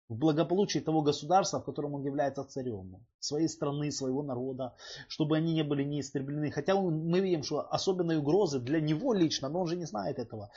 В 0.09 0.15
благополучии 0.15 0.79
того 0.79 1.01
государства, 1.01 1.59
в 1.59 1.65
котором 1.65 1.95
он 1.95 2.03
является 2.03 2.43
царем. 2.43 3.05
Своей 3.19 3.49
страны, 3.49 3.91
своего 3.91 4.23
народа. 4.23 4.73
Чтобы 5.09 5.37
они 5.37 5.53
не 5.53 5.63
были 5.63 5.83
не 5.83 5.99
истреблены. 5.99 6.51
Хотя 6.51 6.75
мы 6.75 7.19
видим, 7.19 7.43
что 7.43 7.67
особенной 7.71 8.17
угрозы 8.17 8.59
для 8.59 8.79
него 8.79 9.13
лично, 9.13 9.49
но 9.49 9.61
он 9.61 9.67
же 9.67 9.75
не 9.75 9.85
знает 9.85 10.19
этого. 10.19 10.49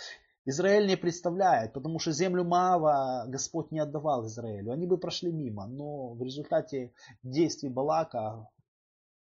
Израиль 0.47 0.87
не 0.87 0.97
представляет, 0.97 1.75
потому 1.75 1.99
что 1.99 2.13
землю 2.13 2.45
Маава 2.45 3.25
Господь 3.29 3.71
не 3.73 3.79
отдавал 3.79 4.27
Израилю. 4.27 4.73
Они 4.73 4.87
бы 4.87 4.97
прошли 4.97 5.31
мимо, 5.31 5.67
но 5.67 6.15
в 6.15 6.23
результате 6.23 6.93
действий 7.23 7.69
Балака 7.69 8.49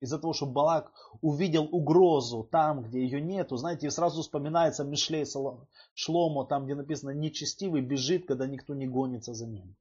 из-за 0.00 0.18
того, 0.18 0.32
что 0.32 0.46
Балак 0.46 0.92
увидел 1.20 1.64
угрозу 1.64 2.48
там, 2.50 2.82
где 2.82 3.02
ее 3.02 3.20
нету, 3.20 3.56
знаете, 3.56 3.90
сразу 3.90 4.22
вспоминается 4.22 4.84
Мишлей 4.84 5.24
Шломо, 5.94 6.44
там, 6.44 6.64
где 6.64 6.74
написано 6.74 7.10
«нечестивый 7.10 7.80
бежит, 7.80 8.26
когда 8.26 8.46
никто 8.46 8.74
не 8.74 8.86
гонится 8.86 9.34
за 9.34 9.46
ним». 9.46 9.76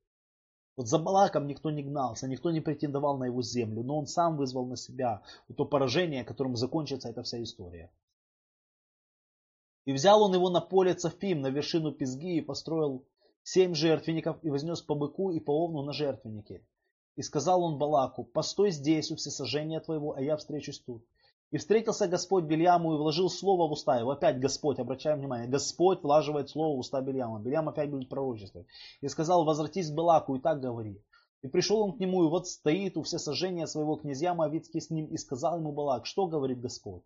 Вот 0.75 0.87
за 0.87 0.97
Балаком 0.97 1.45
никто 1.45 1.69
не 1.69 1.83
гнался, 1.83 2.27
никто 2.27 2.49
не 2.49 2.59
претендовал 2.59 3.17
на 3.17 3.25
его 3.25 3.41
землю, 3.43 3.83
но 3.83 3.99
он 3.99 4.07
сам 4.07 4.37
вызвал 4.37 4.65
на 4.65 4.75
себя 4.75 5.21
то 5.55 5.65
поражение, 5.65 6.23
которым 6.23 6.55
закончится 6.55 7.09
эта 7.09 7.21
вся 7.21 7.43
история. 7.43 7.91
И 9.85 9.93
взял 9.93 10.23
он 10.23 10.33
его 10.33 10.49
на 10.49 10.61
поле 10.61 10.93
Цафим, 10.93 11.41
на 11.41 11.47
вершину 11.47 11.91
Пизги, 11.91 12.37
и 12.37 12.41
построил 12.41 13.05
семь 13.43 13.75
жертвенников, 13.75 14.37
и 14.43 14.49
вознес 14.49 14.81
по 14.81 14.95
быку 14.95 15.31
и 15.31 15.39
по 15.39 15.51
овну 15.63 15.83
на 15.83 15.93
жертвеннике. 15.93 16.65
И 17.15 17.21
сказал 17.21 17.63
он 17.63 17.77
Балаку, 17.77 18.23
постой 18.23 18.71
здесь 18.71 19.11
у 19.11 19.15
всесожжения 19.15 19.79
твоего, 19.79 20.15
а 20.15 20.21
я 20.21 20.35
встречусь 20.35 20.79
тут. 20.79 21.05
И 21.51 21.57
встретился 21.57 22.07
Господь 22.07 22.45
Бельяму 22.45 22.95
и 22.95 22.97
вложил 22.97 23.29
слово 23.29 23.67
в 23.67 23.73
уста 23.73 23.99
его. 23.99 24.09
Опять 24.09 24.39
Господь, 24.39 24.79
обращаем 24.79 25.19
внимание, 25.19 25.47
Господь 25.47 26.01
влаживает 26.01 26.49
слово 26.49 26.75
в 26.75 26.79
уста 26.79 26.99
Бельяма. 27.01 27.39
Бельям 27.39 27.69
опять 27.69 27.91
будет 27.91 28.09
пророчествовать. 28.09 28.67
И 29.01 29.07
сказал, 29.07 29.45
возвратись 29.45 29.91
к 29.91 29.93
Балаку 29.93 30.35
и 30.35 30.39
так 30.39 30.59
говори. 30.59 30.99
И 31.43 31.47
пришел 31.47 31.81
он 31.81 31.93
к 31.93 31.99
нему, 31.99 32.23
и 32.23 32.29
вот 32.29 32.47
стоит 32.47 32.97
у 32.97 33.03
всесожжения 33.03 33.67
своего 33.67 33.97
князья 33.97 34.33
Моавицкий 34.33 34.81
с 34.81 34.89
ним, 34.89 35.05
и 35.05 35.17
сказал 35.17 35.59
ему 35.59 35.73
Балак, 35.73 36.07
что 36.07 36.25
говорит 36.25 36.59
Господь? 36.59 37.03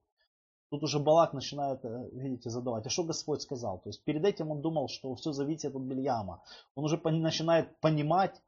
Тут 0.69 0.83
уже 0.83 0.99
Балак 0.99 1.33
начинает, 1.33 1.83
э, 1.83 2.09
видите, 2.13 2.49
задавать, 2.49 2.85
а 2.85 2.89
что 2.89 3.03
Господь 3.03 3.41
сказал? 3.41 3.79
То 3.79 3.89
есть 3.89 4.03
перед 4.03 4.23
этим 4.23 4.51
он 4.51 4.61
думал, 4.61 4.89
что 4.89 5.15
все 5.15 5.31
зависит 5.31 5.75
от 5.75 5.81
Бельяма. 5.81 6.41
Он 6.75 6.85
уже 6.85 7.01
начинает 7.03 7.79
понимать 7.79 8.41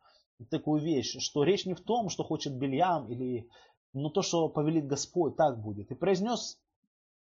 такую 0.46 0.82
вещь, 0.82 1.18
что 1.20 1.44
речь 1.44 1.66
не 1.66 1.74
в 1.74 1.82
том, 1.82 2.10
что 2.10 2.24
хочет 2.24 2.54
Бельям, 2.54 3.12
или, 3.12 3.50
но 3.94 4.10
то, 4.10 4.22
что 4.22 4.50
повелит 4.50 4.88
Господь, 4.88 5.36
так 5.36 5.62
будет. 5.62 5.92
И 5.92 5.96
произнес 5.96 6.60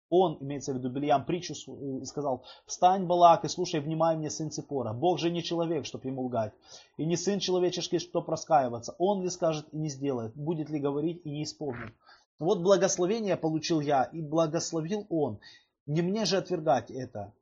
он, 0.09 0.39
имеется 0.41 0.73
в 0.73 0.77
виду 0.77 0.89
Бельям, 0.89 1.25
притчу 1.25 1.55
и 1.55 2.05
сказал, 2.05 2.45
«Встань, 2.67 3.07
Балак, 3.07 3.45
и 3.45 3.49
слушай 3.49 3.81
внимание, 3.81 4.31
сын 4.31 4.51
Ципора. 4.51 4.93
Бог 4.93 5.19
же 5.19 5.31
не 5.31 5.43
человек, 5.43 5.85
чтоб 5.85 6.05
ему 6.05 6.23
лгать, 6.23 6.53
и 6.97 7.05
не 7.05 7.17
сын 7.17 7.41
человеческий, 7.41 7.99
чтоб 7.99 8.29
раскаиваться. 8.29 8.95
Он 8.99 9.23
ли 9.23 9.31
скажет 9.31 9.67
и 9.73 9.79
не 9.79 9.89
сделает, 9.89 10.37
будет 10.37 10.71
ли 10.71 10.79
говорить 10.79 11.23
и 11.25 11.31
не 11.31 11.43
исполнит. 11.43 11.93
Вот 12.39 12.61
благословение 12.61 13.37
получил 13.37 13.81
я, 13.81 14.05
и 14.05 14.21
благословил 14.21 15.07
он. 15.09 15.41
Не 15.87 16.03
мне 16.03 16.25
же 16.25 16.37
отвергать 16.37 16.91
это. 16.91 17.33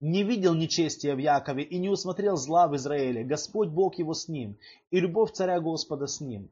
Не 0.00 0.24
видел 0.24 0.54
нечестия 0.54 1.14
в 1.14 1.18
Якове 1.18 1.62
и 1.62 1.78
не 1.78 1.88
усмотрел 1.88 2.36
зла 2.36 2.68
в 2.68 2.76
Израиле. 2.76 3.24
Господь 3.24 3.68
Бог 3.68 3.98
его 3.98 4.12
с 4.12 4.28
ним, 4.28 4.58
и 4.90 5.00
любовь 5.00 5.32
царя 5.32 5.58
Господа 5.60 6.06
с 6.06 6.20
ним. 6.20 6.50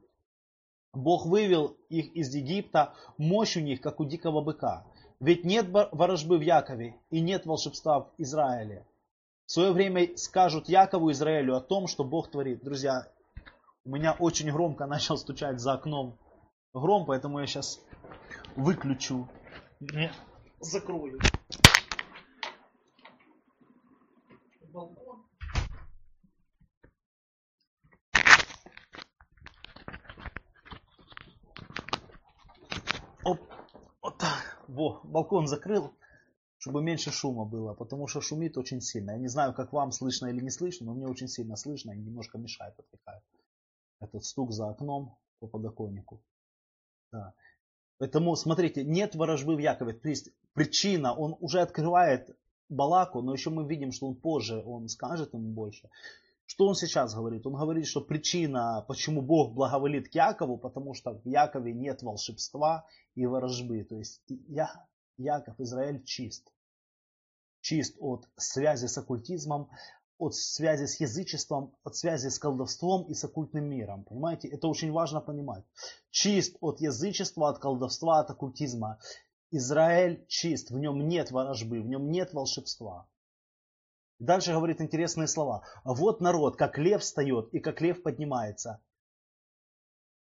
Бог 0.94 1.26
вывел 1.26 1.76
их 1.88 2.14
из 2.14 2.34
Египта, 2.34 2.94
мощь 3.18 3.56
у 3.56 3.60
них, 3.60 3.80
как 3.80 4.00
у 4.00 4.04
дикого 4.04 4.40
быка. 4.40 4.86
Ведь 5.20 5.44
нет 5.44 5.66
ворожбы 5.70 6.38
в 6.38 6.42
Якове 6.42 6.96
и 7.10 7.20
нет 7.20 7.46
волшебства 7.46 8.00
в 8.00 8.12
Израиле. 8.18 8.86
В 9.46 9.52
свое 9.52 9.72
время 9.72 10.16
скажут 10.16 10.68
Якову 10.68 11.10
Израилю 11.12 11.56
о 11.56 11.60
том, 11.60 11.86
что 11.86 12.04
Бог 12.04 12.30
творит. 12.30 12.64
Друзья, 12.64 13.08
у 13.84 13.90
меня 13.90 14.16
очень 14.18 14.50
громко 14.50 14.86
начал 14.86 15.18
стучать 15.18 15.60
за 15.60 15.74
окном 15.74 16.18
гром, 16.72 17.06
поэтому 17.06 17.40
я 17.40 17.46
сейчас 17.46 17.80
выключу. 18.56 19.28
Закрою. 20.60 21.18
Балкон. 24.74 25.24
Оп, 33.22 33.40
вот 34.02 34.18
так. 34.18 34.64
Во, 34.66 35.00
балкон 35.04 35.46
закрыл, 35.46 35.94
чтобы 36.58 36.82
меньше 36.82 37.12
шума 37.12 37.44
было, 37.44 37.74
потому 37.74 38.08
что 38.08 38.20
шумит 38.20 38.56
очень 38.56 38.80
сильно. 38.80 39.12
Я 39.12 39.18
не 39.18 39.28
знаю, 39.28 39.54
как 39.54 39.72
вам 39.72 39.92
слышно 39.92 40.26
или 40.26 40.40
не 40.40 40.50
слышно, 40.50 40.86
но 40.86 40.94
мне 40.94 41.06
очень 41.06 41.28
сильно 41.28 41.54
слышно 41.54 41.92
и 41.92 41.98
немножко 41.98 42.38
мешает, 42.38 42.76
отвлекает. 42.76 43.22
Этот 44.00 44.24
стук 44.24 44.50
за 44.50 44.70
окном 44.70 45.16
по 45.38 45.46
подоконнику. 45.46 46.20
Да. 47.12 47.32
Поэтому, 47.98 48.34
смотрите, 48.34 48.82
нет 48.82 49.14
ворожбы 49.14 49.54
в 49.54 49.60
Якове. 49.60 49.92
То 49.92 50.08
есть 50.08 50.30
причина, 50.52 51.14
он 51.14 51.36
уже 51.38 51.60
открывает 51.60 52.36
Балаку, 52.74 53.22
но 53.22 53.32
еще 53.32 53.50
мы 53.50 53.66
видим, 53.66 53.92
что 53.92 54.06
он 54.08 54.14
позже, 54.16 54.62
он 54.64 54.88
скажет 54.88 55.34
ему 55.34 55.52
больше. 55.52 55.88
Что 56.46 56.66
он 56.66 56.74
сейчас 56.74 57.14
говорит? 57.14 57.46
Он 57.46 57.54
говорит, 57.54 57.86
что 57.86 58.00
причина, 58.00 58.84
почему 58.86 59.22
Бог 59.22 59.54
благоволит 59.54 60.10
к 60.10 60.14
Якову, 60.14 60.58
потому 60.58 60.92
что 60.94 61.12
в 61.12 61.26
Якове 61.26 61.72
нет 61.72 62.02
волшебства 62.02 62.86
и 63.14 63.24
ворожбы. 63.24 63.82
То 63.84 63.96
есть 63.96 64.22
я, 64.48 64.86
Яков, 65.16 65.58
Израиль 65.58 66.04
чист. 66.04 66.52
Чист 67.60 67.96
от 67.98 68.28
связи 68.36 68.86
с 68.86 68.98
оккультизмом, 68.98 69.70
от 70.18 70.34
связи 70.34 70.84
с 70.84 71.00
язычеством, 71.00 71.74
от 71.82 71.96
связи 71.96 72.28
с 72.28 72.38
колдовством 72.38 73.04
и 73.04 73.14
с 73.14 73.24
оккультным 73.24 73.64
миром. 73.64 74.04
Понимаете, 74.04 74.48
это 74.48 74.68
очень 74.68 74.92
важно 74.92 75.20
понимать. 75.20 75.64
Чист 76.10 76.56
от 76.60 76.80
язычества, 76.80 77.48
от 77.48 77.58
колдовства, 77.58 78.20
от 78.20 78.30
оккультизма. 78.30 78.98
Израиль 79.56 80.26
чист, 80.26 80.72
в 80.72 80.78
нем 80.78 81.06
нет 81.06 81.30
ворожбы, 81.30 81.80
в 81.80 81.86
нем 81.86 82.10
нет 82.10 82.34
волшебства. 82.34 83.08
Дальше 84.18 84.52
говорит 84.52 84.80
интересные 84.80 85.28
слова. 85.28 85.64
Вот 85.84 86.20
народ, 86.20 86.56
как 86.56 86.76
лев 86.76 87.02
встает 87.02 87.54
и 87.54 87.60
как 87.60 87.80
лев 87.80 88.02
поднимается. 88.02 88.82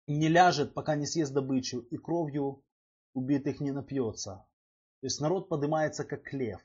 Не 0.06 0.28
ляжет, 0.28 0.72
пока 0.72 0.96
не 0.96 1.04
съест 1.04 1.34
добычу, 1.34 1.80
и 1.80 1.98
кровью 1.98 2.64
убитых 3.12 3.60
не 3.60 3.70
напьется. 3.70 4.46
То 5.00 5.06
есть 5.06 5.20
народ 5.20 5.50
поднимается 5.50 6.04
как 6.04 6.32
лев. 6.32 6.60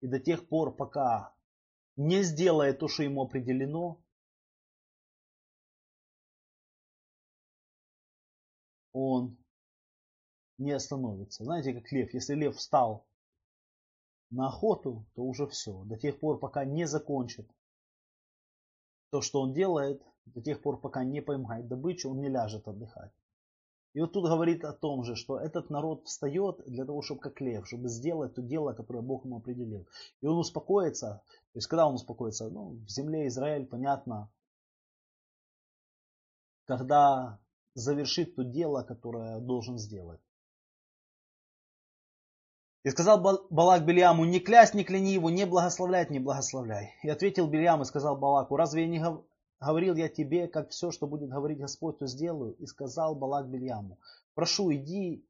И 0.00 0.06
до 0.06 0.20
тех 0.20 0.48
пор, 0.48 0.76
пока 0.76 1.34
не 1.96 2.22
сделает 2.22 2.78
то, 2.78 2.86
что 2.86 3.02
ему 3.02 3.22
определено, 3.22 4.00
он 8.92 9.36
не 10.58 10.72
остановится. 10.72 11.44
Знаете, 11.44 11.72
как 11.72 11.90
лев. 11.92 12.12
Если 12.14 12.34
лев 12.34 12.56
встал 12.56 13.06
на 14.30 14.48
охоту, 14.48 15.06
то 15.14 15.22
уже 15.22 15.46
все. 15.46 15.84
До 15.84 15.96
тех 15.96 16.18
пор, 16.18 16.38
пока 16.38 16.64
не 16.64 16.86
закончит 16.86 17.48
то, 19.10 19.20
что 19.20 19.40
он 19.40 19.52
делает, 19.52 20.02
до 20.26 20.42
тех 20.42 20.62
пор, 20.62 20.80
пока 20.80 21.04
не 21.04 21.20
поймает 21.20 21.68
добычу, 21.68 22.10
он 22.10 22.20
не 22.20 22.28
ляжет 22.28 22.66
отдыхать. 22.66 23.12
И 23.92 24.00
вот 24.00 24.12
тут 24.12 24.24
говорит 24.24 24.64
о 24.64 24.72
том 24.72 25.04
же, 25.04 25.14
что 25.14 25.38
этот 25.38 25.70
народ 25.70 26.06
встает 26.06 26.60
для 26.66 26.84
того, 26.84 27.00
чтобы 27.00 27.20
как 27.20 27.40
лев, 27.40 27.66
чтобы 27.68 27.88
сделать 27.88 28.34
то 28.34 28.42
дело, 28.42 28.72
которое 28.72 29.02
Бог 29.02 29.24
ему 29.24 29.36
определил. 29.36 29.86
И 30.20 30.26
он 30.26 30.36
успокоится. 30.36 31.22
То 31.52 31.58
есть, 31.58 31.68
когда 31.68 31.86
он 31.86 31.94
успокоится? 31.94 32.50
Ну, 32.50 32.70
в 32.84 32.88
земле 32.88 33.28
Израиль, 33.28 33.66
понятно, 33.66 34.32
когда 36.64 37.38
завершит 37.74 38.34
то 38.34 38.42
дело, 38.42 38.82
которое 38.82 39.38
должен 39.38 39.78
сделать. 39.78 40.20
И 42.84 42.90
сказал 42.90 43.18
Балак 43.50 43.86
Белиаму, 43.86 44.24
не 44.26 44.40
клясть, 44.40 44.74
не 44.74 44.84
кляни 44.84 45.12
его, 45.12 45.30
не 45.30 45.46
благословлять, 45.46 46.10
не 46.10 46.18
благословляй. 46.18 46.92
И 47.02 47.08
ответил 47.08 47.48
Белиам 47.48 47.80
и 47.80 47.86
сказал 47.86 48.16
Балаку, 48.16 48.56
разве 48.56 48.82
я 48.82 48.88
не, 48.88 49.02
Говорил 49.60 49.94
я 49.94 50.10
тебе, 50.10 50.46
как 50.46 50.68
все, 50.68 50.90
что 50.90 51.06
будет 51.06 51.30
говорить 51.30 51.58
Господь, 51.58 51.98
то 51.98 52.06
сделаю. 52.06 52.52
И 52.56 52.66
сказал 52.66 53.14
Балак 53.14 53.48
Бельяму, 53.48 53.98
прошу, 54.34 54.70
иди, 54.74 55.26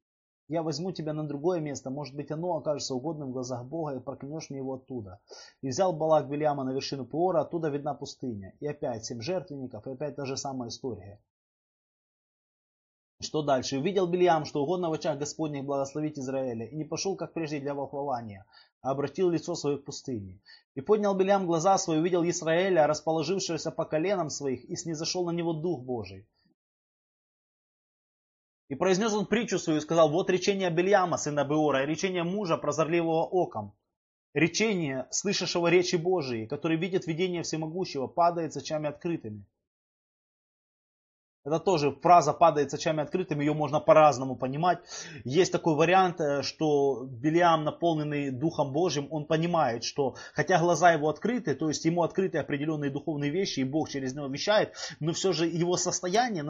я 0.49 0.65
возьму 0.65 0.91
тебя 0.91 1.13
на 1.13 1.29
другое 1.29 1.61
место, 1.61 1.91
может 1.91 2.17
быть 2.17 2.33
оно 2.33 2.57
окажется 2.57 2.97
угодным 2.97 3.29
в 3.29 3.33
глазах 3.33 3.65
Бога, 3.65 3.95
и 3.95 4.01
проклянешь 4.01 4.51
мне 4.51 4.59
его 4.59 4.75
оттуда. 4.75 5.21
И 5.63 5.69
взял 5.69 5.93
Балак 5.93 6.29
Бельяма 6.29 6.65
на 6.65 6.71
вершину 6.71 7.07
Пуора, 7.07 7.43
оттуда 7.43 7.69
видна 7.69 7.95
пустыня. 7.95 8.55
И 8.59 8.67
опять 8.67 9.05
семь 9.05 9.21
жертвенников, 9.21 9.87
и 9.87 9.93
опять 9.93 10.17
та 10.17 10.25
же 10.25 10.37
самая 10.37 10.71
история. 10.71 11.21
Что 13.21 13.43
дальше? 13.43 13.79
Увидел 13.79 14.07
Бельям, 14.07 14.45
что 14.45 14.63
угодно 14.63 14.91
в 14.91 14.93
очах 14.93 15.19
Господних 15.19 15.65
благословить 15.65 16.19
Израиля, 16.19 16.67
и 16.67 16.77
не 16.77 16.85
пошел, 16.85 17.17
как 17.17 17.33
прежде, 17.33 17.61
для 17.61 17.75
волхвования, 17.75 18.45
а 18.83 18.91
обратил 18.91 19.31
лицо 19.31 19.55
свое 19.55 19.79
к 19.79 19.85
пустыне. 19.85 20.41
И 20.75 20.81
поднял 20.81 21.15
Белям 21.15 21.47
глаза 21.47 21.79
свои, 21.79 21.99
увидел 21.99 22.25
Израиля, 22.25 22.87
расположившегося 22.87 23.71
по 23.71 23.85
коленам 23.85 24.31
своих, 24.31 24.65
и 24.65 24.77
снизошел 24.77 25.25
на 25.25 25.31
него 25.31 25.53
Дух 25.53 25.83
Божий. 25.83 26.27
И 28.69 28.75
произнес 28.75 29.13
он 29.13 29.27
притчу 29.27 29.59
свою 29.59 29.79
и 29.79 29.83
сказал, 29.83 30.11
вот 30.11 30.31
речение 30.31 30.71
Бельяма, 30.71 31.17
сына 31.17 31.45
Беора, 31.45 31.85
и 31.85 31.87
речение 31.87 32.25
мужа, 32.25 32.57
прозорливого 32.57 33.25
оком. 33.25 33.75
Речение, 34.33 35.07
слышавшего 35.11 35.69
речи 35.69 35.97
Божией, 35.97 36.47
который 36.47 36.77
видит 36.77 37.07
видение 37.07 37.43
всемогущего, 37.43 38.09
падает 38.09 38.53
с 38.53 38.57
очами 38.57 38.89
открытыми. 38.89 39.45
Это 41.47 41.61
тоже 41.61 41.93
фраза 41.93 42.33
падает 42.33 42.71
с 42.71 42.75
очами 42.75 43.03
открытыми, 43.03 43.45
ее 43.45 43.53
можно 43.53 43.79
по-разному 43.79 44.35
понимать. 44.35 44.79
Есть 45.25 45.53
такой 45.53 45.75
вариант, 45.75 46.19
э, 46.19 46.43
что 46.43 47.05
Белиам, 47.05 47.65
наполненный 47.65 48.31
Духом 48.31 48.73
Божьим, 48.73 49.09
он 49.11 49.27
понимает, 49.27 49.85
что 49.85 50.15
хотя 50.33 50.59
глаза 50.59 50.93
его 50.93 51.11
открыты, 51.11 51.55
то 51.55 51.69
есть 51.69 51.85
ему 51.85 52.03
открыты 52.03 52.39
определенные 52.39 52.91
духовные 52.91 53.31
вещи, 53.31 53.61
и 53.61 53.65
Бог 53.65 53.91
через 53.91 54.15
него 54.15 54.27
вещает, 54.29 54.75
но 55.01 55.13
все 55.13 55.35
же 55.35 55.47
его 55.47 55.77
состояние 55.77 56.45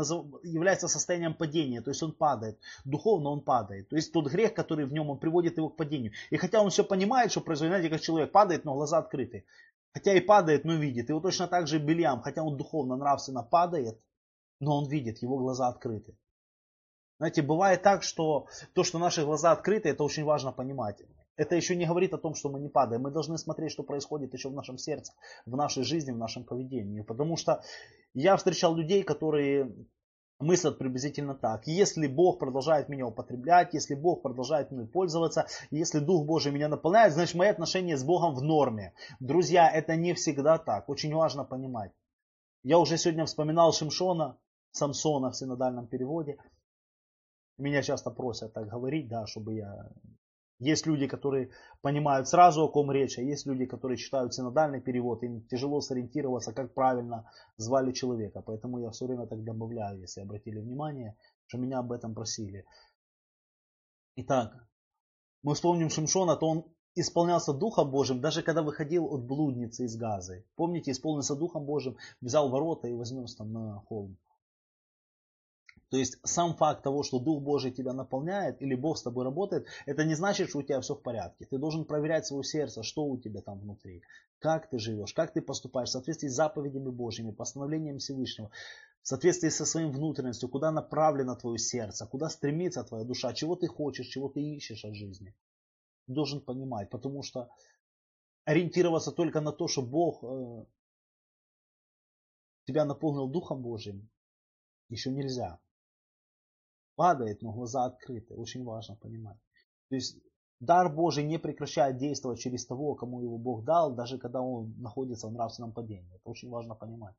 является 0.44 0.86
состоянием 0.86 1.34
падения, 1.34 1.80
то 1.80 1.90
есть 1.90 2.02
он 2.04 2.12
падает. 2.12 2.60
Духовно 2.84 3.30
он 3.30 3.40
падает. 3.40 3.88
То 3.88 3.96
есть 3.96 4.12
тот 4.12 4.28
грех, 4.28 4.54
который 4.54 4.86
в 4.86 4.92
нем, 4.92 5.10
он 5.10 5.18
приводит 5.18 5.56
его 5.56 5.70
к 5.70 5.76
падению. 5.76 6.12
И 6.30 6.36
хотя 6.36 6.60
он 6.60 6.70
все 6.70 6.84
понимает, 6.84 7.32
что 7.32 7.40
происходит, 7.40 7.72
знаете, 7.72 7.90
как 7.90 8.00
человек 8.00 8.30
падает, 8.30 8.64
но 8.64 8.74
глаза 8.74 8.98
открыты. 8.98 9.44
Хотя 9.92 10.14
и 10.14 10.20
падает, 10.20 10.64
но 10.64 10.74
видит. 10.74 11.10
И 11.10 11.12
вот 11.12 11.22
точно 11.24 11.48
так 11.48 11.66
же 11.66 11.80
Белиам, 11.80 12.20
хотя 12.20 12.44
он 12.44 12.56
духовно, 12.56 12.94
нравственно 12.96 13.42
падает, 13.42 13.98
но 14.64 14.78
он 14.78 14.88
видит, 14.88 15.22
его 15.22 15.36
глаза 15.38 15.68
открыты. 15.68 16.16
Знаете, 17.18 17.42
бывает 17.42 17.82
так, 17.82 18.02
что 18.02 18.48
то, 18.72 18.82
что 18.82 18.98
наши 18.98 19.24
глаза 19.24 19.52
открыты, 19.52 19.88
это 19.88 20.02
очень 20.02 20.24
важно 20.24 20.52
понимать. 20.52 21.02
Это 21.36 21.54
еще 21.54 21.76
не 21.76 21.86
говорит 21.86 22.12
о 22.14 22.18
том, 22.18 22.34
что 22.34 22.48
мы 22.48 22.60
не 22.60 22.68
падаем. 22.68 23.02
Мы 23.02 23.10
должны 23.10 23.38
смотреть, 23.38 23.72
что 23.72 23.82
происходит 23.82 24.34
еще 24.34 24.48
в 24.48 24.54
нашем 24.54 24.78
сердце, 24.78 25.12
в 25.46 25.56
нашей 25.56 25.84
жизни, 25.84 26.12
в 26.12 26.18
нашем 26.18 26.44
поведении. 26.44 27.02
Потому 27.02 27.36
что 27.36 27.62
я 28.14 28.36
встречал 28.36 28.74
людей, 28.74 29.02
которые 29.02 29.72
мыслят 30.38 30.78
приблизительно 30.78 31.34
так. 31.34 31.66
Если 31.66 32.06
Бог 32.06 32.38
продолжает 32.38 32.88
меня 32.88 33.06
употреблять, 33.06 33.74
если 33.74 33.94
Бог 33.94 34.22
продолжает 34.22 34.70
мной 34.70 34.86
пользоваться, 34.86 35.46
если 35.70 35.98
Дух 36.00 36.26
Божий 36.26 36.52
меня 36.52 36.68
наполняет, 36.68 37.12
значит 37.12 37.34
мои 37.34 37.48
отношения 37.48 37.96
с 37.96 38.04
Богом 38.04 38.34
в 38.34 38.42
норме. 38.42 38.92
Друзья, 39.20 39.70
это 39.70 39.96
не 39.96 40.14
всегда 40.14 40.58
так. 40.58 40.88
Очень 40.88 41.14
важно 41.14 41.44
понимать. 41.44 41.92
Я 42.62 42.78
уже 42.78 42.96
сегодня 42.96 43.26
вспоминал 43.26 43.72
Шимшона, 43.72 44.36
Самсона 44.74 45.30
в 45.30 45.36
синодальном 45.36 45.86
переводе. 45.86 46.36
Меня 47.58 47.82
часто 47.82 48.10
просят 48.10 48.52
так 48.52 48.68
говорить, 48.68 49.08
да, 49.08 49.24
чтобы 49.26 49.54
я 49.54 49.88
есть 50.58 50.86
люди, 50.86 51.06
которые 51.06 51.50
понимают 51.80 52.28
сразу, 52.28 52.62
о 52.62 52.68
ком 52.68 52.90
речь, 52.90 53.18
а 53.18 53.22
есть 53.22 53.46
люди, 53.46 53.66
которые 53.66 53.98
читают 53.98 54.34
синодальный 54.34 54.80
перевод, 54.80 55.22
им 55.22 55.46
тяжело 55.46 55.80
сориентироваться, 55.80 56.52
как 56.52 56.74
правильно 56.74 57.30
звали 57.56 57.92
человека. 57.92 58.42
Поэтому 58.42 58.78
я 58.78 58.90
все 58.90 59.06
время 59.06 59.26
так 59.26 59.44
добавляю, 59.44 60.00
если 60.00 60.22
обратили 60.22 60.58
внимание, 60.58 61.16
что 61.46 61.58
меня 61.58 61.78
об 61.78 61.92
этом 61.92 62.14
просили. 62.14 62.64
Итак, 64.16 64.66
мы 65.42 65.54
вспомним 65.54 65.90
Шимшона, 65.90 66.36
то 66.36 66.46
он 66.48 66.64
исполнялся 66.96 67.52
Духом 67.52 67.90
Божьим, 67.90 68.20
даже 68.20 68.42
когда 68.42 68.62
выходил 68.62 69.06
от 69.12 69.24
блудницы 69.24 69.84
из 69.84 69.96
Газы. 69.96 70.44
Помните, 70.56 70.90
исполнился 70.90 71.36
Духом 71.36 71.64
Божьим, 71.64 71.96
взял 72.20 72.48
ворота 72.48 72.88
и 72.88 72.94
вознес 72.94 73.36
там 73.36 73.52
на 73.52 73.80
холм. 73.80 74.16
То 75.90 75.98
есть 75.98 76.18
сам 76.24 76.56
факт 76.56 76.82
того, 76.82 77.02
что 77.02 77.18
Дух 77.18 77.42
Божий 77.42 77.70
тебя 77.70 77.92
наполняет 77.92 78.60
или 78.62 78.74
Бог 78.74 78.98
с 78.98 79.02
тобой 79.02 79.24
работает, 79.24 79.66
это 79.86 80.04
не 80.04 80.14
значит, 80.14 80.48
что 80.48 80.58
у 80.58 80.62
тебя 80.62 80.80
все 80.80 80.94
в 80.94 81.02
порядке. 81.02 81.46
Ты 81.46 81.58
должен 81.58 81.84
проверять 81.84 82.26
свое 82.26 82.42
сердце, 82.42 82.82
что 82.82 83.04
у 83.04 83.18
тебя 83.18 83.42
там 83.42 83.60
внутри, 83.60 84.02
как 84.38 84.68
ты 84.68 84.78
живешь, 84.78 85.12
как 85.12 85.32
ты 85.32 85.42
поступаешь 85.42 85.90
в 85.90 85.92
соответствии 85.92 86.28
с 86.28 86.34
заповедями 86.34 86.90
Божьими, 86.90 87.30
постановлением 87.30 87.98
Всевышнего, 87.98 88.50
в 89.02 89.08
соответствии 89.08 89.50
со 89.50 89.66
своим 89.66 89.92
внутренностью, 89.92 90.48
куда 90.48 90.70
направлено 90.70 91.36
твое 91.36 91.58
сердце, 91.58 92.06
куда 92.06 92.30
стремится 92.30 92.82
твоя 92.84 93.04
душа, 93.04 93.34
чего 93.34 93.54
ты 93.54 93.66
хочешь, 93.66 94.06
чего 94.06 94.28
ты 94.28 94.40
ищешь 94.40 94.84
от 94.84 94.94
жизни. 94.94 95.34
Ты 96.06 96.14
должен 96.14 96.40
понимать, 96.40 96.88
потому 96.90 97.22
что 97.22 97.50
ориентироваться 98.46 99.12
только 99.12 99.40
на 99.40 99.52
то, 99.52 99.68
что 99.68 99.82
Бог 99.82 100.24
э, 100.24 100.64
тебя 102.66 102.84
наполнил 102.84 103.28
Духом 103.28 103.62
Божьим, 103.62 104.08
еще 104.88 105.10
нельзя 105.10 105.60
падает, 106.96 107.42
но 107.42 107.52
глаза 107.52 107.84
открыты. 107.84 108.34
Очень 108.34 108.64
важно 108.64 108.96
понимать. 108.96 109.38
То 109.88 109.96
есть 109.96 110.18
дар 110.60 110.92
Божий 110.92 111.24
не 111.24 111.38
прекращает 111.38 111.98
действовать 111.98 112.40
через 112.40 112.66
того, 112.66 112.94
кому 112.94 113.20
его 113.20 113.38
Бог 113.38 113.64
дал, 113.64 113.94
даже 113.94 114.18
когда 114.18 114.40
он 114.40 114.74
находится 114.80 115.28
в 115.28 115.32
нравственном 115.32 115.72
падении. 115.72 116.14
Это 116.14 116.30
очень 116.30 116.50
важно 116.50 116.74
понимать. 116.74 117.14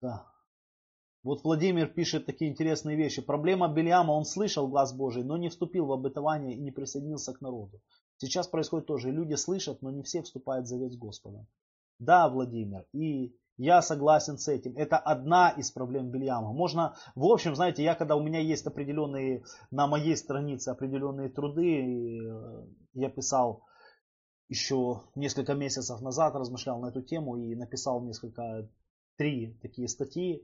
Да. 0.00 0.26
Вот 1.22 1.42
Владимир 1.42 1.88
пишет 1.88 2.26
такие 2.26 2.50
интересные 2.50 2.96
вещи. 2.96 3.20
Проблема 3.20 3.66
Бельяма, 3.66 4.12
он 4.12 4.24
слышал 4.24 4.68
глаз 4.68 4.92
Божий, 4.92 5.24
но 5.24 5.36
не 5.36 5.48
вступил 5.48 5.86
в 5.86 5.92
обетование 5.92 6.54
и 6.54 6.60
не 6.60 6.70
присоединился 6.70 7.32
к 7.32 7.40
народу. 7.40 7.80
Сейчас 8.18 8.46
происходит 8.46 8.86
тоже. 8.86 9.10
Люди 9.10 9.34
слышат, 9.34 9.82
но 9.82 9.90
не 9.90 10.04
все 10.04 10.22
вступают 10.22 10.66
в 10.66 10.68
завет 10.68 10.92
с 10.92 10.96
Господом. 10.96 11.48
Да, 11.98 12.28
Владимир, 12.28 12.86
и 12.92 13.34
я 13.56 13.82
согласен 13.82 14.38
с 14.38 14.48
этим. 14.48 14.76
Это 14.76 14.98
одна 14.98 15.50
из 15.50 15.70
проблем 15.70 16.10
Бельяма. 16.10 16.52
Можно, 16.52 16.94
в 17.14 17.24
общем, 17.24 17.54
знаете, 17.54 17.82
я 17.82 17.94
когда 17.94 18.16
у 18.16 18.22
меня 18.22 18.40
есть 18.40 18.66
определенные, 18.66 19.44
на 19.70 19.86
моей 19.86 20.16
странице 20.16 20.70
определенные 20.70 21.28
труды, 21.28 22.18
э, 22.18 22.66
я 22.94 23.08
писал 23.08 23.64
еще 24.48 25.02
несколько 25.14 25.54
месяцев 25.54 26.00
назад, 26.00 26.34
размышлял 26.34 26.78
на 26.80 26.88
эту 26.88 27.02
тему 27.02 27.36
и 27.36 27.54
написал 27.54 28.02
несколько, 28.02 28.68
три 29.16 29.58
такие 29.62 29.88
статьи 29.88 30.42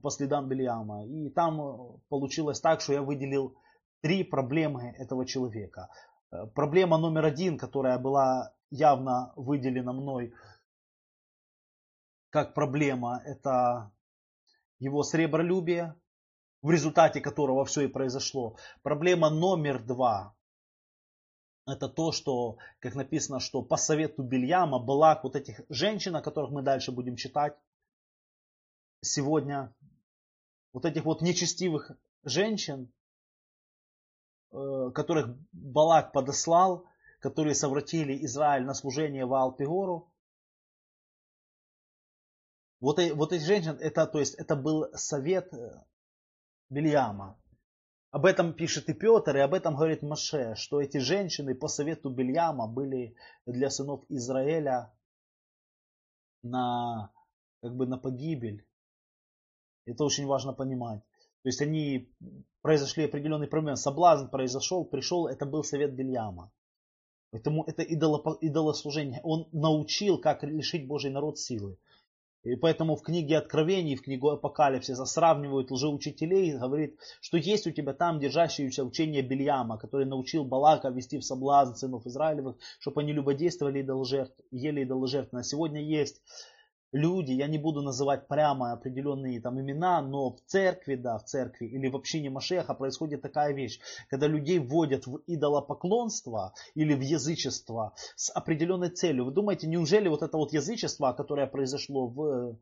по 0.00 0.10
следам 0.10 0.48
Бельяма. 0.48 1.06
И 1.06 1.28
там 1.28 2.00
получилось 2.08 2.60
так, 2.60 2.80
что 2.80 2.94
я 2.94 3.02
выделил 3.02 3.54
три 4.00 4.24
проблемы 4.24 4.94
этого 4.98 5.26
человека. 5.26 5.90
Э, 6.30 6.46
проблема 6.54 6.96
номер 6.96 7.26
один, 7.26 7.58
которая 7.58 7.98
была 7.98 8.54
явно 8.70 9.34
выделена 9.36 9.92
мной, 9.92 10.32
как 12.32 12.54
проблема, 12.54 13.22
это 13.26 13.92
его 14.78 15.02
сребролюбие, 15.02 15.94
в 16.62 16.70
результате 16.70 17.20
которого 17.20 17.64
все 17.66 17.82
и 17.82 17.88
произошло. 17.88 18.56
Проблема 18.82 19.28
номер 19.28 19.82
два 19.82 20.34
это 21.66 21.88
то, 21.88 22.10
что, 22.10 22.56
как 22.80 22.94
написано, 22.94 23.38
что 23.38 23.62
по 23.62 23.76
совету 23.76 24.22
Бельяма, 24.22 24.78
Балак, 24.80 25.22
вот 25.22 25.36
этих 25.36 25.60
женщин, 25.68 26.16
о 26.16 26.22
которых 26.22 26.50
мы 26.50 26.62
дальше 26.62 26.90
будем 26.90 27.16
читать 27.16 27.56
сегодня, 29.00 29.72
вот 30.72 30.84
этих 30.84 31.04
вот 31.04 31.22
нечестивых 31.22 31.92
женщин, 32.24 32.92
э, 34.50 34.90
которых 34.94 35.36
Балак 35.52 36.12
подослал, 36.12 36.86
которые 37.20 37.54
совратили 37.54 38.24
Израиль 38.24 38.64
на 38.64 38.74
служение 38.74 39.26
в 39.26 39.34
Алпигору, 39.34 40.11
вот, 42.82 43.00
вот 43.14 43.32
эти 43.32 43.44
женщины, 43.44 43.78
это, 43.80 44.06
то 44.06 44.18
есть, 44.18 44.34
это 44.34 44.56
был 44.56 44.88
совет 44.94 45.54
Бельяма. 46.68 47.38
Э, 47.38 47.56
об 48.10 48.26
этом 48.26 48.52
пишет 48.54 48.88
и 48.88 48.92
Петр, 48.92 49.36
и 49.36 49.40
об 49.40 49.54
этом 49.54 49.76
говорит 49.76 50.02
Маше, 50.02 50.56
что 50.56 50.82
эти 50.82 50.98
женщины 50.98 51.54
по 51.54 51.68
совету 51.68 52.10
Бельяма 52.10 52.66
были 52.66 53.14
для 53.46 53.70
сынов 53.70 54.04
Израиля 54.08 54.92
на, 56.42 57.12
как 57.62 57.76
бы 57.76 57.86
на 57.86 57.98
погибель. 57.98 58.66
Это 59.86 60.02
очень 60.04 60.26
важно 60.26 60.52
понимать. 60.52 61.02
То 61.42 61.48
есть 61.48 61.62
они 61.62 62.12
произошли 62.62 63.04
определенные 63.04 63.48
проблемы. 63.48 63.76
Соблазн 63.76 64.26
произошел, 64.26 64.84
пришел, 64.84 65.28
это 65.28 65.46
был 65.46 65.62
совет 65.62 65.94
Бельяма. 65.94 66.50
Поэтому 67.30 67.62
это 67.64 67.82
идолослужение. 67.82 69.20
Он 69.22 69.48
научил, 69.52 70.18
как 70.18 70.42
лишить 70.42 70.88
Божий 70.88 71.12
народ 71.12 71.38
силы. 71.38 71.78
И 72.44 72.56
поэтому 72.56 72.96
в 72.96 73.02
книге 73.02 73.38
Откровений, 73.38 73.94
в 73.94 74.02
книгу 74.02 74.30
Апокалипсиса 74.30 75.04
сравнивают 75.04 75.70
лжеучителей 75.70 76.50
и 76.50 76.58
говорит, 76.58 76.98
что 77.20 77.36
есть 77.36 77.68
у 77.68 77.70
тебя 77.70 77.92
там 77.92 78.18
держащееся 78.18 78.84
учение 78.84 79.22
Бельяма, 79.22 79.78
который 79.78 80.06
научил 80.06 80.44
Балака 80.44 80.88
вести 80.88 81.18
в 81.18 81.24
соблазн 81.24 81.74
сынов 81.74 82.04
Израилевых, 82.04 82.56
чтобы 82.80 83.02
они 83.02 83.12
любодействовали 83.12 83.82
идоложертв, 83.82 84.34
ели 84.50 84.82
идоложертв. 84.82 85.32
На 85.32 85.44
сегодня 85.44 85.80
есть 85.82 86.20
люди, 86.92 87.32
я 87.32 87.48
не 87.48 87.58
буду 87.58 87.82
называть 87.82 88.28
прямо 88.28 88.72
определенные 88.72 89.40
там 89.40 89.60
имена, 89.60 90.00
но 90.02 90.30
в 90.30 90.40
церкви, 90.46 90.94
да, 90.94 91.18
в 91.18 91.24
церкви 91.24 91.66
или 91.66 91.88
в 91.88 91.96
общине 91.96 92.30
Машеха 92.30 92.74
происходит 92.74 93.22
такая 93.22 93.52
вещь, 93.52 93.80
когда 94.08 94.26
людей 94.26 94.58
вводят 94.58 95.06
в 95.06 95.22
идолопоклонство 95.26 96.54
или 96.74 96.94
в 96.94 97.00
язычество 97.00 97.94
с 98.16 98.30
определенной 98.30 98.90
целью. 98.90 99.24
Вы 99.24 99.32
думаете, 99.32 99.66
неужели 99.66 100.08
вот 100.08 100.22
это 100.22 100.36
вот 100.36 100.52
язычество, 100.52 101.12
которое 101.12 101.46
произошло 101.46 102.06
в 102.06 102.56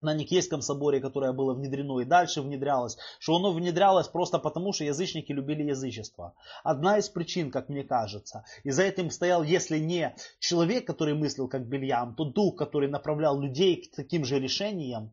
на 0.00 0.14
Никейском 0.14 0.62
соборе, 0.62 1.00
которое 1.00 1.32
было 1.32 1.54
внедрено 1.54 2.00
и 2.00 2.04
дальше 2.04 2.42
внедрялось, 2.42 2.96
что 3.18 3.36
оно 3.36 3.52
внедрялось 3.52 4.08
просто 4.08 4.38
потому, 4.38 4.72
что 4.72 4.84
язычники 4.84 5.32
любили 5.32 5.62
язычество. 5.64 6.34
Одна 6.62 6.98
из 6.98 7.08
причин, 7.08 7.50
как 7.50 7.68
мне 7.68 7.84
кажется, 7.84 8.44
и 8.64 8.70
за 8.70 8.84
этим 8.84 9.10
стоял, 9.10 9.42
если 9.42 9.78
не 9.78 10.14
человек, 10.38 10.86
который 10.86 11.14
мыслил 11.14 11.48
как 11.48 11.66
Бельям, 11.66 12.14
то 12.14 12.24
дух, 12.24 12.56
который 12.56 12.88
направлял 12.88 13.40
людей 13.40 13.82
к 13.82 13.96
таким 13.96 14.24
же 14.24 14.38
решениям, 14.38 15.12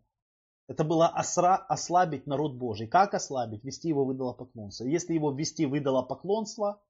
это 0.68 0.84
было 0.84 1.08
осра, 1.08 1.56
ослабить 1.56 2.26
народ 2.26 2.56
Божий. 2.56 2.88
Как 2.88 3.14
ослабить? 3.14 3.64
Вести 3.64 3.90
его 3.90 4.04
в 4.04 4.14
идолопоклонство. 4.14 4.86
Если 4.86 5.14
его 5.14 5.32
ввести 5.32 5.68
в 5.68 5.78
идолопоклонство, 5.78 6.82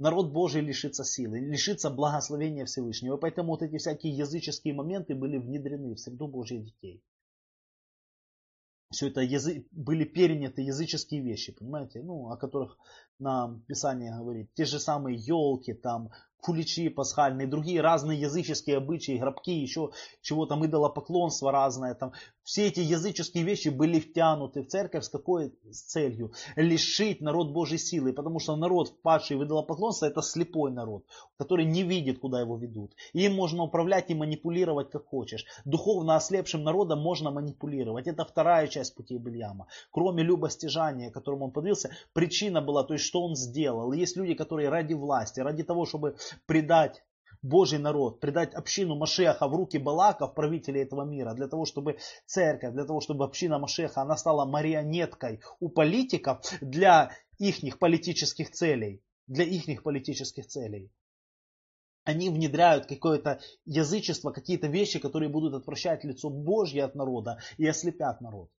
народ 0.00 0.32
Божий 0.32 0.62
лишится 0.62 1.04
силы, 1.04 1.38
лишится 1.38 1.90
благословения 1.90 2.64
Всевышнего. 2.64 3.16
Поэтому 3.16 3.50
вот 3.50 3.62
эти 3.62 3.76
всякие 3.76 4.16
языческие 4.16 4.74
моменты 4.74 5.14
были 5.14 5.36
внедрены 5.36 5.94
в 5.94 6.00
среду 6.00 6.26
Божьих 6.26 6.64
детей. 6.64 7.02
Все 8.90 9.06
это 9.06 9.20
язы... 9.20 9.66
были 9.70 10.04
переняты 10.04 10.62
языческие 10.62 11.20
вещи, 11.22 11.52
понимаете, 11.52 12.02
ну, 12.02 12.30
о 12.30 12.36
которых 12.36 12.76
нам 13.20 13.60
Писание 13.68 14.12
говорит. 14.16 14.52
Те 14.54 14.64
же 14.64 14.80
самые 14.80 15.16
елки, 15.16 15.74
там, 15.74 16.10
куличи 16.40 16.88
пасхальные, 16.88 17.46
другие 17.46 17.82
разные 17.82 18.20
языческие 18.20 18.78
обычаи, 18.78 19.18
гробки, 19.18 19.50
еще 19.50 19.92
чего 20.22 20.46
там, 20.46 20.66
идолопоклонство 20.66 21.52
разное. 21.52 21.94
Там. 21.94 22.12
Все 22.50 22.66
эти 22.66 22.80
языческие 22.80 23.44
вещи 23.44 23.68
были 23.68 24.00
втянуты 24.00 24.64
в 24.64 24.66
церковь 24.66 25.04
с 25.04 25.08
какой 25.08 25.52
целью? 25.70 26.32
Лишить 26.56 27.20
народ 27.20 27.52
Божьей 27.52 27.78
силы, 27.78 28.12
потому 28.12 28.40
что 28.40 28.56
народ, 28.56 28.88
впадший 28.88 29.36
в 29.36 29.44
идолопоклонство, 29.44 30.06
это 30.06 30.20
слепой 30.20 30.72
народ, 30.72 31.04
который 31.38 31.64
не 31.64 31.84
видит, 31.84 32.18
куда 32.18 32.40
его 32.40 32.56
ведут. 32.56 32.96
И 33.12 33.24
им 33.24 33.36
можно 33.36 33.62
управлять 33.62 34.10
и 34.10 34.16
манипулировать 34.16 34.90
как 34.90 35.06
хочешь. 35.06 35.46
Духовно 35.64 36.16
ослепшим 36.16 36.64
народом 36.64 36.98
можно 36.98 37.30
манипулировать. 37.30 38.08
Это 38.08 38.24
вторая 38.24 38.66
часть 38.66 38.96
пути 38.96 39.16
Бельяма. 39.16 39.68
Кроме 39.92 40.24
любостяжания, 40.24 41.12
которому 41.12 41.44
он 41.44 41.50
подвился, 41.52 41.92
причина 42.14 42.60
была, 42.60 42.82
то 42.82 42.94
есть 42.94 43.04
что 43.04 43.22
он 43.22 43.36
сделал. 43.36 43.92
Есть 43.92 44.16
люди, 44.16 44.34
которые 44.34 44.70
ради 44.70 44.94
власти, 44.94 45.38
ради 45.38 45.62
того, 45.62 45.86
чтобы 45.86 46.16
предать 46.46 47.04
Божий 47.42 47.78
народ, 47.78 48.20
предать 48.20 48.54
общину 48.54 48.96
Машеха 48.96 49.48
в 49.48 49.54
руки 49.54 49.78
Балаков, 49.78 50.34
правителей 50.34 50.82
этого 50.82 51.04
мира, 51.04 51.32
для 51.34 51.48
того, 51.48 51.64
чтобы 51.64 51.98
церковь, 52.26 52.74
для 52.74 52.84
того, 52.84 53.00
чтобы 53.00 53.24
община 53.24 53.58
Машеха, 53.58 54.02
она 54.02 54.16
стала 54.16 54.44
марионеткой 54.44 55.40
у 55.58 55.70
политиков 55.70 56.40
для 56.60 57.12
их 57.38 57.78
политических 57.78 58.50
целей. 58.50 59.02
Для 59.26 59.44
их 59.44 59.82
политических 59.82 60.46
целей. 60.46 60.90
Они 62.04 62.30
внедряют 62.30 62.86
какое-то 62.86 63.40
язычество, 63.64 64.32
какие-то 64.32 64.66
вещи, 64.66 64.98
которые 64.98 65.28
будут 65.28 65.54
отвращать 65.54 66.04
лицо 66.04 66.28
Божье 66.28 66.84
от 66.84 66.94
народа 66.94 67.38
и 67.56 67.66
ослепят 67.66 68.20
народ. 68.20 68.50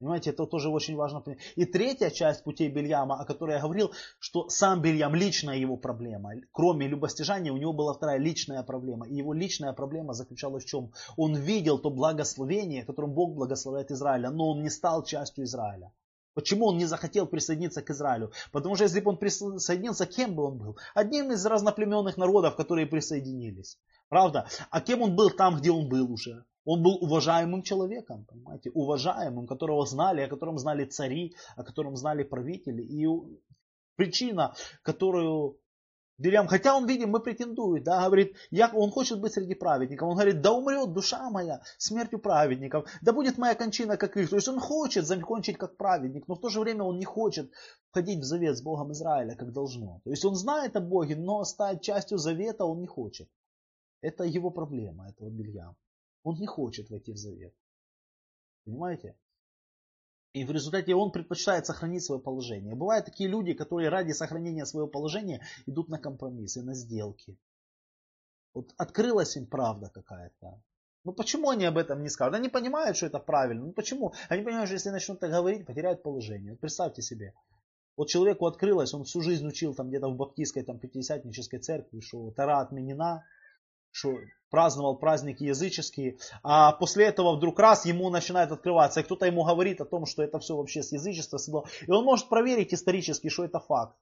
Понимаете, 0.00 0.30
это 0.30 0.46
тоже 0.46 0.68
очень 0.68 0.96
важно 0.96 1.20
понять. 1.20 1.40
И 1.56 1.64
третья 1.64 2.10
часть 2.10 2.42
путей 2.42 2.68
Бельяма, 2.68 3.20
о 3.20 3.24
которой 3.24 3.56
я 3.56 3.62
говорил, 3.62 3.92
что 4.18 4.48
сам 4.48 4.82
Бельям 4.82 5.14
личная 5.14 5.56
его 5.56 5.76
проблема. 5.76 6.32
Кроме 6.52 6.88
любостяжания, 6.88 7.52
у 7.52 7.56
него 7.56 7.72
была 7.72 7.94
вторая 7.94 8.18
личная 8.18 8.62
проблема. 8.64 9.06
И 9.06 9.14
его 9.14 9.32
личная 9.32 9.72
проблема 9.72 10.12
заключалась 10.12 10.64
в 10.64 10.68
чем? 10.68 10.92
Он 11.16 11.36
видел 11.36 11.78
то 11.78 11.90
благословение, 11.90 12.84
которым 12.84 13.14
Бог 13.14 13.34
благословляет 13.34 13.92
Израиля, 13.92 14.30
но 14.30 14.50
он 14.50 14.62
не 14.62 14.70
стал 14.70 15.04
частью 15.04 15.44
Израиля. 15.44 15.92
Почему 16.34 16.66
он 16.66 16.78
не 16.78 16.86
захотел 16.86 17.26
присоединиться 17.26 17.80
к 17.80 17.90
Израилю? 17.90 18.32
Потому 18.50 18.74
что 18.74 18.84
если 18.84 19.00
бы 19.00 19.10
он 19.10 19.16
присоединился, 19.16 20.06
кем 20.06 20.34
бы 20.34 20.42
он 20.44 20.58
был? 20.58 20.76
Одним 20.94 21.30
из 21.30 21.46
разноплеменных 21.46 22.16
народов, 22.16 22.56
которые 22.56 22.86
присоединились. 22.86 23.78
Правда? 24.08 24.48
А 24.70 24.80
кем 24.80 25.02
он 25.02 25.14
был 25.14 25.30
там, 25.30 25.56
где 25.56 25.70
он 25.70 25.88
был 25.88 26.10
уже? 26.10 26.44
Он 26.64 26.82
был 26.82 26.96
уважаемым 27.02 27.62
человеком, 27.62 28.24
понимаете, 28.24 28.70
уважаемым, 28.70 29.46
которого 29.46 29.86
знали, 29.86 30.22
о 30.22 30.28
котором 30.28 30.58
знали 30.58 30.84
цари, 30.84 31.34
о 31.56 31.64
котором 31.64 31.96
знали 31.96 32.22
правители. 32.22 32.82
И 32.82 33.06
причина, 33.96 34.54
которую 34.82 35.58
Билям, 36.16 36.46
хотя 36.46 36.76
он, 36.76 36.86
видим, 36.86 37.10
мы 37.10 37.18
претендует, 37.18 37.82
да, 37.82 38.06
говорит, 38.06 38.36
я, 38.52 38.70
он 38.72 38.92
хочет 38.92 39.20
быть 39.20 39.32
среди 39.32 39.54
праведников. 39.54 40.08
Он 40.08 40.14
говорит, 40.14 40.42
да 40.42 40.52
умрет 40.52 40.92
душа 40.92 41.28
моя 41.28 41.60
смертью 41.76 42.20
праведников, 42.20 42.88
да 43.02 43.12
будет 43.12 43.36
моя 43.36 43.56
кончина, 43.56 43.96
как 43.96 44.16
их. 44.16 44.30
То 44.30 44.36
есть 44.36 44.46
он 44.46 44.60
хочет 44.60 45.06
закончить 45.06 45.58
как 45.58 45.76
праведник, 45.76 46.28
но 46.28 46.36
в 46.36 46.40
то 46.40 46.50
же 46.50 46.60
время 46.60 46.84
он 46.84 46.98
не 46.98 47.04
хочет 47.04 47.50
входить 47.90 48.20
в 48.20 48.24
завет 48.24 48.56
с 48.56 48.62
Богом 48.62 48.92
Израиля, 48.92 49.34
как 49.34 49.52
должно. 49.52 50.00
То 50.04 50.10
есть 50.10 50.24
он 50.24 50.36
знает 50.36 50.76
о 50.76 50.80
Боге, 50.80 51.16
но 51.16 51.42
стать 51.42 51.82
частью 51.82 52.18
завета 52.18 52.64
он 52.64 52.80
не 52.80 52.86
хочет. 52.86 53.28
Это 54.00 54.22
его 54.22 54.50
проблема, 54.50 55.08
этого 55.08 55.30
Бельяма. 55.30 55.74
Он 56.24 56.36
не 56.40 56.46
хочет 56.46 56.90
войти 56.90 57.12
в 57.12 57.16
завет. 57.16 57.54
Понимаете? 58.64 59.16
И 60.32 60.44
в 60.44 60.50
результате 60.50 60.94
он 60.96 61.12
предпочитает 61.12 61.64
сохранить 61.64 62.02
свое 62.02 62.20
положение. 62.20 62.74
Бывают 62.74 63.06
такие 63.06 63.28
люди, 63.28 63.52
которые 63.52 63.88
ради 63.88 64.10
сохранения 64.12 64.66
своего 64.66 64.88
положения 64.88 65.46
идут 65.66 65.88
на 65.88 65.98
компромиссы, 65.98 66.62
на 66.62 66.74
сделки. 66.74 67.38
Вот 68.52 68.72
открылась 68.76 69.36
им 69.36 69.46
правда 69.46 69.90
какая-то. 69.90 70.60
Ну 71.04 71.12
почему 71.12 71.50
они 71.50 71.66
об 71.66 71.76
этом 71.76 72.02
не 72.02 72.08
скажут? 72.08 72.34
Они 72.34 72.48
понимают, 72.48 72.96
что 72.96 73.06
это 73.06 73.20
правильно. 73.20 73.66
Ну 73.66 73.72
почему? 73.72 74.14
Они 74.28 74.42
понимают, 74.42 74.68
что 74.68 74.74
если 74.74 74.90
начнут 74.90 75.20
так 75.20 75.30
говорить, 75.30 75.66
потеряют 75.66 76.02
положение. 76.02 76.52
Вот 76.52 76.60
представьте 76.60 77.02
себе. 77.02 77.34
Вот 77.96 78.08
человеку 78.08 78.46
открылось, 78.46 78.92
он 78.92 79.04
всю 79.04 79.20
жизнь 79.20 79.46
учил 79.46 79.74
там 79.74 79.88
где-то 79.88 80.08
в 80.08 80.16
баптистской, 80.16 80.64
там, 80.64 80.80
пятидесятнической 80.80 81.60
церкви, 81.60 82.00
что 82.00 82.32
Тара 82.32 82.60
отменена, 82.60 83.24
что 83.94 84.18
праздновал 84.50 84.96
праздники 84.96 85.44
языческие, 85.44 86.18
а 86.42 86.72
после 86.72 87.06
этого 87.06 87.36
вдруг 87.36 87.58
раз 87.60 87.86
ему 87.86 88.10
начинает 88.10 88.50
открываться, 88.50 89.00
и 89.00 89.02
кто-то 89.04 89.26
ему 89.26 89.44
говорит 89.44 89.80
о 89.80 89.84
том, 89.84 90.04
что 90.04 90.22
это 90.22 90.40
все 90.40 90.56
вообще 90.56 90.82
с 90.82 90.90
язычества, 90.92 91.64
и 91.86 91.90
он 91.90 92.04
может 92.04 92.28
проверить 92.28 92.74
исторически, 92.74 93.28
что 93.28 93.44
это 93.44 93.60
факт. 93.60 93.96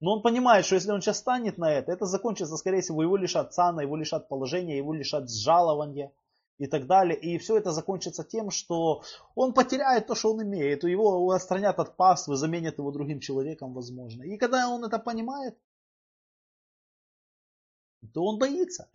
Но 0.00 0.12
он 0.12 0.22
понимает, 0.22 0.66
что 0.66 0.74
если 0.74 0.90
он 0.90 1.00
сейчас 1.00 1.18
станет 1.18 1.56
на 1.56 1.72
это, 1.72 1.90
это 1.90 2.04
закончится, 2.04 2.56
скорее 2.58 2.82
всего, 2.82 3.02
его 3.02 3.16
лишат 3.16 3.54
сана, 3.54 3.80
его 3.80 3.96
лишат 3.96 4.28
положения, 4.28 4.76
его 4.76 4.92
лишат 4.92 5.30
сжалования 5.30 6.12
и 6.58 6.66
так 6.66 6.86
далее. 6.86 7.18
И 7.18 7.38
все 7.38 7.56
это 7.56 7.72
закончится 7.72 8.24
тем, 8.24 8.50
что 8.50 9.02
он 9.34 9.54
потеряет 9.54 10.06
то, 10.06 10.14
что 10.14 10.32
он 10.34 10.42
имеет. 10.42 10.84
Его 10.84 11.30
отстранят 11.30 11.78
от 11.78 11.96
паствы, 11.96 12.36
заменят 12.36 12.76
его 12.76 12.90
другим 12.90 13.20
человеком, 13.20 13.72
возможно. 13.72 14.22
И 14.24 14.36
когда 14.36 14.68
он 14.68 14.84
это 14.84 14.98
понимает, 14.98 15.56
то 18.12 18.22
он 18.24 18.38
боится 18.38 18.90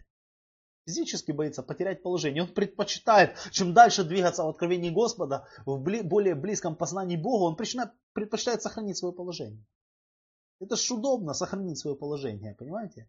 физически 0.85 1.31
боится 1.31 1.63
потерять 1.63 2.01
положение. 2.01 2.43
Он 2.43 2.53
предпочитает, 2.53 3.35
чем 3.51 3.73
дальше 3.73 4.03
двигаться 4.03 4.43
в 4.43 4.49
откровении 4.49 4.89
Господа, 4.89 5.47
в 5.65 5.77
более 5.77 6.35
близком 6.35 6.75
познании 6.75 7.17
Бога, 7.17 7.43
он 7.43 7.55
предпочитает 7.55 8.61
сохранить 8.61 8.97
свое 8.97 9.13
положение. 9.13 9.63
Это 10.59 10.75
ж 10.75 10.91
удобно 10.91 11.33
сохранить 11.33 11.79
свое 11.79 11.95
положение, 11.95 12.55
понимаете? 12.55 13.07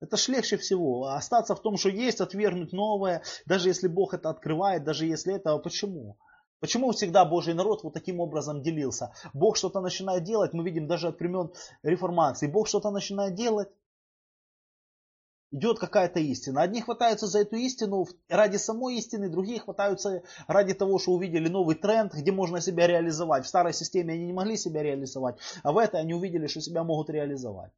Это 0.00 0.16
ж 0.16 0.28
легче 0.28 0.56
всего. 0.56 1.06
Остаться 1.08 1.54
в 1.54 1.62
том, 1.62 1.76
что 1.76 1.88
есть, 1.88 2.20
отвергнуть 2.20 2.72
новое, 2.72 3.22
даже 3.46 3.68
если 3.68 3.88
Бог 3.88 4.14
это 4.14 4.30
открывает, 4.30 4.84
даже 4.84 5.06
если 5.06 5.34
это... 5.34 5.56
Почему? 5.58 6.18
Почему 6.60 6.92
всегда 6.92 7.24
Божий 7.24 7.52
народ 7.52 7.82
вот 7.82 7.92
таким 7.92 8.20
образом 8.20 8.62
делился? 8.62 9.12
Бог 9.34 9.56
что-то 9.56 9.80
начинает 9.80 10.24
делать, 10.24 10.54
мы 10.54 10.64
видим 10.64 10.86
даже 10.86 11.08
от 11.08 11.20
времен 11.20 11.52
реформации. 11.82 12.46
Бог 12.46 12.68
что-то 12.68 12.90
начинает 12.90 13.34
делать, 13.34 13.68
идет 15.54 15.78
какая-то 15.78 16.18
истина. 16.18 16.62
Одни 16.62 16.80
хватаются 16.80 17.26
за 17.26 17.40
эту 17.40 17.56
истину 17.56 18.06
ради 18.28 18.56
самой 18.56 18.96
истины, 18.96 19.28
другие 19.28 19.60
хватаются 19.60 20.22
ради 20.48 20.74
того, 20.74 20.98
что 20.98 21.12
увидели 21.12 21.48
новый 21.48 21.76
тренд, 21.76 22.12
где 22.12 22.32
можно 22.32 22.60
себя 22.60 22.88
реализовать. 22.88 23.44
В 23.44 23.48
старой 23.48 23.72
системе 23.72 24.14
они 24.14 24.26
не 24.26 24.32
могли 24.32 24.56
себя 24.56 24.82
реализовать, 24.82 25.36
а 25.62 25.72
в 25.72 25.78
этой 25.78 26.00
они 26.00 26.12
увидели, 26.12 26.48
что 26.48 26.60
себя 26.60 26.82
могут 26.82 27.08
реализовать. 27.08 27.70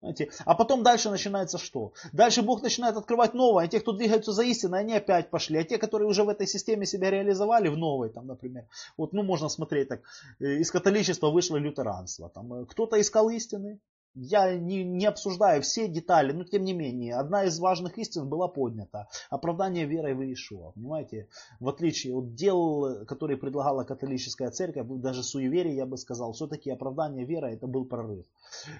Знаете? 0.00 0.30
А 0.44 0.54
потом 0.54 0.82
дальше 0.82 1.10
начинается 1.10 1.58
что? 1.58 1.92
Дальше 2.12 2.42
Бог 2.42 2.60
начинает 2.60 2.96
открывать 2.96 3.34
новое. 3.34 3.64
А 3.64 3.68
те, 3.68 3.78
кто 3.78 3.92
двигаются 3.92 4.32
за 4.32 4.42
истиной, 4.42 4.80
они 4.80 4.94
опять 4.94 5.30
пошли. 5.30 5.58
А 5.58 5.64
те, 5.64 5.78
которые 5.78 6.08
уже 6.08 6.24
в 6.24 6.28
этой 6.28 6.48
системе 6.48 6.86
себя 6.86 7.10
реализовали, 7.10 7.68
в 7.68 7.76
новой, 7.76 8.10
там, 8.10 8.26
например, 8.26 8.66
вот, 8.96 9.12
ну, 9.12 9.22
можно 9.22 9.48
смотреть 9.48 9.88
так, 9.88 10.00
э, 10.40 10.56
из 10.56 10.72
католичества 10.72 11.30
вышло 11.30 11.56
лютеранство. 11.56 12.28
Там, 12.28 12.52
э, 12.52 12.66
кто-то 12.66 13.00
искал 13.00 13.30
истины, 13.30 13.78
я 14.14 14.56
не, 14.56 14.84
не 14.84 15.06
обсуждаю 15.06 15.62
все 15.62 15.88
детали, 15.88 16.32
но 16.32 16.44
тем 16.44 16.64
не 16.64 16.72
менее, 16.72 17.14
одна 17.14 17.44
из 17.44 17.58
важных 17.58 17.98
истин 17.98 18.28
была 18.28 18.48
поднята. 18.48 19.08
Оправдание 19.30 19.86
верой 19.86 20.14
в 20.14 20.20
Иешуа. 20.20 20.72
Понимаете, 20.72 21.28
в 21.60 21.68
отличие 21.68 22.14
от 22.14 22.34
дел, 22.34 23.04
которые 23.06 23.36
предлагала 23.36 23.84
католическая 23.84 24.50
церковь, 24.50 24.86
даже 24.88 25.22
суеверие, 25.22 25.76
я 25.76 25.86
бы 25.86 25.96
сказал, 25.96 26.32
все-таки 26.32 26.70
оправдание 26.70 27.24
верой 27.24 27.54
это 27.54 27.66
был 27.66 27.84
прорыв. 27.84 28.26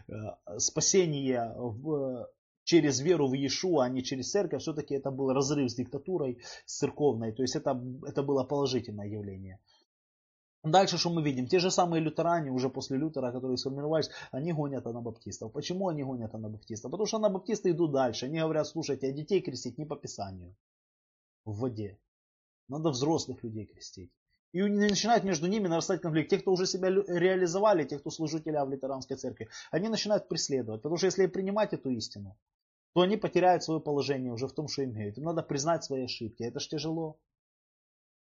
Э, 0.08 0.58
спасение 0.58 1.54
в, 1.56 2.28
через 2.64 3.00
веру 3.00 3.28
в 3.28 3.32
Иешуа, 3.34 3.84
а 3.84 3.88
не 3.88 4.02
через 4.02 4.30
церковь, 4.30 4.62
все-таки 4.62 4.94
это 4.94 5.10
был 5.10 5.32
разрыв 5.32 5.70
с 5.70 5.74
диктатурой, 5.74 6.38
с 6.66 6.78
церковной. 6.78 7.32
То 7.32 7.42
есть 7.42 7.56
это, 7.56 7.80
это 8.06 8.22
было 8.22 8.44
положительное 8.44 9.06
явление. 9.06 9.58
Дальше 10.64 10.96
что 10.96 11.10
мы 11.10 11.22
видим? 11.22 11.48
Те 11.48 11.58
же 11.58 11.72
самые 11.72 12.00
лютеране, 12.00 12.52
уже 12.52 12.70
после 12.70 12.96
Лютера, 12.96 13.32
которые 13.32 13.56
сформировались, 13.56 14.10
они 14.30 14.52
гонят 14.52 14.86
анабаптистов. 14.86 15.52
Почему 15.52 15.88
они 15.88 16.04
гонят 16.04 16.34
анабаптистов? 16.34 16.90
Потому 16.90 17.06
что 17.06 17.16
анабаптисты 17.16 17.72
идут 17.72 17.90
дальше. 17.90 18.26
Они 18.26 18.38
говорят, 18.38 18.68
слушайте, 18.68 19.08
а 19.08 19.12
детей 19.12 19.40
крестить 19.40 19.76
не 19.78 19.84
по 19.84 19.96
Писанию. 19.96 20.54
В 21.44 21.58
воде. 21.58 21.98
Надо 22.68 22.90
взрослых 22.90 23.42
людей 23.42 23.66
крестить. 23.66 24.12
И 24.52 24.62
начинает 24.62 25.24
между 25.24 25.48
ними 25.48 25.66
нарастать 25.66 26.00
конфликт. 26.00 26.30
Те, 26.30 26.38
кто 26.38 26.52
уже 26.52 26.66
себя 26.66 26.90
реализовали, 26.90 27.84
те, 27.84 27.98
кто 27.98 28.10
служителя 28.10 28.64
в 28.64 28.70
лютеранской 28.70 29.16
церкви, 29.16 29.48
они 29.72 29.88
начинают 29.88 30.28
преследовать. 30.28 30.82
Потому 30.82 30.96
что 30.96 31.06
если 31.06 31.26
принимать 31.26 31.72
эту 31.72 31.90
истину, 31.90 32.36
то 32.94 33.00
они 33.00 33.16
потеряют 33.16 33.64
свое 33.64 33.80
положение 33.80 34.32
уже 34.32 34.46
в 34.46 34.52
том, 34.52 34.68
что 34.68 34.84
имеют. 34.84 35.18
Им 35.18 35.24
надо 35.24 35.42
признать 35.42 35.82
свои 35.82 36.04
ошибки. 36.04 36.44
Это 36.44 36.60
ж 36.60 36.68
тяжело 36.68 37.18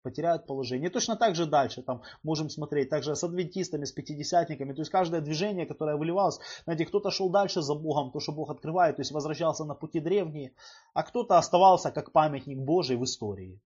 потеряют 0.05 0.47
положение. 0.47 0.89
И 0.89 0.93
точно 0.93 1.17
так 1.17 1.35
же 1.35 1.47
дальше, 1.47 1.83
там 1.83 2.03
можем 2.23 2.51
смотреть, 2.51 2.91
также 2.91 3.17
с 3.17 3.25
адвентистами, 3.25 3.87
с 3.87 3.93
пятидесятниками, 3.93 4.75
то 4.75 4.83
есть 4.83 4.91
каждое 4.91 5.23
движение, 5.23 5.67
которое 5.67 5.97
выливалось, 5.97 6.39
знаете, 6.65 6.85
кто-то 6.85 7.11
шел 7.11 7.31
дальше 7.31 7.63
за 7.63 7.75
Богом, 7.75 8.13
то, 8.13 8.21
что 8.21 8.33
Бог 8.33 8.51
открывает, 8.51 8.97
то 8.97 9.01
есть 9.01 9.13
возвращался 9.13 9.65
на 9.65 9.75
пути 9.75 10.01
древние, 10.01 10.53
а 10.93 11.03
кто-то 11.03 11.39
оставался 11.39 11.91
как 11.91 12.13
памятник 12.13 12.59
Божий 12.59 12.97
в 12.97 13.05
истории. 13.05 13.61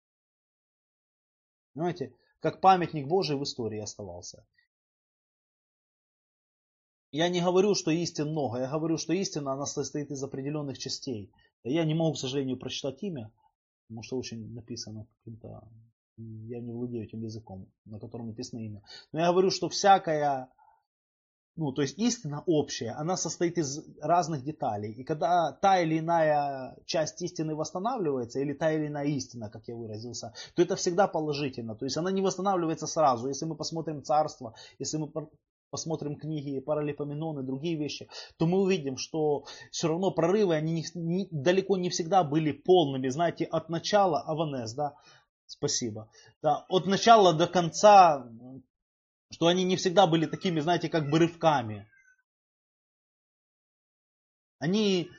Понимаете, 1.73 2.13
как 2.39 2.61
памятник 2.61 3.07
Божий 3.07 3.35
в 3.35 3.43
истории 3.43 3.79
оставался. 3.79 4.45
Я 7.11 7.29
не 7.29 7.41
говорю, 7.41 7.73
что 7.73 7.89
истин 7.89 8.29
много, 8.29 8.59
я 8.59 8.69
говорю, 8.69 8.97
что 8.97 9.13
истина, 9.13 9.53
она 9.53 9.65
состоит 9.65 10.11
из 10.11 10.23
определенных 10.23 10.77
частей. 10.77 11.31
Я 11.63 11.83
не 11.83 11.95
могу, 11.95 12.13
к 12.13 12.19
сожалению, 12.19 12.57
прочитать 12.57 13.01
имя, 13.01 13.31
потому 13.87 14.03
что 14.03 14.17
очень 14.17 14.53
написано 14.53 15.07
каким-то... 15.17 15.67
Я 16.17 16.59
не 16.59 16.71
владею 16.71 17.03
этим 17.03 17.23
языком, 17.23 17.67
на 17.85 17.99
котором 17.99 18.27
написано 18.27 18.59
имя. 18.59 18.81
Но 19.11 19.19
я 19.19 19.31
говорю, 19.31 19.51
что 19.51 19.69
всякая 19.69 20.49
ну, 21.57 21.71
то 21.71 21.81
есть 21.81 21.97
истина 21.97 22.43
общая, 22.45 22.91
она 22.91 23.17
состоит 23.17 23.57
из 23.57 23.83
разных 23.99 24.43
деталей. 24.43 24.91
И 24.91 25.03
когда 25.03 25.51
та 25.51 25.81
или 25.81 25.97
иная 25.97 26.77
часть 26.85 27.19
истины 27.23 27.55
восстанавливается, 27.55 28.39
или 28.39 28.53
та 28.53 28.71
или 28.71 28.87
иная 28.87 29.07
истина, 29.07 29.49
как 29.49 29.67
я 29.67 29.75
выразился, 29.75 30.33
то 30.55 30.61
это 30.61 30.75
всегда 30.75 31.07
положительно. 31.07 31.75
То 31.75 31.85
есть 31.85 31.97
она 31.97 32.11
не 32.11 32.21
восстанавливается 32.21 32.85
сразу. 32.85 33.27
Если 33.27 33.45
мы 33.45 33.55
посмотрим 33.55 34.03
царство, 34.03 34.53
если 34.77 34.97
мы 34.97 35.11
посмотрим 35.71 36.15
книги 36.15 36.59
Паралипоменон 36.59 37.39
и 37.39 37.43
другие 37.43 37.75
вещи, 37.75 38.07
то 38.37 38.45
мы 38.45 38.59
увидим, 38.59 38.97
что 38.97 39.45
все 39.71 39.87
равно 39.87 40.11
прорывы, 40.11 40.55
они 40.55 40.73
не, 40.73 40.85
не, 40.93 41.27
далеко 41.31 41.75
не 41.75 41.89
всегда 41.89 42.23
были 42.23 42.51
полными. 42.51 43.09
Знаете, 43.09 43.45
от 43.45 43.69
начала 43.69 44.21
Аванес, 44.21 44.73
да, 44.73 44.93
спасибо. 45.47 46.11
Да, 46.41 46.65
от 46.69 46.85
начала 46.85 47.33
до 47.33 47.47
конца 47.47 48.29
что 49.31 49.47
они 49.47 49.63
не 49.63 49.75
всегда 49.75 50.07
были 50.07 50.25
такими, 50.25 50.59
знаете, 50.59 50.89
как 50.89 51.09
бы 51.09 51.19
рывками. 51.19 51.87
Они, 54.59 55.09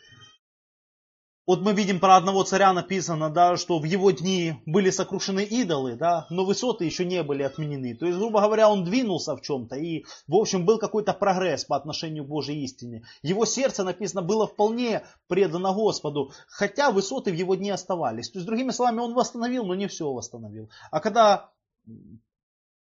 вот 1.49 1.63
мы 1.63 1.73
видим 1.73 1.99
про 1.99 2.17
одного 2.17 2.43
царя 2.45 2.75
написано, 2.75 3.31
да, 3.31 3.57
что 3.57 3.79
в 3.79 3.85
его 3.85 4.11
дни 4.11 4.61
были 4.67 4.91
сокрушены 4.91 5.43
идолы, 5.45 5.97
да, 5.97 6.27
но 6.29 6.45
высоты 6.45 6.85
еще 6.85 7.07
не 7.07 7.23
были 7.23 7.43
отменены. 7.43 7.97
То 7.97 8.05
есть, 8.05 8.19
грубо 8.19 8.43
говоря, 8.43 8.69
он 8.69 8.85
двинулся 8.85 9.35
в 9.35 9.41
чем-то 9.41 9.77
и, 9.77 10.05
в 10.27 10.35
общем, 10.35 10.67
был 10.67 10.79
какой-то 10.79 11.15
прогресс 11.15 11.65
по 11.65 11.75
отношению 11.75 12.27
к 12.27 12.29
Божьей 12.29 12.63
истине. 12.65 13.05
Его 13.23 13.47
сердце, 13.47 13.83
написано, 13.83 14.21
было 14.21 14.47
вполне 14.47 15.07
предано 15.27 15.73
Господу, 15.73 16.33
хотя 16.49 16.91
высоты 16.91 17.31
в 17.33 17.35
его 17.35 17.55
дни 17.55 17.71
оставались. 17.71 18.29
То 18.29 18.41
есть, 18.41 18.47
другими 18.47 18.71
словами, 18.71 19.01
он 19.01 19.15
восстановил, 19.15 19.65
но 19.65 19.75
не 19.75 19.87
все 19.89 20.13
восстановил. 20.13 20.69
А 20.91 21.01
когда 21.01 21.51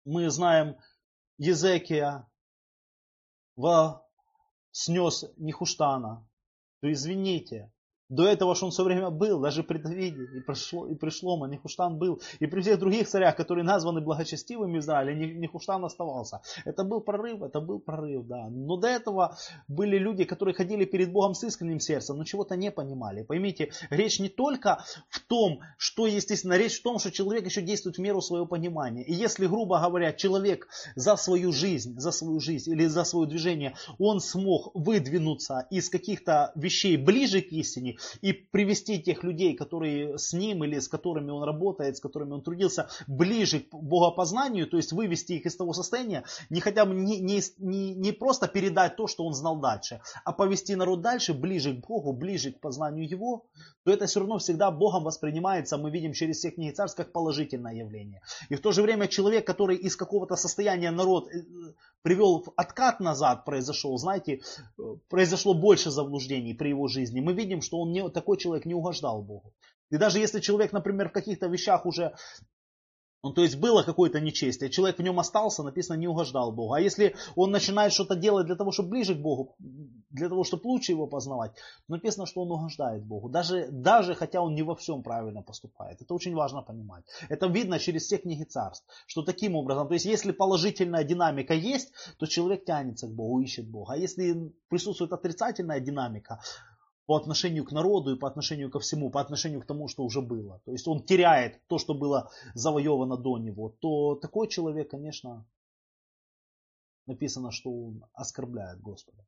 мы 0.04 0.30
знаем 0.30 0.76
Езекия 1.38 2.28
снес 4.74 5.24
Нихуштана, 5.38 6.28
то 6.82 6.92
извините, 6.92 7.72
до 8.10 8.26
этого 8.28 8.56
же 8.56 8.66
он 8.66 8.72
все 8.72 8.84
время 8.84 9.12
был, 9.12 9.40
даже 9.40 9.64
при 9.64 9.78
Давиде, 9.78 10.24
и 10.36 10.40
пришло, 10.40 10.88
и 10.88 10.96
пришло 10.96 11.46
Нихуштан 11.48 11.98
был. 11.98 12.20
И 12.40 12.48
при 12.48 12.62
всех 12.62 12.80
других 12.80 13.08
царях, 13.08 13.36
которые 13.36 13.64
названы 13.64 14.02
благочестивыми 14.02 14.78
в 14.78 14.82
Израиле, 14.82 15.36
Нихуштан 15.36 15.86
оставался. 15.86 16.42
Это 16.66 16.84
был 16.84 17.02
прорыв, 17.02 17.44
это 17.44 17.62
был 17.62 17.80
прорыв, 17.80 18.26
да. 18.26 18.50
Но 18.50 18.78
до 18.78 18.88
этого 18.88 19.38
были 19.68 19.98
люди, 19.98 20.24
которые 20.24 20.56
ходили 20.56 20.86
перед 20.86 21.12
Богом 21.12 21.36
с 21.36 21.44
искренним 21.44 21.80
сердцем, 21.80 22.18
но 22.18 22.24
чего-то 22.24 22.56
не 22.56 22.72
понимали. 22.72 23.22
Поймите, 23.22 23.72
речь 23.92 24.20
не 24.20 24.30
только 24.30 24.84
в 25.10 25.20
том, 25.20 25.60
что, 25.78 26.08
естественно, 26.08 26.58
речь 26.58 26.80
в 26.80 26.84
том, 26.84 26.98
что 26.98 27.12
человек 27.12 27.46
еще 27.46 27.62
действует 27.62 27.98
в 27.98 28.02
меру 28.02 28.22
своего 28.22 28.48
понимания. 28.48 29.04
И 29.04 29.14
если, 29.14 29.46
грубо 29.46 29.80
говоря, 29.80 30.14
человек 30.14 30.68
за 30.96 31.16
свою 31.16 31.52
жизнь, 31.52 32.00
за 32.00 32.12
свою 32.12 32.40
жизнь 32.40 32.72
или 32.72 32.88
за 32.88 33.04
свое 33.04 33.28
движение, 33.28 33.76
он 34.00 34.20
смог 34.20 34.72
выдвинуться 34.74 35.68
из 35.70 35.90
каких-то 35.90 36.52
вещей 36.56 36.98
ближе 36.98 37.42
к 37.42 37.52
истине, 37.52 37.98
и 38.22 38.34
привести 38.34 39.00
тех 39.00 39.24
людей, 39.24 39.56
которые 39.56 40.18
с 40.18 40.34
ним 40.34 40.64
или 40.64 40.80
с 40.80 40.88
которыми 40.88 41.32
он 41.32 41.44
работает, 41.44 41.98
с 41.98 42.00
которыми 42.00 42.34
он 42.34 42.42
трудился, 42.42 42.90
ближе 43.08 43.62
к 43.62 43.74
богопознанию, 43.74 44.68
то 44.68 44.78
есть 44.78 44.92
вывести 44.92 45.34
их 45.34 45.46
из 45.46 45.56
того 45.56 45.74
состояния, 45.74 46.24
не 46.50 46.62
хотя 46.62 46.86
бы 46.86 46.96
не, 46.96 47.20
не, 47.20 47.42
не, 47.58 47.94
не 47.96 48.12
просто 48.12 48.48
передать 48.48 48.96
то, 48.96 49.08
что 49.08 49.26
он 49.26 49.34
знал 49.34 49.60
дальше, 49.60 50.02
а 50.26 50.34
повести 50.34 50.76
народ 50.76 51.02
дальше, 51.02 51.34
ближе 51.34 51.74
к 51.74 51.88
Богу, 51.88 52.14
ближе 52.14 52.52
к 52.52 52.60
познанию 52.60 53.10
Его, 53.10 53.46
то 53.84 53.92
это 53.92 54.06
все 54.06 54.20
равно 54.20 54.38
всегда 54.38 54.72
Богом 54.72 55.04
воспринимается, 55.04 55.78
мы 55.78 55.92
видим 55.92 56.14
через 56.14 56.38
все 56.38 56.52
книги 56.52 56.72
царств, 56.72 56.98
как 56.98 57.12
положительное 57.12 57.74
явление. 57.74 58.22
И 58.50 58.56
в 58.56 58.62
то 58.62 58.72
же 58.72 58.82
время 58.82 59.08
человек, 59.08 59.46
который 59.46 59.78
из 59.78 59.96
какого-то 59.96 60.36
состояния 60.36 60.92
народ 60.92 61.30
э, 61.30 61.44
привел 62.02 62.46
откат 62.56 63.00
назад, 63.00 63.46
произошел, 63.46 63.98
знаете, 63.98 64.42
э, 64.78 64.82
произошло 65.10 65.54
больше 65.54 65.92
заблуждений 65.92 66.54
при 66.54 66.70
его 66.70 66.88
жизни, 66.88 67.20
мы 67.20 67.34
видим, 67.34 67.62
что 67.62 67.80
он 67.80 67.92
не, 67.92 68.10
такой 68.10 68.38
человек 68.38 68.66
не 68.66 68.74
угождал 68.74 69.22
Богу. 69.22 69.54
И 69.92 69.98
даже 69.98 70.20
если 70.20 70.40
человек, 70.40 70.72
например, 70.72 71.10
в 71.10 71.14
каких-то 71.14 71.48
вещах 71.48 71.86
уже 71.86 72.16
ну, 73.22 73.34
то 73.34 73.42
есть 73.42 73.58
было 73.58 73.84
какое-то 73.84 74.22
нечестие, 74.22 74.70
человек 74.70 74.98
в 74.98 75.02
нем 75.02 75.20
остался, 75.20 75.64
написано, 75.64 75.98
не 75.98 76.08
угождал 76.08 76.52
Богу. 76.54 76.74
А 76.74 76.80
если 76.80 77.16
он 77.36 77.52
начинает 77.52 77.92
что-то 77.92 78.16
делать 78.16 78.46
для 78.46 78.56
того, 78.56 78.72
чтобы 78.72 78.90
ближе 78.90 79.14
к 79.14 79.20
Богу, 79.20 79.56
для 80.10 80.30
того, 80.30 80.44
чтобы 80.44 80.68
лучше 80.68 80.94
его 80.94 81.06
познавать, 81.06 81.52
написано, 81.88 82.26
что 82.26 82.42
он 82.42 82.52
угождает 82.52 83.04
Богу. 83.04 83.30
Даже, 83.30 83.68
даже 83.72 84.16
хотя 84.16 84.42
он 84.42 84.56
не 84.56 84.64
во 84.64 84.76
всем 84.76 85.04
правильно 85.04 85.42
поступает. 85.42 86.02
Это 86.02 86.14
очень 86.14 86.34
важно 86.34 86.62
понимать. 86.62 87.04
Это 87.28 87.48
видно 87.48 87.78
через 87.78 88.04
все 88.04 88.18
книги 88.18 88.44
царств, 88.44 88.86
что 89.06 89.22
таким 89.22 89.56
образом, 89.56 89.88
то 89.88 89.94
есть 89.94 90.06
если 90.06 90.32
положительная 90.32 91.04
динамика 91.04 91.54
есть, 91.54 91.92
то 92.18 92.26
человек 92.26 92.66
тянется 92.66 93.08
к 93.08 93.12
Богу, 93.12 93.42
ищет 93.42 93.68
Бога. 93.70 93.94
А 93.94 93.98
если 93.98 94.54
присутствует 94.70 95.12
отрицательная 95.12 95.82
динамика, 95.82 96.40
по 97.10 97.16
отношению 97.16 97.66
к 97.66 97.72
народу 97.72 98.14
и 98.14 98.20
по 98.20 98.28
отношению 98.28 98.70
ко 98.70 98.80
всему, 98.80 99.10
по 99.10 99.20
отношению 99.20 99.62
к 99.62 99.66
тому, 99.66 99.88
что 99.88 100.04
уже 100.04 100.22
было. 100.22 100.62
То 100.66 100.72
есть 100.72 100.88
он 100.88 101.02
теряет 101.02 101.60
то, 101.68 101.80
что 101.80 101.96
было 101.96 102.30
завоевано 102.54 103.18
до 103.18 103.40
него, 103.40 103.70
то 103.80 104.14
такой 104.14 104.48
человек, 104.48 104.92
конечно, 104.92 105.44
написано, 107.08 107.50
что 107.52 107.72
он 107.72 108.06
оскорбляет 108.14 108.80
Господа. 108.80 109.26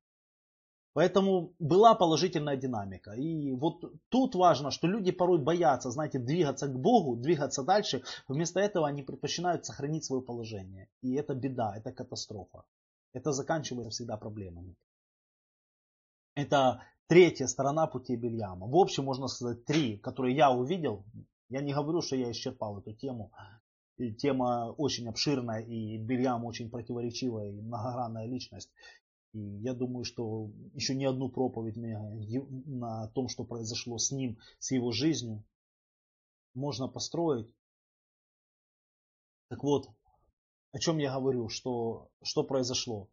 Поэтому 0.94 1.56
была 1.58 1.96
положительная 1.96 2.56
динамика. 2.56 3.14
И 3.14 3.52
вот 3.52 3.84
тут 4.10 4.36
важно, 4.36 4.70
что 4.70 4.88
люди 4.88 5.12
порой 5.12 5.40
боятся, 5.40 5.90
знаете, 5.90 6.20
двигаться 6.20 6.68
к 6.68 6.80
Богу, 6.80 7.16
двигаться 7.16 7.64
дальше. 7.64 8.04
Вместо 8.28 8.60
этого 8.60 8.88
они 8.88 9.02
предпочитают 9.02 9.66
сохранить 9.66 10.04
свое 10.04 10.22
положение. 10.22 10.88
И 11.02 11.16
это 11.16 11.34
беда, 11.34 11.74
это 11.76 11.92
катастрофа. 11.92 12.64
Это 13.14 13.32
заканчивается 13.32 13.90
всегда 13.90 14.18
проблемами. 14.18 14.76
Это 16.36 16.84
третья 17.12 17.48
сторона 17.48 17.88
пути 17.88 18.16
Бельяма. 18.16 18.68
В 18.68 18.76
общем, 18.78 19.04
можно 19.04 19.28
сказать, 19.28 19.66
три, 19.66 19.98
которые 19.98 20.34
я 20.34 20.50
увидел. 20.50 21.04
Я 21.50 21.60
не 21.60 21.74
говорю, 21.74 22.02
что 22.02 22.16
я 22.16 22.32
исчерпал 22.32 22.80
эту 22.80 22.94
тему. 22.94 23.34
И 23.98 24.14
тема 24.14 24.74
очень 24.78 25.10
обширная, 25.10 25.60
и 25.60 25.98
Бельям 25.98 26.46
очень 26.46 26.70
противоречивая 26.70 27.50
и 27.50 27.62
многогранная 27.62 28.28
личность. 28.28 28.72
И 29.34 29.40
я 29.40 29.74
думаю, 29.74 30.06
что 30.06 30.52
еще 30.74 30.96
не 30.96 31.04
одну 31.04 31.28
проповедь 31.28 31.76
на 31.76 33.10
том, 33.10 33.28
что 33.28 33.44
произошло 33.44 33.98
с 33.98 34.12
ним, 34.12 34.38
с 34.60 34.72
его 34.72 34.94
жизнью, 34.94 35.44
можно 36.54 36.88
построить. 36.88 37.54
Так 39.50 39.64
вот, 39.64 39.90
о 40.72 40.80
чем 40.80 40.98
я 40.98 41.14
говорю, 41.14 41.50
что, 41.50 42.10
что 42.24 42.46
произошло. 42.46 43.10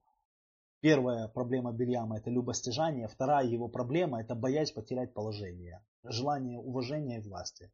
Первая 0.80 1.26
проблема 1.26 1.72
Бельяма 1.72 2.18
это 2.18 2.30
любостяжание, 2.30 3.08
вторая 3.08 3.46
его 3.46 3.68
проблема 3.68 4.20
это 4.20 4.36
боязнь 4.36 4.74
потерять 4.74 5.12
положение, 5.12 5.84
желание 6.04 6.60
уважения 6.60 7.18
и 7.18 7.20
власти. 7.20 7.72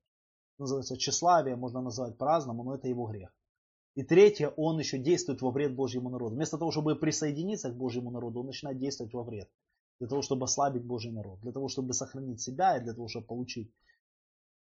Называется 0.58 0.96
тщеславие, 0.96 1.56
можно 1.56 1.82
назвать 1.82 2.16
по-разному, 2.16 2.64
но 2.64 2.76
это 2.76 2.88
его 2.88 3.06
грех. 3.06 3.30
И 3.94 4.02
третье, 4.02 4.48
он 4.56 4.78
еще 4.78 4.98
действует 4.98 5.42
во 5.42 5.50
вред 5.50 5.74
Божьему 5.74 6.08
народу. 6.08 6.34
Вместо 6.34 6.56
того, 6.56 6.70
чтобы 6.70 6.96
присоединиться 6.96 7.70
к 7.70 7.76
Божьему 7.76 8.10
народу, 8.10 8.40
он 8.40 8.46
начинает 8.46 8.78
действовать 8.78 9.12
во 9.12 9.22
вред. 9.22 9.50
Для 10.00 10.08
того, 10.08 10.22
чтобы 10.22 10.44
ослабить 10.44 10.84
Божий 10.84 11.12
народ. 11.12 11.40
Для 11.40 11.52
того, 11.52 11.68
чтобы 11.68 11.92
сохранить 11.92 12.40
себя 12.40 12.78
и 12.78 12.82
для 12.82 12.94
того, 12.94 13.08
чтобы 13.08 13.26
получить 13.26 13.70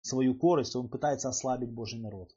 свою 0.00 0.34
корость, 0.34 0.74
он 0.74 0.88
пытается 0.88 1.28
ослабить 1.28 1.70
Божий 1.70 2.00
народ. 2.00 2.34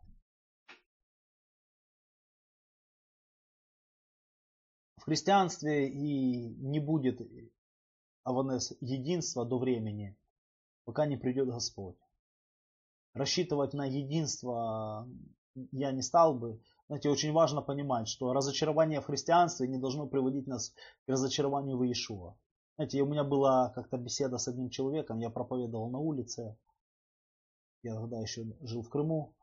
В 5.04 5.06
христианстве 5.06 5.90
и 5.90 6.48
не 6.64 6.80
будет 6.80 7.20
аванес 8.24 8.72
единства 8.80 9.44
до 9.44 9.58
времени, 9.58 10.16
пока 10.86 11.06
не 11.06 11.18
придет 11.18 11.50
Господь. 11.50 11.98
Рассчитывать 13.14 13.74
на 13.74 13.86
единство 13.86 15.06
я 15.74 15.92
не 15.92 16.02
стал 16.02 16.36
бы. 16.36 16.62
Знаете, 16.88 17.10
очень 17.10 17.34
важно 17.34 17.62
понимать, 17.62 18.08
что 18.08 18.32
разочарование 18.32 19.02
в 19.02 19.06
христианстве 19.08 19.68
не 19.68 19.78
должно 19.78 20.08
приводить 20.08 20.48
нас 20.48 20.70
к 20.70 21.10
разочарованию 21.10 21.78
в 21.78 21.84
Иешуа. 21.84 22.38
Знаете, 22.78 23.02
у 23.02 23.06
меня 23.06 23.26
была 23.26 23.72
как-то 23.72 23.98
беседа 23.98 24.38
с 24.38 24.48
одним 24.48 24.70
человеком, 24.70 25.20
я 25.20 25.30
проповедовал 25.30 25.90
на 25.90 26.00
улице, 26.00 26.56
я 27.82 27.96
тогда 27.96 28.22
еще 28.22 28.46
жил 28.62 28.84
в 28.84 28.90
Крыму, 28.90 29.34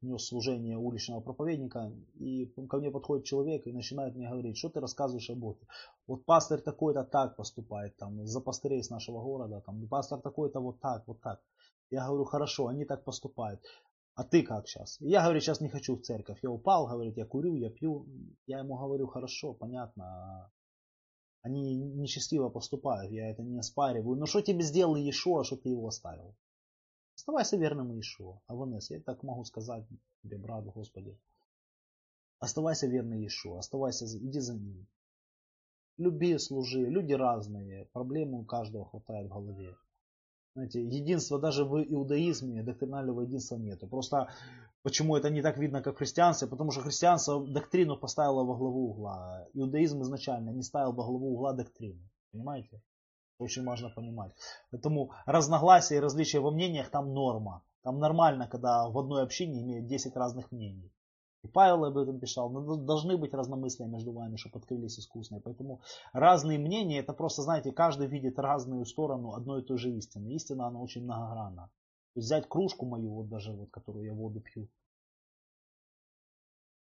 нес 0.00 0.26
служение 0.26 0.76
уличного 0.76 1.20
проповедника, 1.20 1.92
и 2.14 2.46
ко 2.68 2.78
мне 2.78 2.90
подходит 2.90 3.24
человек 3.24 3.66
и 3.66 3.72
начинает 3.72 4.14
мне 4.14 4.28
говорить, 4.28 4.56
что 4.56 4.68
ты 4.68 4.80
рассказываешь 4.80 5.30
о 5.30 5.34
Боге. 5.34 5.66
Вот 6.06 6.24
пастор 6.24 6.60
такой-то 6.60 7.04
так 7.04 7.36
поступает, 7.36 7.96
там, 7.96 8.26
за 8.26 8.40
пастырей 8.40 8.80
из 8.80 8.90
нашего 8.90 9.22
города, 9.22 9.62
там, 9.64 9.86
пастор 9.88 10.20
такой-то 10.20 10.60
вот 10.60 10.80
так, 10.80 11.06
вот 11.06 11.20
так. 11.20 11.40
Я 11.90 12.06
говорю, 12.06 12.24
хорошо, 12.24 12.68
они 12.68 12.84
так 12.84 13.04
поступают. 13.04 13.60
А 14.14 14.24
ты 14.24 14.42
как 14.42 14.68
сейчас? 14.68 14.96
Я 15.00 15.22
говорю, 15.22 15.40
сейчас 15.40 15.60
не 15.60 15.68
хочу 15.68 15.96
в 15.96 16.02
церковь. 16.02 16.40
Я 16.42 16.50
упал, 16.50 16.86
говорит, 16.86 17.16
я 17.16 17.24
курю, 17.24 17.54
я 17.54 17.70
пью. 17.70 18.06
Я 18.46 18.58
ему 18.58 18.76
говорю, 18.76 19.06
хорошо, 19.06 19.54
понятно. 19.54 20.50
Они 21.42 21.74
нечестиво 21.74 22.50
поступают, 22.50 23.10
я 23.12 23.30
это 23.30 23.42
не 23.42 23.58
оспариваю. 23.58 24.18
Но 24.18 24.26
что 24.26 24.42
тебе 24.42 24.62
сделал 24.62 24.94
Иешуа, 24.94 25.42
что 25.42 25.56
ты 25.56 25.70
его 25.70 25.86
оставил? 25.86 26.36
Оставайся 27.20 27.58
верным 27.58 27.92
Иешуа. 27.92 28.40
Аванес, 28.46 28.90
я 28.90 28.98
так 28.98 29.22
могу 29.22 29.44
сказать 29.44 29.84
тебе, 30.22 30.38
брат, 30.38 30.64
Господи. 30.64 31.18
Оставайся 32.38 32.86
верным 32.86 33.18
Иешуа, 33.18 33.58
оставайся, 33.58 34.06
иди 34.06 34.40
за 34.40 34.54
ним. 34.54 34.86
Люби, 35.98 36.38
служи. 36.38 36.80
Люди 36.80 37.12
разные. 37.12 37.84
Проблемы 37.92 38.40
у 38.40 38.44
каждого 38.46 38.86
хватает 38.86 39.26
в 39.26 39.34
голове. 39.34 39.76
Знаете, 40.54 40.82
единство 40.82 41.38
даже 41.38 41.66
в 41.66 41.82
иудаизме, 41.82 42.62
доктринального 42.62 43.20
единства 43.20 43.56
нету. 43.56 43.86
Просто 43.86 44.30
почему 44.82 45.14
это 45.14 45.28
не 45.28 45.42
так 45.42 45.58
видно, 45.58 45.82
как 45.82 45.96
в 45.96 45.98
христианстве? 45.98 46.48
Потому 46.48 46.70
что 46.70 46.80
христианство 46.80 47.46
доктрину 47.46 47.98
поставило 47.98 48.44
во 48.44 48.56
главу 48.56 48.92
угла. 48.92 49.46
Иудаизм 49.52 50.00
изначально 50.00 50.48
не 50.50 50.62
ставил 50.62 50.92
во 50.92 51.04
главу 51.04 51.34
угла 51.34 51.52
доктрину. 51.52 52.00
Понимаете? 52.32 52.80
Очень 53.40 53.64
важно 53.64 53.88
понимать. 53.88 54.32
Поэтому 54.70 55.12
разногласия 55.24 55.96
и 55.96 56.00
различия 56.00 56.40
во 56.40 56.50
мнениях 56.50 56.90
там 56.90 57.14
норма. 57.14 57.62
Там 57.82 57.98
нормально, 57.98 58.46
когда 58.46 58.88
в 58.88 58.98
одной 58.98 59.22
общине 59.22 59.62
имеют 59.62 59.86
10 59.86 60.14
разных 60.14 60.52
мнений. 60.52 60.92
И 61.42 61.48
Павел 61.48 61.86
об 61.86 61.96
этом 61.96 62.20
писал. 62.20 62.50
Но 62.50 62.76
должны 62.76 63.16
быть 63.16 63.32
разномыслия 63.32 63.86
между 63.86 64.12
вами, 64.12 64.36
чтобы 64.36 64.58
открылись 64.58 64.98
искусные. 64.98 65.40
Поэтому 65.40 65.80
разные 66.12 66.58
мнения, 66.58 66.98
это 66.98 67.14
просто, 67.14 67.40
знаете, 67.42 67.72
каждый 67.72 68.08
видит 68.08 68.38
разную 68.38 68.84
сторону 68.84 69.32
одной 69.32 69.62
и 69.62 69.64
той 69.64 69.78
же 69.78 69.90
истины. 69.90 70.34
Истина, 70.34 70.66
она 70.66 70.78
очень 70.78 71.04
многогранна. 71.04 71.70
То 72.12 72.20
есть 72.20 72.26
взять 72.26 72.46
кружку 72.46 72.84
мою, 72.84 73.14
вот 73.14 73.28
даже 73.28 73.52
вот, 73.52 73.70
которую 73.70 74.04
я 74.04 74.12
воду 74.12 74.40
пью, 74.40 74.68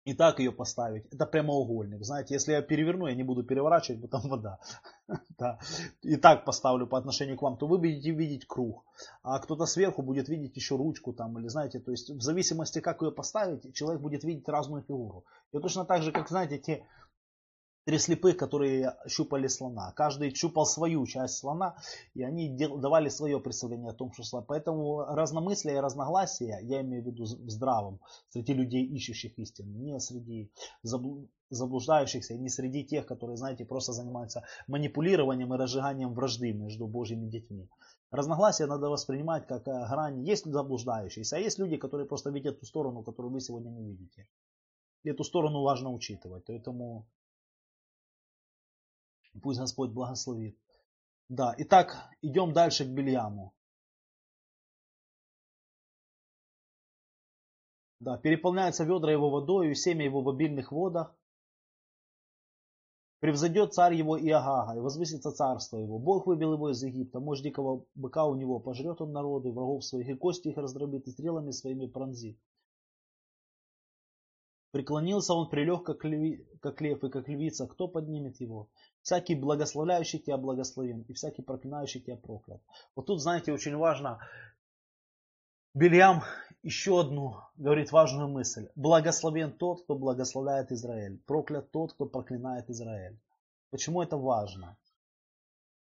и 0.05 0.13
так 0.13 0.39
ее 0.39 0.51
поставить. 0.51 1.05
Это 1.11 1.25
прямоугольник. 1.25 2.03
Знаете, 2.03 2.35
если 2.35 2.53
я 2.53 2.61
переверну, 2.61 3.07
я 3.07 3.15
не 3.15 3.23
буду 3.23 3.43
переворачивать, 3.43 4.01
потому 4.01 4.23
там 4.23 4.31
вода. 4.31 4.59
да. 5.39 5.59
И 6.03 6.15
так 6.15 6.45
поставлю 6.45 6.85
по 6.87 6.97
отношению 6.97 7.37
к 7.37 7.41
вам, 7.41 7.57
то 7.57 7.67
вы 7.67 7.79
будете 7.79 8.11
видеть 8.11 8.45
круг. 8.45 8.85
А 9.23 9.39
кто-то 9.39 9.65
сверху 9.65 10.03
будет 10.03 10.29
видеть 10.29 10.55
еще 10.55 10.75
ручку 10.77 11.11
там, 11.11 11.39
или 11.39 11.47
знаете, 11.47 11.79
то 11.79 11.91
есть 11.91 12.11
в 12.11 12.21
зависимости, 12.21 12.81
как 12.81 13.01
ее 13.01 13.11
поставить, 13.11 13.73
человек 13.73 14.01
будет 14.01 14.23
видеть 14.23 14.47
разную 14.47 14.83
фигуру. 14.83 15.25
И 15.51 15.59
точно 15.59 15.85
так 15.85 16.03
же, 16.03 16.11
как, 16.11 16.29
знаете, 16.29 16.59
те 16.59 16.85
три 17.85 17.99
слепых, 17.99 18.35
которые 18.35 18.95
щупали 19.07 19.47
слона. 19.47 19.91
Каждый 19.91 20.33
щупал 20.33 20.65
свою 20.65 21.05
часть 21.05 21.37
слона, 21.37 21.75
и 22.15 22.23
они 22.23 22.49
давали 22.57 23.09
свое 23.09 23.39
представление 23.39 23.91
о 23.91 23.93
том, 23.93 24.11
что 24.11 24.23
слон. 24.23 24.43
Поэтому 24.47 25.05
разномыслие 25.05 25.77
и 25.77 25.79
разногласия, 25.79 26.59
я 26.63 26.81
имею 26.81 27.03
в 27.03 27.05
виду 27.05 27.25
здравым, 27.25 27.99
среди 28.29 28.53
людей, 28.53 28.83
ищущих 28.85 29.37
истину, 29.37 29.77
не 29.77 29.99
среди 29.99 30.51
заблуждающихся, 31.49 32.35
не 32.35 32.49
среди 32.49 32.83
тех, 32.83 33.05
которые, 33.05 33.37
знаете, 33.37 33.65
просто 33.65 33.93
занимаются 33.93 34.43
манипулированием 34.67 35.53
и 35.53 35.57
разжиганием 35.57 36.13
вражды 36.13 36.53
между 36.53 36.87
Божьими 36.87 37.29
детьми. 37.29 37.69
Разногласия 38.09 38.65
надо 38.65 38.89
воспринимать 38.89 39.45
как 39.45 39.67
э, 39.67 39.87
грань. 39.89 40.23
Есть 40.23 40.45
заблуждающиеся, 40.45 41.35
а 41.35 41.39
есть 41.39 41.59
люди, 41.59 41.77
которые 41.77 42.07
просто 42.07 42.31
видят 42.31 42.59
ту 42.59 42.65
сторону, 42.65 43.03
которую 43.03 43.31
вы 43.31 43.41
сегодня 43.41 43.69
не 43.69 43.83
видите. 43.83 44.27
И 45.03 45.09
эту 45.09 45.23
сторону 45.23 45.61
важно 45.61 45.91
учитывать. 45.91 46.45
Поэтому 46.45 47.07
Пусть 49.41 49.59
Господь 49.59 49.91
благословит. 49.91 50.57
Да, 51.29 51.55
итак, 51.57 52.09
идем 52.21 52.53
дальше 52.53 52.85
к 52.85 52.89
Бельяму. 52.89 53.53
Да, 57.99 58.17
переполняются 58.17 58.83
ведра 58.83 59.11
его 59.11 59.29
водою, 59.29 59.71
и 59.71 59.75
семя 59.75 60.05
его 60.05 60.21
в 60.21 60.29
обильных 60.29 60.71
водах. 60.71 61.15
Превзойдет 63.19 63.73
царь 63.73 63.95
его 63.95 64.19
Иагага, 64.19 64.77
и 64.77 64.81
возвысится 64.81 65.31
царство 65.31 65.77
его. 65.77 65.97
Бог 65.97 66.27
выбил 66.27 66.53
его 66.53 66.69
из 66.69 66.83
Египта, 66.83 67.19
мощь 67.19 67.41
дикого 67.41 67.85
быка 67.95 68.25
у 68.25 68.35
него, 68.35 68.59
пожрет 68.59 69.01
он 69.01 69.13
народы, 69.13 69.51
врагов 69.51 69.83
своих, 69.83 70.07
и 70.09 70.13
кости 70.13 70.49
их 70.49 70.57
раздробит, 70.57 71.07
и 71.07 71.11
стрелами 71.11 71.51
своими 71.51 71.87
пронзит. 71.87 72.37
Преклонился 74.75 75.33
он, 75.33 75.47
прилег, 75.47 75.85
как, 75.85 76.03
льви, 76.03 76.45
как 76.59 76.81
лев 76.81 77.01
и 77.01 77.09
как 77.09 77.29
львица. 77.29 77.65
Кто 77.65 77.87
поднимет 77.87 78.41
его? 78.41 78.67
Всякий 79.03 79.33
благословляющий 79.33 80.19
тебя 80.19 80.35
благословен, 80.35 81.05
и 81.07 81.13
всякий 81.13 81.43
проклинающий 81.43 82.01
тебя 82.01 82.17
проклят. 82.17 82.61
Вот 82.93 83.05
тут, 83.05 83.21
знаете, 83.21 83.53
очень 83.53 83.77
важно, 83.77 84.19
Бельям 85.73 86.23
еще 86.61 86.99
одну 86.99 87.37
говорит 87.55 87.93
важную 87.93 88.27
мысль. 88.27 88.67
Благословен 88.75 89.53
тот, 89.53 89.83
кто 89.83 89.95
благословляет 89.95 90.73
Израиль. 90.73 91.21
Проклят 91.25 91.71
тот, 91.71 91.93
кто 91.93 92.05
проклинает 92.05 92.69
Израиль. 92.69 93.17
Почему 93.69 94.01
это 94.01 94.17
важно? 94.17 94.75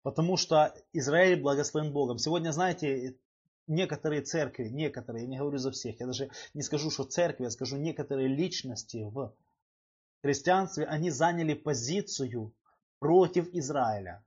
Потому 0.02 0.36
что 0.36 0.74
Израиль 0.92 1.40
благословен 1.40 1.92
Богом. 1.92 2.18
Сегодня, 2.18 2.50
знаете, 2.50 3.16
некоторые 3.72 4.22
церкви, 4.22 4.68
некоторые, 4.68 5.24
я 5.24 5.28
не 5.28 5.38
говорю 5.38 5.58
за 5.58 5.70
всех, 5.70 6.00
я 6.00 6.06
даже 6.06 6.30
не 6.54 6.62
скажу, 6.62 6.90
что 6.90 7.04
церкви, 7.04 7.44
я 7.44 7.50
скажу 7.50 7.76
некоторые 7.76 8.28
личности 8.28 8.98
в 9.02 9.34
христианстве, 10.22 10.84
они 10.86 11.10
заняли 11.10 11.54
позицию 11.54 12.54
против 12.98 13.48
Израиля. 13.52 14.24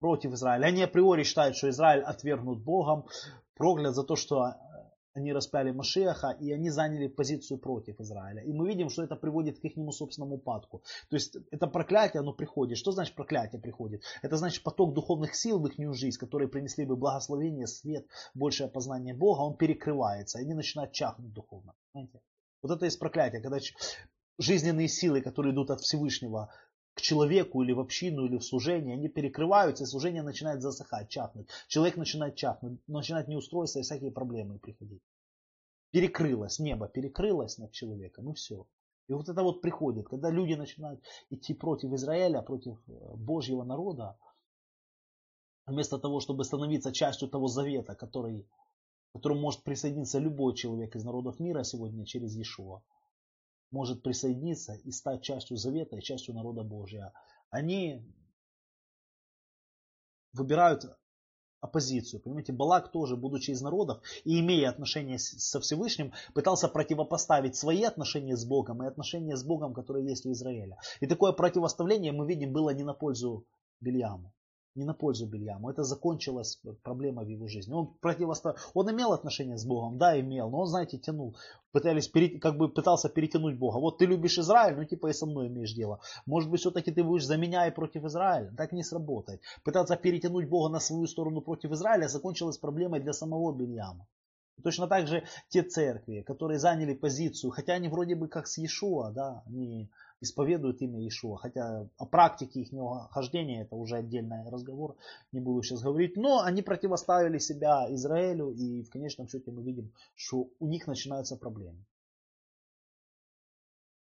Против 0.00 0.32
Израиля. 0.32 0.66
Они 0.66 0.82
априори 0.82 1.24
считают, 1.24 1.56
что 1.56 1.68
Израиль 1.70 2.02
отвергнут 2.02 2.62
Богом, 2.62 3.06
проклят 3.54 3.94
за 3.94 4.02
то, 4.04 4.16
что 4.16 4.54
они 5.14 5.32
распяли 5.32 5.70
Машеха, 5.70 6.30
и 6.40 6.52
они 6.52 6.70
заняли 6.70 7.06
позицию 7.06 7.58
против 7.58 8.00
Израиля. 8.00 8.42
И 8.42 8.52
мы 8.52 8.68
видим, 8.68 8.90
что 8.90 9.02
это 9.02 9.16
приводит 9.16 9.60
к 9.60 9.64
их 9.64 9.74
собственному 9.92 10.36
упадку. 10.36 10.82
То 11.08 11.16
есть 11.16 11.36
это 11.52 11.68
проклятие, 11.68 12.20
оно 12.20 12.32
приходит. 12.32 12.78
Что 12.78 12.90
значит 12.90 13.14
проклятие 13.14 13.60
приходит? 13.60 14.02
Это 14.22 14.36
значит 14.36 14.62
поток 14.64 14.92
духовных 14.92 15.34
сил 15.36 15.60
в 15.60 15.66
их 15.66 15.94
жизнь, 15.94 16.18
которые 16.18 16.48
принесли 16.48 16.84
бы 16.84 16.96
благословение, 16.96 17.66
свет, 17.66 18.06
большее 18.34 18.68
познание 18.68 19.14
Бога, 19.14 19.40
он 19.40 19.56
перекрывается, 19.56 20.38
и 20.38 20.42
они 20.42 20.54
начинают 20.54 20.92
чахнуть 20.92 21.32
духовно. 21.32 21.74
Понимаете? 21.92 22.20
Вот 22.62 22.72
это 22.72 22.84
есть 22.84 22.98
проклятие, 22.98 23.40
когда 23.40 23.58
жизненные 24.38 24.88
силы, 24.88 25.20
которые 25.20 25.52
идут 25.52 25.70
от 25.70 25.80
Всевышнего, 25.80 26.52
к 26.94 27.00
человеку 27.00 27.62
или 27.62 27.72
в 27.72 27.80
общину 27.80 28.24
или 28.26 28.38
в 28.38 28.44
служение, 28.44 28.94
они 28.94 29.08
перекрываются, 29.08 29.84
и 29.84 29.86
служение 29.86 30.22
начинает 30.22 30.62
засыхать, 30.62 31.08
чахнуть. 31.08 31.48
Человек 31.66 31.96
начинает 31.96 32.36
чахнуть, 32.36 32.80
начинает 32.86 33.28
не 33.28 33.36
устроиться 33.36 33.80
и 33.80 33.82
всякие 33.82 34.12
проблемы 34.12 34.58
приходить. 34.58 35.02
Перекрылось, 35.90 36.58
небо 36.58 36.88
перекрылось 36.88 37.58
над 37.58 37.72
человеком, 37.72 38.30
и 38.30 38.34
все. 38.34 38.66
И 39.08 39.12
вот 39.12 39.28
это 39.28 39.42
вот 39.42 39.60
приходит, 39.60 40.08
когда 40.08 40.30
люди 40.30 40.54
начинают 40.54 41.02
идти 41.30 41.52
против 41.52 41.92
Израиля, 41.92 42.42
против 42.42 42.78
э, 42.88 42.92
Божьего 43.16 43.64
народа, 43.64 44.16
вместо 45.66 45.98
того, 45.98 46.20
чтобы 46.20 46.44
становиться 46.44 46.92
частью 46.92 47.28
того 47.28 47.48
завета, 47.48 47.94
который, 47.94 48.42
к 49.10 49.12
которому 49.14 49.40
может 49.40 49.62
присоединиться 49.62 50.18
любой 50.18 50.54
человек 50.54 50.96
из 50.96 51.04
народов 51.04 51.38
мира 51.40 51.64
сегодня 51.64 52.06
через 52.06 52.34
Иешуа 52.34 52.82
может 53.74 54.02
присоединиться 54.02 54.74
и 54.74 54.92
стать 54.92 55.22
частью 55.22 55.56
завета 55.56 55.96
и 55.96 56.00
частью 56.02 56.34
народа 56.34 56.62
Божия. 56.62 57.12
Они 57.50 58.02
выбирают 60.32 60.84
оппозицию. 61.60 62.20
Понимаете, 62.20 62.52
Балак 62.52 62.92
тоже, 62.92 63.16
будучи 63.16 63.50
из 63.50 63.60
народов 63.62 64.00
и 64.22 64.38
имея 64.38 64.70
отношения 64.70 65.18
со 65.18 65.60
Всевышним, 65.60 66.12
пытался 66.34 66.68
противопоставить 66.68 67.56
свои 67.56 67.82
отношения 67.82 68.36
с 68.36 68.44
Богом 68.44 68.82
и 68.82 68.86
отношения 68.86 69.36
с 69.36 69.42
Богом, 69.42 69.74
которые 69.74 70.06
есть 70.06 70.24
у 70.24 70.32
Израиля. 70.32 70.78
И 71.00 71.06
такое 71.06 71.32
противоставление, 71.32 72.12
мы 72.12 72.26
видим, 72.28 72.52
было 72.52 72.70
не 72.70 72.84
на 72.84 72.94
пользу 72.94 73.44
Бельяму 73.80 74.32
не 74.74 74.84
на 74.84 74.94
пользу 74.94 75.26
Бельяму. 75.26 75.70
Это 75.70 75.84
закончилась 75.84 76.60
проблема 76.82 77.22
в 77.22 77.28
его 77.28 77.46
жизни. 77.46 77.72
Он 77.72 77.94
противостоял. 78.00 78.56
Он 78.74 78.90
имел 78.90 79.12
отношение 79.12 79.56
с 79.56 79.64
Богом, 79.64 79.98
да, 79.98 80.18
имел, 80.18 80.50
но 80.50 80.60
он, 80.60 80.66
знаете, 80.66 80.98
тянул. 80.98 81.36
Пытались, 81.72 82.10
как 82.40 82.56
бы 82.56 82.68
пытался 82.68 83.08
перетянуть 83.08 83.58
Бога. 83.58 83.78
Вот 83.78 83.98
ты 83.98 84.06
любишь 84.06 84.38
Израиль, 84.38 84.76
ну 84.76 84.84
типа 84.84 85.08
и 85.08 85.12
со 85.12 85.26
мной 85.26 85.48
имеешь 85.48 85.74
дело. 85.74 86.00
Может 86.26 86.50
быть, 86.50 86.60
все-таки 86.60 86.92
ты 86.92 87.02
будешь 87.02 87.26
за 87.26 87.36
меня 87.36 87.66
и 87.66 87.74
против 87.74 88.04
Израиля. 88.04 88.52
Так 88.56 88.72
не 88.72 88.82
сработает. 88.82 89.40
Пытаться 89.64 89.96
перетянуть 89.96 90.48
Бога 90.48 90.72
на 90.72 90.80
свою 90.80 91.06
сторону 91.06 91.40
против 91.40 91.70
Израиля 91.72 92.08
закончилась 92.08 92.58
проблемой 92.58 93.00
для 93.00 93.12
самого 93.12 93.52
Бельяма. 93.52 94.06
Точно 94.62 94.86
так 94.86 95.08
же 95.08 95.24
те 95.48 95.62
церкви, 95.62 96.22
которые 96.22 96.58
заняли 96.58 96.94
позицию, 96.94 97.50
хотя 97.50 97.74
они 97.74 97.88
вроде 97.88 98.14
бы 98.14 98.28
как 98.28 98.46
с 98.46 98.56
Иешуа, 98.56 99.10
да, 99.10 99.42
они 99.46 99.90
исповедуют 100.20 100.82
имя 100.82 101.00
Иешуа. 101.00 101.36
Хотя 101.36 101.88
о 101.96 102.06
практике 102.06 102.60
их 102.60 102.70
хождения 103.10 103.62
это 103.62 103.76
уже 103.76 103.96
отдельный 103.96 104.48
разговор, 104.50 104.96
не 105.32 105.40
буду 105.40 105.62
сейчас 105.62 105.82
говорить. 105.82 106.16
Но 106.16 106.40
они 106.40 106.62
противоставили 106.62 107.38
себя 107.38 107.86
Израилю 107.94 108.50
и 108.50 108.82
в 108.82 108.90
конечном 108.90 109.28
счете 109.28 109.50
мы 109.50 109.62
видим, 109.62 109.92
что 110.14 110.48
у 110.58 110.66
них 110.66 110.86
начинаются 110.86 111.36
проблемы. 111.36 111.84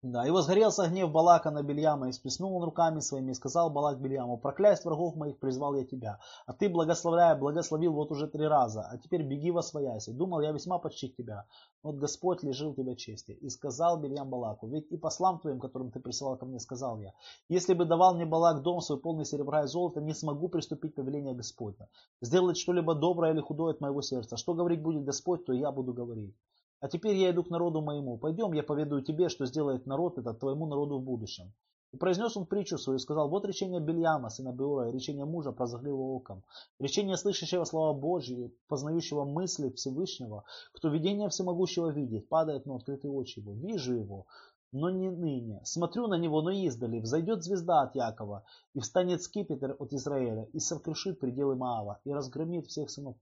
Да, 0.02 0.26
и 0.26 0.30
возгорелся 0.30 0.88
гнев 0.88 1.12
Балака 1.12 1.50
на 1.50 1.62
Бельяма, 1.62 2.08
и 2.08 2.12
сплеснул 2.12 2.56
он 2.56 2.64
руками 2.64 3.00
своими, 3.00 3.32
и 3.32 3.34
сказал 3.34 3.68
Балак 3.68 4.00
Бельяму, 4.00 4.38
проклясть 4.38 4.86
врагов 4.86 5.14
моих 5.14 5.38
призвал 5.38 5.74
я 5.74 5.84
тебя, 5.84 6.20
а 6.46 6.54
ты, 6.54 6.70
благословляя, 6.70 7.36
благословил 7.36 7.92
вот 7.92 8.10
уже 8.10 8.26
три 8.26 8.46
раза, 8.46 8.88
а 8.90 8.96
теперь 8.96 9.22
беги 9.22 9.50
во 9.50 9.60
свояси. 9.60 10.12
Думал, 10.12 10.40
я 10.40 10.52
весьма 10.52 10.78
почтить 10.78 11.16
тебя, 11.16 11.44
вот 11.82 11.96
Господь 11.96 12.42
лежил 12.42 12.72
тебя 12.72 12.94
чести. 12.94 13.32
И 13.32 13.50
сказал 13.50 14.00
Бельям 14.00 14.30
Балаку, 14.30 14.68
ведь 14.68 14.90
и 14.90 14.96
послам 14.96 15.38
твоим, 15.38 15.60
которым 15.60 15.90
ты 15.90 16.00
присылал 16.00 16.38
ко 16.38 16.46
мне, 16.46 16.60
сказал 16.60 16.98
я, 16.98 17.12
если 17.50 17.74
бы 17.74 17.84
давал 17.84 18.14
мне 18.14 18.24
Балак 18.24 18.62
дом 18.62 18.80
свой 18.80 18.98
полный 18.98 19.26
серебра 19.26 19.64
и 19.64 19.66
золота, 19.66 20.00
не 20.00 20.14
смогу 20.14 20.48
приступить 20.48 20.94
повеление 20.94 21.34
Господня, 21.34 21.90
сделать 22.22 22.56
что-либо 22.56 22.94
доброе 22.94 23.34
или 23.34 23.40
худое 23.40 23.74
от 23.74 23.82
моего 23.82 24.00
сердца. 24.00 24.38
Что 24.38 24.54
говорить 24.54 24.80
будет 24.80 25.04
Господь, 25.04 25.44
то 25.44 25.52
я 25.52 25.70
буду 25.70 25.92
говорить. 25.92 26.34
А 26.80 26.88
теперь 26.88 27.16
я 27.16 27.30
иду 27.30 27.44
к 27.44 27.50
народу 27.50 27.82
моему. 27.82 28.16
Пойдем, 28.18 28.52
я 28.52 28.62
поведаю 28.62 29.02
тебе, 29.02 29.28
что 29.28 29.46
сделает 29.46 29.86
народ 29.86 30.18
этот 30.18 30.40
твоему 30.40 30.66
народу 30.66 30.98
в 30.98 31.04
будущем. 31.04 31.52
И 31.92 31.96
произнес 31.96 32.36
он 32.36 32.46
притчу 32.46 32.78
свою 32.78 32.98
и 32.98 33.00
сказал, 33.00 33.28
вот 33.28 33.44
речение 33.44 33.80
Бельяма, 33.80 34.28
сына 34.30 34.52
Беора, 34.52 34.88
и 34.88 34.92
речение 34.92 35.24
мужа, 35.24 35.50
прозорливого 35.50 36.14
оком, 36.14 36.44
речение 36.78 37.16
слышащего 37.16 37.64
слова 37.64 37.98
Божьи, 37.98 38.54
познающего 38.68 39.24
мысли 39.24 39.70
Всевышнего, 39.70 40.44
кто 40.72 40.88
видение 40.88 41.28
всемогущего 41.28 41.90
видит, 41.90 42.28
падает 42.28 42.64
на 42.64 42.76
открытые 42.76 43.10
очи 43.10 43.40
его. 43.40 43.54
Вижу 43.54 43.94
его, 43.94 44.26
но 44.70 44.88
не 44.88 45.10
ныне. 45.10 45.60
Смотрю 45.64 46.06
на 46.06 46.14
него, 46.14 46.42
но 46.42 46.50
издали. 46.50 47.00
Взойдет 47.00 47.42
звезда 47.42 47.82
от 47.82 47.96
Якова, 47.96 48.44
и 48.72 48.78
встанет 48.78 49.22
скипетр 49.22 49.74
от 49.78 49.92
Израиля, 49.92 50.48
и 50.52 50.60
сокрушит 50.60 51.18
пределы 51.18 51.56
Маава, 51.56 52.00
и 52.04 52.12
разгромит 52.12 52.68
всех 52.68 52.88
сынов 52.88 53.16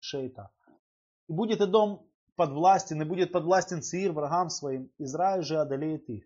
Шейта. 0.00 0.50
И 1.28 1.32
будет 1.32 1.60
и 1.60 1.66
дом 1.66 2.08
подвластен 2.38 3.02
и 3.02 3.04
будет 3.04 3.32
подвластен 3.32 3.82
Сир 3.82 4.12
врагам 4.12 4.48
своим, 4.48 4.90
Израиль 4.98 5.42
же 5.42 5.58
одолеет 5.58 6.08
их. 6.08 6.24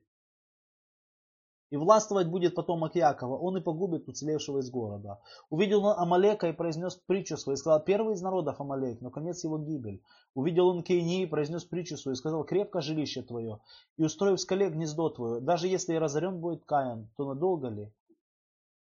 И 1.70 1.76
властвовать 1.78 2.28
будет 2.28 2.54
потомок 2.54 2.94
Якова, 2.94 3.38
он 3.38 3.56
и 3.56 3.62
погубит 3.62 4.06
уцелевшего 4.06 4.58
из 4.58 4.70
города. 4.70 5.22
Увидел 5.48 5.86
он 5.86 5.98
Амалека 5.98 6.48
и 6.48 6.52
произнес 6.52 6.96
притчу 6.96 7.38
свою, 7.38 7.54
и 7.54 7.58
сказал, 7.58 7.82
первый 7.82 8.14
из 8.14 8.20
народов 8.20 8.60
Амалек, 8.60 9.00
но 9.00 9.10
конец 9.10 9.42
его 9.42 9.56
гибель. 9.56 10.02
Увидел 10.34 10.68
он 10.68 10.82
Кейни 10.82 11.22
и 11.22 11.26
произнес 11.26 11.64
притчу 11.64 11.96
свою, 11.96 12.12
и 12.12 12.18
сказал, 12.18 12.44
крепко 12.44 12.82
жилище 12.82 13.22
твое, 13.22 13.60
и 13.96 14.04
устроив 14.04 14.38
скале 14.38 14.68
гнездо 14.68 15.08
твое, 15.08 15.40
даже 15.40 15.66
если 15.66 15.94
и 15.94 15.98
разорен 15.98 16.40
будет 16.40 16.66
Каин, 16.66 17.08
то 17.16 17.24
надолго 17.24 17.68
ли 17.68 17.90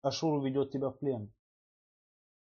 Ашур 0.01 0.39
уведет 0.39 0.71
тебя 0.71 0.89
в 0.89 0.97
плен? 0.97 1.31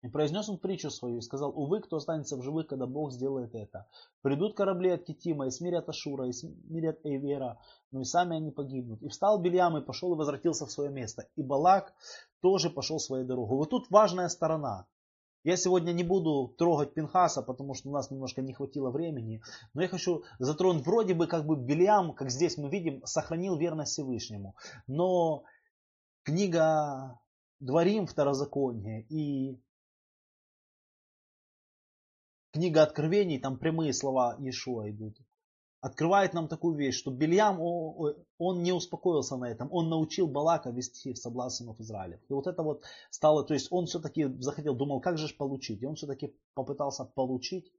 И 0.06 0.08
произнес 0.08 0.48
он 0.48 0.58
притчу 0.58 0.88
свою 0.88 1.18
и 1.18 1.20
сказал, 1.20 1.52
увы, 1.52 1.80
кто 1.80 1.96
останется 1.96 2.36
в 2.36 2.42
живых, 2.42 2.68
когда 2.68 2.86
Бог 2.86 3.10
сделает 3.10 3.56
это. 3.56 3.88
Придут 4.22 4.54
корабли 4.56 4.90
от 4.90 5.02
Китима, 5.02 5.48
и 5.48 5.50
смирят 5.50 5.88
Ашура, 5.88 6.28
и 6.28 6.32
смирят 6.32 7.04
Эйвера, 7.04 7.58
но 7.90 8.02
и 8.02 8.04
сами 8.04 8.36
они 8.36 8.52
погибнут. 8.52 9.02
И 9.02 9.08
встал 9.08 9.40
Бельям, 9.40 9.76
и 9.76 9.80
пошел 9.80 10.14
и 10.14 10.16
возвратился 10.16 10.64
в 10.64 10.70
свое 10.70 10.90
место. 10.90 11.26
И 11.34 11.42
Балак 11.42 11.92
тоже 12.40 12.70
пошел 12.70 13.00
своей 13.00 13.24
дорогой. 13.24 13.56
Вот 13.56 13.70
тут 13.70 13.90
важная 13.90 14.28
сторона. 14.28 14.86
Я 15.42 15.56
сегодня 15.56 15.90
не 15.90 16.04
буду 16.04 16.54
трогать 16.56 16.94
Пинхаса, 16.94 17.42
потому 17.42 17.74
что 17.74 17.88
у 17.88 17.92
нас 17.92 18.08
немножко 18.12 18.42
не 18.42 18.52
хватило 18.52 18.90
времени. 18.90 19.42
Но 19.74 19.82
я 19.82 19.88
хочу 19.88 20.22
затронуть, 20.38 20.86
вроде 20.86 21.14
бы 21.14 21.26
как 21.26 21.46
бы 21.46 21.56
Бельям, 21.56 22.14
как 22.14 22.30
здесь 22.30 22.58
мы 22.58 22.70
видим, 22.70 23.04
сохранил 23.06 23.56
верность 23.56 23.90
Всевышнему. 23.90 24.54
Но 24.86 25.42
книга 26.22 27.18
Дворим, 27.58 28.06
Второзаконие 28.06 29.02
и 29.08 29.58
книга 32.56 32.82
Откровений, 32.82 33.38
там 33.38 33.58
прямые 33.58 33.92
слова 33.92 34.34
Иешуа 34.38 34.88
идут, 34.88 35.18
открывает 35.82 36.32
нам 36.32 36.48
такую 36.48 36.74
вещь, 36.74 36.96
что 36.96 37.10
Бельям, 37.10 37.60
он 37.60 38.62
не 38.62 38.72
успокоился 38.72 39.36
на 39.36 39.50
этом, 39.50 39.68
он 39.70 39.90
научил 39.90 40.26
Балака 40.26 40.70
вести 40.70 41.12
в 41.12 41.18
соблазн 41.18 41.64
сынов 41.64 41.80
Израиля. 41.80 42.18
И 42.30 42.32
вот 42.32 42.46
это 42.46 42.62
вот 42.62 42.84
стало, 43.10 43.44
то 43.44 43.52
есть 43.52 43.68
он 43.70 43.84
все-таки 43.84 44.24
захотел, 44.40 44.74
думал, 44.74 45.00
как 45.00 45.18
же 45.18 45.34
получить, 45.34 45.82
и 45.82 45.86
он 45.86 45.96
все-таки 45.96 46.34
попытался 46.54 47.04
получить 47.04 47.70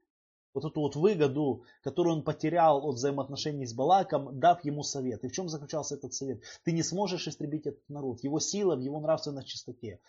вот 0.54 0.64
эту 0.66 0.80
вот 0.80 0.96
выгоду, 0.96 1.64
которую 1.82 2.18
он 2.18 2.24
потерял 2.24 2.88
от 2.88 2.96
взаимоотношений 2.96 3.66
с 3.66 3.74
Балаком, 3.74 4.40
дав 4.40 4.64
ему 4.64 4.84
совет. 4.84 5.24
И 5.24 5.28
в 5.28 5.32
чем 5.32 5.50
заключался 5.50 5.96
этот 5.96 6.14
совет? 6.14 6.44
Ты 6.64 6.72
не 6.72 6.84
сможешь 6.84 7.28
истребить 7.28 7.66
этот 7.66 7.82
народ. 7.90 8.24
Его 8.24 8.40
сила 8.40 8.76
в 8.76 8.80
его 8.80 9.00
нравственной 9.00 9.44
чистоте. 9.44 10.00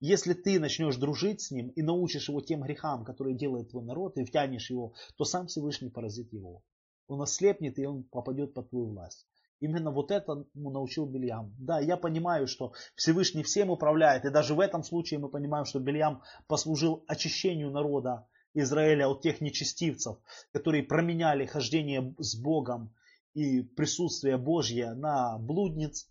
Если 0.00 0.34
ты 0.34 0.58
начнешь 0.58 0.96
дружить 0.96 1.40
с 1.40 1.50
ним 1.50 1.68
и 1.68 1.82
научишь 1.82 2.28
его 2.28 2.40
тем 2.40 2.62
грехам, 2.62 3.04
которые 3.04 3.36
делает 3.36 3.70
твой 3.70 3.84
народ, 3.84 4.18
и 4.18 4.24
втянешь 4.24 4.70
его, 4.70 4.94
то 5.16 5.24
сам 5.24 5.46
Всевышний 5.46 5.88
поразит 5.88 6.32
его. 6.32 6.62
Он 7.06 7.22
ослепнет, 7.22 7.78
и 7.78 7.86
он 7.86 8.02
попадет 8.04 8.54
под 8.54 8.70
твою 8.70 8.86
власть. 8.86 9.26
Именно 9.60 9.92
вот 9.92 10.10
это 10.10 10.44
ему 10.52 10.70
научил 10.70 11.06
Бельям. 11.06 11.54
Да, 11.58 11.80
я 11.80 11.96
понимаю, 11.96 12.46
что 12.46 12.72
Всевышний 12.96 13.42
всем 13.42 13.70
управляет, 13.70 14.24
и 14.24 14.30
даже 14.30 14.54
в 14.54 14.60
этом 14.60 14.82
случае 14.82 15.20
мы 15.20 15.28
понимаем, 15.28 15.64
что 15.64 15.80
Бельям 15.80 16.22
послужил 16.48 17.04
очищению 17.06 17.70
народа 17.70 18.26
Израиля 18.52 19.08
от 19.08 19.22
тех 19.22 19.40
нечестивцев, 19.40 20.18
которые 20.52 20.82
променяли 20.82 21.46
хождение 21.46 22.14
с 22.18 22.36
Богом 22.36 22.94
и 23.32 23.62
присутствие 23.62 24.36
Божье 24.36 24.92
на 24.92 25.38
блудниц. 25.38 26.08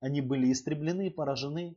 Они 0.00 0.20
были 0.20 0.50
истреблены, 0.50 1.10
поражены 1.10 1.76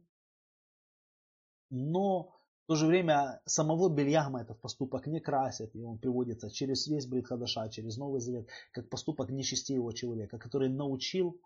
но 1.70 2.36
в 2.64 2.68
то 2.68 2.76
же 2.76 2.86
время 2.86 3.42
самого 3.46 3.90
Бельяма 3.90 4.42
этот 4.42 4.62
поступок 4.62 5.08
не 5.08 5.20
красит, 5.20 5.76
и 5.76 5.82
он 5.82 5.98
приводится 5.98 6.52
через 6.52 6.86
весь 6.88 7.08
Брит 7.08 7.28
Хадаша, 7.28 7.70
через 7.70 7.98
Новый 7.98 8.22
Завет, 8.22 8.48
как 8.72 8.90
поступок 8.90 9.30
нечестивого 9.32 9.94
человека, 9.94 10.38
который 10.38 10.70
научил 10.70 11.40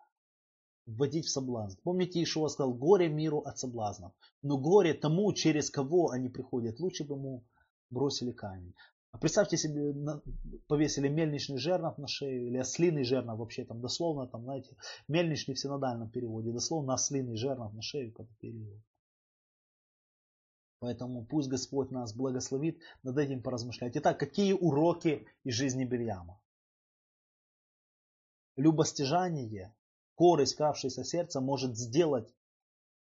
вводить 0.86 1.26
в 1.26 1.30
соблазн. 1.30 1.80
Помните, 1.84 2.22
Ишуа 2.22 2.50
сказал, 2.50 2.74
горе 2.74 3.08
миру 3.08 3.40
от 3.40 3.58
соблазнов. 3.58 4.12
Но 4.42 4.58
горе 4.58 4.94
тому, 4.94 5.32
через 5.34 5.70
кого 5.70 6.10
они 6.10 6.30
приходят, 6.30 6.80
лучше 6.80 7.06
бы 7.06 7.16
ему 7.16 7.46
бросили 7.90 8.32
камень. 8.32 8.74
А 9.12 9.18
представьте 9.20 9.58
себе, 9.58 9.94
повесили 10.68 11.08
мельничный 11.08 11.58
жернов 11.58 11.98
на 12.00 12.08
шею, 12.08 12.48
или 12.48 12.58
ослиный 12.58 13.04
жернов, 13.04 13.38
вообще 13.38 13.64
там 13.64 13.80
дословно, 13.80 14.28
там, 14.28 14.44
знаете, 14.44 14.76
мельничный 15.08 15.54
в 15.54 15.60
синодальном 15.60 16.10
переводе, 16.10 16.52
дословно 16.52 16.96
ослиный 16.96 17.38
жернов 17.38 17.74
на 17.74 17.82
шею, 17.82 18.12
как 18.12 18.28
перевод. 18.40 18.80
Поэтому 20.84 21.24
пусть 21.24 21.48
Господь 21.48 21.92
нас 21.92 22.14
благословит 22.14 22.82
над 23.04 23.18
этим 23.18 23.42
поразмышлять. 23.42 23.96
Итак, 23.96 24.20
какие 24.20 24.52
уроки 24.52 25.26
из 25.46 25.54
жизни 25.54 25.86
Бельяма? 25.86 26.42
Любостяжание, 28.58 29.74
корость, 30.16 30.56
вкравшееся 30.56 31.06
сердце 31.06 31.40
может 31.40 31.78
сделать 31.78 32.36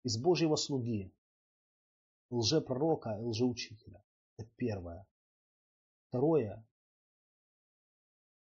из 0.03 0.15
Божьего 0.21 0.57
слуги 0.57 1.11
лжепророка 2.29 3.17
и 3.19 3.23
лжеучителя. 3.23 4.05
Это 4.37 4.51
первое. 4.57 5.07
Второе, 6.09 6.63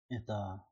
это 0.07 0.65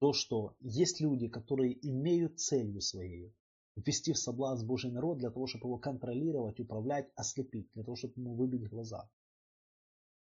то, 0.00 0.12
что 0.12 0.56
есть 0.58 1.00
люди, 1.00 1.28
которые 1.28 1.78
имеют 1.88 2.40
целью 2.40 2.80
своей 2.80 3.32
ввести 3.76 4.12
в 4.12 4.18
соблазн 4.18 4.66
Божий 4.66 4.90
народ 4.90 5.18
для 5.18 5.30
того, 5.30 5.46
чтобы 5.46 5.68
его 5.68 5.78
контролировать, 5.78 6.60
управлять, 6.60 7.10
ослепить, 7.14 7.68
для 7.74 7.84
того, 7.84 7.96
чтобы 7.96 8.14
ему 8.16 8.34
выбить 8.34 8.68
глаза. 8.68 9.08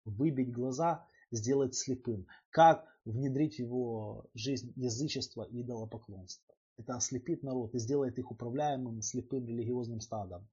Выбить 0.05 0.51
глаза, 0.51 1.07
сделать 1.31 1.75
слепым. 1.75 2.27
Как 2.49 2.85
внедрить 3.05 3.55
в 3.55 3.59
его 3.59 4.25
жизнь 4.33 4.71
язычество 4.75 5.43
и 5.43 5.61
идолопоклонство. 5.61 6.55
Это 6.77 6.95
ослепит 6.95 7.43
народ 7.43 7.75
и 7.75 7.79
сделает 7.79 8.17
их 8.17 8.31
управляемым 8.31 9.01
слепым 9.01 9.45
религиозным 9.45 9.99
стадом. 9.99 10.47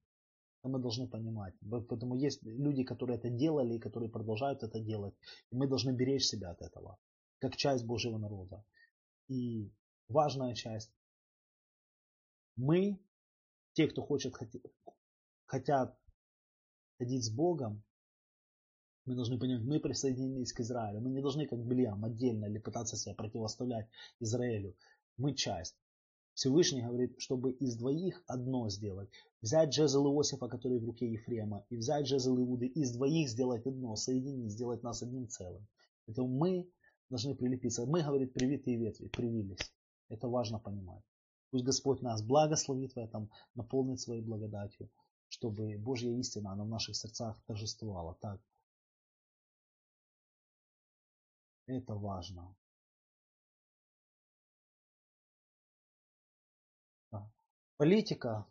Это 0.59 0.69
мы 0.69 0.79
должны 0.79 1.07
понимать. 1.07 1.55
Поэтому 1.69 2.15
есть 2.15 2.43
люди, 2.43 2.83
которые 2.83 3.17
это 3.17 3.29
делали 3.29 3.75
и 3.75 3.79
которые 3.79 4.09
продолжают 4.09 4.61
это 4.63 4.79
делать. 4.79 5.15
И 5.51 5.55
мы 5.55 5.67
должны 5.67 5.91
беречь 5.91 6.25
себя 6.25 6.51
от 6.51 6.61
этого, 6.61 6.97
как 7.39 7.55
часть 7.55 7.85
Божьего 7.85 8.17
народа. 8.17 8.63
И 9.27 9.71
важная 10.07 10.53
часть 10.53 10.91
мы, 12.55 12.99
те, 13.73 13.87
кто 13.87 14.01
хочет, 14.01 14.35
хотят 15.45 15.97
ходить 16.97 17.25
с 17.25 17.29
Богом, 17.29 17.83
мы 19.05 19.15
должны 19.15 19.39
понять, 19.39 19.61
мы 19.61 19.79
присоединились 19.79 20.53
к 20.53 20.59
Израилю. 20.59 21.01
Мы 21.01 21.09
не 21.09 21.21
должны, 21.21 21.47
как 21.47 21.59
Бельям, 21.65 22.05
отдельно 22.05 22.45
или 22.45 22.59
пытаться 22.59 22.95
себя 22.97 23.15
противоставлять 23.15 23.89
Израилю. 24.19 24.75
Мы 25.17 25.33
часть. 25.33 25.75
Всевышний 26.33 26.81
говорит, 26.81 27.19
чтобы 27.19 27.51
из 27.51 27.75
двоих 27.75 28.23
одно 28.27 28.69
сделать. 28.69 29.09
Взять 29.41 29.73
жезл 29.73 30.05
Иосифа, 30.05 30.47
который 30.47 30.79
в 30.79 30.85
руке 30.85 31.11
Ефрема, 31.11 31.65
и 31.69 31.77
взять 31.77 32.07
жезл 32.07 32.37
Иуды, 32.37 32.67
из 32.67 32.91
двоих 32.93 33.29
сделать 33.29 33.65
одно, 33.65 33.95
соединить, 33.95 34.51
сделать 34.51 34.83
нас 34.83 35.01
одним 35.01 35.27
целым. 35.27 35.67
Поэтому 36.05 36.27
мы 36.29 36.69
должны 37.09 37.35
прилепиться. 37.35 37.85
Мы, 37.85 38.03
говорит, 38.03 38.33
привитые 38.33 38.77
ветви, 38.77 39.07
привились. 39.07 39.73
Это 40.09 40.27
важно 40.27 40.59
понимать. 40.59 41.03
Пусть 41.51 41.65
Господь 41.65 42.01
нас 42.01 42.23
благословит 42.23 42.93
в 42.93 42.97
этом, 42.97 43.29
наполнит 43.55 43.99
своей 43.99 44.21
благодатью, 44.21 44.89
чтобы 45.29 45.77
Божья 45.77 46.09
истина, 46.17 46.53
она 46.53 46.63
в 46.63 46.69
наших 46.69 46.95
сердцах 46.95 47.41
торжествовала. 47.45 48.15
Так, 48.21 48.41
это 51.67 51.93
важно. 51.93 52.55
политика. 57.81 58.45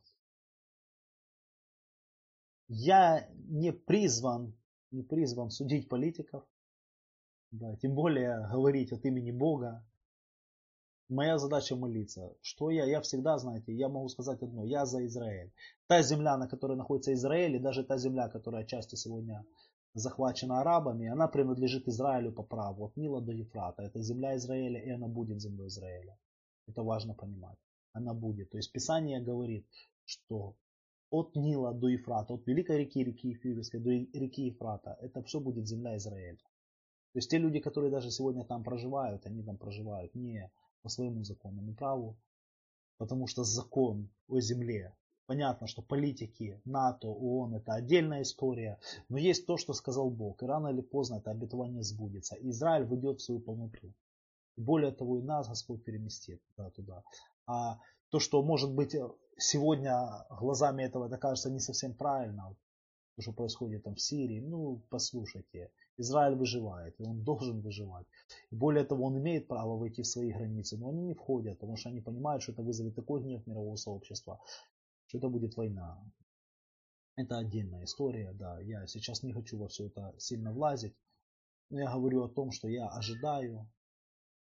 Я 2.66 3.28
не 3.48 3.72
призван, 3.72 4.58
не 4.90 5.04
призван 5.04 5.50
судить 5.50 5.88
политиков, 5.88 6.44
да, 7.52 7.76
тем 7.76 7.94
более 7.94 8.48
говорить 8.48 8.90
от 8.90 9.04
имени 9.04 9.30
Бога. 9.30 9.88
Моя 11.10 11.38
задача 11.38 11.74
молиться. 11.74 12.32
Что 12.40 12.70
я? 12.70 12.84
Я 12.84 13.00
всегда, 13.00 13.36
знаете, 13.36 13.72
я 13.72 13.88
могу 13.88 14.08
сказать 14.08 14.42
одно. 14.42 14.64
Я 14.64 14.86
за 14.86 15.04
Израиль. 15.06 15.52
Та 15.88 16.02
земля, 16.02 16.38
на 16.38 16.46
которой 16.46 16.76
находится 16.76 17.12
Израиль, 17.12 17.56
и 17.56 17.58
даже 17.58 17.82
та 17.82 17.98
земля, 17.98 18.28
которая 18.28 18.62
отчасти 18.62 18.94
сегодня 18.94 19.44
захвачена 19.94 20.60
арабами, 20.60 21.08
она 21.08 21.26
принадлежит 21.26 21.88
Израилю 21.88 22.32
по 22.32 22.44
праву. 22.44 22.84
От 22.84 22.96
Нила 22.96 23.20
до 23.20 23.32
Ефрата. 23.32 23.82
Это 23.82 24.00
земля 24.00 24.36
Израиля, 24.36 24.80
и 24.80 24.90
она 24.90 25.08
будет 25.08 25.40
землей 25.40 25.66
Израиля. 25.66 26.16
Это 26.68 26.84
важно 26.84 27.14
понимать. 27.14 27.58
Она 27.92 28.14
будет. 28.14 28.50
То 28.50 28.58
есть 28.58 28.70
Писание 28.70 29.20
говорит, 29.20 29.66
что 30.04 30.54
от 31.10 31.34
Нила 31.34 31.72
до 31.74 31.88
Ефрата, 31.88 32.34
от 32.34 32.46
великой 32.46 32.78
реки, 32.78 33.02
реки 33.02 33.30
Ефирской 33.30 33.80
до 33.80 33.90
реки 33.90 34.42
Ефрата, 34.42 34.96
это 35.00 35.24
все 35.24 35.40
будет 35.40 35.66
земля 35.66 35.96
Израиля. 35.96 36.38
То 37.12 37.18
есть 37.18 37.30
те 37.30 37.38
люди, 37.38 37.58
которые 37.58 37.90
даже 37.90 38.12
сегодня 38.12 38.44
там 38.44 38.62
проживают, 38.62 39.26
они 39.26 39.42
там 39.42 39.58
проживают 39.58 40.14
не 40.14 40.48
по 40.82 40.88
своему 40.88 41.24
законному 41.24 41.74
праву, 41.74 42.16
потому 42.98 43.26
что 43.26 43.44
закон 43.44 44.10
о 44.28 44.40
земле. 44.40 44.94
Понятно, 45.26 45.68
что 45.68 45.80
политики, 45.80 46.60
НАТО, 46.64 47.08
ООН 47.08 47.54
это 47.54 47.74
отдельная 47.74 48.22
история, 48.22 48.80
но 49.08 49.16
есть 49.16 49.46
то, 49.46 49.56
что 49.56 49.72
сказал 49.74 50.10
Бог, 50.10 50.42
и 50.42 50.46
рано 50.46 50.68
или 50.68 50.80
поздно 50.80 51.16
это 51.16 51.30
обетование 51.30 51.82
сбудется. 51.82 52.36
Израиль 52.40 52.84
выйдет 52.84 53.20
в 53.20 53.22
свою 53.22 53.40
полноту. 53.40 53.92
И 54.56 54.60
более 54.60 54.90
того, 54.90 55.18
и 55.18 55.22
нас 55.22 55.48
Господь 55.48 55.84
переместит 55.84 56.42
да, 56.56 56.70
туда. 56.70 57.04
А 57.46 57.78
то, 58.10 58.18
что 58.18 58.42
может 58.42 58.72
быть 58.72 58.96
сегодня 59.38 60.26
глазами 60.30 60.82
этого 60.82 61.06
это 61.06 61.16
кажется 61.16 61.50
не 61.50 61.60
совсем 61.60 61.94
правильно, 61.94 62.56
то, 63.16 63.22
что 63.22 63.32
происходит 63.32 63.84
там 63.84 63.94
в 63.94 64.00
Сирии, 64.00 64.40
ну, 64.40 64.82
послушайте, 64.90 65.70
Израиль 65.96 66.36
выживает, 66.36 66.98
и 66.98 67.04
он 67.04 67.22
должен 67.22 67.60
выживать. 67.60 68.06
И 68.50 68.56
более 68.56 68.84
того, 68.84 69.04
он 69.06 69.18
имеет 69.18 69.48
право 69.48 69.76
войти 69.76 70.02
в 70.02 70.06
свои 70.06 70.32
границы, 70.32 70.78
но 70.78 70.88
они 70.88 71.02
не 71.02 71.14
входят, 71.14 71.58
потому 71.58 71.76
что 71.76 71.90
они 71.90 72.00
понимают, 72.00 72.42
что 72.42 72.52
это 72.52 72.62
вызовет 72.62 72.94
такой 72.94 73.22
гнев 73.22 73.46
мирового 73.46 73.76
сообщества, 73.76 74.40
что 75.06 75.18
это 75.18 75.28
будет 75.28 75.56
война. 75.56 76.02
Это 77.16 77.38
отдельная 77.38 77.84
история, 77.84 78.32
да. 78.32 78.60
Я 78.60 78.86
сейчас 78.86 79.22
не 79.22 79.32
хочу 79.32 79.58
во 79.58 79.68
все 79.68 79.86
это 79.86 80.14
сильно 80.18 80.52
влазить, 80.52 80.94
но 81.68 81.80
я 81.80 81.92
говорю 81.92 82.24
о 82.24 82.28
том, 82.28 82.50
что 82.50 82.68
я 82.68 82.88
ожидаю, 82.88 83.68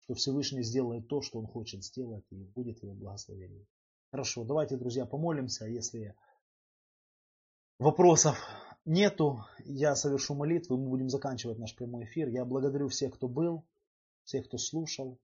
что 0.03 0.13
Всевышний 0.13 0.63
сделает 0.63 1.07
то, 1.07 1.21
что 1.21 1.39
он 1.39 1.47
хочет 1.47 1.83
сделать, 1.83 2.25
и 2.31 2.43
будет 2.43 2.83
его 2.83 2.93
благословение. 2.93 3.65
Хорошо, 4.11 4.43
давайте, 4.43 4.77
друзья, 4.77 5.05
помолимся, 5.05 5.65
если 5.65 6.15
вопросов 7.79 8.37
нету, 8.85 9.45
я 9.65 9.95
совершу 9.95 10.35
молитву, 10.35 10.77
мы 10.77 10.89
будем 10.89 11.09
заканчивать 11.09 11.57
наш 11.57 11.75
прямой 11.75 12.05
эфир. 12.05 12.29
Я 12.29 12.45
благодарю 12.45 12.87
всех, 12.87 13.15
кто 13.15 13.27
был, 13.27 13.65
всех, 14.23 14.45
кто 14.45 14.57
слушал. 14.57 15.19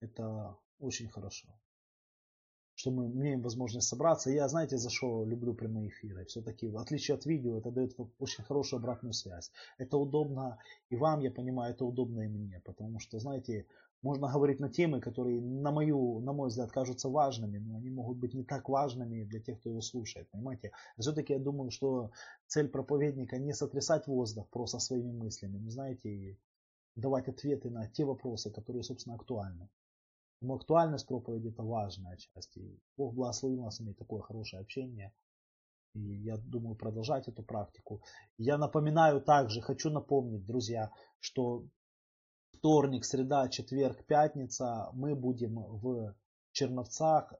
Это 0.00 0.56
очень 0.78 1.08
хорошо. 1.08 1.48
Что 2.74 2.92
мы 2.92 3.06
имеем 3.06 3.42
возможность 3.42 3.88
собраться. 3.88 4.30
Я, 4.30 4.48
знаете, 4.48 4.78
за 4.78 4.90
что 4.90 5.24
люблю 5.24 5.54
прямые 5.54 5.88
эфиры. 5.88 6.24
Все-таки, 6.26 6.68
в 6.68 6.78
отличие 6.78 7.16
от 7.16 7.26
видео, 7.26 7.58
это 7.58 7.72
дает 7.72 7.96
очень 8.18 8.44
хорошую 8.44 8.78
обратную 8.78 9.12
связь. 9.12 9.50
Это 9.78 9.96
удобно 9.96 10.60
и 10.88 10.96
вам, 10.96 11.20
я 11.20 11.32
понимаю, 11.32 11.74
это 11.74 11.84
удобно 11.84 12.20
и 12.20 12.28
мне. 12.28 12.60
Потому 12.64 13.00
что, 13.00 13.18
знаете, 13.18 13.66
можно 14.02 14.32
говорить 14.32 14.60
на 14.60 14.68
темы, 14.68 15.00
которые, 15.00 15.40
на, 15.40 15.72
мою, 15.72 16.20
на 16.20 16.32
мой 16.32 16.48
взгляд, 16.48 16.70
кажутся 16.70 17.08
важными, 17.08 17.58
но 17.58 17.76
они 17.76 17.90
могут 17.90 18.18
быть 18.18 18.34
не 18.34 18.44
так 18.44 18.68
важными 18.68 19.24
для 19.24 19.40
тех, 19.40 19.58
кто 19.58 19.70
его 19.70 19.80
слушает. 19.80 20.30
Понимаете? 20.30 20.72
Все-таки 20.98 21.32
я 21.32 21.38
думаю, 21.38 21.70
что 21.70 22.10
цель 22.46 22.68
проповедника 22.68 23.38
не 23.38 23.52
сотрясать 23.52 24.06
воздух 24.06 24.48
просто 24.50 24.78
своими 24.78 25.12
мыслями, 25.12 25.58
но, 25.58 25.70
знаете, 25.70 26.38
давать 26.94 27.28
ответы 27.28 27.70
на 27.70 27.88
те 27.88 28.04
вопросы, 28.04 28.50
которые, 28.50 28.82
собственно, 28.82 29.16
актуальны. 29.16 29.68
Но 30.40 30.54
актуальность 30.54 31.06
проповеди 31.06 31.48
это 31.48 31.62
важная 31.64 32.16
часть. 32.16 32.56
И 32.56 32.78
Бог 32.96 33.14
благословил 33.14 33.64
нас 33.64 33.80
иметь 33.80 33.98
такое 33.98 34.22
хорошее 34.22 34.62
общение. 34.62 35.12
И 35.94 36.00
я 36.00 36.36
думаю 36.36 36.76
продолжать 36.76 37.26
эту 37.26 37.42
практику. 37.42 38.02
Я 38.36 38.58
напоминаю 38.58 39.20
также, 39.20 39.60
хочу 39.60 39.90
напомнить, 39.90 40.46
друзья, 40.46 40.92
что 41.18 41.64
вторник, 42.58 43.04
среда, 43.04 43.48
четверг, 43.48 44.04
пятница 44.06 44.90
мы 44.92 45.14
будем 45.14 45.54
в 45.54 46.14
Черновцах, 46.52 47.32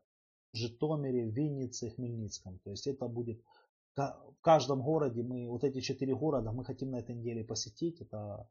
Житомире, 0.53 1.29
Виннице, 1.29 1.91
Хмельницком. 1.91 2.59
То 2.61 2.71
есть 2.71 2.87
это 2.87 3.09
будет 3.09 3.43
в 3.97 4.41
каждом 4.41 4.83
городе, 4.83 5.23
мы 5.23 5.49
вот 5.49 5.65
эти 5.65 5.81
четыре 5.81 6.15
города 6.15 6.53
мы 6.53 6.65
хотим 6.65 6.91
на 6.91 7.01
этой 7.01 7.17
неделе 7.17 7.45
посетить. 7.45 8.01
Это 8.01 8.49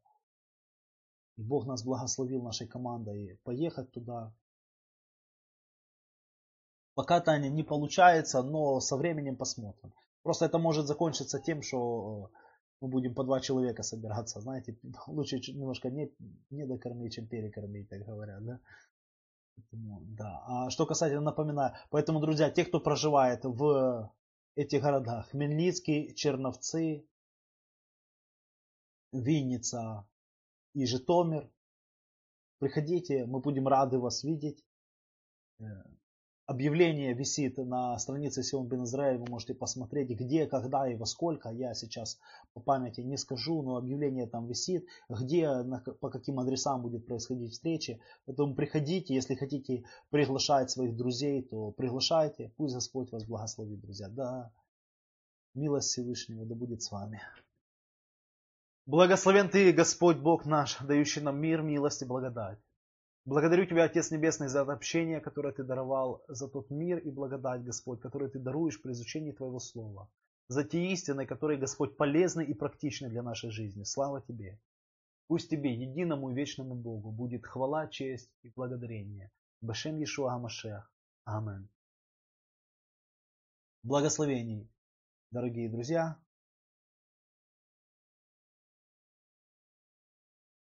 Бог 1.37 1.65
нас 1.65 1.83
благословил 1.83 2.43
нашей 2.43 2.67
командой 2.67 3.39
поехать 3.43 3.91
туда. 3.91 4.33
Пока, 6.95 7.21
Таня, 7.21 7.49
не 7.49 7.63
получается, 7.63 8.43
но 8.43 8.79
со 8.79 8.97
временем 8.97 9.37
посмотрим. 9.37 9.93
Просто 10.23 10.45
это 10.45 10.57
может 10.57 10.87
закончиться 10.87 11.39
тем, 11.39 11.61
что 11.61 12.31
мы 12.81 12.87
будем 12.89 13.13
по 13.15 13.23
два 13.23 13.39
человека 13.39 13.83
собираться, 13.83 14.41
знаете, 14.41 14.77
лучше 15.07 15.39
немножко 15.51 15.89
не, 15.89 16.11
не 16.49 16.65
докормить, 16.65 17.13
чем 17.13 17.27
перекормить, 17.27 17.89
так 17.89 18.05
говорят, 18.05 18.43
да. 18.45 18.59
Поэтому, 19.55 20.01
да. 20.01 20.43
А 20.47 20.69
что 20.69 20.85
касательно, 20.85 21.21
напоминаю, 21.21 21.73
поэтому, 21.89 22.19
друзья, 22.19 22.49
те, 22.51 22.63
кто 22.65 22.79
проживает 22.79 23.43
в 23.43 24.13
этих 24.55 24.81
городах, 24.81 25.29
Хмельницкий, 25.29 26.13
Черновцы, 26.13 27.05
Винница 29.11 30.07
и 30.73 30.85
Житомир, 30.85 31.49
приходите, 32.59 33.25
мы 33.25 33.39
будем 33.39 33.67
рады 33.67 33.97
вас 33.97 34.23
видеть. 34.23 34.63
Объявление 36.47 37.13
висит 37.13 37.57
на 37.57 37.99
странице 37.99 38.41
Сион 38.41 38.69
Бен 38.69 38.85
Израиль. 38.85 39.17
Вы 39.17 39.25
можете 39.29 39.53
посмотреть, 39.53 40.11
где, 40.11 40.47
когда 40.47 40.89
и 40.89 40.95
во 40.95 41.05
сколько. 41.05 41.49
Я 41.49 41.73
сейчас 41.73 42.17
по 42.53 42.61
памяти 42.61 43.01
не 43.01 43.17
скажу, 43.17 43.61
но 43.61 43.75
объявление 43.75 44.27
там 44.27 44.47
висит. 44.47 44.87
Где, 45.09 45.49
по 45.99 46.09
каким 46.09 46.39
адресам 46.39 46.81
будет 46.81 47.05
происходить 47.05 47.51
встречи. 47.51 47.99
Поэтому 48.25 48.55
приходите. 48.55 49.13
Если 49.13 49.35
хотите 49.35 49.83
приглашать 50.09 50.71
своих 50.71 50.95
друзей, 50.95 51.41
то 51.41 51.71
приглашайте. 51.71 52.53
Пусть 52.55 52.75
Господь 52.75 53.11
вас 53.11 53.25
благословит, 53.25 53.81
друзья. 53.81 54.07
Да, 54.07 54.49
милость 55.53 55.89
Всевышнего 55.89 56.45
да 56.45 56.55
будет 56.55 56.81
с 56.81 56.89
вами. 56.91 57.21
Благословен 58.85 59.49
Ты, 59.49 59.73
Господь 59.73 60.15
Бог 60.15 60.45
наш, 60.45 60.77
дающий 60.77 61.19
нам 61.19 61.41
мир, 61.41 61.61
милость 61.61 62.03
и 62.03 62.05
благодать. 62.05 62.57
Благодарю 63.27 63.65
Тебя, 63.65 63.83
Отец 63.83 64.09
Небесный, 64.09 64.47
за 64.47 64.61
это 64.61 64.71
общение, 64.71 65.19
которое 65.19 65.51
Ты 65.51 65.65
даровал, 65.65 66.23
за 66.29 66.47
тот 66.47 66.69
мир 66.69 66.99
и 66.99 67.11
благодать, 67.11 67.61
Господь, 67.61 67.99
который 67.99 68.29
Ты 68.29 68.39
даруешь 68.39 68.81
при 68.81 68.93
изучении 68.93 69.33
Твоего 69.33 69.59
Слова, 69.59 70.09
за 70.47 70.63
те 70.63 70.93
истины, 70.93 71.25
которые, 71.25 71.59
Господь, 71.59 71.97
полезны 71.97 72.45
и 72.45 72.53
практичны 72.53 73.09
для 73.09 73.21
нашей 73.21 73.49
жизни. 73.49 73.83
Слава 73.83 74.21
Тебе! 74.21 74.61
Пусть 75.27 75.49
Тебе, 75.49 75.73
единому 75.73 76.31
и 76.31 76.35
вечному 76.35 76.73
Богу, 76.73 77.11
будет 77.11 77.45
хвала, 77.45 77.87
честь 77.87 78.31
и 78.43 78.49
благодарение. 78.55 79.29
Башем 79.59 79.97
Иешуа 79.97 80.33
Амашех. 80.33 80.89
Амин. 81.25 81.67
Благословений, 83.83 84.71
дорогие 85.31 85.69
друзья. 85.69 86.17